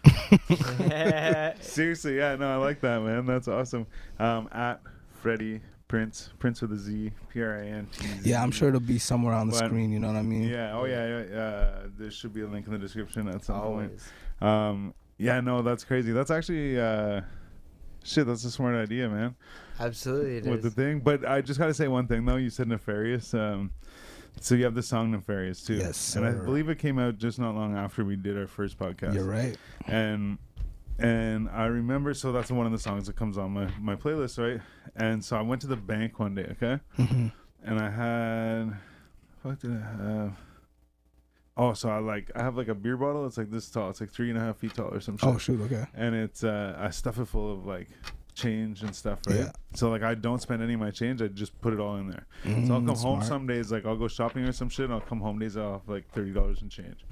Seriously, 1.60 2.18
yeah, 2.18 2.36
no, 2.36 2.52
I 2.52 2.56
like 2.56 2.80
that, 2.82 3.02
man. 3.02 3.26
That's 3.26 3.48
awesome. 3.48 3.88
Um, 4.20 4.48
at 4.52 4.80
Freddy 5.20 5.60
Printz, 5.94 6.30
Prince 6.38 6.60
with 6.62 6.72
a 6.72 6.76
Z, 6.76 7.12
P 7.28 7.42
R 7.42 7.60
I 7.60 7.66
N 7.66 7.86
T 7.92 8.06
Z. 8.06 8.30
Yeah, 8.30 8.42
I'm 8.42 8.50
sure 8.50 8.68
it'll 8.68 8.80
be 8.80 8.98
somewhere 8.98 9.34
on 9.34 9.48
the 9.48 9.58
But- 9.58 9.66
screen. 9.66 9.92
You 9.92 10.00
know 10.00 10.08
what 10.08 10.16
I 10.16 10.22
mean? 10.22 10.48
Yeah. 10.48 10.76
Oh 10.76 10.84
yeah. 10.84 11.22
yeah 11.22 11.36
uh, 11.38 11.82
there 11.98 12.10
should 12.10 12.32
be 12.34 12.40
a 12.42 12.46
link 12.46 12.66
in 12.66 12.72
the 12.72 12.78
description 12.78 13.28
at 13.28 13.44
some 13.44 13.60
point. 13.60 13.92
Um. 14.40 14.94
Yeah. 15.18 15.40
No, 15.40 15.62
that's 15.62 15.84
crazy. 15.84 16.12
That's 16.12 16.30
actually 16.30 16.80
uh, 16.80 17.20
shit. 18.02 18.26
That's 18.26 18.44
a 18.44 18.50
smart 18.50 18.74
idea, 18.74 19.08
man. 19.08 19.36
Absolutely, 19.78 20.36
it 20.38 20.46
with 20.46 20.62
the 20.62 20.70
thing. 20.70 21.00
But 21.00 21.24
I 21.28 21.40
just 21.40 21.58
gotta 21.58 21.74
say 21.74 21.88
one 21.88 22.06
thing 22.06 22.24
though. 22.24 22.36
You 22.36 22.50
said 22.50 22.68
nefarious. 22.68 23.32
Um, 23.34 23.70
So 24.40 24.56
you 24.56 24.64
have 24.64 24.74
the 24.74 24.82
song 24.82 25.12
Nefarious 25.12 25.62
too. 25.64 25.74
Yes, 25.74 26.16
And 26.16 26.26
I 26.26 26.32
believe 26.32 26.68
it 26.68 26.78
came 26.80 26.98
out 26.98 27.18
just 27.18 27.38
not 27.38 27.54
long 27.54 27.76
after 27.76 28.04
we 28.04 28.16
did 28.16 28.36
our 28.36 28.48
first 28.48 28.76
podcast. 28.78 29.14
You're 29.14 29.24
right. 29.24 29.56
and 29.86 30.38
and 30.98 31.48
I 31.48 31.66
remember 31.66 32.14
so 32.14 32.32
that's 32.32 32.50
one 32.50 32.66
of 32.66 32.72
the 32.72 32.78
songs 32.78 33.06
that 33.06 33.16
comes 33.16 33.36
on 33.38 33.50
my 33.52 33.68
my 33.78 33.96
playlist, 33.96 34.38
right? 34.38 34.60
And 34.96 35.24
so 35.24 35.36
I 35.36 35.42
went 35.42 35.60
to 35.62 35.66
the 35.66 35.76
bank 35.76 36.18
one 36.18 36.34
day, 36.34 36.48
okay, 36.52 36.80
hmm 36.96 37.28
and 37.64 37.80
I 37.80 37.90
had 37.90 38.76
what 39.42 39.60
did 39.60 39.72
I 39.72 39.80
have? 39.80 40.36
Oh, 41.56 41.72
so 41.72 41.88
I 41.88 41.98
like 41.98 42.30
I 42.34 42.42
have 42.42 42.56
like 42.56 42.68
a 42.68 42.74
beer 42.74 42.96
bottle. 42.96 43.26
It's 43.26 43.38
like 43.38 43.50
this 43.50 43.70
tall. 43.70 43.90
It's 43.90 44.00
like 44.00 44.10
three 44.10 44.28
and 44.28 44.38
a 44.38 44.40
half 44.40 44.56
feet 44.58 44.74
tall 44.74 44.92
or 44.92 45.00
some 45.00 45.16
shit. 45.16 45.28
Oh 45.28 45.38
shoot. 45.38 45.60
Okay. 45.60 45.84
and 45.94 46.14
it's 46.14 46.42
uh 46.44 46.76
I 46.78 46.90
stuff 46.90 47.18
it 47.18 47.26
full 47.26 47.52
of 47.52 47.64
like 47.66 47.88
change 48.34 48.82
and 48.82 48.94
stuff, 48.94 49.20
right? 49.26 49.36
Yeah. 49.36 49.52
So 49.74 49.88
like 49.90 50.02
I 50.02 50.14
don't 50.14 50.40
spend 50.42 50.62
any 50.62 50.74
of 50.74 50.80
my 50.80 50.90
change. 50.90 51.22
I 51.22 51.28
just 51.28 51.60
put 51.60 51.72
it 51.72 51.78
all 51.80 51.96
in 51.96 52.08
there. 52.08 52.26
So 52.42 52.74
I'll 52.74 52.80
Mm, 52.80 52.86
come 52.86 52.96
home 52.96 52.96
smart. 52.96 53.22
some 53.22 53.46
days, 53.46 53.70
like 53.70 53.86
I'll 53.86 53.96
go 53.96 54.08
shopping 54.08 54.42
or 54.44 54.52
some 54.52 54.68
shit. 54.68 54.86
And 54.86 54.94
I'll 54.94 55.00
come 55.00 55.20
home 55.20 55.38
days 55.38 55.56
off 55.56 55.82
like 55.86 56.08
thirty 56.12 56.32
dollars 56.32 56.60
and 56.62 56.70
change. 56.70 57.04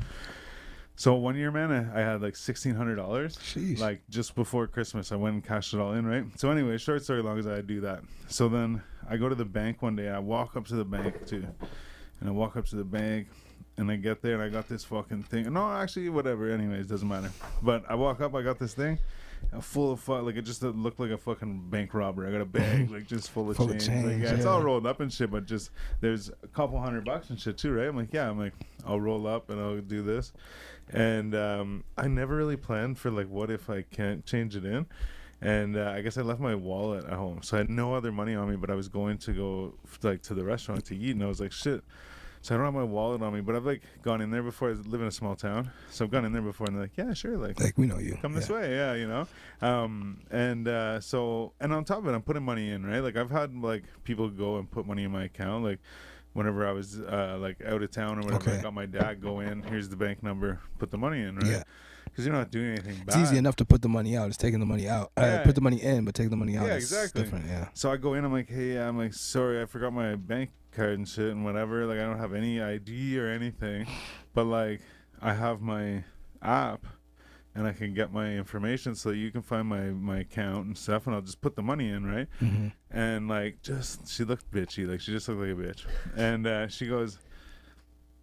So 0.95 1.15
one 1.15 1.37
year, 1.37 1.51
man, 1.51 1.73
I, 1.73 2.01
I 2.01 2.05
had 2.05 2.23
like 2.23 2.37
sixteen 2.37 2.75
hundred 2.75 2.97
dollars. 2.97 3.37
Like 3.81 4.03
just 4.11 4.35
before 4.35 4.67
Christmas, 4.67 5.11
I 5.11 5.17
went 5.17 5.35
and 5.35 5.45
cashed 5.45 5.75
it 5.75 5.81
all 5.81 5.95
in, 5.95 6.07
right? 6.07 6.25
So 6.39 6.51
anyway, 6.51 6.77
short 6.79 7.03
story 7.03 7.23
long 7.23 7.39
as 7.39 7.47
I 7.47 7.61
do 7.63 7.81
that. 7.81 8.01
So 8.29 8.49
then 8.49 8.83
I 9.09 9.17
go 9.17 9.29
to 9.29 9.35
the 9.35 9.45
bank 9.45 9.83
one 9.83 9.97
day. 9.97 10.09
I 10.11 10.19
walk 10.19 10.57
up 10.57 10.67
to 10.67 10.75
the 10.75 10.85
bank 10.85 11.27
too, 11.27 11.47
and 12.21 12.29
I 12.29 12.33
walk 12.33 12.57
up 12.57 12.67
to 12.67 12.77
the 12.77 12.85
bank, 12.85 13.29
and 13.79 13.91
I 13.91 13.97
get 13.97 14.21
there 14.23 14.35
and 14.35 14.43
I 14.43 14.49
got 14.49 14.69
this 14.69 14.85
fucking 14.85 15.25
thing. 15.25 15.51
No, 15.53 15.71
actually, 15.73 16.09
whatever. 16.11 16.51
Anyways, 16.51 16.87
doesn't 16.87 17.09
matter. 17.09 17.31
But 17.63 17.85
I 17.89 17.95
walk 17.95 18.21
up, 18.21 18.35
I 18.35 18.43
got 18.43 18.59
this 18.59 18.75
thing. 18.75 18.99
uh, 19.53 19.61
Full 19.61 19.93
of 19.93 20.01
fu- 20.01 20.15
like 20.21 20.37
it 20.37 20.43
just 20.43 20.63
looked 20.63 21.01
like 21.01 21.11
a 21.11 21.19
fucking 21.19 21.69
bank 21.71 21.95
robber. 21.95 22.29
I 22.29 22.31
got 22.31 22.43
a 22.43 22.45
bag 22.45 22.91
like 22.91 23.07
just 23.07 23.31
full 23.31 23.51
of 23.51 23.57
Full 23.63 23.71
of 23.71 23.79
change. 23.79 24.05
Like, 24.05 24.13
change, 24.13 24.23
yeah, 24.25 24.35
it's 24.35 24.45
all 24.45 24.61
rolled 24.61 24.87
up 24.87 25.01
and 25.01 25.11
shit, 25.13 25.31
but 25.31 25.47
just 25.47 25.71
there's 26.01 26.31
a 26.45 26.49
couple 26.49 26.79
hundred 26.81 27.05
bucks 27.07 27.31
and 27.31 27.41
shit 27.41 27.57
too, 27.59 27.73
right? 27.73 27.89
I'm 27.89 27.97
like, 27.97 28.13
yeah, 28.13 28.29
I'm 28.29 28.39
like, 28.39 28.53
I'll 28.87 29.01
roll 29.01 29.27
up 29.27 29.49
and 29.51 29.59
I'll 29.61 29.81
do 29.81 30.03
this, 30.03 30.33
and 30.93 31.35
um, 31.35 31.85
I 31.97 32.09
never 32.09 32.37
really 32.37 32.57
planned 32.57 32.99
for 32.99 33.11
like, 33.11 33.29
what 33.29 33.51
if 33.51 33.69
I 33.71 33.83
can't 33.83 34.25
change 34.25 34.57
it 34.57 34.65
in, 34.65 34.87
and 35.41 35.77
uh, 35.77 35.93
I 35.95 36.03
guess 36.03 36.17
I 36.19 36.23
left 36.23 36.41
my 36.41 36.55
wallet 36.55 37.05
at 37.05 37.13
home, 37.15 37.41
so 37.43 37.57
I 37.57 37.59
had 37.59 37.71
no 37.71 37.95
other 37.95 38.13
money 38.13 38.35
on 38.35 38.49
me, 38.51 38.57
but 38.57 38.71
I 38.71 38.75
was 38.75 38.89
going 38.89 39.19
to 39.19 39.33
go 39.33 39.75
like 40.03 40.23
to 40.23 40.35
the 40.35 40.45
restaurant 40.45 40.85
to 40.87 40.97
eat, 40.97 41.11
and 41.13 41.23
I 41.23 41.27
was 41.27 41.41
like, 41.41 41.53
shit. 41.53 41.83
So 42.45 42.57
I 42.57 42.59
don't 42.59 42.65
have 42.67 42.75
my 42.75 42.83
wallet 42.83 43.23
on 43.23 43.33
me, 43.33 43.41
but 43.41 43.55
I've 43.55 43.65
like 43.65 43.83
gone 44.03 44.21
in 44.21 44.33
there 44.33 44.43
before. 44.43 44.71
I 44.71 44.73
live 44.73 45.01
in 45.01 45.07
a 45.07 45.13
small 45.13 45.37
town, 45.37 45.71
so 45.93 46.05
I've 46.05 46.11
gone 46.11 46.25
in 46.25 46.33
there 46.33 46.43
before, 46.43 46.67
and 46.67 46.75
they're 46.75 46.83
like, 46.85 46.97
"Yeah, 46.97 47.15
sure, 47.15 47.37
like 47.37 47.61
like 47.61 47.79
we 47.79 47.87
know 47.87 47.99
you. 47.99 48.19
come 48.21 48.35
this 48.35 48.49
Yeah. 48.49 48.57
way 48.57 48.75
yeah 48.75 48.95
you 48.95 49.07
know 49.07 49.29
um 49.61 50.19
and 50.33 50.67
uh 50.67 50.99
so 51.01 51.53
and 51.61 51.73
on 51.73 51.85
top 51.85 51.99
of 51.99 52.09
it 52.09 52.15
i'm 52.15 52.23
putting 52.23 52.43
money 52.43 52.71
in 52.71 52.85
right 52.85 52.99
like 52.99 53.17
i've 53.17 53.31
had 53.31 53.55
like 53.55 53.85
people 54.03 54.29
go 54.29 54.59
and 54.59 54.69
put 54.69 54.87
money 54.89 55.05
in 55.05 55.13
my 55.13 55.23
account 55.25 55.63
like 55.63 55.79
whenever 56.33 56.67
i 56.67 56.73
was 56.73 56.99
uh 56.99 57.37
like 57.41 57.57
out 57.67 57.83
of 57.83 57.91
town 57.91 58.19
or 58.19 58.23
whatever 58.23 58.51
i 58.59 58.63
got 58.63 58.73
my 58.75 58.87
dad 58.87 59.21
go 59.21 59.41
in 59.41 59.63
here's 59.63 59.89
the 59.89 59.97
bank 59.97 60.23
number 60.23 60.59
put 60.79 60.91
the 60.91 60.99
money 60.99 61.21
in 61.23 61.37
right 61.37 61.47
Yeah. 61.47 61.63
because 62.05 62.25
you're 62.27 62.35
not 62.35 62.51
doing 62.51 62.73
anything 62.73 62.97
bad 63.05 63.09
It's 63.09 63.17
easy 63.17 63.37
enough 63.39 63.57
to 63.57 63.65
put 63.65 63.81
the 63.83 63.89
money 63.89 64.17
out. 64.17 64.29
It's 64.29 64.37
taking 64.37 64.61
the 64.61 64.67
money 64.67 64.89
out. 64.89 65.13
Uh, 65.17 65.23
Yeah. 65.23 65.43
put 65.45 65.55
the 65.55 65.61
money 65.61 65.81
in, 65.83 66.05
but 66.05 66.15
take 66.15 66.29
the 66.31 66.37
money 66.37 66.57
out. 66.59 66.67
Yeah, 66.67 66.75
is 66.77 66.85
exactly. 66.93 67.23
Different. 67.23 67.47
Yeah. 67.47 67.69
so 67.75 67.91
i 67.93 67.97
go 67.97 68.15
in 68.15 68.25
i'm 68.25 68.33
like 68.33 68.49
hey 68.51 68.77
i'm 68.79 68.99
like 68.99 69.15
sorry 69.15 69.61
i 69.63 69.67
forgot 69.67 69.93
my 69.93 70.15
bank 70.17 70.51
card 70.73 70.99
and 70.99 71.07
shit 71.09 71.31
and 71.31 71.45
whatever 71.45 71.87
like 71.87 71.99
i 71.99 72.03
don't 72.03 72.19
have 72.19 72.33
any 72.35 72.61
id 72.61 73.19
or 73.19 73.29
anything 73.29 73.87
but 74.35 74.45
like 74.45 74.81
i 75.21 75.33
have 75.35 75.61
my 75.61 76.03
app 76.43 76.87
and 77.55 77.67
i 77.67 77.73
can 77.73 77.93
get 77.95 78.13
my 78.13 78.33
information 78.35 78.95
so 78.95 79.11
you 79.11 79.31
can 79.31 79.43
find 79.43 79.67
my 79.69 79.81
my 79.91 80.19
account 80.21 80.67
and 80.67 80.79
stuff 80.79 81.07
and 81.07 81.15
i'll 81.15 81.21
just 81.23 81.41
put 81.41 81.55
the 81.57 81.63
money 81.63 81.89
in 81.89 82.07
right? 82.07 82.29
Hmm 82.39 82.69
and 82.91 83.27
like 83.27 83.63
just 83.63 84.07
she 84.09 84.23
looked 84.25 84.51
bitchy 84.51 84.87
like 84.87 85.01
she 85.01 85.13
just 85.13 85.27
looked 85.29 85.41
like 85.41 85.51
a 85.51 85.55
bitch. 85.55 85.87
And 86.17 86.47
uh 86.47 86.69
she 86.69 86.87
goes 86.87 87.19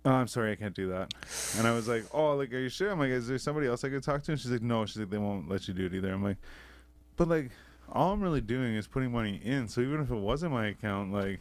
oh 0.06 0.12
i'm 0.12 0.28
sorry 0.28 0.52
i 0.52 0.56
can't 0.56 0.76
do 0.76 0.90
that. 0.90 1.14
And 1.58 1.68
i 1.68 1.72
was 1.74 1.88
like 1.88 2.06
oh 2.14 2.36
like 2.36 2.54
are 2.54 2.60
you 2.60 2.70
sure? 2.70 2.92
I'm 2.92 3.00
like 3.00 3.10
is 3.10 3.28
there 3.28 3.38
somebody 3.40 3.68
else 3.68 3.84
i 3.84 3.90
could 3.90 4.04
talk 4.04 4.22
to? 4.24 4.32
And 4.32 4.40
she's 4.40 4.52
like 4.52 4.62
no. 4.62 4.86
She's 4.86 4.98
like 4.98 5.10
they 5.10 5.18
won't 5.18 5.50
let 5.50 5.68
you 5.68 5.74
do 5.74 5.86
it 5.88 5.94
either. 5.94 6.14
I'm 6.14 6.24
like 6.24 6.38
but 7.18 7.28
like 7.28 7.52
all 7.92 8.14
i'm 8.14 8.22
really 8.22 8.42
doing 8.42 8.76
is 8.76 8.88
putting 8.88 9.12
money 9.12 9.42
in 9.44 9.68
so 9.68 9.82
even 9.82 10.00
if 10.00 10.12
it 10.12 10.16
wasn't 10.16 10.52
my 10.52 10.68
account 10.68 11.12
like 11.12 11.40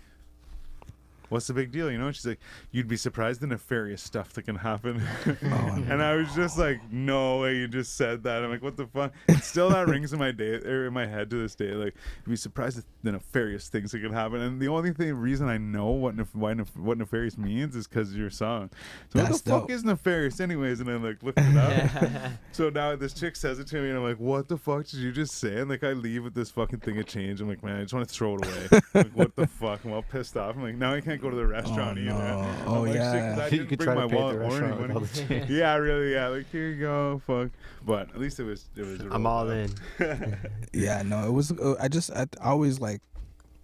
what's 1.29 1.47
the 1.47 1.55
big 1.55 1.70
deal 1.70 1.91
you 1.91 1.99
know 1.99 2.07
and 2.07 2.16
she's 2.16 2.26
like 2.26 2.41
you'd 2.70 2.89
be 2.89 2.97
surprised 2.97 3.41
the 3.41 3.47
nefarious 3.47 4.03
stuff 4.03 4.33
that 4.33 4.43
can 4.43 4.57
happen 4.57 5.03
and 5.43 6.03
i 6.03 6.14
was 6.14 6.35
just 6.35 6.59
like 6.59 6.81
no 6.91 7.41
way 7.41 7.57
you 7.57 7.68
just 7.68 7.97
said 7.97 8.22
that 8.22 8.43
i'm 8.43 8.51
like 8.51 8.62
what 8.62 8.76
the 8.76 8.87
fuck 8.87 9.12
still 9.41 9.68
that 9.70 9.87
rings 9.87 10.12
in 10.12 10.18
my 10.18 10.31
day 10.31 10.55
or 10.64 10.87
in 10.87 10.93
my 10.93 11.07
head 11.07 11.31
to 11.31 11.37
this 11.37 11.55
day 11.55 11.72
like 11.72 11.95
you'd 12.24 12.31
be 12.31 12.37
surprised 12.37 12.83
the 13.03 13.12
nefarious 13.12 13.68
things 13.68 13.93
that 13.93 14.01
can 14.01 14.12
happen 14.12 14.41
and 14.41 14.61
the 14.61 14.68
only 14.68 14.93
thing 14.93 15.14
reason 15.14 15.49
i 15.49 15.59
know 15.59 15.91
what 15.91 16.16
nef- 16.16 16.35
why 16.35 16.55
nef- 16.55 16.76
what 16.76 16.99
nefarious 16.99 17.37
means 17.39 17.74
is 17.76 17.87
because 17.87 18.11
of 18.11 18.16
your 18.16 18.31
song 18.31 18.70
so 19.12 19.20
what 19.20 19.29
That's 19.29 19.41
the 19.43 19.51
fuck 19.51 19.70
is 19.70 19.85
nefarious 19.85 20.41
anyways 20.41 20.81
and 20.81 20.91
i 20.91 20.97
like 20.97 21.22
looked 21.22 21.39
it 21.41 21.57
up 21.57 22.33
so 22.53 22.70
now 22.70 22.97
this 22.97 23.12
chick 23.12 23.37
says 23.37 23.59
it 23.59 23.66
to 23.68 23.81
me, 23.81 23.89
and 23.89 23.99
I'm 23.99 24.05
like, 24.05 24.18
"What 24.18 24.49
the 24.49 24.57
fuck 24.57 24.87
did 24.87 25.01
you 25.01 25.12
just 25.12 25.35
say?" 25.35 25.61
And 25.61 25.68
like, 25.70 25.85
I 25.85 25.93
leave 25.93 26.24
with 26.24 26.35
this 26.35 26.51
fucking 26.51 26.81
thing 26.81 26.99
of 26.99 27.07
change. 27.07 27.41
I'm 27.41 27.49
like, 27.49 27.62
"Man, 27.62 27.76
I 27.79 27.83
just 27.83 27.95
want 27.95 28.09
to 28.09 28.14
throw 28.14 28.37
it 28.37 28.47
away." 28.47 28.81
like, 28.95 29.12
what 29.12 29.35
the 29.37 29.47
fuck? 29.61 29.85
I'm 29.85 29.93
all 29.93 30.03
pissed 30.03 30.37
off. 30.37 30.57
I'm 30.57 30.62
like, 30.62 30.74
now 30.74 30.95
I 30.95 31.01
can't 31.01 31.18
go 31.19 31.31
to 31.31 31.37
the 31.37 31.47
restaurant 31.47 31.99
Oh, 31.99 32.03
either. 32.03 32.09
no. 32.12 32.41
I'm 32.41 32.69
Oh, 32.69 32.83
like, 32.83 32.95
yeah. 32.95 33.37
I 33.41 33.45
You 33.47 33.51
didn't 33.51 33.69
could 33.69 33.79
bring 33.79 33.87
try 33.87 33.95
to 33.95 34.01
my 34.03 34.07
pay 34.09 34.16
wallet 34.16 34.37
the 34.39 34.41
or 34.41 34.45
any 34.45 34.51
restaurant 34.55 34.81
with 34.81 34.91
all 34.91 35.01
money. 35.35 35.47
the 35.47 35.53
yeah, 35.55 35.75
really. 35.77 36.12
Yeah, 36.12 36.29
like 36.29 36.51
here 36.51 36.69
you 36.69 36.81
go. 36.81 37.21
Fuck. 37.27 37.51
But 37.85 38.09
at 38.11 38.19
least 38.21 38.41
it 38.41 38.45
was. 38.45 38.66
It 38.77 38.83
was. 38.83 39.01
I'm 39.11 39.27
all 39.27 39.49
in. 39.51 39.71
Yeah. 40.73 41.03
No, 41.03 41.27
it 41.27 41.33
was. 41.33 41.53
Uh, 41.53 41.75
I 41.81 41.89
just. 41.89 42.11
I, 42.12 42.23
I 42.41 42.49
always 42.51 42.81
like 42.81 43.01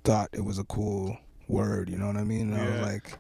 thought 0.05 0.29
it 0.33 0.45
was 0.45 0.59
a 0.59 0.65
cool 0.65 1.17
word. 1.49 1.89
You 1.91 1.99
know 1.99 2.07
what 2.07 2.17
I 2.17 2.25
mean? 2.25 2.53
And 2.53 2.61
I 2.61 2.65
was 2.67 2.75
Yeah. 2.77 2.83
like. 2.87 3.19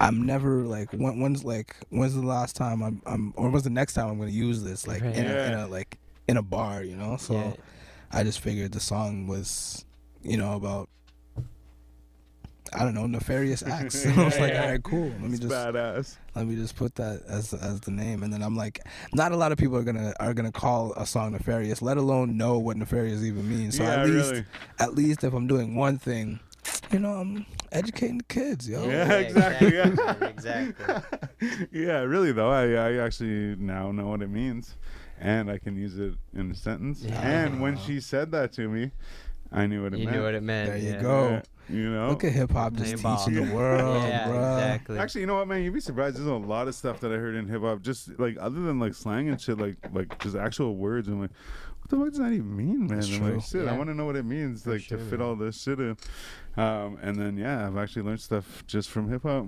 I'm 0.00 0.24
never 0.24 0.64
like 0.64 0.90
when, 0.92 1.20
when's 1.20 1.44
like 1.44 1.76
when's 1.90 2.14
the 2.14 2.22
last 2.22 2.56
time 2.56 2.82
I'm 2.82 3.02
I'm 3.04 3.34
or 3.36 3.50
when's 3.50 3.64
the 3.64 3.70
next 3.70 3.92
time 3.92 4.08
I'm 4.08 4.18
gonna 4.18 4.30
use 4.30 4.62
this 4.64 4.88
like 4.88 5.02
in, 5.02 5.26
a, 5.26 5.42
in 5.44 5.52
a 5.52 5.66
like 5.66 5.98
in 6.26 6.38
a 6.38 6.42
bar 6.42 6.82
you 6.82 6.96
know 6.96 7.18
so 7.18 7.34
Yeah. 7.34 7.52
I 8.10 8.22
just 8.24 8.40
figured 8.40 8.72
the 8.72 8.80
song 8.80 9.26
was 9.26 9.84
you 10.22 10.38
know 10.38 10.54
about 10.56 10.88
I 12.74 12.80
don't 12.84 12.94
know 12.94 13.06
nefarious 13.06 13.62
acts 13.76 14.02
so 14.02 14.10
I 14.10 14.24
was 14.24 14.38
like 14.38 14.54
all 14.54 14.66
right 14.68 14.82
cool 14.82 15.08
let 15.20 15.30
me 15.30 15.38
just 15.38 15.48
badass. 15.52 16.16
let 16.34 16.46
me 16.46 16.56
just 16.56 16.76
put 16.76 16.94
that 16.96 17.22
as 17.28 17.52
as 17.54 17.80
the 17.80 17.90
name 17.90 18.22
and 18.22 18.32
then 18.32 18.42
i'm 18.42 18.56
like 18.56 18.80
not 19.12 19.32
a 19.32 19.36
lot 19.36 19.52
of 19.52 19.58
people 19.58 19.76
are 19.76 19.82
gonna 19.84 20.12
are 20.20 20.34
gonna 20.34 20.52
call 20.52 20.92
a 20.94 21.06
song 21.06 21.32
nefarious 21.32 21.80
let 21.82 21.96
alone 21.96 22.36
know 22.36 22.58
what 22.58 22.76
nefarious 22.76 23.22
even 23.22 23.48
means 23.48 23.76
so 23.76 23.82
yeah, 23.84 24.02
at 24.02 24.08
least 24.08 24.30
really. 24.32 24.44
at 24.80 24.94
least 24.94 25.24
if 25.24 25.32
i'm 25.34 25.46
doing 25.46 25.74
one 25.76 25.98
thing 25.98 26.40
you 26.90 26.98
know 26.98 27.10
i'm 27.12 27.46
educating 27.72 28.18
the 28.18 28.24
kids 28.24 28.68
yo 28.68 28.84
Yeah, 28.88 29.12
exactly, 29.14 29.74
yeah. 29.74 30.24
exactly. 30.26 30.84
yeah, 31.72 32.00
really 32.00 32.32
though, 32.32 32.50
I 32.50 32.64
I 32.72 33.04
actually 33.04 33.56
now 33.56 33.90
know 33.92 34.06
what 34.08 34.22
it 34.22 34.30
means, 34.30 34.76
and 35.20 35.50
I 35.50 35.58
can 35.58 35.76
use 35.76 35.98
it 35.98 36.14
in 36.32 36.50
a 36.52 36.54
sentence. 36.54 37.02
Yeah. 37.02 37.20
And 37.20 37.60
when 37.60 37.76
she 37.76 38.00
said 38.00 38.30
that 38.32 38.52
to 38.52 38.68
me, 38.68 38.92
I 39.52 39.66
knew 39.66 39.82
what 39.82 39.92
it 39.94 39.98
You 39.98 40.06
meant. 40.06 40.16
knew 40.16 40.22
what 40.24 40.34
it 40.34 40.42
meant. 40.42 40.68
There 40.70 40.78
you 40.78 40.90
yeah. 40.92 41.02
go. 41.02 41.42
Yeah, 41.68 41.76
you 41.76 41.90
know. 41.90 42.08
look 42.10 42.24
at 42.24 42.32
hip-hop 42.32 42.72
just 42.74 42.84
Playing 42.84 43.02
ball. 43.02 43.24
teaching 43.24 43.46
the 43.48 43.54
world 43.54 44.02
Yeah, 44.04 44.28
bruh. 44.28 44.54
exactly. 44.58 44.98
Actually, 44.98 45.20
you 45.22 45.26
know 45.26 45.36
what, 45.36 45.48
man? 45.48 45.62
You'd 45.62 45.74
be 45.74 45.80
surprised. 45.80 46.16
There's 46.16 46.26
a 46.26 46.34
lot 46.34 46.68
of 46.68 46.74
stuff 46.74 47.00
that 47.00 47.12
I 47.12 47.16
heard 47.16 47.34
in 47.34 47.48
hip 47.48 47.62
hop, 47.62 47.80
just 47.82 48.18
like 48.18 48.36
other 48.38 48.60
than 48.60 48.78
like 48.78 48.94
slang 48.94 49.28
and 49.28 49.40
shit, 49.40 49.58
like 49.58 49.76
like 49.92 50.18
just 50.20 50.36
actual 50.36 50.76
words. 50.76 51.08
I'm 51.08 51.20
like, 51.20 51.30
what 51.80 51.90
the 51.90 51.96
fuck 51.96 52.08
does 52.10 52.18
that 52.18 52.32
even 52.32 52.56
mean, 52.56 52.86
man? 52.86 52.98
It's 52.98 53.08
I'm 53.12 53.18
true. 53.20 53.34
like, 53.34 53.44
shit, 53.44 53.68
I 53.68 53.76
want 53.76 53.88
to 53.90 53.94
know 53.94 54.04
what 54.06 54.16
it 54.16 54.24
means, 54.24 54.64
For 54.64 54.72
like 54.72 54.82
sure, 54.82 54.98
to 54.98 55.04
fit 55.04 55.18
man. 55.18 55.28
all 55.28 55.36
this 55.36 55.62
shit 55.62 55.78
in. 55.78 55.96
Um, 56.56 56.98
and 57.02 57.16
then 57.16 57.36
yeah, 57.36 57.66
I've 57.66 57.76
actually 57.76 58.02
learned 58.02 58.20
stuff 58.20 58.64
just 58.66 58.90
from 58.90 59.08
hip 59.10 59.22
hop. 59.22 59.46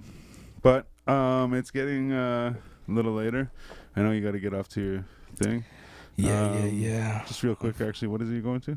But 0.63 0.87
um, 1.07 1.55
it's 1.55 1.71
getting 1.71 2.13
uh, 2.13 2.55
a 2.89 2.91
little 2.91 3.13
later. 3.13 3.51
I 3.95 4.03
know 4.03 4.11
you 4.11 4.21
got 4.23 4.33
to 4.33 4.41
get 4.41 4.53
off 4.55 4.69
to 4.71 4.81
your 4.83 5.05
thing. 5.37 5.65
yeah 6.17 6.53
yeah 6.55 6.61
Um, 6.63 6.69
yeah 6.75 7.25
Just 7.27 7.43
real 7.43 7.55
quick, 7.55 7.81
actually, 7.81 8.09
what 8.09 8.21
is 8.23 8.31
it 8.31 8.35
you 8.35 8.43
going 8.43 8.61
to? 8.63 8.77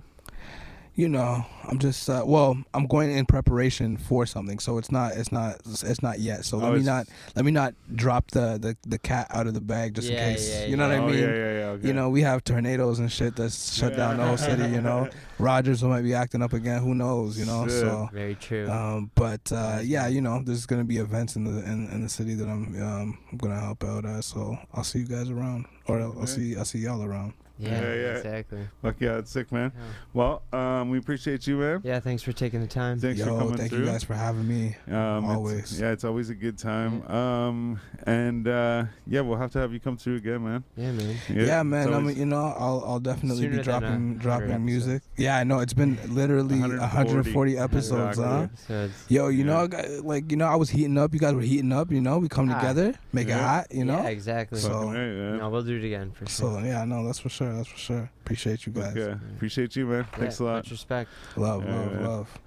You 0.99 1.07
know 1.07 1.45
i'm 1.69 1.79
just 1.79 2.09
uh, 2.09 2.23
well 2.25 2.57
i'm 2.73 2.85
going 2.85 3.09
in 3.09 3.25
preparation 3.25 3.95
for 3.95 4.25
something 4.25 4.59
so 4.59 4.77
it's 4.77 4.91
not 4.91 5.13
it's 5.13 5.31
not 5.31 5.55
it's 5.65 6.03
not 6.03 6.19
yet 6.19 6.43
so 6.43 6.57
Oh, 6.57 6.63
let 6.63 6.73
me 6.73 6.83
not 6.83 7.07
let 7.37 7.45
me 7.45 7.51
not 7.51 7.73
drop 7.95 8.31
the 8.31 8.59
the, 8.59 8.75
the 8.85 8.99
cat 8.99 9.27
out 9.29 9.47
of 9.47 9.53
the 9.53 9.61
bag 9.61 9.93
just 9.93 10.09
Yeah, 10.09 10.27
in 10.27 10.33
case 10.35 10.49
yeah, 10.49 10.65
you 10.65 10.75
know 10.75 10.89
yeah. 10.89 10.99
what 10.99 10.99
i 10.99 11.07
oh, 11.07 11.09
mean 11.09 11.19
yeah, 11.23 11.29
yeah, 11.29 11.51
yeah. 11.59 11.65
Okay. 11.75 11.87
you 11.87 11.93
know 11.93 12.09
we 12.09 12.21
have 12.23 12.43
tornadoes 12.43 12.99
and 12.99 13.09
shit 13.09 13.37
that's 13.37 13.73
shut 13.73 13.95
down 13.95 14.17
the 14.17 14.25
whole 14.25 14.35
city 14.35 14.63
you 14.63 14.81
know 14.81 15.07
rogers 15.39 15.81
might 15.83 16.01
be 16.01 16.13
acting 16.13 16.41
up 16.41 16.51
again 16.51 16.81
who 16.81 16.93
knows 16.93 17.39
you 17.39 17.45
know 17.45 17.63
Shit. 17.65 17.79
so 17.79 18.09
Very 18.11 18.35
true. 18.35 18.69
um 18.69 19.09
but 19.15 19.49
uh 19.53 19.79
yeah 19.81 20.07
you 20.07 20.19
know 20.19 20.41
there's 20.43 20.65
gonna 20.65 20.83
be 20.83 20.97
events 20.97 21.37
in 21.37 21.45
the 21.45 21.63
in, 21.63 21.87
in 21.91 22.03
the 22.03 22.09
city 22.09 22.33
that 22.33 22.49
i'm 22.49 22.75
um 22.83 23.17
gonna 23.37 23.57
help 23.57 23.85
out 23.85 24.03
at 24.03 24.25
so 24.25 24.57
i'll 24.73 24.83
see 24.83 24.99
you 24.99 25.05
guys 25.07 25.29
around 25.29 25.65
or 25.87 26.01
i'll, 26.01 26.19
I'll 26.19 26.27
see 26.27 26.57
i'll 26.57 26.65
see 26.65 26.79
y'all 26.79 27.01
around 27.03 27.33
Yeah, 27.59 27.71
Yeah, 27.81 27.93
yeah. 27.93 28.15
exactly. 28.17 28.59
Fuck 28.81 28.95
yeah, 29.01 29.15
that's 29.15 29.29
sick, 29.31 29.51
man. 29.51 29.71
Yeah. 29.75 29.83
Well, 30.13 30.41
um, 30.53 30.89
we 30.89 30.97
appreciate 30.97 31.45
you, 31.45 31.57
man. 31.57 31.81
yeah, 31.83 31.99
thanks 31.99 32.23
for 32.23 32.31
taking 32.31 32.61
the 32.61 32.67
time. 32.67 32.99
Thanks 32.99 33.19
for 33.21 33.27
Yo, 33.29 33.37
coming 33.37 33.57
thank 33.57 33.69
through. 33.71 33.79
you 33.79 33.85
guys 33.85 34.03
for 34.03 34.13
having 34.13 34.47
me. 34.47 34.77
Um, 34.87 34.93
it's- 35.25 35.35
Always. 35.35 35.79
yeah, 35.81 35.91
it's 35.91 36.03
always 36.05 36.29
a 36.29 36.35
good 36.35 36.57
time. 36.57 37.05
Um, 37.09 37.79
and 38.05 38.47
uh, 38.47 38.85
yeah, 39.07 39.21
we'll 39.21 39.37
have 39.37 39.51
to 39.51 39.59
have 39.59 39.73
you 39.73 39.79
come 39.81 39.97
through 39.97 40.15
again, 40.15 40.43
man. 40.43 40.63
Yeah, 40.77 40.91
man. 40.93 41.17
Yeah, 41.29 41.59
it's 41.59 41.65
man. 41.65 41.89
I 41.89 41.93
always- 41.93 42.07
mean, 42.07 42.17
you 42.17 42.25
know, 42.25 42.55
I'll 42.57 42.83
I'll 42.85 42.99
definitely 42.99 43.41
Sooner 43.43 43.57
be 43.57 43.57
than, 43.57 43.73
uh, 43.73 43.79
dropping 43.79 43.89
100 44.17 44.21
dropping 44.21 44.65
music. 44.65 45.03
Yeah, 45.17 45.37
I 45.37 45.43
know 45.43 45.59
it's 45.59 45.73
been 45.73 45.97
literally 46.07 46.59
140 46.61 46.79
140, 46.79 47.57
episodes, 47.57 48.17
Exactly. 48.17 48.23
huh? 48.25 48.47
So 48.67 48.73
it's, 48.85 49.11
Yo, 49.11 49.27
you 49.27 49.39
Yeah. 49.39 49.43
know, 49.45 49.57
I 49.57 49.67
got- 49.67 49.89
like 50.05 50.31
you 50.31 50.37
know, 50.37 50.45
I 50.47 50.55
was 50.55 50.69
heating 50.69 50.97
up. 50.97 51.13
You 51.13 51.19
guys 51.19 51.33
were 51.33 51.41
heating 51.41 51.73
up. 51.73 51.91
You 51.91 51.99
know, 51.99 52.19
we 52.19 52.29
come 52.29 52.49
Ah. 52.49 52.55
together, 52.59 52.93
make 53.11 53.27
it 53.27 53.33
hot. 53.33 53.67
You 53.71 53.83
know. 53.83 53.97
yeah, 54.01 54.07
exactly. 54.09 54.59
So- 54.59 54.69
Fucking 54.69 54.87
right, 54.93 54.95
man. 54.95 55.37
no, 55.39 55.49
we'll 55.49 55.63
do 55.63 55.75
it 55.75 55.83
again 55.85 56.11
for 56.11 56.25
sure. 56.25 56.59
So 56.59 56.65
yeah, 56.65 56.85
no, 56.85 57.05
that's 57.05 57.19
for 57.19 57.29
sure. 57.29 57.48
That's 57.57 57.67
for 57.69 57.77
sure. 57.77 58.09
Appreciate 58.21 58.65
you 58.65 58.73
guys. 58.73 58.95
Okay, 58.95 59.11
appreciate 59.35 59.75
you, 59.75 59.85
man. 59.85 60.05
Thanks 60.13 60.39
a 60.39 60.43
lot. 60.43 60.55
Much 60.57 60.71
respect. 60.71 61.09
Love, 61.35 61.65
Yeah, 61.65 61.75
love, 61.75 61.91
man. 61.93 62.03
love. 62.05 62.39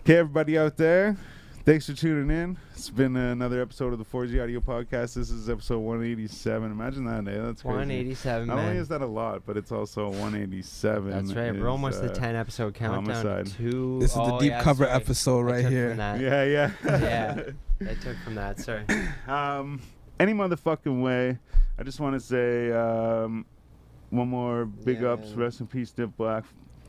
Okay, 0.00 0.16
everybody 0.16 0.56
out 0.56 0.76
there, 0.76 1.16
thanks 1.64 1.86
for 1.86 1.92
tuning 1.92 2.34
in. 2.34 2.56
It's 2.74 2.88
been 2.90 3.16
another 3.16 3.60
episode 3.60 3.92
of 3.92 3.98
the 3.98 4.04
4G 4.04 4.42
Audio 4.42 4.60
Podcast. 4.60 5.14
This 5.14 5.30
is 5.30 5.50
episode 5.50 5.80
187. 5.80 6.70
Imagine 6.70 7.04
that, 7.04 7.28
eh? 7.30 7.42
That's 7.42 7.60
crazy. 7.62 7.76
187, 7.76 8.46
Not 8.46 8.58
only 8.58 8.72
man. 8.74 8.76
is 8.76 8.88
that 8.88 9.02
a 9.02 9.06
lot, 9.06 9.42
but 9.44 9.56
it's 9.56 9.72
also 9.72 10.08
187. 10.08 11.10
That's 11.10 11.32
right. 11.34 11.54
is, 11.54 11.60
We're 11.60 11.68
almost 11.68 11.98
uh, 12.02 12.06
the 12.06 12.14
10 12.14 12.36
episode 12.36 12.74
countdown. 12.74 13.04
homicide. 13.14 13.46
To 13.58 13.98
This 14.00 14.10
is 14.10 14.16
the 14.16 14.22
oh, 14.22 14.38
deep 14.40 14.50
yeah, 14.50 14.62
cover 14.62 14.84
sorry. 14.84 14.96
episode 14.96 15.38
I 15.40 15.42
right 15.52 15.62
took 15.62 15.72
here. 15.72 15.94
That. 15.94 16.20
Yeah, 16.20 16.44
yeah. 16.44 16.70
Yeah. 16.84 17.42
I 17.90 17.94
took 17.94 18.16
from 18.24 18.36
that. 18.36 18.60
Sorry. 18.60 18.84
um, 19.26 19.80
any 20.20 20.32
motherfucking 20.32 21.02
way. 21.02 21.38
I 21.78 21.82
just 21.82 22.00
want 22.00 22.14
to 22.14 22.20
say 22.20 22.72
um, 22.72 23.44
one 24.10 24.28
more 24.28 24.64
big 24.64 25.00
Yeah, 25.00 25.12
ups. 25.12 25.32
Rest 25.32 25.60
in 25.60 25.66
peace, 25.66 25.90
Dip 25.90 26.16
Black. 26.16 26.44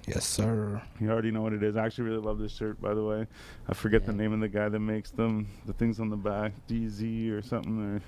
Yes, 0.07 0.25
sir. 0.25 0.81
You 0.99 1.11
already 1.11 1.29
know 1.29 1.41
what 1.41 1.53
it 1.53 1.61
is. 1.61 1.75
I 1.77 1.85
actually 1.85 2.05
really 2.05 2.21
love 2.21 2.39
this 2.39 2.51
shirt, 2.55 2.81
by 2.81 2.93
the 2.95 3.03
way. 3.03 3.27
I 3.67 3.73
forget 3.73 4.05
the 4.05 4.13
name 4.13 4.33
of 4.33 4.39
the 4.39 4.47
guy 4.47 4.67
that 4.69 4.79
makes 4.79 5.11
them. 5.11 5.47
The 5.67 5.73
things 5.73 5.99
on 5.99 6.09
the 6.09 6.15
back, 6.17 6.53
DZ 6.67 7.31
or 7.31 7.41
something. 7.43 8.01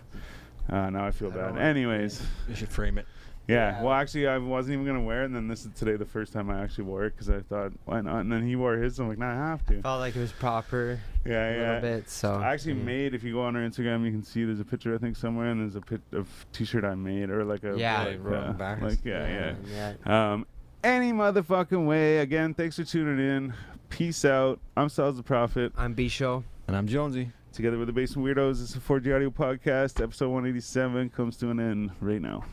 Or 0.71 0.75
uh, 0.75 0.89
now 0.89 1.05
I 1.05 1.11
feel 1.11 1.31
I 1.31 1.51
bad. 1.51 1.57
Anyways, 1.59 2.25
You 2.49 2.55
should 2.55 2.69
frame 2.69 2.97
it. 2.97 3.05
Yeah. 3.47 3.77
Yeah. 3.77 3.83
Well, 3.83 3.93
actually, 3.93 4.27
I 4.27 4.37
wasn't 4.37 4.73
even 4.75 4.85
gonna 4.85 5.01
wear 5.01 5.23
it, 5.23 5.25
and 5.25 5.35
then 5.35 5.47
this 5.47 5.65
is 5.65 5.71
today 5.75 5.95
the 5.95 6.05
first 6.05 6.31
time 6.33 6.49
I 6.49 6.61
actually 6.63 6.85
wore 6.85 7.05
it 7.05 7.11
because 7.15 7.29
I 7.29 7.41
thought, 7.41 7.71
why 7.85 8.01
not? 8.01 8.19
And 8.21 8.31
then 8.31 8.45
he 8.47 8.55
wore 8.55 8.77
his. 8.77 8.95
So 8.95 9.03
I'm 9.03 9.09
like, 9.09 9.17
nah, 9.17 9.31
I 9.31 9.47
have 9.49 9.65
to. 9.67 9.81
Felt 9.81 9.99
like 9.99 10.15
it 10.15 10.19
was 10.19 10.31
proper 10.31 10.99
Yeah, 11.25 11.31
a 11.49 11.51
yeah. 11.57 11.65
little 11.75 11.81
bit. 11.81 12.09
So 12.09 12.35
I 12.35 12.53
actually 12.53 12.73
yeah. 12.73 12.83
made. 12.83 13.13
If 13.13 13.23
you 13.23 13.33
go 13.33 13.41
on 13.43 13.55
our 13.55 13.61
Instagram, 13.61 14.05
you 14.05 14.11
can 14.11 14.23
see 14.23 14.45
there's 14.45 14.59
a 14.59 14.65
picture 14.65 14.93
I 14.95 14.97
think 14.97 15.15
somewhere, 15.15 15.47
and 15.51 15.61
there's 15.61 15.75
a 15.75 15.81
pit 15.81 16.01
of 16.13 16.27
T-shirt 16.53 16.83
I 16.85 16.95
made, 16.95 17.29
or 17.29 17.43
like 17.43 17.63
a 17.63 17.77
Yeah. 17.77 18.03
like, 18.03 18.23
Like, 18.23 18.33
uh, 18.33 18.53
back. 18.53 18.81
like 18.81 18.99
yeah, 19.03 19.27
yeah. 19.27 19.53
man, 19.53 19.95
yeah. 20.05 20.31
Um, 20.33 20.45
any 20.83 21.11
motherfucking 21.11 21.85
way. 21.85 22.19
Again, 22.19 22.53
thanks 22.53 22.75
for 22.77 22.83
tuning 22.83 23.19
in. 23.19 23.53
Peace 23.89 24.23
out. 24.23 24.59
I'm 24.77 24.87
Styles 24.89 25.17
the 25.17 25.23
Prophet. 25.23 25.73
I'm 25.77 25.93
B 25.93 26.07
Show. 26.07 26.43
And 26.67 26.77
I'm 26.77 26.87
Jonesy. 26.87 27.31
Together 27.53 27.77
with 27.77 27.87
the 27.87 27.93
Basement 27.93 28.25
Weirdos, 28.25 28.59
this 28.59 28.69
is 28.69 28.75
a 28.77 28.79
4G 28.79 29.13
Audio 29.13 29.29
Podcast. 29.29 30.01
Episode 30.01 30.29
187 30.29 31.09
comes 31.09 31.35
to 31.37 31.49
an 31.49 31.59
end 31.59 31.91
right 31.99 32.21
now. 32.21 32.45